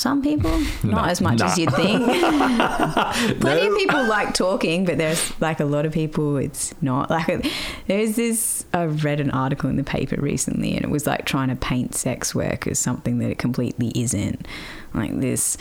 Some 0.00 0.22
people, 0.22 0.50
not 0.82 0.84
No. 0.84 1.04
as 1.04 1.20
much 1.20 1.40
No. 1.40 1.44
as 1.44 1.58
you'd 1.58 1.74
think. 1.74 2.02
Plenty 3.40 3.66
of 3.66 3.76
people 3.76 4.02
like 4.06 4.32
talking, 4.32 4.84
but 4.86 4.96
there's 4.96 5.38
like 5.40 5.60
a 5.60 5.64
lot 5.66 5.84
of 5.84 5.92
people 5.92 6.36
it's 6.38 6.74
not. 6.80 7.10
Like 7.10 7.46
there's 7.86 8.16
this. 8.16 8.64
I 8.72 8.84
read 8.86 9.20
an 9.20 9.30
article 9.30 9.68
in 9.68 9.76
the 9.76 9.84
paper 9.84 10.16
recently, 10.18 10.74
and 10.74 10.84
it 10.84 10.90
was 10.90 11.06
like 11.06 11.26
trying 11.26 11.48
to 11.48 11.56
paint 11.56 11.94
sex 11.94 12.34
work 12.34 12.66
as 12.66 12.78
something 12.78 13.18
that 13.18 13.30
it 13.30 13.36
completely 13.38 13.92
isn't. 13.94 14.46
Like 14.94 15.20
this 15.20 15.58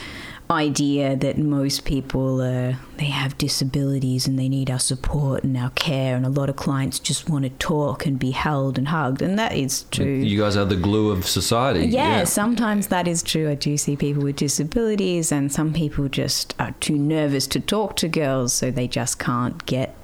idea 0.51 1.15
that 1.15 1.37
most 1.37 1.85
people 1.85 2.41
are 2.41 2.75
they 2.97 3.05
have 3.05 3.37
disabilities 3.37 4.27
and 4.27 4.37
they 4.39 4.49
need 4.49 4.69
our 4.69 4.79
support 4.79 5.43
and 5.43 5.55
our 5.55 5.69
care, 5.71 6.15
and 6.15 6.25
a 6.25 6.29
lot 6.29 6.49
of 6.49 6.55
clients 6.55 6.99
just 6.99 7.29
want 7.29 7.43
to 7.43 7.49
talk 7.51 8.05
and 8.05 8.17
be 8.17 8.31
held 8.31 8.77
and 8.77 8.87
hugged, 8.87 9.21
and 9.21 9.37
that 9.37 9.53
is 9.55 9.83
true. 9.91 10.05
You 10.05 10.39
guys 10.39 10.57
are 10.57 10.65
the 10.65 10.75
glue 10.75 11.11
of 11.11 11.25
society. 11.25 11.85
Yeah, 11.85 12.23
sometimes 12.23 12.87
that 12.87 13.07
is 13.07 13.21
true. 13.21 13.49
I 13.49 13.55
do 13.55 13.77
see 13.77 13.95
people 13.95 14.23
with 14.23 14.37
disabilities, 14.37 15.31
and 15.31 15.51
some 15.51 15.71
people 15.71 16.07
just 16.09 16.55
are 16.59 16.73
too 16.79 16.97
nervous 16.97 17.45
to 17.47 17.59
talk 17.59 17.95
to 17.97 18.07
girls, 18.07 18.51
so 18.51 18.71
they 18.71 18.87
just 18.87 19.19
can't 19.19 19.63
get 19.67 19.95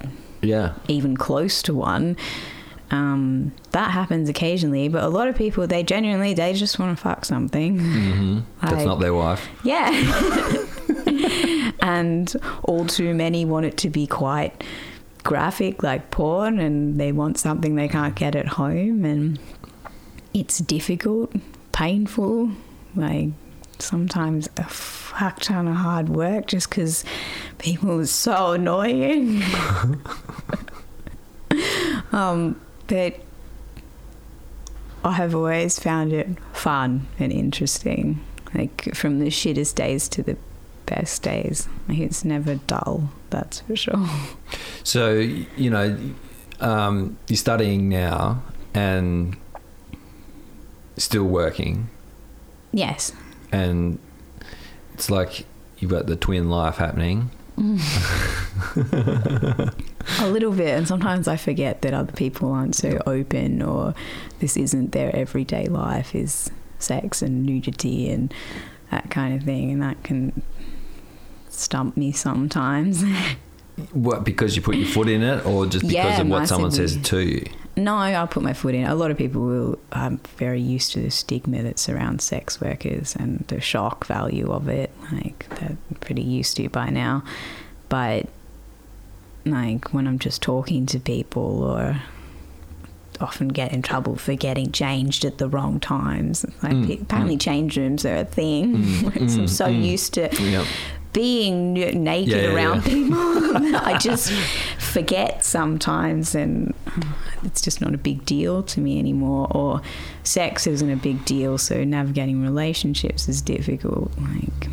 Yeah. 0.42 0.74
even 0.88 1.16
close 1.16 1.60
to 1.62 1.74
one. 1.74 2.16
Um, 2.90 3.52
that 3.72 3.90
happens 3.90 4.28
occasionally, 4.28 4.88
but 4.88 5.02
a 5.02 5.08
lot 5.08 5.28
of 5.28 5.36
people, 5.36 5.66
they 5.66 5.82
genuinely, 5.82 6.34
they 6.34 6.52
just 6.52 6.78
want 6.78 6.96
to 6.96 7.02
fuck 7.02 7.24
something. 7.24 7.78
hmm 7.78 8.38
That's 8.62 8.84
not 8.84 9.00
their 9.00 9.14
wife. 9.14 9.48
Yeah. 9.64 9.90
and 11.80 12.34
all 12.62 12.86
too 12.86 13.14
many 13.14 13.44
want 13.44 13.66
it 13.66 13.76
to 13.78 13.90
be 13.90 14.06
quite 14.06 14.62
graphic, 15.24 15.82
like 15.82 16.10
porn, 16.10 16.60
and 16.60 17.00
they 17.00 17.12
want 17.12 17.38
something 17.38 17.74
they 17.74 17.88
can't 17.88 18.14
get 18.14 18.36
at 18.36 18.46
home. 18.46 19.04
And 19.04 19.38
it's 20.32 20.58
difficult, 20.58 21.32
painful, 21.72 22.50
like 22.94 23.30
sometimes 23.78 24.48
a 24.56 24.64
fuck 24.64 25.40
ton 25.40 25.68
of 25.68 25.76
hard 25.76 26.08
work 26.08 26.46
just 26.46 26.70
because 26.70 27.04
people 27.58 28.00
are 28.00 28.06
so 28.06 28.52
annoying. 28.52 29.42
um, 32.12 32.60
but 32.86 33.16
I 35.04 35.12
have 35.12 35.34
always 35.34 35.78
found 35.78 36.12
it 36.12 36.28
fun 36.52 37.06
and 37.18 37.32
interesting. 37.32 38.24
Like 38.54 38.94
from 38.94 39.18
the 39.18 39.26
shittest 39.26 39.74
days 39.74 40.08
to 40.10 40.22
the 40.22 40.36
best 40.86 41.22
days. 41.22 41.68
Like 41.88 41.98
it's 41.98 42.24
never 42.24 42.54
dull, 42.54 43.10
that's 43.30 43.60
for 43.60 43.76
sure. 43.76 44.08
So 44.84 45.14
you 45.14 45.70
know, 45.70 45.98
um, 46.60 47.18
you're 47.28 47.36
studying 47.36 47.88
now 47.88 48.42
and 48.72 49.36
still 50.96 51.24
working, 51.24 51.88
Yes. 52.72 53.12
and 53.52 53.98
it's 54.94 55.10
like 55.10 55.44
you've 55.78 55.90
got 55.90 56.06
the 56.06 56.16
twin 56.16 56.48
life 56.48 56.76
happening. 56.76 57.30
A 60.20 60.28
little 60.28 60.52
bit, 60.52 60.68
and 60.76 60.86
sometimes 60.86 61.26
I 61.28 61.36
forget 61.36 61.82
that 61.82 61.92
other 61.94 62.12
people 62.12 62.52
aren't 62.52 62.74
so 62.74 63.00
open, 63.06 63.62
or 63.62 63.94
this 64.40 64.56
isn't 64.56 64.92
their 64.92 65.14
everyday 65.14 65.66
life 65.66 66.14
is 66.14 66.50
sex 66.78 67.22
and 67.22 67.44
nudity 67.44 68.10
and 68.10 68.32
that 68.90 69.10
kind 69.10 69.34
of 69.34 69.42
thing, 69.42 69.70
and 69.72 69.82
that 69.82 70.02
can 70.04 70.42
stump 71.48 71.96
me 71.96 72.12
sometimes. 72.12 73.04
What 73.92 74.24
because 74.24 74.56
you 74.56 74.62
put 74.62 74.76
your 74.76 74.86
foot 74.88 75.06
in 75.06 75.22
it, 75.22 75.44
or 75.44 75.66
just 75.66 75.86
because 75.86 75.94
Yeah, 76.16 76.20
of 76.22 76.28
what 76.28 76.48
someone 76.48 76.70
says 76.70 76.96
to 76.96 77.18
you? 77.20 77.44
No, 77.76 77.94
I'll 77.96 78.26
put 78.26 78.42
my 78.42 78.54
foot 78.54 78.74
in. 78.74 78.84
A 78.86 78.94
lot 78.94 79.10
of 79.10 79.18
people 79.18 79.42
will. 79.42 79.78
I'm 79.92 80.18
very 80.38 80.60
used 80.60 80.92
to 80.92 81.00
the 81.00 81.10
stigma 81.10 81.62
that 81.62 81.78
surrounds 81.78 82.24
sex 82.24 82.60
workers 82.60 83.14
and 83.16 83.44
the 83.48 83.60
shock 83.60 84.06
value 84.06 84.50
of 84.50 84.68
it. 84.68 84.90
Like 85.12 85.46
they're 85.60 85.76
pretty 86.00 86.22
used 86.22 86.56
to 86.56 86.64
it 86.64 86.72
by 86.72 86.88
now, 86.88 87.22
but 87.88 88.28
like 89.44 89.92
when 89.92 90.06
I'm 90.06 90.18
just 90.18 90.42
talking 90.42 90.86
to 90.86 90.98
people 90.98 91.62
or 91.62 92.00
often 93.20 93.48
get 93.48 93.72
in 93.72 93.80
trouble 93.82 94.16
for 94.16 94.34
getting 94.34 94.72
changed 94.72 95.24
at 95.24 95.38
the 95.38 95.48
wrong 95.48 95.80
times. 95.80 96.44
Like 96.62 96.72
Mm, 96.72 97.02
apparently 97.02 97.36
change 97.36 97.76
rooms 97.76 98.04
are 98.04 98.16
a 98.16 98.24
thing. 98.24 98.76
Mm, 98.76 99.06
I'm 99.16 99.26
mm, 99.26 99.48
so 99.48 99.66
mm. 99.66 99.82
used 99.84 100.14
to 100.14 100.28
Yep. 100.38 100.66
Being 101.16 101.78
n- 101.78 102.04
naked 102.04 102.28
Yeah, 102.34 102.42
yeah, 102.42 102.54
around 102.54 102.76
yeah. 102.76 102.92
people. 102.92 103.16
I 103.76 103.96
just 103.98 104.30
forget 104.78 105.44
sometimes, 105.46 106.34
and 106.34 106.74
it's 107.42 107.62
just 107.62 107.80
not 107.80 107.94
a 107.94 107.98
big 107.98 108.26
deal 108.26 108.62
to 108.64 108.80
me 108.82 108.98
anymore. 108.98 109.48
Or 109.50 109.80
sex 110.24 110.66
isn't 110.66 110.90
a 110.90 110.96
big 110.96 111.24
deal, 111.24 111.56
so 111.56 111.84
navigating 111.84 112.42
relationships 112.42 113.30
is 113.30 113.40
difficult. 113.40 114.12
Like, 114.18 114.68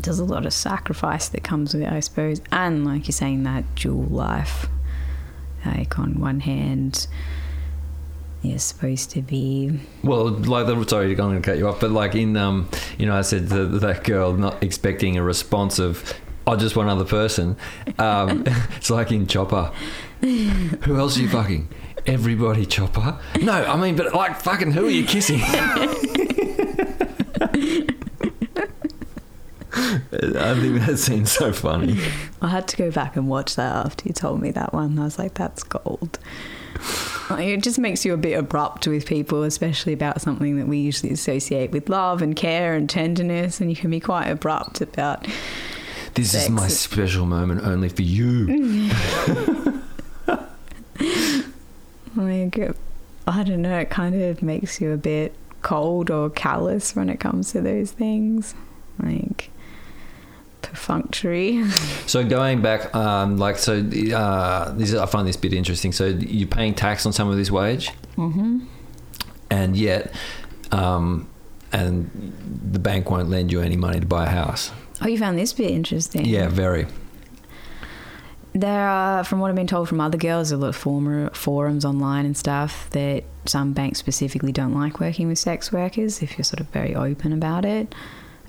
there's 0.00 0.18
a 0.18 0.24
lot 0.26 0.44
of 0.44 0.52
sacrifice 0.52 1.28
that 1.30 1.42
comes 1.42 1.72
with 1.72 1.84
it, 1.84 1.90
I 1.90 2.00
suppose. 2.00 2.42
And 2.52 2.84
like 2.84 3.06
you're 3.06 3.12
saying, 3.12 3.44
that 3.44 3.74
dual 3.76 4.02
life. 4.04 4.66
Like, 5.64 5.98
on 5.98 6.20
one 6.20 6.40
hand, 6.40 7.06
you're 8.44 8.58
supposed 8.58 9.10
to 9.10 9.22
be 9.22 9.78
Well, 10.02 10.28
like 10.30 10.66
the, 10.66 10.84
sorry, 10.86 11.10
I'm 11.10 11.16
going 11.16 11.40
to 11.40 11.42
cut 11.42 11.58
you 11.58 11.68
off, 11.68 11.80
but 11.80 11.90
like 11.90 12.14
in 12.14 12.36
um, 12.36 12.68
you 12.98 13.06
know, 13.06 13.16
I 13.16 13.22
said 13.22 13.48
to 13.48 13.66
that 13.66 14.04
girl 14.04 14.32
not 14.34 14.62
expecting 14.62 15.16
a 15.16 15.22
response 15.22 15.78
of. 15.78 16.14
I 16.46 16.56
just 16.56 16.76
one 16.76 16.90
other 16.90 17.06
person. 17.06 17.56
Um, 17.98 18.44
it's 18.76 18.90
like 18.90 19.10
in 19.10 19.26
Chopper. 19.26 19.72
Who 20.20 20.96
else 20.98 21.16
are 21.16 21.22
you 21.22 21.28
fucking? 21.30 21.68
Everybody, 22.06 22.66
Chopper. 22.66 23.18
No, 23.40 23.52
I 23.52 23.76
mean, 23.76 23.96
but 23.96 24.14
like 24.14 24.38
fucking, 24.40 24.72
who 24.72 24.86
are 24.86 24.90
you 24.90 25.06
kissing? 25.06 25.40
I 29.76 30.54
think 30.60 30.80
that 30.86 30.98
scene's 30.98 31.32
so 31.32 31.52
funny. 31.52 31.98
I 32.40 32.48
had 32.48 32.68
to 32.68 32.76
go 32.76 32.90
back 32.90 33.16
and 33.16 33.28
watch 33.28 33.56
that 33.56 33.86
after 33.86 34.06
you 34.08 34.12
told 34.12 34.40
me 34.40 34.50
that 34.52 34.72
one. 34.72 34.98
I 34.98 35.04
was 35.04 35.18
like, 35.18 35.34
that's 35.34 35.62
gold. 35.62 36.18
It 37.30 37.62
just 37.62 37.78
makes 37.78 38.04
you 38.04 38.12
a 38.12 38.18
bit 38.18 38.38
abrupt 38.38 38.86
with 38.86 39.06
people, 39.06 39.42
especially 39.44 39.92
about 39.92 40.20
something 40.20 40.58
that 40.58 40.68
we 40.68 40.78
usually 40.78 41.12
associate 41.12 41.70
with 41.70 41.88
love 41.88 42.20
and 42.22 42.36
care 42.36 42.74
and 42.74 42.88
tenderness, 42.88 43.60
and 43.60 43.70
you 43.70 43.76
can 43.76 43.90
be 43.90 44.00
quite 44.00 44.26
abrupt 44.26 44.80
about. 44.80 45.26
This 46.14 46.34
is 46.34 46.50
my 46.50 46.68
special 46.68 47.26
moment 47.26 47.62
only 47.64 47.88
for 47.88 48.02
you. 48.02 48.90
Like, 52.16 52.58
I 53.26 53.42
don't 53.42 53.62
know, 53.62 53.78
it 53.78 53.90
kind 53.90 54.14
of 54.14 54.42
makes 54.42 54.80
you 54.80 54.92
a 54.92 54.96
bit 54.96 55.34
cold 55.62 56.10
or 56.10 56.30
callous 56.30 56.94
when 56.94 57.08
it 57.08 57.18
comes 57.18 57.52
to 57.52 57.60
those 57.60 57.90
things. 57.90 58.54
Like, 59.02 59.50
perfunctory. 60.64 61.64
So 62.06 62.22
going 62.22 62.60
back, 62.60 62.94
um, 62.94 63.38
like 63.38 63.56
so, 63.56 63.78
uh, 63.78 64.72
this 64.72 64.90
is, 64.90 64.94
I 64.94 65.06
find 65.06 65.26
this 65.26 65.36
bit 65.36 65.52
interesting. 65.52 65.90
So 65.90 66.06
you're 66.06 66.46
paying 66.46 66.74
tax 66.74 67.06
on 67.06 67.12
some 67.12 67.28
of 67.28 67.36
this 67.36 67.50
wage, 67.50 67.90
hmm 68.16 68.60
and 69.50 69.76
yet, 69.76 70.14
um, 70.72 71.28
and 71.72 72.10
the 72.72 72.78
bank 72.78 73.10
won't 73.10 73.28
lend 73.30 73.52
you 73.52 73.60
any 73.60 73.76
money 73.76 74.00
to 74.00 74.06
buy 74.06 74.26
a 74.26 74.28
house. 74.28 74.70
Oh, 75.00 75.06
you 75.06 75.18
found 75.18 75.38
this 75.38 75.52
bit 75.52 75.70
interesting. 75.70 76.24
Yeah, 76.24 76.48
very. 76.48 76.86
There 78.52 78.88
are, 78.88 79.24
from 79.24 79.40
what 79.40 79.48
I've 79.48 79.56
been 79.56 79.66
told 79.66 79.88
from 79.88 80.00
other 80.00 80.18
girls, 80.18 80.52
a 80.52 80.56
lot 80.56 80.68
of 80.68 80.76
former 80.76 81.30
forums 81.30 81.84
online 81.84 82.24
and 82.24 82.36
stuff 82.36 82.88
that 82.90 83.24
some 83.46 83.72
banks 83.72 83.98
specifically 83.98 84.52
don't 84.52 84.74
like 84.74 85.00
working 85.00 85.26
with 85.26 85.38
sex 85.38 85.72
workers 85.72 86.22
if 86.22 86.38
you're 86.38 86.44
sort 86.44 86.60
of 86.60 86.68
very 86.68 86.94
open 86.94 87.32
about 87.32 87.64
it. 87.64 87.92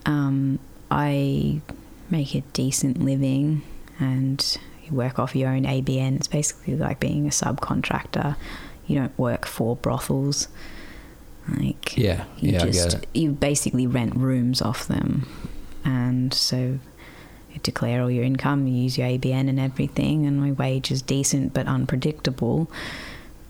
Um, 0.06 0.60
I 0.92 1.62
make 2.10 2.36
a 2.36 2.42
decent 2.54 3.02
living 3.02 3.64
and 4.00 4.58
You 4.86 4.96
work 4.96 5.18
off 5.20 5.36
your 5.36 5.50
own 5.50 5.64
ABN. 5.64 6.18
It's 6.18 6.28
basically 6.28 6.76
like 6.76 7.00
being 7.00 7.26
a 7.26 7.30
subcontractor. 7.30 8.36
You 8.86 9.00
don't 9.00 9.18
work 9.18 9.46
for 9.46 9.76
brothels. 9.76 10.48
Like 11.48 11.98
Yeah, 11.98 12.26
you 12.38 12.54
yeah, 12.54 12.66
just 12.66 13.06
you 13.14 13.32
basically 13.32 13.88
rent 13.88 14.16
rooms 14.16 14.62
off 14.62 14.88
them, 14.88 15.28
and 15.84 16.34
so 16.34 16.58
you 16.58 17.60
declare 17.62 18.02
all 18.02 18.10
your 18.10 18.24
income. 18.24 18.68
You 18.68 18.84
use 18.84 18.98
your 18.98 19.08
ABN 19.08 19.48
and 19.50 19.60
everything, 19.60 20.26
and 20.26 20.40
my 20.40 20.52
wage 20.52 20.92
is 20.92 21.02
decent 21.02 21.54
but 21.54 21.68
unpredictable. 21.68 22.70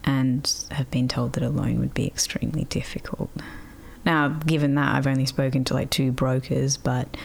And 0.03 0.53
have 0.69 0.91
been 0.91 1.07
told 1.07 1.33
that 1.33 1.43
a 1.43 1.49
loan 1.49 1.79
would 1.79 1.95
be 1.95 2.05
extremely 2.05 2.65
difficult. 2.65 3.31
Now, 4.05 4.27
given 4.27 4.75
that, 4.75 4.93
I've 4.93 5.07
only 5.07 5.25
spoken 5.25 5.63
to 5.65 5.73
like 5.73 5.89
two 5.89 6.11
brokers, 6.11 6.77
but 6.77 7.17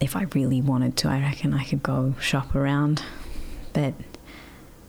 if 0.00 0.16
I 0.16 0.22
really 0.34 0.60
wanted 0.60 0.96
to, 0.98 1.08
I 1.08 1.20
reckon 1.20 1.54
I 1.54 1.64
could 1.64 1.82
go 1.82 2.14
shop 2.20 2.54
around. 2.54 3.02
But 3.72 3.94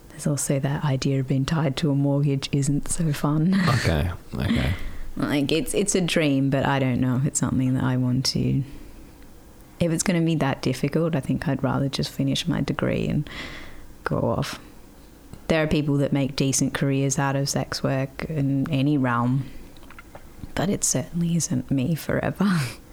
there's 0.09 0.27
also 0.27 0.59
that 0.59 0.83
idea 0.83 1.19
of 1.19 1.27
being 1.27 1.45
tied 1.45 1.75
to 1.77 1.91
a 1.91 1.95
mortgage 1.95 2.49
isn't 2.51 2.87
so 2.89 3.11
fun. 3.11 3.53
Okay, 3.67 4.11
okay. 4.33 4.73
like 5.17 5.51
it's 5.51 5.73
it's 5.73 5.95
a 5.95 6.01
dream, 6.01 6.49
but 6.49 6.65
I 6.65 6.79
don't 6.79 6.99
know 6.99 7.17
if 7.17 7.25
it's 7.25 7.39
something 7.39 7.73
that 7.73 7.83
I 7.83 7.97
want 7.97 8.25
to. 8.27 8.63
If 9.79 9.91
it's 9.91 10.03
going 10.03 10.19
to 10.19 10.25
be 10.25 10.35
that 10.35 10.61
difficult, 10.61 11.15
I 11.15 11.19
think 11.19 11.47
I'd 11.47 11.61
rather 11.61 11.89
just 11.89 12.09
finish 12.09 12.47
my 12.47 12.61
degree 12.61 13.07
and 13.07 13.29
go 14.05 14.19
off. 14.19 14.59
There 15.47 15.61
are 15.61 15.67
people 15.67 15.97
that 15.97 16.13
make 16.13 16.35
decent 16.35 16.73
careers 16.73 17.19
out 17.19 17.35
of 17.35 17.49
sex 17.49 17.83
work 17.83 18.25
in 18.29 18.71
any 18.71 18.97
realm, 18.97 19.45
but 20.55 20.69
it 20.69 20.83
certainly 20.85 21.35
isn't 21.35 21.69
me 21.69 21.93
forever. 21.93 22.59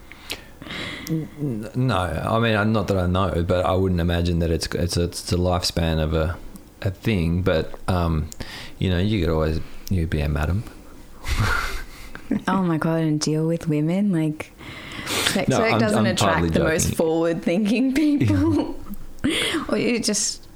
No, 1.09 1.97
I 1.97 2.39
mean, 2.39 2.73
not 2.73 2.89
that 2.89 2.97
I 2.97 3.07
know, 3.07 3.45
but 3.47 3.65
I 3.67 3.75
wouldn't 3.75 4.01
imagine 4.01 4.39
that 4.41 4.51
it's 4.51 4.67
it's 4.75 4.97
a, 4.97 5.05
it's 5.05 5.33
a 5.33 5.37
lifespan 5.37 6.03
of 6.03 6.15
a 6.15 6.37
a 6.83 6.91
thing. 6.91 7.43
But 7.43 7.73
um, 7.89 8.29
you 8.79 8.91
know, 8.91 8.99
you 8.99 9.21
could 9.21 9.33
always 9.33 9.61
you 9.91 10.07
be 10.07 10.21
a 10.21 10.29
madam. 10.29 10.65
oh 12.49 12.63
my 12.63 12.79
god, 12.79 13.01
and 13.01 13.21
deal 13.21 13.47
with 13.47 13.69
women 13.69 14.13
like 14.13 14.53
sex 15.07 15.49
No, 15.49 15.59
work 15.61 15.71
I'm- 15.73 15.81
doesn't 15.81 15.99
I'm 15.99 16.07
attract 16.07 16.53
the 16.53 16.61
most 16.61 16.95
forward-thinking 16.95 17.95
people. 18.19 18.75
or 19.69 19.79
you 19.79 19.99
just 20.01 20.47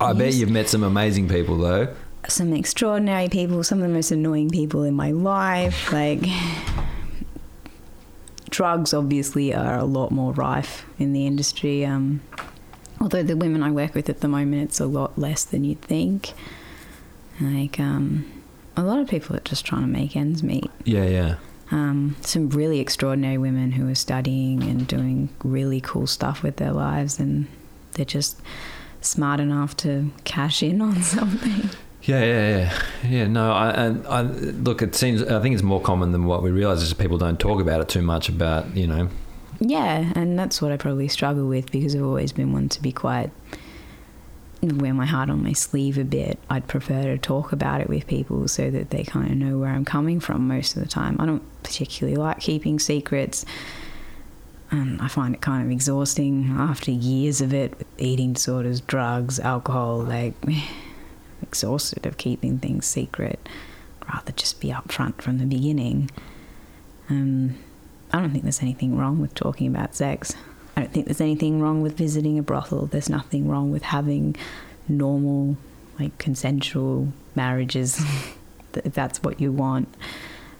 I 0.00 0.12
bet 0.12 0.26
Yes. 0.28 0.36
you've 0.36 0.50
met 0.50 0.68
some 0.68 0.82
amazing 0.82 1.28
people 1.28 1.56
though. 1.58 1.88
some 2.28 2.52
extraordinary 2.52 3.28
people, 3.28 3.62
some 3.64 3.80
of 3.82 3.88
the 3.88 3.94
most 3.94 4.10
annoying 4.10 4.50
people 4.50 4.82
in 4.84 4.94
my 4.94 5.10
life. 5.10 5.92
Like, 5.92 6.20
drugs 8.54 8.94
obviously 8.94 9.52
are 9.52 9.76
a 9.76 9.84
lot 9.84 10.12
more 10.12 10.32
rife 10.32 10.86
in 10.96 11.12
the 11.12 11.26
industry. 11.26 11.84
Um, 11.84 12.20
although 13.00 13.24
the 13.24 13.36
women 13.36 13.64
I 13.64 13.72
work 13.72 13.94
with 13.94 14.08
at 14.08 14.20
the 14.20 14.28
moment, 14.28 14.62
it's 14.62 14.78
a 14.78 14.86
lot 14.86 15.18
less 15.18 15.42
than 15.42 15.64
you'd 15.64 15.82
think. 15.82 16.32
Like, 17.40 17.80
um, 17.80 18.30
a 18.76 18.82
lot 18.84 19.00
of 19.00 19.08
people 19.08 19.34
are 19.34 19.40
just 19.40 19.66
trying 19.66 19.80
to 19.80 19.88
make 19.88 20.14
ends 20.14 20.44
meet. 20.44 20.70
Yeah, 20.84 21.04
yeah. 21.04 21.34
Um, 21.72 22.14
some 22.20 22.48
really 22.50 22.78
extraordinary 22.78 23.38
women 23.38 23.72
who 23.72 23.90
are 23.90 23.96
studying 23.96 24.62
and 24.62 24.86
doing 24.86 25.30
really 25.42 25.80
cool 25.80 26.06
stuff 26.06 26.44
with 26.44 26.56
their 26.56 26.72
lives, 26.72 27.18
and 27.18 27.48
they're 27.94 28.04
just 28.04 28.40
smart 29.00 29.40
enough 29.40 29.76
to 29.78 30.12
cash 30.22 30.62
in 30.62 30.80
on 30.80 31.02
something. 31.02 31.70
Yeah, 32.04 32.22
yeah, 32.22 32.56
yeah, 32.58 33.08
yeah. 33.08 33.26
No, 33.26 33.52
I, 33.52 33.70
and 33.70 34.06
I 34.06 34.22
look. 34.22 34.82
It 34.82 34.94
seems. 34.94 35.22
I 35.22 35.40
think 35.40 35.54
it's 35.54 35.62
more 35.62 35.80
common 35.80 36.12
than 36.12 36.26
what 36.26 36.42
we 36.42 36.50
realize. 36.50 36.82
Is 36.82 36.92
people 36.92 37.16
don't 37.16 37.40
talk 37.40 37.60
about 37.60 37.80
it 37.80 37.88
too 37.88 38.02
much. 38.02 38.28
About 38.28 38.76
you 38.76 38.86
know. 38.86 39.08
Yeah, 39.60 40.12
and 40.14 40.38
that's 40.38 40.60
what 40.60 40.70
I 40.70 40.76
probably 40.76 41.08
struggle 41.08 41.46
with 41.46 41.70
because 41.70 41.94
I've 41.94 42.02
always 42.02 42.32
been 42.32 42.52
one 42.52 42.68
to 42.70 42.82
be 42.82 42.92
quite 42.92 43.30
wear 44.72 44.94
my 44.94 45.06
heart 45.06 45.30
on 45.30 45.42
my 45.42 45.52
sleeve 45.52 45.98
a 45.98 46.04
bit. 46.04 46.38
I'd 46.48 46.66
prefer 46.66 47.02
to 47.02 47.18
talk 47.18 47.52
about 47.52 47.80
it 47.80 47.88
with 47.88 48.06
people 48.06 48.48
so 48.48 48.70
that 48.70 48.90
they 48.90 49.04
kind 49.04 49.30
of 49.30 49.36
know 49.36 49.58
where 49.58 49.70
I'm 49.70 49.84
coming 49.84 50.20
from 50.20 50.48
most 50.48 50.76
of 50.76 50.82
the 50.82 50.88
time. 50.88 51.16
I 51.20 51.26
don't 51.26 51.42
particularly 51.62 52.16
like 52.16 52.40
keeping 52.40 52.78
secrets. 52.78 53.44
And 54.70 55.00
I 55.00 55.08
find 55.08 55.34
it 55.34 55.40
kind 55.40 55.64
of 55.64 55.70
exhausting 55.70 56.56
after 56.58 56.90
years 56.90 57.40
of 57.40 57.52
it 57.52 57.76
with 57.78 57.86
eating 57.98 58.32
disorders, 58.32 58.80
drugs, 58.80 59.38
alcohol, 59.38 59.98
like 59.98 60.34
exhausted 61.54 62.04
of 62.04 62.16
keeping 62.16 62.58
things 62.58 62.84
secret. 62.84 63.38
I'd 64.02 64.12
rather 64.12 64.32
just 64.32 64.60
be 64.60 64.70
upfront 64.70 65.22
from 65.22 65.38
the 65.38 65.46
beginning. 65.46 66.10
Um, 67.08 67.54
I 68.12 68.18
don't 68.18 68.32
think 68.32 68.42
there's 68.42 68.60
anything 68.60 68.96
wrong 68.96 69.20
with 69.20 69.34
talking 69.34 69.68
about 69.68 69.94
sex. 69.94 70.34
I 70.76 70.80
don't 70.80 70.92
think 70.92 71.06
there's 71.06 71.20
anything 71.20 71.60
wrong 71.60 71.80
with 71.80 71.96
visiting 71.96 72.40
a 72.40 72.42
brothel. 72.42 72.86
There's 72.86 73.08
nothing 73.08 73.48
wrong 73.48 73.70
with 73.70 73.84
having 73.84 74.34
normal, 74.88 75.56
like 75.96 76.18
consensual 76.18 77.12
marriages 77.36 78.04
if 78.74 78.92
that's 78.92 79.22
what 79.22 79.40
you 79.40 79.52
want. 79.52 79.86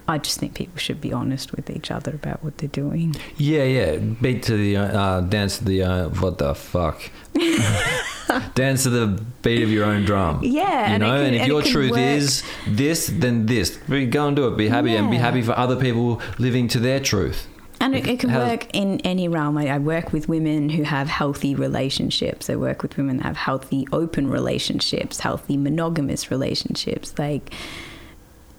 I 0.06 0.18
just 0.18 0.38
think 0.38 0.54
people 0.54 0.78
should 0.78 1.00
be 1.00 1.12
honest 1.12 1.52
with 1.52 1.70
each 1.70 1.90
other 1.90 2.12
about 2.12 2.44
what 2.44 2.58
they're 2.58 2.68
doing. 2.68 3.16
Yeah, 3.38 3.64
yeah. 3.64 3.96
Beat 3.96 4.42
to 4.44 4.56
the 4.56 4.76
uh, 4.76 5.20
dance 5.22 5.58
to 5.58 5.64
the 5.64 5.82
uh, 5.82 6.08
what 6.10 6.38
the 6.38 6.54
fuck. 6.54 7.10
dance 8.54 8.82
to 8.84 8.90
the 8.90 9.22
beat 9.42 9.62
of 9.62 9.70
your 9.70 9.84
own 9.84 10.04
drum. 10.04 10.40
Yeah, 10.42 10.88
you 10.88 10.94
and 10.94 11.00
know. 11.02 11.06
can- 11.16 11.26
and 11.26 11.34
if 11.36 11.40
and 11.42 11.48
your 11.50 11.62
truth 11.62 11.92
work. 11.92 12.00
is 12.00 12.42
this, 12.66 13.06
then 13.12 13.46
this. 13.46 13.76
Go 13.88 14.26
and 14.26 14.36
do 14.36 14.48
it. 14.48 14.56
Be 14.56 14.68
happy 14.68 14.94
and 14.94 15.10
be 15.10 15.16
happy 15.16 15.42
for 15.42 15.52
other 15.52 15.76
people 15.76 16.20
living 16.38 16.68
to 16.68 16.78
their 16.78 17.00
truth. 17.00 17.48
And 17.80 17.94
it, 17.94 18.06
it 18.06 18.20
can 18.20 18.30
How- 18.30 18.46
work 18.46 18.66
in 18.74 19.00
any 19.00 19.28
realm. 19.28 19.58
I, 19.58 19.68
I 19.68 19.78
work 19.78 20.12
with 20.12 20.28
women 20.28 20.68
who 20.70 20.84
have 20.84 21.08
healthy 21.08 21.54
relationships. 21.54 22.48
I 22.48 22.56
work 22.56 22.82
with 22.82 22.96
women 22.96 23.18
that 23.18 23.24
have 23.24 23.36
healthy 23.36 23.86
open 23.92 24.28
relationships, 24.30 25.20
healthy 25.20 25.56
monogamous 25.56 26.30
relationships. 26.30 27.14
Like 27.18 27.52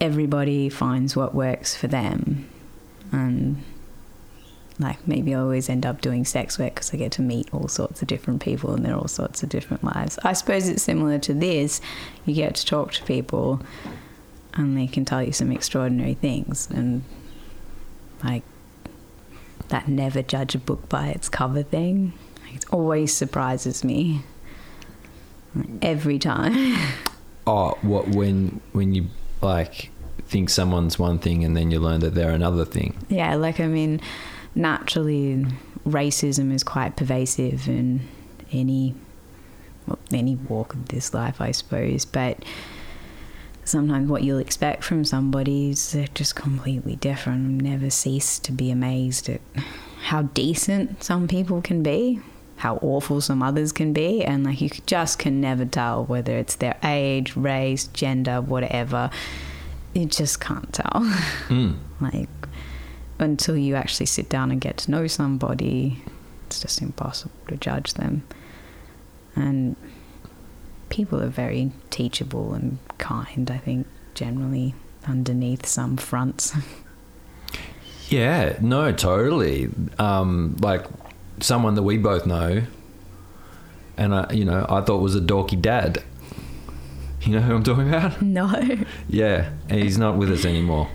everybody 0.02 0.70
finds 0.70 1.16
what 1.16 1.34
works 1.34 1.76
for 1.76 1.88
them. 1.88 2.50
And 3.12 3.64
like 4.78 5.08
maybe 5.08 5.34
I 5.34 5.40
always 5.40 5.70
end 5.70 5.86
up 5.86 6.02
doing 6.02 6.26
sex 6.26 6.60
work 6.60 6.76
because 6.76 6.94
I 6.94 6.98
get 6.98 7.14
to 7.14 7.22
meet 7.22 7.54
all 7.54 7.68
sorts 7.68 8.02
of 8.02 8.08
different 8.08 8.42
people 8.42 8.74
and 8.74 8.84
they're 8.84 8.96
all 8.96 9.08
sorts 9.08 9.42
of 9.44 9.50
different 9.50 9.84
lives. 9.84 10.20
I 10.24 10.34
suppose 10.34 10.68
it's 10.68 10.84
similar 10.84 11.18
to 11.20 11.34
this. 11.34 11.80
You 12.26 12.36
get 12.36 12.56
to 12.56 12.66
talk 12.66 12.92
to 12.94 13.04
people 13.04 13.62
and 14.54 14.78
they 14.78 14.88
can 14.88 15.06
tell 15.06 15.24
you 15.24 15.32
some 15.32 15.52
extraordinary 15.52 16.14
things. 16.14 16.70
And 16.70 17.04
like 18.24 18.44
that 19.70 19.88
never 19.88 20.22
judge 20.22 20.56
a 20.56 20.60
book 20.60 20.90
by 20.90 21.08
its 21.08 21.30
cover 21.30 21.64
thing. 21.64 22.14
It 22.54 22.66
always 22.72 23.14
surprises 23.14 23.84
me. 23.84 24.22
Every 25.82 26.20
time. 26.20 26.78
Oh, 27.48 27.78
what 27.84 28.08
when 28.08 28.60
when 28.72 28.96
you 28.96 29.06
like 29.42 29.92
think 30.28 30.50
someone's 30.50 30.98
one 30.98 31.20
thing 31.20 31.44
and 31.44 31.56
then 31.56 31.72
you 31.72 31.80
learn 31.80 32.00
that 32.02 32.16
they're 32.16 32.32
another 32.32 32.66
thing. 32.66 32.96
yeah, 33.10 33.36
like 33.36 33.60
I 33.60 33.68
mean, 33.68 34.02
naturally, 34.56 35.46
racism 35.86 36.52
is 36.54 36.64
quite 36.64 36.96
pervasive 36.96 37.68
in 37.68 38.02
any 38.52 38.96
well, 39.88 40.00
any 40.12 40.36
walk 40.36 40.74
of 40.74 40.88
this 40.88 41.14
life, 41.14 41.40
I 41.40 41.52
suppose. 41.52 42.06
But 42.06 42.44
sometimes 43.64 44.10
what 44.10 44.24
you'll 44.24 44.40
expect 44.40 44.84
from 44.84 45.06
somebody 45.06 45.70
is 45.70 45.98
just 46.14 46.36
completely 46.36 46.96
different. 46.96 47.62
Never 47.62 47.90
cease 47.90 48.40
to 48.40 48.52
be 48.52 48.72
amazed 48.72 49.30
at 49.30 49.42
how 50.06 50.24
decent 50.24 51.04
some 51.04 51.28
people 51.28 51.62
can 51.62 51.84
be, 51.84 52.20
how 52.58 52.78
awful 52.78 53.22
some 53.22 53.44
others 53.44 53.72
can 53.72 53.94
be, 53.94 54.24
and 54.24 54.44
like 54.46 54.62
you 54.62 54.70
just 54.86 55.20
can 55.20 55.42
never 55.42 55.66
tell 55.66 56.06
whether 56.06 56.38
it's 56.38 56.56
their 56.56 56.78
age, 56.84 57.36
race, 57.36 57.88
gender, 57.88 58.42
whatever. 58.42 59.10
You 59.94 60.06
just 60.06 60.40
can't 60.40 60.72
tell. 60.74 61.02
Mm. 61.48 61.78
like 62.02 62.30
until 63.20 63.56
you 63.56 63.76
actually 63.76 64.08
sit 64.08 64.28
down 64.30 64.52
and 64.52 64.60
get 64.60 64.78
to 64.78 64.92
know 64.92 65.08
somebody, 65.08 66.02
it's 66.48 66.60
just 66.60 66.82
impossible 66.82 67.32
to 67.48 67.56
judge 67.56 67.94
them. 67.94 68.24
And 69.36 69.76
people 70.90 71.22
are 71.22 71.28
very 71.28 71.72
teachable 71.92 72.54
and 72.54 72.78
kind, 72.98 73.50
I 73.50 73.58
think, 73.58 73.88
generally 74.16 74.74
underneath 75.08 75.66
some 75.66 75.98
fronts. 75.98 76.54
Yeah, 78.08 78.58
no, 78.62 78.92
totally. 78.92 79.70
Um, 79.98 80.58
like 80.60 80.86
someone 81.40 81.76
that 81.76 81.84
we 81.84 81.98
both 81.98 82.26
know, 82.26 82.64
and 83.98 84.14
I, 84.16 84.32
you 84.34 84.46
know, 84.46 84.66
I 84.70 84.82
thought 84.82 85.02
was 85.02 85.16
a 85.16 85.22
dorky 85.22 85.62
dad. 85.62 86.04
You 87.22 87.34
know 87.34 87.42
who 87.42 87.56
I'm 87.56 87.64
talking 87.64 87.88
about? 87.90 88.22
no. 88.22 88.54
Yeah, 89.10 89.50
and 89.70 89.82
he's 89.82 89.98
not 89.98 90.16
with 90.18 90.32
us 90.32 90.46
anymore. 90.46 90.90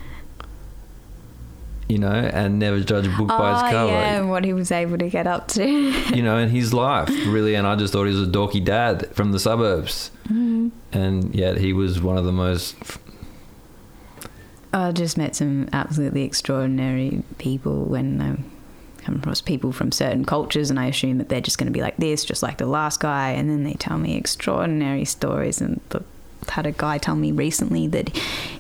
You 1.88 1.98
know, 1.98 2.12
and 2.12 2.60
never 2.60 2.78
judge 2.80 3.08
a 3.08 3.10
book 3.16 3.26
by 3.28 3.52
its 3.52 3.62
oh, 3.64 3.70
cover. 3.70 3.90
yeah, 3.92 4.18
and 4.18 4.30
what 4.30 4.44
he 4.44 4.52
was 4.52 4.70
able 4.70 4.96
to 4.98 5.08
get 5.10 5.26
up 5.26 5.48
to. 5.48 5.64
You 6.14 6.22
know, 6.22 6.36
in 6.38 6.48
his 6.48 6.72
life, 6.72 7.08
really, 7.26 7.54
and 7.56 7.66
I 7.66 7.74
just 7.74 7.92
thought 7.92 8.04
he 8.04 8.14
was 8.14 8.28
a 8.28 8.30
dorky 8.30 8.64
dad 8.64 9.08
from 9.14 9.32
the 9.32 9.40
suburbs, 9.40 10.10
Mm-hmm. 10.28 10.68
and 10.92 11.34
yet 11.34 11.56
he 11.58 11.72
was 11.72 12.00
one 12.00 12.16
of 12.16 12.24
the 12.24 12.30
most. 12.32 12.76
I 14.72 14.92
just 14.92 15.18
met 15.18 15.34
some 15.34 15.68
absolutely 15.72 16.22
extraordinary 16.22 17.24
people 17.38 17.84
when 17.86 18.20
I 18.22 18.36
come 19.10 19.18
across 19.20 19.40
people 19.40 19.72
from 19.72 19.92
certain 19.92 20.24
cultures, 20.24 20.70
and 20.70 20.78
I 20.78 20.86
assume 20.86 21.18
that 21.18 21.28
they're 21.28 21.40
just 21.40 21.58
going 21.58 21.66
to 21.66 21.72
be 21.72 21.82
like 21.82 21.96
this, 21.96 22.24
just 22.24 22.42
like 22.42 22.58
the 22.58 22.66
last 22.66 23.00
guy, 23.00 23.30
and 23.30 23.50
then 23.50 23.64
they 23.64 23.74
tell 23.74 23.98
me 23.98 24.16
extraordinary 24.16 25.04
stories. 25.04 25.60
And 25.60 25.80
the, 25.90 26.02
had 26.48 26.66
a 26.66 26.72
guy 26.72 26.98
tell 26.98 27.16
me 27.16 27.32
recently 27.32 27.86
that 27.88 28.08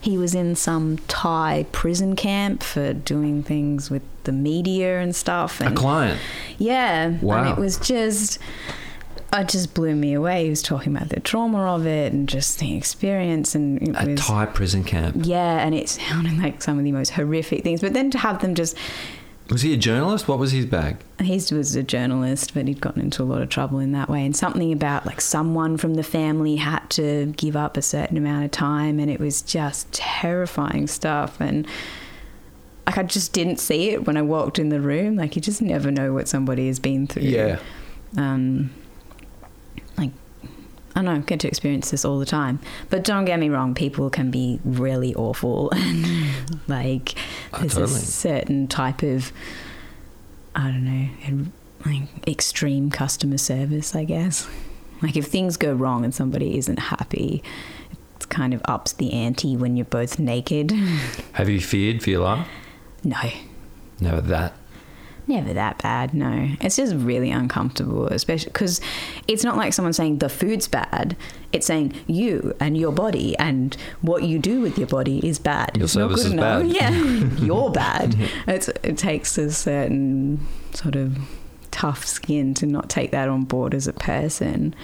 he 0.00 0.18
was 0.18 0.34
in 0.34 0.54
some 0.54 0.98
Thai 1.08 1.66
prison 1.72 2.14
camp 2.16 2.62
for 2.62 2.92
doing 2.92 3.42
things 3.42 3.90
with 3.90 4.02
the 4.24 4.32
media 4.32 5.00
and 5.00 5.16
stuff. 5.16 5.60
A 5.60 5.64
And 5.64 5.76
client. 5.76 6.20
yeah, 6.58 7.16
Wow. 7.22 7.38
and 7.44 7.48
it 7.48 7.56
was 7.60 7.78
just. 7.78 8.38
It 9.32 9.48
just 9.48 9.74
blew 9.74 9.94
me 9.94 10.12
away. 10.14 10.42
He 10.42 10.50
was 10.50 10.60
talking 10.60 10.94
about 10.96 11.10
the 11.10 11.20
trauma 11.20 11.72
of 11.76 11.86
it 11.86 12.12
and 12.12 12.28
just 12.28 12.58
the 12.58 12.76
experience, 12.76 13.54
and 13.54 13.80
it 13.80 13.94
A 13.96 14.10
was 14.10 14.20
Thai 14.20 14.46
prison 14.46 14.82
camp. 14.82 15.18
yeah, 15.20 15.64
and 15.64 15.72
it 15.72 15.88
sounded 15.88 16.36
like 16.38 16.60
some 16.60 16.78
of 16.78 16.84
the 16.84 16.90
most 16.90 17.10
horrific 17.10 17.62
things. 17.62 17.80
But 17.80 17.92
then 17.92 18.10
to 18.10 18.18
have 18.18 18.40
them 18.40 18.56
just, 18.56 18.76
Was 19.50 19.62
he 19.62 19.74
a 19.74 19.76
journalist? 19.76 20.28
What 20.28 20.38
was 20.38 20.52
his 20.52 20.64
bag? 20.64 20.98
he 21.20 21.34
was 21.34 21.74
a 21.74 21.82
journalist, 21.82 22.54
but 22.54 22.68
he'd 22.68 22.80
gotten 22.80 23.02
into 23.02 23.22
a 23.22 23.24
lot 23.24 23.42
of 23.42 23.48
trouble 23.48 23.80
in 23.80 23.92
that 23.92 24.08
way. 24.08 24.24
And 24.24 24.36
something 24.36 24.72
about 24.72 25.06
like 25.06 25.20
someone 25.20 25.76
from 25.76 25.94
the 25.94 26.02
family 26.04 26.56
had 26.56 26.88
to 26.90 27.26
give 27.36 27.56
up 27.56 27.76
a 27.76 27.82
certain 27.82 28.16
amount 28.16 28.44
of 28.44 28.52
time, 28.52 29.00
and 29.00 29.10
it 29.10 29.18
was 29.18 29.42
just 29.42 29.90
terrifying 29.92 30.86
stuff. 30.86 31.40
And 31.40 31.66
like 32.86 32.98
I 32.98 33.02
just 33.02 33.32
didn't 33.32 33.58
see 33.58 33.90
it 33.90 34.06
when 34.06 34.16
I 34.16 34.22
walked 34.22 34.58
in 34.58 34.68
the 34.68 34.80
room. 34.80 35.16
Like 35.16 35.34
you 35.34 35.42
just 35.42 35.60
never 35.62 35.90
know 35.90 36.12
what 36.12 36.28
somebody 36.28 36.68
has 36.68 36.78
been 36.78 37.06
through. 37.06 37.22
Yeah. 37.22 37.58
um, 38.16 38.70
I 41.08 41.12
don't 41.12 41.20
know, 41.20 41.24
get 41.26 41.40
to 41.40 41.48
experience 41.48 41.90
this 41.90 42.04
all 42.04 42.18
the 42.18 42.26
time. 42.26 42.58
But 42.90 43.04
don't 43.04 43.24
get 43.24 43.38
me 43.38 43.48
wrong, 43.48 43.74
people 43.74 44.10
can 44.10 44.30
be 44.30 44.60
really 44.64 45.14
awful, 45.14 45.70
and 45.74 46.06
like 46.68 47.14
Oh, 47.52 47.58
there's 47.60 47.74
totally. 47.74 47.94
a 48.00 48.02
certain 48.02 48.68
type 48.68 49.02
of 49.02 49.32
I 50.54 50.64
don't 50.64 50.84
know, 50.84 51.46
like 51.86 52.02
extreme 52.28 52.90
customer 52.90 53.38
service, 53.38 53.94
I 53.94 54.04
guess. 54.04 54.48
Like 55.02 55.16
if 55.16 55.26
things 55.26 55.56
go 55.56 55.72
wrong 55.72 56.04
and 56.04 56.14
somebody 56.14 56.58
isn't 56.58 56.78
happy, 56.78 57.42
it 58.20 58.28
kind 58.28 58.52
of 58.52 58.60
ups 58.66 58.92
the 58.92 59.12
ante 59.12 59.56
when 59.56 59.76
you're 59.76 59.86
both 59.86 60.18
naked. 60.18 60.70
Have 61.32 61.48
you 61.48 61.60
feared 61.60 62.02
for 62.02 62.10
your 62.10 62.20
life? 62.24 62.46
no, 63.04 63.16
Never 64.00 64.20
that. 64.22 64.54
Never 65.30 65.52
that 65.54 65.78
bad, 65.78 66.12
no. 66.12 66.48
It's 66.60 66.74
just 66.76 66.94
really 66.96 67.30
uncomfortable, 67.30 68.08
especially 68.08 68.50
because 68.50 68.80
it's 69.28 69.44
not 69.44 69.56
like 69.56 69.72
someone 69.72 69.92
saying 69.92 70.18
the 70.18 70.28
food's 70.28 70.66
bad. 70.66 71.16
It's 71.52 71.66
saying 71.66 71.94
you 72.08 72.52
and 72.58 72.76
your 72.76 72.90
body 72.90 73.36
and 73.38 73.76
what 74.02 74.24
you 74.24 74.40
do 74.40 74.60
with 74.60 74.76
your 74.76 74.88
body 74.88 75.26
is 75.26 75.38
bad. 75.38 75.76
Your 75.76 75.86
service 75.88 76.24
is 76.24 76.32
enough. 76.32 76.62
bad. 76.64 76.72
Yeah, 76.72 76.90
you're 77.44 77.70
bad. 77.70 78.16
It's, 78.48 78.68
it 78.82 78.98
takes 78.98 79.38
a 79.38 79.52
certain 79.52 80.44
sort 80.72 80.96
of 80.96 81.16
tough 81.70 82.04
skin 82.04 82.52
to 82.54 82.66
not 82.66 82.88
take 82.90 83.12
that 83.12 83.28
on 83.28 83.44
board 83.44 83.72
as 83.74 83.86
a 83.86 83.92
person. 83.92 84.74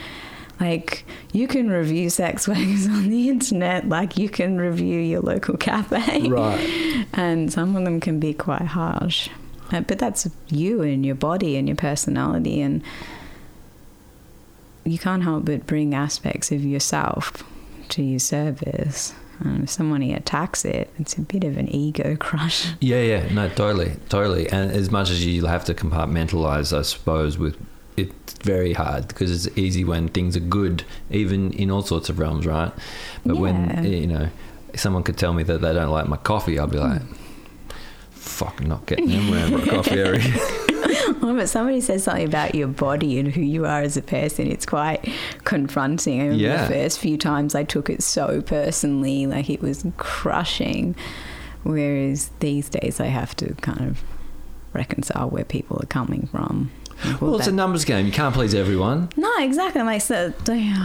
Like 0.61 1.05
you 1.33 1.49
can 1.49 1.69
review 1.71 2.09
sex 2.09 2.47
workers 2.53 2.87
on 2.87 3.09
the 3.11 3.29
internet, 3.29 3.89
like 3.89 4.17
you 4.17 4.29
can 4.29 4.59
review 4.59 5.01
your 5.01 5.21
local 5.23 5.57
cafe, 5.57 6.29
Right. 6.29 7.05
and 7.13 7.53
some 7.53 7.75
of 7.77 7.85
them 7.85 8.01
can 8.01 8.21
be 8.21 8.33
quite 8.33 8.63
harsh. 8.63 9.29
Uh, 9.73 9.81
But 9.81 9.99
that's 9.99 10.29
you 10.49 10.83
and 10.83 11.05
your 11.05 11.15
body 11.17 11.57
and 11.57 11.69
your 11.69 11.77
personality, 11.77 12.61
and 12.61 12.83
you 14.85 14.99
can't 14.99 15.23
help 15.25 15.45
but 15.47 15.67
bring 15.67 15.95
aspects 15.95 16.53
of 16.53 16.63
yourself 16.65 17.43
to 17.91 18.03
your 18.03 18.19
service. 18.21 19.15
And 19.41 19.65
if 19.65 19.71
somebody 19.71 20.13
attacks 20.15 20.65
it, 20.65 20.91
it's 20.99 21.19
a 21.19 21.21
bit 21.21 21.45
of 21.45 21.59
an 21.59 21.69
ego 21.69 22.17
crush. 22.21 22.69
Yeah, 22.81 23.03
yeah, 23.03 23.33
no, 23.33 23.49
totally, 23.49 23.93
totally. 24.09 24.49
And 24.49 24.71
as 24.71 24.91
much 24.91 25.11
as 25.11 25.27
you 25.27 25.47
have 25.47 25.65
to 25.67 25.75
compartmentalize, 25.75 26.77
I 26.77 26.83
suppose, 26.83 27.37
with 27.37 27.57
it's 27.97 28.35
very 28.45 28.75
hard 28.75 29.09
because 29.09 29.31
it's 29.47 29.59
easy 29.59 29.83
when 29.83 30.09
things 30.09 30.37
are 30.37 30.41
good, 30.41 30.85
even 31.11 31.53
in 31.53 31.71
all 31.71 31.81
sorts 31.83 32.09
of 32.11 32.19
realms, 32.19 32.47
right? 32.47 32.71
But 33.25 33.35
Yeah. 33.37 33.41
when 33.41 33.85
you 33.85 34.07
know 34.07 34.29
someone 34.75 35.03
could 35.03 35.17
tell 35.17 35.33
me 35.33 35.43
that 35.43 35.63
they 35.63 35.73
don't 35.73 35.91
like 35.91 36.07
my 36.07 36.19
coffee, 36.19 36.59
I'll 36.59 36.67
be 36.67 36.77
like, 36.79 37.01
"Fuck, 38.27 38.63
not 38.63 38.85
getting 38.87 39.11
around 39.33 39.53
my 39.53 39.67
coffee 39.67 39.99
area." 39.99 40.23
Oh, 41.23 41.35
but 41.35 41.49
somebody 41.49 41.81
says 41.81 42.05
something 42.05 42.27
about 42.27 42.55
your 42.55 42.69
body 42.69 43.19
and 43.19 43.29
who 43.33 43.41
you 43.41 43.65
are 43.65 43.81
as 43.81 43.97
a 43.97 44.03
person. 44.03 44.47
It's 44.47 44.67
quite 44.67 45.09
confronting. 45.45 46.21
I 46.21 46.25
remember 46.25 46.43
Yeah. 46.45 46.67
the 46.67 46.75
first 46.75 46.99
few 47.01 47.17
times 47.17 47.55
I 47.55 47.65
took 47.65 47.91
it 47.91 48.03
so 48.03 48.41
personally, 48.43 49.27
like 49.27 49.49
it 49.51 49.61
was 49.63 49.85
crushing. 49.97 50.95
Whereas 51.65 52.31
these 52.41 52.69
days 52.69 53.01
I 53.01 53.07
have 53.07 53.35
to 53.37 53.55
kind 53.55 53.81
of 53.81 54.03
reconcile 54.73 55.29
where 55.31 55.45
people 55.45 55.79
are 55.83 55.87
coming 55.87 56.29
from. 56.31 56.71
Well, 57.21 57.37
it's 57.37 57.47
a 57.47 57.53
numbers 57.53 57.85
game. 57.85 58.07
You 58.07 58.13
can't 58.13 58.35
please 58.35 58.55
everyone. 58.55 59.11
no, 59.17 59.33
exactly. 59.39 59.83
Like 59.83 60.01
so, 60.01 60.33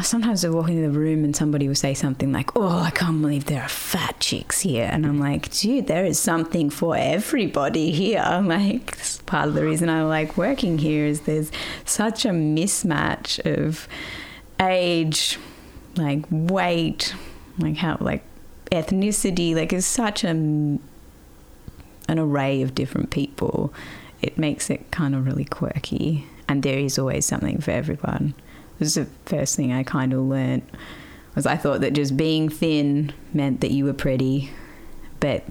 sometimes 0.04 0.44
I 0.44 0.50
walk 0.50 0.70
into 0.70 0.82
the 0.82 0.90
room 0.98 1.24
and 1.24 1.36
somebody 1.36 1.68
will 1.68 1.76
say 1.76 1.94
something 1.94 2.32
like, 2.32 2.56
"Oh, 2.56 2.80
I 2.80 2.92
can't 2.92 3.22
believe 3.22 3.46
there 3.46 3.62
are 3.64 3.70
fat 3.70 4.20
chicks 4.20 4.62
here," 4.62 4.90
and 4.92 5.06
I'm 5.06 5.20
like, 5.20 5.52
"Dude, 5.52 5.88
there 5.88 6.06
is 6.06 6.20
something 6.20 6.70
for 6.70 6.96
everybody 6.98 7.92
here." 7.92 8.22
Like, 8.52 8.94
it's 9.00 9.20
part 9.20 9.48
of 9.48 9.54
the 9.54 9.64
reason 9.64 9.88
I 9.88 10.04
like 10.04 10.36
working 10.36 10.78
here 10.80 11.06
is 11.06 11.22
there's 11.22 11.52
such 11.86 12.26
a 12.26 12.30
mismatch 12.30 13.40
of 13.46 13.88
age, 14.60 15.38
like 15.96 16.26
weight, 16.30 17.16
like 17.58 17.78
how 17.78 17.98
like 18.02 18.24
ethnicity. 18.72 19.56
Like, 19.56 19.72
it's 19.72 19.86
such 19.86 20.24
a 20.26 20.30
an 20.30 20.80
array 22.10 22.62
of 22.62 22.76
different 22.76 23.10
people, 23.10 23.74
it 24.22 24.38
makes 24.38 24.70
it 24.70 24.92
kind 24.92 25.16
of 25.16 25.26
really 25.26 25.46
quirky. 25.46 26.26
And 26.48 26.64
there 26.64 26.78
is 26.78 27.00
always 27.00 27.26
something 27.26 27.60
for 27.60 27.72
everyone. 27.72 28.34
This 28.80 28.98
is 28.98 29.06
the 29.06 29.12
first 29.26 29.56
thing 29.56 29.72
I 29.72 29.84
kind 29.84 30.14
of 30.14 30.20
learnt 30.22 30.64
was 31.36 31.46
I 31.46 31.56
thought 31.56 31.82
that 31.82 31.94
just 31.94 32.18
being 32.18 32.50
thin 32.50 33.14
meant 33.34 33.62
that 33.62 33.72
you 33.72 33.86
were 33.86 33.94
pretty, 33.94 34.50
but 35.20 35.46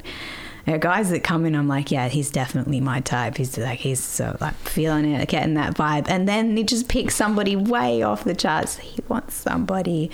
there 0.66 0.74
are 0.74 0.78
guys 0.78 1.10
that 1.10 1.24
come 1.24 1.46
in. 1.46 1.54
I'm 1.54 1.68
like, 1.68 1.90
yeah, 1.90 2.08
he's 2.08 2.30
definitely 2.30 2.80
my 2.80 3.00
type. 3.00 3.36
He's 3.38 3.56
like, 3.56 3.78
he's 3.78 4.02
so 4.02 4.36
like 4.40 4.54
feeling 4.56 5.10
it, 5.10 5.28
getting 5.28 5.54
that 5.54 5.74
vibe, 5.74 6.08
and 6.08 6.28
then 6.28 6.56
he 6.56 6.64
just 6.64 6.88
picks 6.88 7.14
somebody 7.14 7.56
way 7.56 8.02
off 8.02 8.24
the 8.24 8.34
charts. 8.34 8.76
He 8.78 9.00
wants 9.08 9.34
somebody 9.34 10.10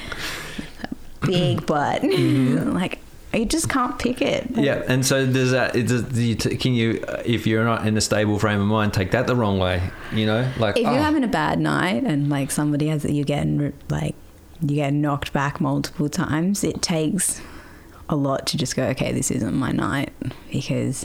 big 1.22 1.66
butt, 1.66 2.02
mm-hmm. 2.02 2.72
like. 2.74 3.00
You 3.34 3.44
just 3.44 3.68
can't 3.68 3.98
pick 3.98 4.22
it. 4.22 4.46
Yeah, 4.54 4.82
and 4.88 5.04
so 5.04 5.26
does 5.30 5.50
that? 5.50 5.74
Does, 5.74 6.04
do 6.04 6.22
you 6.22 6.34
t- 6.34 6.56
can 6.56 6.72
you, 6.72 7.04
if 7.24 7.46
you're 7.46 7.64
not 7.64 7.86
in 7.86 7.96
a 7.96 8.00
stable 8.00 8.38
frame 8.38 8.60
of 8.60 8.66
mind, 8.66 8.94
take 8.94 9.10
that 9.10 9.26
the 9.26 9.36
wrong 9.36 9.58
way? 9.58 9.90
You 10.12 10.24
know, 10.26 10.50
like 10.58 10.78
if 10.78 10.86
oh, 10.86 10.92
you're 10.92 11.02
having 11.02 11.22
a 11.24 11.28
bad 11.28 11.58
night 11.60 12.04
and 12.04 12.30
like 12.30 12.50
somebody 12.50 12.86
has 12.86 13.04
you 13.04 13.24
getting 13.24 13.72
like 13.90 14.14
you 14.62 14.76
get 14.76 14.92
knocked 14.92 15.32
back 15.34 15.60
multiple 15.60 16.08
times 16.08 16.64
it 16.64 16.80
takes 16.80 17.42
a 18.08 18.16
lot 18.16 18.46
to 18.46 18.56
just 18.56 18.74
go 18.74 18.84
okay 18.84 19.12
this 19.12 19.30
isn't 19.30 19.54
my 19.54 19.70
night 19.70 20.10
because 20.50 21.04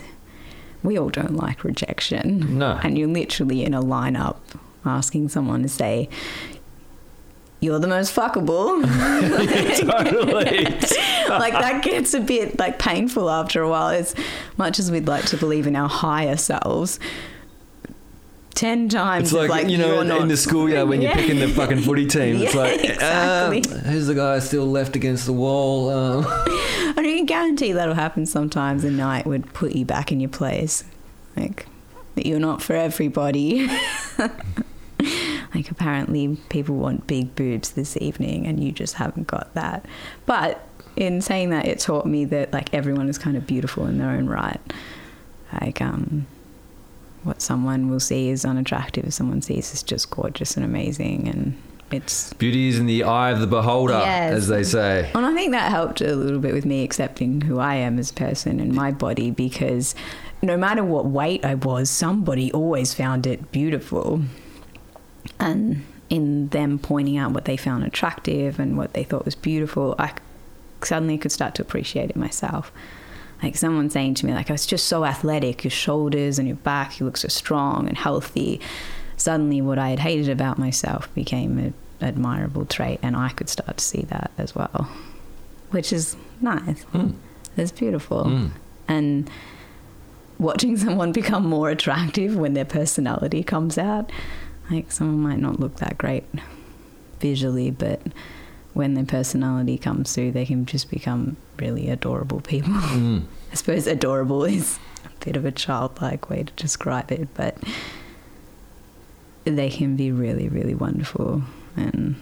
we 0.84 0.98
all 0.98 1.10
don't 1.10 1.36
like 1.36 1.64
rejection 1.64 2.58
No. 2.60 2.80
and 2.82 2.98
you're 2.98 3.10
literally 3.10 3.66
in 3.66 3.74
a 3.74 3.82
lineup 3.82 4.38
asking 4.86 5.30
someone 5.30 5.64
to 5.64 5.68
say 5.68 6.08
you're 7.62 7.80
the 7.80 7.88
most 7.88 8.14
fuckable 8.16 8.82
totally. 9.80 10.66
like 11.30 11.54
that 11.54 11.82
gets 11.84 12.14
a 12.14 12.20
bit 12.20 12.58
like 12.60 12.80
painful 12.80 13.30
after 13.30 13.62
a 13.62 13.70
while 13.70 13.90
as 13.90 14.16
much 14.58 14.80
as 14.80 14.90
we'd 14.92 15.08
like 15.08 15.26
to 15.26 15.38
believe 15.38 15.68
in 15.68 15.76
our 15.76 15.88
higher 15.90 16.36
selves 16.36 17.00
10 18.56 18.90
times 18.90 19.26
It's 19.32 19.34
like, 19.34 19.50
like 19.50 19.70
you 19.70 19.78
know, 19.78 20.02
in, 20.02 20.08
not 20.10 20.22
in 20.22 20.28
the 20.28 20.36
schoolyard 20.38 20.90
when 20.90 21.02
you're 21.02 21.12
Yeah. 21.12 21.18
picking 21.18 21.40
the 21.40 21.48
fucking 21.48 21.80
footy 21.82 22.06
team. 22.08 22.36
It's 22.42 22.54
Yeah, 22.54 22.62
like, 22.62 22.84
exactly. 22.84 23.64
um, 23.64 23.80
who's 23.86 24.08
the 24.08 24.14
guy 24.16 24.40
still 24.40 24.66
left 24.66 24.96
against 24.96 25.26
the 25.26 25.32
wall? 25.34 25.90
Um, 25.90 26.26
I 26.28 26.94
can 26.98 27.26
guarantee 27.26 27.72
that'll 27.72 27.96
happen 27.96 28.26
sometimes. 28.26 28.84
A 28.84 28.92
night 28.92 29.26
would 29.26 29.52
put 29.54 29.72
you 29.72 29.86
back 29.86 30.12
in 30.12 30.20
your 30.20 30.30
place, 30.30 30.84
like 31.38 31.66
that 32.16 32.26
you're 32.26 32.40
not 32.42 32.62
for 32.62 32.74
everybody. 32.76 33.70
Like 35.54 35.70
apparently 35.72 36.38
people 36.50 36.76
want 36.76 37.08
big 37.08 37.36
boobs 37.36 37.72
this 37.72 37.98
evening, 37.98 38.48
and 38.48 38.64
you 38.64 38.72
just 38.72 38.96
haven't 38.96 39.28
got 39.28 39.54
that. 39.54 39.86
But 40.26 40.66
in 40.96 41.22
saying 41.22 41.50
that, 41.52 41.66
it 41.66 41.80
taught 41.80 42.06
me 42.06 42.26
that 42.26 42.54
like 42.54 42.74
everyone 42.74 43.10
is 43.10 43.18
kind 43.18 43.36
of 43.38 43.46
beautiful 43.48 43.86
in 43.86 43.98
their 43.98 44.10
own 44.12 44.28
right. 44.28 44.60
Like 45.62 45.82
um, 45.82 46.26
what 47.24 47.42
someone 47.42 47.90
will 47.90 48.00
see 48.00 48.30
as 48.32 48.46
unattractive, 48.46 49.14
someone 49.14 49.42
sees 49.42 49.74
as 49.74 49.84
just 49.84 50.10
gorgeous 50.10 50.56
and 50.56 50.66
amazing, 50.66 51.28
and 51.28 51.58
it's 51.92 52.32
Beauty 52.34 52.70
is 52.70 52.80
in 52.80 52.86
the 52.86 53.04
eye 53.04 53.32
of 53.32 53.42
the 53.42 53.48
beholder, 53.48 53.94
Yes. 54.00 54.34
as 54.34 54.48
they 54.48 54.64
say. 54.64 55.12
and 55.14 55.26
I 55.26 55.34
think 55.34 55.52
that 55.52 55.70
helped 55.70 56.00
a 56.00 56.16
little 56.16 56.40
bit 56.40 56.54
with 56.54 56.66
me 56.66 56.86
accepting 56.86 57.42
who 57.42 57.60
I 57.60 57.76
am 57.76 58.00
as 58.00 58.12
a 58.12 58.14
person 58.14 58.62
and 58.62 58.74
my 58.74 58.92
body 58.92 59.30
because 59.30 59.94
no 60.42 60.56
matter 60.56 60.86
what 60.86 61.06
weight 61.06 61.44
I 61.44 61.56
was, 61.56 61.90
somebody 61.90 62.50
always 62.54 62.94
found 62.94 63.28
it 63.28 63.52
beautiful. 63.52 64.22
And 65.40 65.84
in 66.10 66.50
them 66.50 66.78
pointing 66.80 67.18
out 67.18 67.32
what 67.32 67.46
they 67.46 67.58
found 67.58 67.84
attractive 67.84 68.60
and 68.60 68.78
what 68.78 68.94
they 68.94 69.04
thought 69.04 69.26
was 69.26 69.36
beautiful, 69.36 69.96
I 69.98 70.12
suddenly 70.84 71.18
could 71.18 71.32
start 71.32 71.56
to 71.56 71.62
appreciate 71.62 72.10
it 72.10 72.16
myself. 72.16 72.72
like 73.44 73.58
someone 73.58 73.90
saying 73.90 74.14
to 74.14 74.26
me 74.28 74.34
like, 74.36 74.52
"I 74.52 74.54
was 74.54 74.68
just 74.68 74.86
so 74.86 75.04
athletic, 75.04 75.64
your 75.64 75.72
shoulders 75.72 76.38
and 76.38 76.48
your 76.48 76.58
back, 76.58 77.00
you 77.00 77.08
look 77.08 77.18
so 77.18 77.28
strong 77.28 77.88
and 77.88 77.98
healthy." 77.98 78.60
Suddenly, 79.18 79.62
what 79.62 79.80
I 79.80 79.90
had 79.90 80.00
hated 80.00 80.30
about 80.30 80.60
myself 80.60 81.12
became 81.16 81.58
an 81.58 81.74
admirable 82.02 82.66
trait, 82.66 83.00
and 83.02 83.16
I 83.16 83.30
could 83.30 83.50
start 83.50 83.78
to 83.78 83.84
see 83.84 84.02
that 84.10 84.30
as 84.38 84.54
well, 84.54 84.88
which 85.72 85.92
is 85.92 86.16
nice. 86.40 86.86
Mm. 86.94 87.14
It's 87.58 87.72
beautiful, 87.72 88.26
Mm. 88.26 88.50
and 88.88 89.30
watching 90.38 90.78
someone 90.86 91.12
become 91.12 91.46
more 91.48 91.70
attractive 91.72 92.36
when 92.36 92.54
their 92.54 92.66
personality 92.66 93.44
comes 93.44 93.78
out. 93.80 94.12
Like 94.72 94.92
someone 94.92 95.20
might 95.20 95.40
not 95.40 95.60
look 95.60 95.76
that 95.78 95.98
great 95.98 96.24
visually, 97.20 97.72
but 97.72 98.02
when 98.74 98.94
their 98.94 99.06
personality 99.06 99.78
comes 99.78 100.14
through, 100.14 100.32
they 100.32 100.46
can 100.46 100.66
just 100.66 100.90
become 100.90 101.36
really 101.58 101.90
adorable 101.90 102.40
people. 102.40 102.72
Mm. 102.74 103.24
I 103.52 103.56
suppose 103.56 103.86
adorable 103.86 104.46
is 104.46 104.80
a 105.06 105.26
bit 105.26 105.36
of 105.36 105.44
a 105.44 105.52
childlike 105.52 106.30
way 106.30 106.44
to 106.44 106.54
describe 106.54 107.12
it, 107.12 107.28
but 107.34 107.58
they 109.44 109.70
can 109.70 109.98
be 109.98 110.12
really, 110.12 110.48
really 110.48 110.74
wonderful. 110.74 111.44
And 111.76 112.16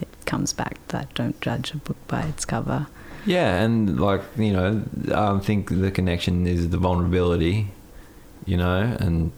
it 0.00 0.08
comes 0.24 0.52
back 0.52 0.78
that 0.88 1.14
don't 1.14 1.40
judge 1.40 1.72
a 1.72 1.76
book 1.76 1.96
by 2.08 2.22
its 2.22 2.44
cover. 2.44 2.88
Yeah, 3.24 3.60
and 3.62 4.00
like 4.00 4.22
you 4.36 4.52
know, 4.52 4.82
I 5.12 5.38
think 5.38 5.70
the 5.70 5.90
connection 5.90 6.46
is 6.46 6.70
the 6.70 6.76
vulnerability, 6.76 7.68
you 8.44 8.56
know, 8.56 8.96
and 9.00 9.32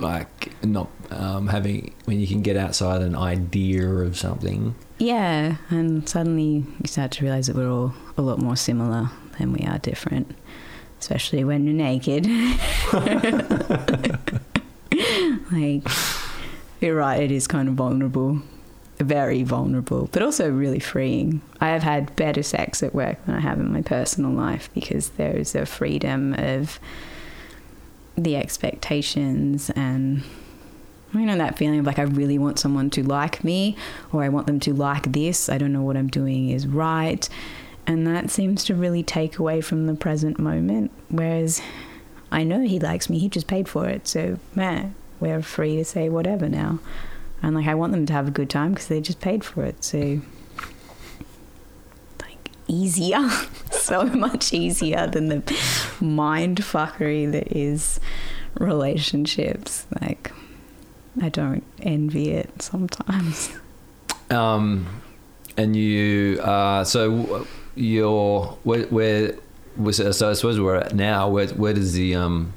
like 0.00 0.52
not 0.64 0.88
um, 1.10 1.48
having 1.48 1.94
when 2.04 2.20
you 2.20 2.26
can 2.26 2.42
get 2.42 2.56
outside 2.56 3.02
an 3.02 3.14
idea 3.14 3.88
of 3.88 4.18
something. 4.18 4.74
Yeah, 4.98 5.56
and 5.70 6.08
suddenly 6.08 6.64
you 6.80 6.86
start 6.86 7.12
to 7.12 7.24
realize 7.24 7.46
that 7.46 7.56
we're 7.56 7.70
all 7.70 7.94
a 8.16 8.22
lot 8.22 8.38
more 8.38 8.56
similar 8.56 9.10
than 9.38 9.52
we 9.52 9.66
are 9.66 9.78
different, 9.78 10.34
especially 11.00 11.44
when 11.44 11.64
you're 11.64 11.74
naked. 11.74 12.26
like, 15.52 15.88
you're 16.80 16.96
right, 16.96 17.22
it 17.22 17.30
is 17.30 17.46
kind 17.46 17.68
of 17.68 17.74
vulnerable, 17.74 18.42
very 18.98 19.42
vulnerable, 19.42 20.08
but 20.12 20.22
also 20.22 20.50
really 20.50 20.80
freeing. 20.80 21.40
I 21.60 21.68
have 21.68 21.82
had 21.82 22.14
better 22.16 22.42
sex 22.42 22.82
at 22.82 22.94
work 22.94 23.24
than 23.24 23.34
I 23.34 23.40
have 23.40 23.58
in 23.58 23.72
my 23.72 23.82
personal 23.82 24.30
life 24.30 24.68
because 24.74 25.10
there 25.10 25.36
is 25.36 25.54
a 25.54 25.64
freedom 25.64 26.34
of 26.34 26.78
the 28.16 28.36
expectations 28.36 29.70
and 29.70 30.22
you 31.12 31.20
know 31.20 31.36
that 31.36 31.58
feeling 31.58 31.80
of 31.80 31.86
like 31.86 31.98
I 31.98 32.02
really 32.02 32.38
want 32.38 32.58
someone 32.58 32.90
to 32.90 33.02
like 33.02 33.42
me 33.42 33.76
or 34.12 34.22
I 34.22 34.28
want 34.28 34.46
them 34.46 34.60
to 34.60 34.72
like 34.72 35.12
this. 35.12 35.48
I 35.48 35.58
don't 35.58 35.72
know 35.72 35.82
what 35.82 35.96
I'm 35.96 36.08
doing 36.08 36.50
is 36.50 36.66
right. 36.66 37.28
And 37.86 38.06
that 38.06 38.30
seems 38.30 38.64
to 38.66 38.74
really 38.74 39.02
take 39.02 39.38
away 39.38 39.60
from 39.60 39.86
the 39.86 39.94
present 39.94 40.38
moment. 40.38 40.92
Whereas 41.08 41.60
I 42.30 42.44
know 42.44 42.60
he 42.60 42.78
likes 42.78 43.10
me, 43.10 43.18
he 43.18 43.28
just 43.28 43.48
paid 43.48 43.68
for 43.68 43.88
it. 43.88 44.06
So, 44.06 44.38
man, 44.54 44.94
we're 45.18 45.42
free 45.42 45.76
to 45.76 45.84
say 45.84 46.08
whatever 46.08 46.48
now. 46.48 46.78
And 47.42 47.56
like, 47.56 47.66
I 47.66 47.74
want 47.74 47.92
them 47.92 48.06
to 48.06 48.12
have 48.12 48.28
a 48.28 48.32
good 48.32 48.50
time 48.50 48.74
because 48.74 48.88
they 48.88 49.00
just 49.00 49.20
paid 49.20 49.42
for 49.42 49.64
it. 49.64 49.82
So, 49.82 50.20
easier. 52.70 53.28
so 53.70 54.04
much 54.04 54.52
easier 54.52 55.06
than 55.06 55.28
the 55.28 55.58
mind 56.00 56.58
fuckery 56.58 57.30
that 57.32 57.56
is 57.56 58.00
relationships. 58.58 59.86
Like, 60.00 60.32
I 61.20 61.28
don't 61.28 61.64
envy 61.82 62.30
it 62.30 62.62
sometimes. 62.62 63.50
Um, 64.30 64.86
and 65.56 65.74
you, 65.74 66.40
uh, 66.40 66.84
so 66.84 67.46
you're 67.74 68.44
where, 68.62 68.84
where 68.86 69.34
was 69.76 69.96
so 69.96 70.30
I 70.30 70.32
suppose 70.34 70.60
we're 70.60 70.76
at 70.76 70.94
now. 70.94 71.28
Where 71.28 71.48
where 71.48 71.74
does 71.74 71.92
the 71.92 72.14
um? 72.14 72.54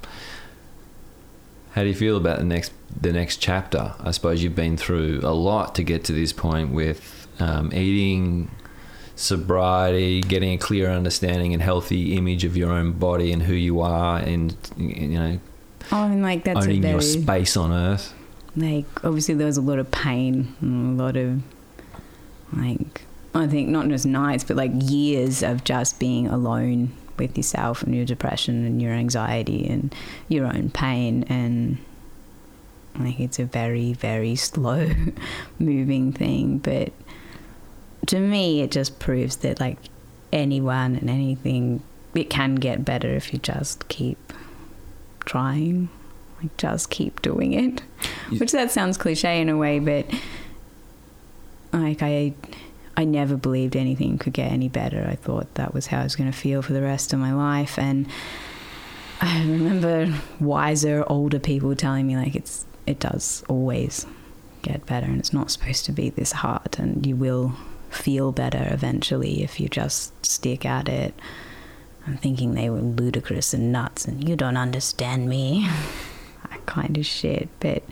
How 1.72 1.82
do 1.82 1.88
you 1.88 1.96
feel 1.96 2.18
about 2.18 2.40
the 2.40 2.46
next 2.46 2.72
the 3.00 3.12
next 3.12 3.38
chapter? 3.38 3.94
I 4.00 4.12
suppose 4.12 4.44
you've 4.44 4.56
been 4.56 4.78
through 4.78 5.22
a 5.24 5.34
lot 5.34 5.76
to 5.76 5.84
get 5.84 6.04
to 6.06 6.14
this 6.14 6.34
point 6.34 6.72
with 6.72 7.28
um, 7.40 7.74
eating, 7.74 8.52
sobriety, 9.16 10.22
getting 10.22 10.54
a 10.54 10.58
clear 10.58 10.90
understanding 10.90 11.54
and 11.54 11.62
healthy 11.62 12.16
image 12.18 12.44
of 12.44 12.58
your 12.58 12.72
own 12.72 12.94
body 12.94 13.32
and 13.32 13.44
who 13.44 13.54
you 13.54 13.82
are, 13.82 14.18
and 14.18 14.56
you 14.78 15.08
know, 15.08 15.40
Oh, 15.92 16.06
and 16.06 16.22
like 16.22 16.44
that's 16.46 16.66
a 16.66 16.70
owning 16.70 16.82
very 16.82 16.94
your 16.94 17.02
space 17.02 17.58
on 17.58 17.72
Earth. 17.72 18.14
like 18.56 18.86
obviously 19.04 19.36
there 19.36 19.48
was 19.48 19.58
a 19.58 19.62
lot 19.62 19.80
of 19.80 19.92
pain 19.92 20.56
and 20.62 21.00
a 21.00 21.04
lot 21.04 21.18
of 21.18 21.42
like 22.54 23.02
I 23.36 23.48
think 23.48 23.70
not 23.70 23.88
just 23.90 24.06
nights 24.06 24.44
but 24.44 24.56
like 24.56 24.72
years 24.76 25.44
of 25.44 25.64
just 25.64 26.00
being 26.00 26.28
alone 26.28 26.94
with 27.18 27.36
yourself 27.36 27.84
and 27.84 27.94
your 27.96 28.06
depression 28.06 28.66
and 28.66 28.82
your 28.82 28.94
anxiety 28.94 29.68
and 29.68 29.94
your 30.30 30.46
own 30.46 30.70
pain 30.70 31.24
and 31.30 31.78
like 32.98 33.20
it's 33.20 33.40
a 33.40 33.46
very 33.46 33.92
very 33.94 34.36
slow 34.50 34.90
moving 35.60 36.12
thing 36.14 36.60
but 36.60 36.94
to 38.08 38.20
me 38.20 38.62
it 38.62 38.72
just 38.72 39.00
proves 39.00 39.38
that 39.38 39.60
like 39.60 39.78
anyone 40.32 40.96
and 40.96 41.10
anything 41.10 41.82
it 42.16 42.30
can 42.30 42.56
get 42.56 42.84
better 42.86 43.10
if 43.10 43.34
you 43.34 43.40
just 43.40 43.88
keep 43.88 44.34
trying. 45.26 45.90
Like 46.42 46.56
just 46.58 46.90
keep 46.90 47.22
doing 47.22 47.54
it. 47.54 47.82
You- 48.30 48.40
which 48.40 48.52
that 48.52 48.72
sounds 48.72 48.98
cliche 48.98 49.40
in 49.42 49.50
a 49.50 49.58
way 49.58 49.80
but 49.80 50.06
like 51.72 52.02
i 52.04 52.34
i 52.98 53.04
never 53.04 53.36
believed 53.36 53.76
anything 53.76 54.18
could 54.18 54.34
get 54.34 54.52
any 54.52 54.70
better. 54.70 55.08
I 55.10 55.16
thought 55.16 55.54
that 55.56 55.74
was 55.74 55.88
how 55.88 56.02
i 56.02 56.04
was 56.04 56.16
going 56.16 56.32
to 56.32 56.38
feel 56.38 56.62
for 56.62 56.74
the 56.74 56.82
rest 56.82 57.14
of 57.14 57.20
my 57.20 57.34
life 57.34 57.78
and 57.80 58.08
i 59.22 59.40
remember 59.46 60.14
wiser 60.40 61.04
older 61.08 61.40
people 61.40 61.76
telling 61.76 62.06
me 62.06 62.16
like 62.18 62.36
it's 62.36 62.66
it 62.86 63.00
does 63.00 63.44
always 63.48 64.06
get 64.62 64.86
better 64.86 65.06
and 65.08 65.20
it's 65.20 65.34
not 65.34 65.50
supposed 65.52 65.86
to 65.86 65.92
be 65.92 66.10
this 66.10 66.32
hard 66.34 66.76
and 66.78 67.06
you 67.06 67.16
will 67.16 67.54
feel 67.94 68.32
better 68.32 68.68
eventually 68.72 69.44
if 69.44 69.60
you 69.60 69.68
just 69.70 70.26
stick 70.26 70.66
at 70.66 70.90
it 70.90 71.14
i'm 72.08 72.18
thinking 72.18 72.54
they 72.54 72.70
were 72.70 72.82
ludicrous 72.82 73.54
and 73.54 73.72
nuts 73.72 74.06
and 74.06 74.28
you 74.28 74.36
don't 74.36 74.58
understand 74.58 75.28
me 75.28 75.68
that 76.50 76.66
kind 76.66 76.98
of 76.98 77.06
shit 77.06 77.50
but 77.60 77.84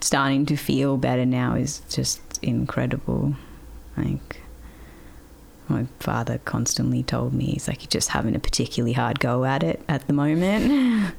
starting 0.00 0.46
to 0.46 0.56
feel 0.56 0.96
better 0.96 1.26
now 1.26 1.54
is 1.54 1.82
just 1.88 2.20
incredible. 2.42 3.34
Like 3.96 4.40
my 5.68 5.86
father 5.98 6.38
constantly 6.38 7.02
told 7.02 7.32
me, 7.32 7.46
he's 7.46 7.68
like, 7.68 7.82
you're 7.82 7.90
just 7.90 8.10
having 8.10 8.34
a 8.34 8.38
particularly 8.38 8.92
hard 8.92 9.20
go 9.20 9.44
at 9.44 9.62
it 9.62 9.82
at 9.88 10.06
the 10.06 10.12
moment. 10.12 11.14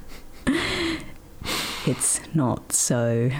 it's 1.86 2.20
not 2.34 2.72
so 2.72 3.30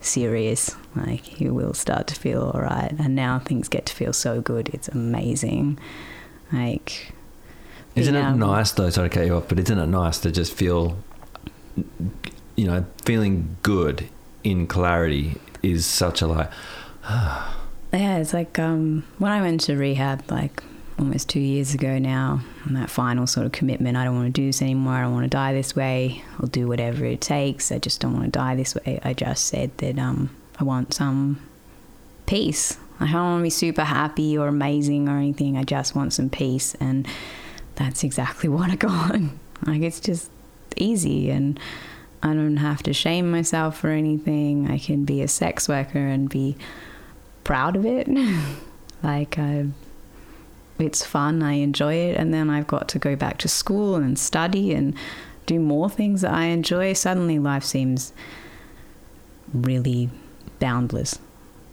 serious. 0.00 0.74
Like 0.94 1.40
you 1.40 1.54
will 1.54 1.74
start 1.74 2.06
to 2.08 2.14
feel 2.14 2.42
all 2.54 2.60
right, 2.60 2.92
and 2.98 3.14
now 3.14 3.38
things 3.38 3.68
get 3.68 3.86
to 3.86 3.94
feel 3.94 4.12
so 4.12 4.40
good. 4.40 4.68
It's 4.70 4.88
amazing. 4.88 5.78
Like 6.52 7.12
Isn't 7.94 8.14
it 8.14 8.32
nice 8.36 8.72
though? 8.72 8.90
Sorry 8.90 9.08
to 9.08 9.14
cut 9.14 9.26
you 9.26 9.36
off, 9.36 9.48
but 9.48 9.58
isn't 9.58 9.78
it 9.78 9.86
nice 9.86 10.18
to 10.20 10.30
just 10.30 10.52
feel, 10.54 10.96
you 12.56 12.66
know, 12.66 12.86
feeling 13.04 13.56
good 13.62 14.08
in 14.44 14.66
clarity 14.66 15.36
is 15.62 15.86
such 15.86 16.22
a 16.22 16.26
like. 16.26 16.50
Yeah, 17.90 18.18
it's 18.18 18.34
like 18.34 18.58
um, 18.58 19.04
when 19.16 19.32
I 19.32 19.40
went 19.40 19.62
to 19.62 19.74
rehab, 19.74 20.30
like 20.30 20.62
almost 20.98 21.28
two 21.28 21.40
years 21.40 21.74
ago 21.74 21.98
now, 21.98 22.40
and 22.64 22.76
that 22.76 22.90
final 22.90 23.26
sort 23.26 23.46
of 23.46 23.52
commitment 23.52 23.96
I 23.96 24.04
don't 24.04 24.16
want 24.16 24.34
to 24.34 24.40
do 24.40 24.46
this 24.46 24.62
anymore. 24.62 24.94
I 24.94 25.02
don't 25.02 25.12
want 25.12 25.24
to 25.24 25.30
die 25.30 25.52
this 25.52 25.76
way. 25.76 26.22
I'll 26.40 26.48
do 26.48 26.66
whatever 26.66 27.04
it 27.04 27.20
takes. 27.20 27.70
I 27.70 27.78
just 27.78 28.00
don't 28.00 28.12
want 28.12 28.24
to 28.24 28.30
die 28.30 28.56
this 28.56 28.74
way. 28.74 29.00
I 29.02 29.12
just 29.12 29.46
said 29.46 29.76
that 29.78 29.98
um, 29.98 30.34
I 30.58 30.64
want 30.64 30.94
some 30.94 31.40
peace. 32.26 32.78
I 33.00 33.06
don't 33.06 33.14
want 33.14 33.40
to 33.40 33.44
be 33.44 33.50
super 33.50 33.84
happy 33.84 34.36
or 34.36 34.48
amazing 34.48 35.08
or 35.08 35.18
anything. 35.18 35.56
I 35.56 35.62
just 35.62 35.94
want 35.94 36.12
some 36.12 36.28
peace. 36.28 36.74
And 36.80 37.06
that's 37.76 38.02
exactly 38.02 38.48
what 38.48 38.70
I 38.70 38.76
got. 38.76 39.20
Like, 39.66 39.82
it's 39.82 40.00
just 40.00 40.30
easy 40.76 41.30
and 41.30 41.58
I 42.22 42.28
don't 42.28 42.56
have 42.56 42.82
to 42.84 42.92
shame 42.92 43.30
myself 43.30 43.78
for 43.78 43.90
anything. 43.90 44.70
I 44.70 44.78
can 44.78 45.04
be 45.04 45.22
a 45.22 45.28
sex 45.28 45.68
worker 45.68 45.98
and 45.98 46.28
be 46.28 46.56
proud 47.44 47.76
of 47.76 47.86
it. 47.86 48.08
like 49.02 49.38
I, 49.38 49.66
it's 50.78 51.04
fun. 51.04 51.42
I 51.42 51.54
enjoy 51.54 51.94
it, 51.94 52.16
and 52.16 52.32
then 52.32 52.50
I've 52.50 52.66
got 52.66 52.88
to 52.88 52.98
go 52.98 53.16
back 53.16 53.38
to 53.38 53.48
school 53.48 53.96
and 53.96 54.18
study 54.18 54.72
and 54.72 54.94
do 55.46 55.58
more 55.58 55.88
things 55.88 56.20
that 56.22 56.32
I 56.32 56.44
enjoy. 56.44 56.92
Suddenly, 56.92 57.38
life 57.38 57.64
seems 57.64 58.12
really 59.52 60.10
boundless 60.58 61.18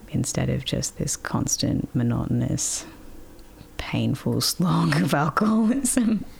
instead 0.10 0.50
of 0.50 0.66
just 0.66 0.98
this 0.98 1.16
constant, 1.16 1.94
monotonous, 1.94 2.86
painful 3.78 4.42
slog 4.42 5.02
of 5.02 5.14
alcoholism. 5.14 6.26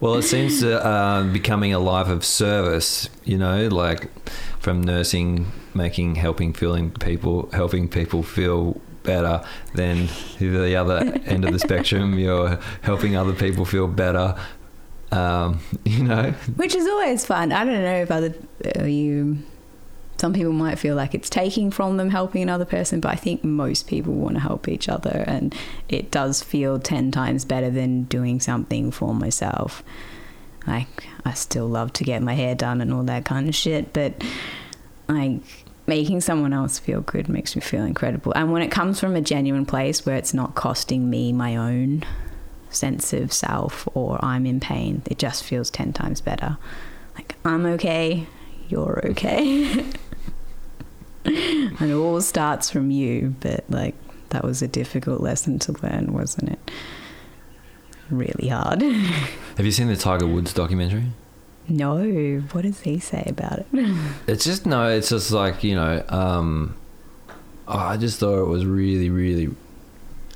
Well, 0.00 0.14
it 0.14 0.22
seems 0.22 0.60
to 0.60 0.84
uh, 0.84 1.24
becoming 1.24 1.74
a 1.74 1.80
life 1.80 2.08
of 2.08 2.24
service. 2.24 3.08
You 3.24 3.38
know, 3.38 3.66
like 3.66 4.08
from 4.60 4.80
nursing, 4.82 5.50
making, 5.74 6.14
helping, 6.14 6.52
feeling 6.52 6.92
people, 6.92 7.50
helping 7.52 7.88
people 7.88 8.22
feel 8.22 8.80
better, 9.08 9.42
than 9.74 10.06
the 10.38 10.76
other 10.76 10.98
end 11.24 11.44
of 11.46 11.52
the 11.52 11.58
spectrum, 11.58 12.18
you're 12.24 12.60
helping 12.82 13.16
other 13.16 13.32
people 13.32 13.64
feel 13.64 13.88
better. 13.88 14.36
Um, 15.10 15.60
you 15.84 16.04
know, 16.04 16.32
Which 16.56 16.74
is 16.74 16.86
always 16.86 17.24
fun. 17.24 17.50
I 17.50 17.64
don't 17.64 17.82
know 17.82 18.02
if 18.02 18.10
other 18.10 18.34
uh, 18.78 18.84
you. 18.84 19.38
Some 20.18 20.32
people 20.34 20.52
might 20.52 20.80
feel 20.80 20.96
like 20.96 21.14
it's 21.14 21.30
taking 21.30 21.70
from 21.70 21.96
them 21.96 22.10
helping 22.10 22.42
another 22.42 22.64
person, 22.64 22.98
but 22.98 23.12
I 23.12 23.14
think 23.14 23.44
most 23.44 23.86
people 23.86 24.14
want 24.14 24.34
to 24.34 24.40
help 24.40 24.66
each 24.66 24.88
other, 24.88 25.24
and 25.26 25.54
it 25.88 26.10
does 26.10 26.42
feel 26.42 26.78
ten 26.78 27.10
times 27.10 27.44
better 27.44 27.70
than 27.70 28.02
doing 28.04 28.40
something 28.40 28.90
for 28.90 29.14
myself. 29.14 29.82
Like 30.66 31.06
I 31.24 31.32
still 31.32 31.68
love 31.68 31.92
to 31.94 32.04
get 32.04 32.20
my 32.20 32.34
hair 32.34 32.54
done 32.54 32.80
and 32.80 32.92
all 32.92 33.04
that 33.04 33.24
kind 33.24 33.48
of 33.48 33.54
shit, 33.54 33.92
but 33.92 34.22
like 35.08 35.40
making 35.88 36.20
someone 36.20 36.52
else 36.52 36.78
feel 36.78 37.00
good 37.00 37.28
makes 37.28 37.56
me 37.56 37.62
feel 37.62 37.84
incredible. 37.84 38.32
And 38.36 38.52
when 38.52 38.62
it 38.62 38.70
comes 38.70 39.00
from 39.00 39.16
a 39.16 39.20
genuine 39.20 39.66
place 39.66 40.04
where 40.04 40.16
it's 40.16 40.34
not 40.34 40.54
costing 40.54 41.08
me 41.08 41.32
my 41.32 41.56
own 41.56 42.04
sense 42.70 43.14
of 43.14 43.32
self 43.32 43.88
or 43.94 44.22
I'm 44.22 44.44
in 44.46 44.60
pain, 44.60 45.02
it 45.06 45.18
just 45.18 45.42
feels 45.42 45.70
10 45.70 45.94
times 45.94 46.20
better. 46.20 46.58
Like, 47.16 47.36
I'm 47.44 47.64
okay, 47.66 48.26
you're 48.68 49.00
okay. 49.06 49.70
and 51.24 51.80
it 51.80 51.94
all 51.94 52.20
starts 52.20 52.70
from 52.70 52.90
you, 52.90 53.34
but 53.40 53.64
like, 53.70 53.94
that 54.28 54.44
was 54.44 54.60
a 54.60 54.68
difficult 54.68 55.22
lesson 55.22 55.58
to 55.60 55.72
learn, 55.82 56.12
wasn't 56.12 56.50
it? 56.50 56.70
Really 58.10 58.48
hard. 58.48 58.82
have 59.56 59.64
you 59.64 59.72
seen 59.72 59.88
the 59.88 59.96
Tiger 59.96 60.26
Woods 60.26 60.52
documentary? 60.52 61.04
No, 61.68 62.38
what 62.52 62.62
does 62.62 62.80
he 62.80 62.98
say 62.98 63.24
about 63.26 63.60
it? 63.60 63.66
It's 64.26 64.44
just 64.44 64.66
no. 64.66 64.88
It's 64.88 65.10
just 65.10 65.30
like 65.30 65.64
you 65.64 65.74
know. 65.74 66.04
Um, 66.08 66.76
oh, 67.66 67.78
I 67.78 67.96
just 67.96 68.20
thought 68.20 68.40
it 68.40 68.48
was 68.48 68.64
really, 68.66 69.10
really 69.10 69.54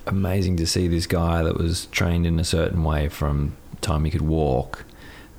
amazing 0.07 0.57
to 0.57 0.67
see 0.67 0.89
this 0.89 1.07
guy 1.07 1.43
that 1.43 1.57
was 1.57 1.87
trained 1.87 2.27
in 2.27 2.41
a 2.41 2.45
certain 2.45 2.83
way 2.85 3.09
from 3.09 3.57
time 3.81 4.05
he 4.05 4.11
could 4.11 4.23
walk, 4.23 4.85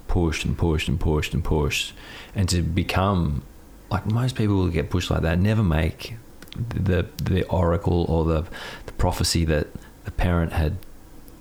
pushed 0.07 0.45
and 0.45 0.57
pushed 0.57 0.87
and 0.87 0.99
pushed 0.99 1.33
and 1.33 1.43
pushed, 1.43 1.93
and 2.35 2.47
to 2.49 2.61
become 2.61 3.43
like 3.89 4.05
most 4.05 4.35
people 4.35 4.55
will 4.55 4.69
get 4.69 4.89
pushed 4.89 5.11
like 5.11 5.21
that, 5.21 5.39
never 5.39 5.63
make 5.63 6.15
the 6.55 7.05
the 7.17 7.43
oracle 7.45 8.05
or 8.09 8.25
the 8.25 8.45
the 8.85 8.93
prophecy 8.93 9.45
that 9.45 9.67
the 10.05 10.11
parent 10.11 10.53
had 10.53 10.77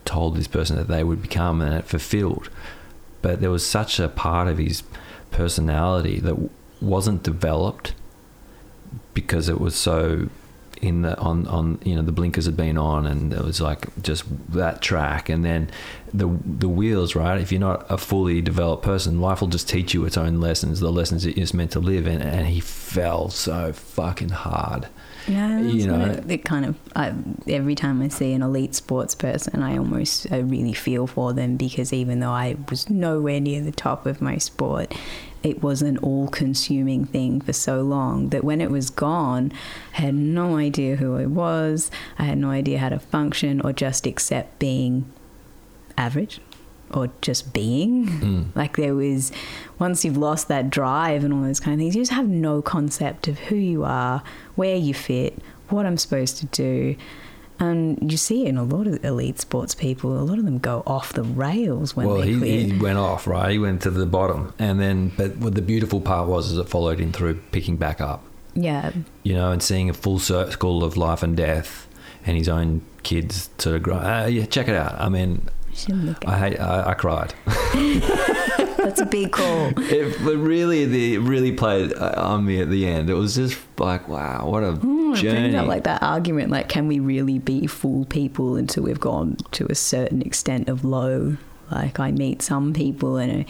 told 0.04 0.36
this 0.36 0.48
person 0.48 0.76
that 0.76 0.88
they 0.88 1.04
would 1.04 1.22
become, 1.22 1.60
and 1.60 1.74
it 1.74 1.84
fulfilled 1.84 2.48
but 3.22 3.40
there 3.40 3.50
was 3.50 3.64
such 3.64 3.98
a 3.98 4.08
part 4.08 4.48
of 4.48 4.58
his 4.58 4.82
personality 5.30 6.20
that 6.20 6.50
wasn't 6.80 7.22
developed 7.22 7.94
because 9.14 9.48
it 9.48 9.60
was 9.60 9.74
so 9.74 10.28
in 10.82 11.02
the 11.02 11.16
on 11.18 11.46
on 11.46 11.78
you 11.84 11.94
know 11.94 12.02
the 12.02 12.12
blinkers 12.12 12.44
had 12.44 12.56
been 12.56 12.76
on 12.76 13.06
and 13.06 13.32
it 13.32 13.42
was 13.42 13.60
like 13.60 13.86
just 14.02 14.24
that 14.52 14.82
track. 14.82 15.28
And 15.28 15.44
then 15.44 15.70
the 16.14 16.28
the 16.44 16.68
wheels 16.68 17.14
right 17.14 17.40
if 17.40 17.50
you're 17.50 17.60
not 17.60 17.86
a 17.90 17.96
fully 17.96 18.40
developed 18.42 18.82
person 18.82 19.20
life 19.20 19.40
will 19.40 19.48
just 19.48 19.68
teach 19.68 19.94
you 19.94 20.04
its 20.04 20.16
own 20.18 20.40
lessons 20.40 20.80
the 20.80 20.90
lessons 20.92 21.22
that 21.24 21.36
you're 21.38 21.46
meant 21.54 21.70
to 21.70 21.80
live 21.80 22.06
in 22.06 22.20
and 22.20 22.46
he 22.48 22.60
fell 22.60 23.30
so 23.30 23.72
fucking 23.72 24.28
hard 24.28 24.86
Yeah, 25.26 25.60
You 25.60 25.86
know- 25.86 26.04
it, 26.04 26.30
it 26.30 26.44
kind 26.44 26.64
of. 26.66 26.74
I, 26.96 27.12
every 27.46 27.74
time 27.76 28.02
I 28.02 28.08
see 28.08 28.32
an 28.32 28.42
elite 28.42 28.74
sports 28.74 29.14
person, 29.14 29.62
I 29.62 29.78
almost 29.78 30.26
I 30.32 30.38
really 30.38 30.72
feel 30.74 31.06
for 31.06 31.32
them 31.32 31.56
because 31.56 31.92
even 31.92 32.18
though 32.20 32.32
I 32.32 32.56
was 32.68 32.90
nowhere 32.90 33.38
near 33.40 33.60
the 33.62 33.70
top 33.70 34.04
of 34.04 34.20
my 34.20 34.36
sport, 34.38 34.92
it 35.44 35.62
was 35.62 35.80
an 35.80 35.96
all-consuming 35.98 37.04
thing 37.06 37.40
for 37.40 37.52
so 37.52 37.82
long 37.82 38.30
that 38.30 38.42
when 38.42 38.60
it 38.60 38.70
was 38.70 38.90
gone, 38.90 39.52
I 39.96 40.00
had 40.02 40.14
no 40.14 40.56
idea 40.56 40.96
who 40.96 41.16
I 41.16 41.26
was. 41.26 41.90
I 42.18 42.24
had 42.24 42.38
no 42.38 42.50
idea 42.50 42.78
how 42.78 42.88
to 42.88 42.98
function 42.98 43.60
or 43.60 43.72
just 43.72 44.06
accept 44.06 44.58
being 44.58 45.04
average 45.96 46.40
or 46.90 47.10
just 47.22 47.52
being. 47.52 48.52
Like 48.54 48.76
there 48.76 48.94
was, 48.94 49.32
once 49.78 50.04
you've 50.04 50.16
lost 50.16 50.48
that 50.48 50.68
drive 50.70 51.24
and 51.24 51.32
all 51.32 51.42
those 51.42 51.60
kind 51.60 51.74
of 51.74 51.80
things, 51.80 51.96
you 51.96 52.02
just 52.02 52.12
have 52.12 52.28
no 52.28 52.60
concept 52.60 53.28
of 53.28 53.38
who 53.38 53.56
you 53.56 53.84
are, 53.84 54.22
where 54.56 54.76
you 54.76 54.92
fit, 54.92 55.38
what 55.68 55.86
I'm 55.86 55.96
supposed 55.96 56.36
to 56.38 56.46
do. 56.46 56.96
And 57.58 58.10
you 58.10 58.16
see 58.18 58.44
it 58.44 58.48
in 58.48 58.56
a 58.56 58.64
lot 58.64 58.86
of 58.86 59.04
elite 59.04 59.38
sports 59.40 59.74
people. 59.74 60.18
A 60.18 60.24
lot 60.24 60.38
of 60.38 60.44
them 60.44 60.58
go 60.58 60.82
off 60.86 61.12
the 61.12 61.22
rails 61.22 61.94
when 61.94 62.06
well 62.06 62.18
they 62.18 62.32
he, 62.32 62.38
quit. 62.38 62.50
he 62.50 62.78
went 62.78 62.98
off 62.98 63.26
right 63.26 63.52
he 63.52 63.58
went 63.58 63.82
to 63.82 63.90
the 63.90 64.04
bottom 64.04 64.52
and 64.58 64.80
then 64.80 65.12
but 65.16 65.36
what 65.36 65.54
the 65.54 65.62
beautiful 65.62 66.00
part 66.00 66.28
was 66.28 66.50
is 66.50 66.58
it 66.58 66.68
followed 66.68 66.98
him 66.98 67.12
through 67.12 67.34
picking 67.52 67.76
back 67.76 68.00
up 68.00 68.24
yeah, 68.54 68.92
you 69.22 69.34
know, 69.34 69.50
and 69.50 69.62
seeing 69.62 69.88
a 69.88 69.94
full 69.94 70.18
circle 70.18 70.84
of 70.84 70.96
life 70.96 71.22
and 71.22 71.36
death, 71.36 71.88
and 72.26 72.36
his 72.36 72.48
own 72.48 72.82
kids 73.02 73.48
sort 73.58 73.76
of 73.76 73.82
grow. 73.82 73.96
Uh, 73.96 74.26
yeah, 74.26 74.44
check 74.46 74.68
it 74.68 74.74
out. 74.74 75.00
I 75.00 75.08
mean, 75.08 75.42
you 75.42 75.42
should 75.42 75.48
look 75.48 75.61
I 76.26 76.38
hate. 76.38 76.60
I, 76.60 76.90
I 76.90 76.94
cried. 76.94 77.34
That's 78.76 79.00
a 79.00 79.06
big 79.06 79.32
call. 79.32 79.72
It, 79.76 80.18
but 80.24 80.36
really, 80.36 80.84
the 80.84 81.18
really 81.18 81.52
played 81.52 81.94
uh, 81.94 82.14
on 82.16 82.44
me 82.44 82.60
at 82.60 82.68
the 82.68 82.86
end. 82.86 83.10
It 83.10 83.14
was 83.14 83.34
just 83.34 83.58
like, 83.78 84.08
wow, 84.08 84.48
what 84.48 84.62
a 84.62 84.72
brings 84.72 85.20
journey. 85.20 85.56
up 85.56 85.66
like 85.66 85.84
that 85.84 86.02
argument, 86.02 86.50
like, 86.50 86.68
can 86.68 86.88
we 86.88 86.98
really 86.98 87.38
be 87.38 87.66
full 87.66 88.04
people 88.06 88.56
until 88.56 88.82
we've 88.84 89.00
gone 89.00 89.36
to 89.52 89.66
a 89.70 89.74
certain 89.74 90.22
extent 90.22 90.68
of 90.68 90.84
low? 90.84 91.36
Like, 91.70 91.98
I 91.98 92.10
meet 92.10 92.42
some 92.42 92.74
people 92.74 93.16
and 93.16 93.46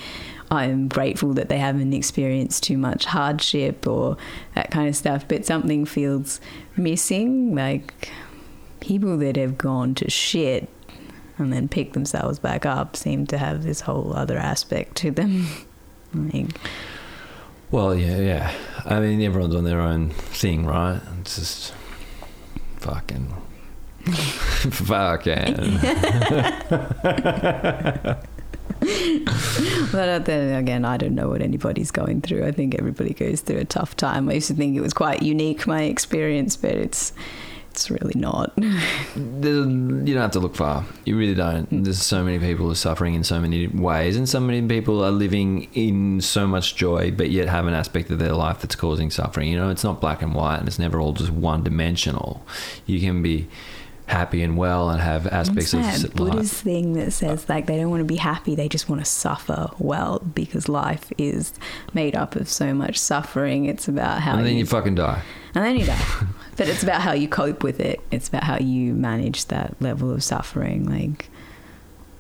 I'm 0.51 0.87
grateful 0.87 1.33
that 1.35 1.49
they 1.49 1.59
haven't 1.59 1.93
experienced 1.93 2.63
too 2.63 2.79
much 2.79 3.07
hardship 3.07 3.87
or 3.87 4.17
that 4.55 4.71
kind 4.71 4.89
of 4.89 4.95
stuff, 4.95 5.27
but 5.27 5.45
something 5.45 5.87
feels 5.87 6.41
missing. 6.77 7.55
Like, 7.55 8.11
people 8.81 9.17
that 9.19 9.37
have 9.37 9.59
gone 9.59 9.95
to 9.97 10.11
shit 10.11 10.69
and 11.43 11.53
then 11.53 11.69
pick 11.69 11.93
themselves 11.93 12.39
back 12.39 12.65
up 12.65 12.97
seem 12.97 13.27
to 13.27 13.39
have 13.39 13.63
this 13.63 13.83
whole 13.83 14.15
other 14.15 14.39
aspect 14.39 14.97
to 14.99 15.11
them. 15.11 15.47
like, 16.15 16.47
well, 17.71 17.95
yeah, 17.95 18.19
yeah. 18.19 18.53
I 18.85 19.01
mean, 19.01 19.23
everyone's 19.23 19.55
on 19.55 19.65
their 19.65 19.81
own 19.81 20.11
thing, 20.11 20.67
right? 20.67 21.01
It's 21.21 21.37
just 21.37 21.75
fucking. 22.79 23.35
fucking. 24.07 25.79
But 29.93 30.25
then 30.25 30.55
again, 30.59 30.85
I 30.85 30.97
don't 30.97 31.15
know 31.15 31.29
what 31.29 31.41
anybody's 31.41 31.91
going 31.91 32.21
through. 32.23 32.45
I 32.45 32.51
think 32.51 32.75
everybody 32.75 33.15
goes 33.15 33.41
through 33.41 33.59
a 33.59 33.65
tough 33.65 33.97
time. 33.97 34.29
I 34.29 34.35
used 34.35 34.49
to 34.49 34.55
think 34.55 34.77
it 34.77 34.81
was 34.81 34.93
quite 34.93 35.23
unique, 35.23 35.67
my 35.67 35.83
experience, 35.83 36.57
but 36.57 36.73
it's 36.73 37.13
it's 37.73 37.91
really 37.91 38.13
not. 38.15 38.53
There's, 39.17 39.67
you 39.67 40.15
don't 40.15 40.17
have 40.17 40.31
to 40.33 40.41
look 40.41 40.55
far. 40.55 40.85
You 41.07 41.17
really 41.17 41.35
don't. 41.35 41.71
Mm. 41.71 41.85
There's 41.85 42.03
so 42.03 42.23
many 42.23 42.39
people 42.39 42.67
who 42.67 42.73
are 42.73 42.77
suffering 42.77 43.15
in 43.15 43.25
so 43.25 43.41
many 43.41 43.67
ways, 43.67 44.17
and 44.17 44.29
so 44.29 44.41
many 44.41 44.67
people 44.69 45.03
are 45.03 45.11
living 45.11 45.69
in 45.73 46.21
so 46.21 46.47
much 46.47 46.77
joy, 46.77 47.11
but 47.11 47.31
yet 47.31 47.49
have 47.49 47.67
an 47.67 47.75
aspect 47.75 48.11
of 48.11 48.19
their 48.19 48.35
life 48.35 48.61
that's 48.61 48.77
causing 48.77 49.11
suffering. 49.11 49.49
You 49.49 49.57
know, 49.57 49.71
it's 49.71 49.85
not 49.85 50.01
black 50.01 50.21
and 50.21 50.35
white, 50.35 50.59
and 50.59 50.69
it's 50.69 50.79
never 50.79 51.01
all 51.01 51.15
just 51.15 51.31
one 51.31 51.63
dimensional. 51.65 52.45
You 52.85 53.01
can 53.01 53.23
be 53.23 53.49
happy 54.07 54.43
and 54.43 54.59
well 54.59 54.91
and 54.91 55.01
have 55.01 55.27
aspects 55.29 55.73
What's 55.73 56.05
of 56.05 56.13
that 56.13 56.21
life. 56.21 56.33
Buddhist 56.33 56.63
thing 56.63 56.93
that 56.95 57.13
says 57.13 57.49
like 57.49 57.67
they 57.67 57.79
don't 57.79 57.89
want 57.89 58.01
to 58.01 58.05
be 58.05 58.17
happy, 58.17 58.55
they 58.55 58.69
just 58.69 58.89
want 58.89 59.01
to 59.01 59.11
suffer 59.11 59.71
well 59.79 60.19
because 60.19 60.69
life 60.69 61.11
is 61.17 61.55
made 61.95 62.15
up 62.15 62.37
of 62.37 62.49
so 62.49 62.75
much 62.75 62.99
suffering. 62.99 63.65
It's 63.65 63.89
about 63.89 64.21
how 64.21 64.37
and 64.37 64.47
then 64.47 64.53
you, 64.53 64.61
you 64.61 64.67
fucking 64.67 64.97
die. 64.97 65.23
and 65.55 65.65
then 65.65 65.77
you 65.77 65.87
die. 65.87 66.05
but 66.57 66.69
it's 66.69 66.83
about 66.83 67.01
how 67.01 67.13
you 67.13 67.29
cope 67.29 67.63
with 67.63 67.81
it. 67.81 68.01
It's 68.11 68.29
about 68.29 68.45
how 68.45 68.59
you 68.59 68.95
manage 68.95 69.47
that 69.47 69.75
level 69.81 70.11
of 70.11 70.23
suffering. 70.23 70.89
Like 70.89 71.29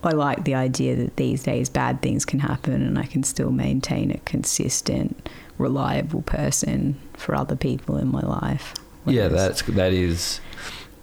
I 0.02 0.10
like 0.10 0.44
the 0.44 0.54
idea 0.54 0.96
that 0.96 1.16
these 1.16 1.42
days 1.42 1.68
bad 1.68 2.02
things 2.02 2.24
can 2.24 2.40
happen 2.40 2.82
and 2.82 2.98
I 2.98 3.04
can 3.04 3.22
still 3.22 3.50
maintain 3.50 4.10
a 4.10 4.18
consistent, 4.20 5.28
reliable 5.58 6.22
person 6.22 7.00
for 7.14 7.34
other 7.34 7.56
people 7.56 7.96
in 7.96 8.08
my 8.08 8.20
life. 8.20 8.74
Yeah, 9.06 9.28
that's 9.28 9.62
that 9.62 9.92
is. 9.92 10.40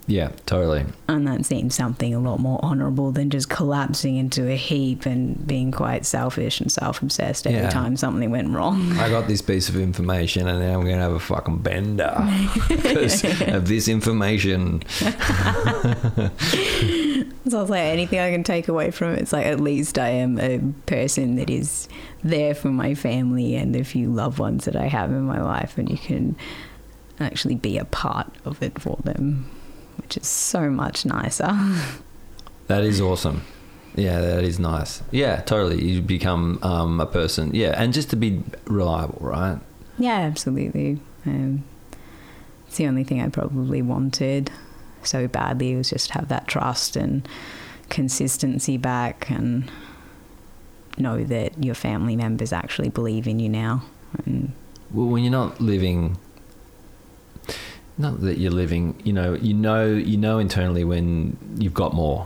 Yeah, 0.10 0.31
totally. 0.48 0.86
and 1.07 1.27
that 1.27 1.45
seems 1.45 1.76
something 1.76 2.14
a 2.15 2.19
lot 2.19 2.40
more 2.40 2.60
honourable 2.64 3.11
than 3.11 3.30
just 3.30 3.48
collapsing 3.49 4.15
into 4.18 4.49
a 4.49 4.56
heap 4.56 5.06
and 5.06 5.45
being 5.48 5.72
quite 5.72 6.03
selfish 6.06 6.60
and 6.60 6.72
self-obsessed 6.72 7.45
every 7.45 7.60
Yeah. 7.60 7.69
time 7.69 7.95
something 7.95 8.30
went 8.31 8.49
wrong. 8.49 8.91
I 8.98 9.10
got 9.10 9.27
this 9.27 9.41
piece 9.41 9.69
of 9.69 9.76
information, 9.76 10.48
and 10.48 10.60
now 10.60 10.73
I'm 10.80 10.84
going 10.84 10.95
to 10.98 11.02
have 11.03 11.11
a 11.14 11.19
fucking 11.19 11.60
bender 11.60 12.14
because 12.68 13.23
of 13.23 13.68
this 13.68 13.88
information. 13.88 14.81
So 17.49 17.57
I 17.57 17.61
was 17.61 17.69
like, 17.72 17.81
anything 17.81 18.19
I 18.19 18.31
can 18.31 18.44
take 18.44 18.68
away 18.68 18.91
from 18.91 19.14
it, 19.14 19.19
it's 19.19 19.34
like 19.34 19.45
at 19.48 19.60
least 19.60 19.98
I 19.98 20.10
am 20.10 20.38
a 20.40 20.60
person 20.86 21.36
that 21.38 21.49
is 21.49 21.88
there 22.23 22.53
for 22.53 22.68
my 22.68 22.94
family 22.94 23.56
and 23.56 23.73
the 23.73 23.84
few 23.84 24.10
loved 24.10 24.38
ones 24.38 24.65
that 24.65 24.76
I 24.76 24.86
have 24.88 25.10
in 25.11 25.23
my 25.23 25.41
life, 25.41 25.77
and 25.77 25.90
you 25.90 25.98
can 25.98 26.36
actually 27.19 27.56
be 27.56 27.77
a 27.77 27.86
part 27.86 28.31
of 28.45 28.61
it 28.61 28.80
for 28.80 28.99
them, 29.03 29.49
which 30.01 30.17
is 30.17 30.27
so 30.27 30.69
much 30.69 31.05
nicer. 31.05 31.51
That 32.67 32.84
is 32.84 33.01
awesome. 33.01 33.41
Yeah, 33.95 34.21
that 34.21 34.43
is 34.43 34.59
nice. 34.59 35.01
Yeah, 35.09 35.41
totally. 35.41 35.84
You 35.84 36.03
become 36.03 36.59
um, 36.61 36.99
a 36.99 37.07
person. 37.07 37.49
Yeah, 37.55 37.73
and 37.76 37.91
just 37.93 38.11
to 38.11 38.15
be 38.15 38.43
reliable, 38.65 39.17
right? 39.21 39.57
yeah, 39.97 40.19
absolutely. 40.19 40.99
Um, 41.26 41.63
it's 42.67 42.77
the 42.77 42.85
only 42.85 43.03
thing 43.03 43.21
I 43.23 43.30
probably 43.30 43.81
wanted. 43.81 44.51
so 45.01 45.27
badly 45.27 45.76
was 45.76 45.89
just 45.89 46.11
have 46.11 46.27
that 46.27 46.47
trust 46.47 46.95
and 46.95 47.27
consistency 47.89 48.77
back 48.77 49.31
and 49.31 49.71
know 50.99 51.23
that 51.23 51.63
your 51.63 51.73
family 51.76 52.15
members 52.15 52.53
actually 52.53 52.89
believe 52.89 53.27
in 53.27 53.39
you 53.39 53.49
now. 53.49 53.84
And 54.26 54.53
Well, 54.91 55.07
when 55.07 55.23
you're 55.23 55.31
not 55.31 55.59
living, 55.59 56.17
not 57.99 58.21
that 58.21 58.39
you're 58.39 58.51
living, 58.51 58.95
you 59.03 59.13
know, 59.13 59.34
you 59.35 59.53
know, 59.53 59.85
you 59.85 60.17
know 60.17 60.39
internally 60.39 60.84
when 60.84 61.38
you've 61.59 61.73
got 61.76 61.93
more. 61.93 62.26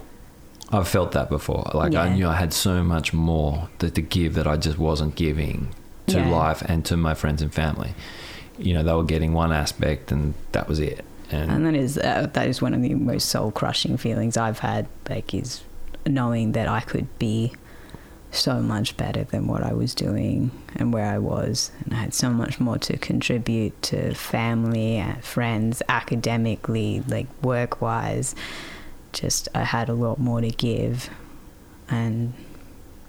I've 0.71 0.87
felt 0.87 1.11
that 1.11 1.29
before. 1.29 1.69
Like 1.73 1.93
I 1.95 2.15
knew 2.15 2.27
I 2.27 2.35
had 2.35 2.51
so 2.53 2.81
much 2.83 3.13
more 3.13 3.69
that 3.79 3.93
to 3.95 4.01
give 4.01 4.33
that 4.35 4.47
I 4.47 4.55
just 4.57 4.77
wasn't 4.79 5.15
giving 5.15 5.67
to 6.07 6.19
Yeah. 6.19 6.29
life 6.29 6.61
and 6.63 6.83
to 6.85 6.97
my 6.97 7.13
friends 7.13 7.41
and 7.43 7.53
family. 7.53 7.93
You 8.57 8.73
know, 8.75 8.83
they 8.83 8.93
were 8.93 9.03
getting 9.03 9.33
one 9.33 9.51
aspect, 9.51 10.11
and 10.11 10.33
that 10.53 10.67
was 10.67 10.79
it. 10.79 11.03
And, 11.31 11.51
and 11.51 11.65
that 11.65 11.75
is 11.75 11.97
uh, 11.97 12.27
that 12.33 12.47
is 12.47 12.61
one 12.61 12.73
of 12.73 12.81
the 12.81 12.93
most 12.95 13.29
soul 13.29 13.51
crushing 13.51 13.97
feelings 13.97 14.35
I've 14.37 14.59
had. 14.59 14.87
Like 15.09 15.33
is 15.33 15.63
knowing 16.07 16.51
that 16.53 16.67
I 16.67 16.81
could 16.81 17.07
be 17.19 17.53
so 18.33 18.59
much 18.59 18.97
better 18.97 19.23
than 19.23 19.47
what 19.47 19.63
I 19.63 19.73
was 19.73 19.93
doing 19.93 20.51
and 20.75 20.91
where 20.93 21.05
I 21.05 21.19
was, 21.19 21.71
and 21.83 21.93
I 21.93 21.97
had 21.97 22.13
so 22.13 22.29
much 22.31 22.59
more 22.59 22.77
to 22.79 22.97
contribute 22.97 23.79
to 23.83 24.13
family, 24.15 24.99
uh, 24.99 25.15
friends, 25.21 25.81
academically, 25.87 27.03
like 27.07 27.27
work 27.43 27.81
wise. 27.81 28.35
Just 29.11 29.47
I 29.53 29.63
had 29.63 29.89
a 29.89 29.93
lot 29.93 30.19
more 30.19 30.41
to 30.41 30.49
give, 30.49 31.09
and 31.87 32.33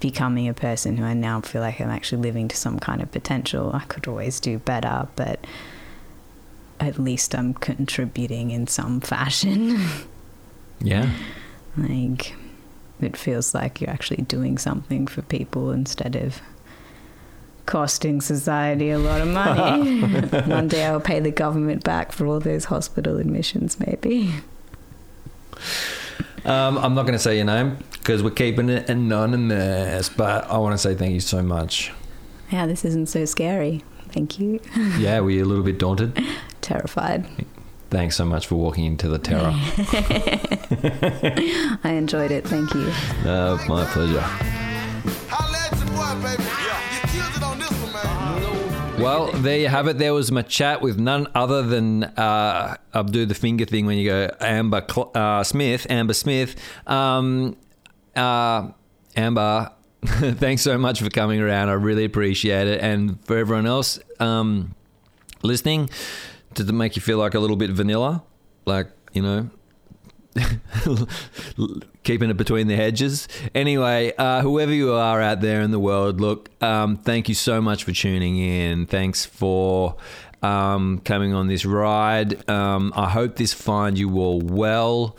becoming 0.00 0.48
a 0.48 0.54
person 0.54 0.98
who 0.98 1.04
I 1.04 1.14
now 1.14 1.40
feel 1.40 1.62
like 1.62 1.80
I'm 1.80 1.88
actually 1.88 2.22
living 2.22 2.48
to 2.48 2.56
some 2.56 2.78
kind 2.78 3.00
of 3.00 3.10
potential. 3.10 3.70
I 3.72 3.84
could 3.84 4.06
always 4.06 4.38
do 4.38 4.58
better, 4.58 5.08
but 5.16 5.46
at 6.78 6.98
least 6.98 7.34
I'm 7.34 7.54
contributing 7.54 8.50
in 8.50 8.66
some 8.66 9.00
fashion. 9.00 9.78
yeah, 10.80 11.10
like, 11.76 12.34
it 13.04 13.16
feels 13.16 13.54
like 13.54 13.80
you're 13.80 13.90
actually 13.90 14.22
doing 14.22 14.58
something 14.58 15.06
for 15.06 15.22
people 15.22 15.70
instead 15.70 16.16
of 16.16 16.40
costing 17.66 18.20
society 18.20 18.90
a 18.90 18.98
lot 18.98 19.20
of 19.20 19.28
money. 19.28 20.00
One 20.46 20.68
day 20.68 20.84
I'll 20.84 21.00
pay 21.00 21.20
the 21.20 21.30
government 21.30 21.82
back 21.84 22.12
for 22.12 22.26
all 22.26 22.40
those 22.40 22.66
hospital 22.66 23.18
admissions, 23.18 23.78
maybe. 23.80 24.34
um, 26.44 26.78
I'm 26.78 26.94
not 26.94 27.02
going 27.02 27.14
to 27.14 27.18
say 27.18 27.36
your 27.36 27.46
name 27.46 27.78
because 27.92 28.22
we're 28.22 28.30
keeping 28.30 28.68
it 28.68 28.88
anonymous. 28.90 30.08
But 30.08 30.50
I 30.50 30.58
want 30.58 30.74
to 30.74 30.78
say 30.78 30.94
thank 30.94 31.14
you 31.14 31.20
so 31.20 31.42
much. 31.42 31.92
Yeah, 32.50 32.66
this 32.66 32.84
isn't 32.84 33.08
so 33.08 33.24
scary. 33.24 33.82
Thank 34.10 34.38
you. 34.38 34.60
Yeah, 34.98 35.20
were 35.20 35.30
you 35.30 35.44
a 35.44 35.46
little 35.46 35.64
bit 35.64 35.78
daunted? 35.78 36.22
Terrified. 36.60 37.26
Thanks 37.90 38.16
so 38.16 38.24
much 38.24 38.46
for 38.46 38.56
walking 38.56 38.84
into 38.84 39.08
the 39.08 39.18
terror. 39.18 39.52
I 41.84 41.92
enjoyed 41.92 42.30
it. 42.30 42.46
Thank 42.46 42.74
you. 42.74 42.88
Uh, 43.28 43.58
my 43.68 43.84
pleasure. 43.86 44.24
Well, 48.98 49.30
there 49.32 49.58
you 49.58 49.68
have 49.68 49.86
it. 49.88 49.98
There 49.98 50.14
was 50.14 50.32
my 50.32 50.42
chat 50.42 50.80
with 50.80 50.98
none 50.98 51.26
other 51.34 51.62
than 51.62 52.04
uh, 52.04 52.76
I'll 52.94 53.04
do 53.04 53.26
the 53.26 53.34
finger 53.34 53.64
thing 53.66 53.86
when 53.86 53.98
you 53.98 54.08
go 54.08 54.30
Amber 54.40 54.82
Cl- 54.88 55.10
uh, 55.14 55.44
Smith, 55.44 55.86
Amber 55.90 56.14
Smith. 56.14 56.56
Um, 56.86 57.56
uh, 58.16 58.68
Amber, 59.16 59.72
thanks 60.04 60.62
so 60.62 60.78
much 60.78 61.02
for 61.02 61.10
coming 61.10 61.40
around. 61.40 61.68
I 61.68 61.72
really 61.72 62.04
appreciate 62.04 62.66
it. 62.66 62.80
And 62.80 63.22
for 63.26 63.36
everyone 63.36 63.66
else 63.66 63.98
um, 64.20 64.74
listening, 65.42 65.90
did 66.54 66.68
it 66.68 66.72
make 66.72 66.96
you 66.96 67.02
feel 67.02 67.18
like 67.18 67.34
a 67.34 67.40
little 67.40 67.56
bit 67.56 67.70
vanilla? 67.70 68.22
Like, 68.64 68.88
you 69.12 69.22
know, 69.22 69.50
keeping 72.02 72.30
it 72.30 72.36
between 72.36 72.66
the 72.66 72.76
hedges. 72.76 73.28
Anyway, 73.54 74.12
uh, 74.18 74.40
whoever 74.42 74.72
you 74.72 74.92
are 74.92 75.20
out 75.20 75.40
there 75.40 75.60
in 75.60 75.70
the 75.70 75.78
world, 75.78 76.20
look, 76.20 76.50
um, 76.62 76.96
thank 76.96 77.28
you 77.28 77.34
so 77.34 77.60
much 77.60 77.84
for 77.84 77.92
tuning 77.92 78.38
in. 78.38 78.86
Thanks 78.86 79.24
for 79.24 79.96
um, 80.42 81.00
coming 81.04 81.34
on 81.34 81.48
this 81.48 81.64
ride. 81.64 82.48
Um, 82.48 82.92
I 82.94 83.08
hope 83.08 83.36
this 83.36 83.52
finds 83.52 83.98
you 83.98 84.18
all 84.18 84.40
well. 84.40 85.16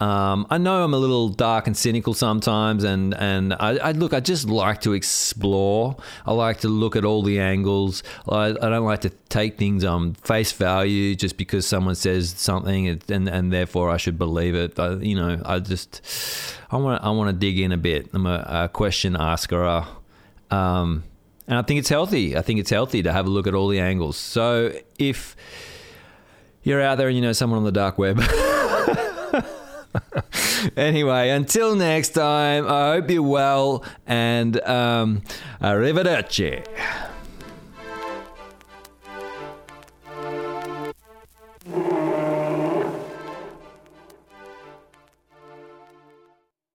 Um, 0.00 0.46
I 0.48 0.58
know 0.58 0.84
I'm 0.84 0.94
a 0.94 0.98
little 0.98 1.28
dark 1.28 1.66
and 1.66 1.76
cynical 1.76 2.14
sometimes, 2.14 2.84
and 2.84 3.14
and 3.14 3.52
I, 3.54 3.78
I 3.78 3.92
look. 3.92 4.14
I 4.14 4.20
just 4.20 4.48
like 4.48 4.80
to 4.82 4.92
explore. 4.92 5.96
I 6.24 6.32
like 6.32 6.60
to 6.60 6.68
look 6.68 6.94
at 6.94 7.04
all 7.04 7.22
the 7.22 7.40
angles. 7.40 8.04
I, 8.28 8.50
I 8.50 8.68
don't 8.68 8.84
like 8.84 9.00
to 9.00 9.10
take 9.28 9.58
things 9.58 9.84
on 9.84 10.14
face 10.14 10.52
value 10.52 11.16
just 11.16 11.36
because 11.36 11.66
someone 11.66 11.96
says 11.96 12.30
something, 12.36 12.86
and 12.88 13.28
and 13.28 13.52
therefore 13.52 13.90
I 13.90 13.96
should 13.96 14.18
believe 14.18 14.54
it. 14.54 14.78
I, 14.78 14.94
you 14.94 15.16
know, 15.16 15.42
I 15.44 15.58
just 15.58 16.00
I 16.70 16.76
want 16.76 17.02
I 17.02 17.10
want 17.10 17.30
to 17.30 17.36
dig 17.36 17.58
in 17.58 17.72
a 17.72 17.76
bit. 17.76 18.10
I'm 18.12 18.26
a, 18.26 18.46
a 18.48 18.68
question 18.68 19.16
asker. 19.16 19.84
Um, 20.50 21.02
and 21.48 21.58
I 21.58 21.62
think 21.62 21.80
it's 21.80 21.88
healthy. 21.88 22.36
I 22.36 22.42
think 22.42 22.60
it's 22.60 22.70
healthy 22.70 23.02
to 23.02 23.12
have 23.12 23.26
a 23.26 23.30
look 23.30 23.46
at 23.46 23.54
all 23.54 23.68
the 23.68 23.80
angles. 23.80 24.16
So 24.16 24.72
if 24.98 25.34
you're 26.62 26.82
out 26.82 26.98
there 26.98 27.08
and 27.08 27.16
you 27.16 27.22
know 27.22 27.32
someone 27.32 27.58
on 27.58 27.64
the 27.64 27.72
dark 27.72 27.98
web. 27.98 28.20
anyway, 30.76 31.30
until 31.30 31.74
next 31.74 32.10
time, 32.10 32.66
I 32.66 32.92
hope 32.94 33.10
you're 33.10 33.22
well 33.22 33.84
and 34.06 34.60
um, 34.62 35.22
arrivederci. 35.60 36.64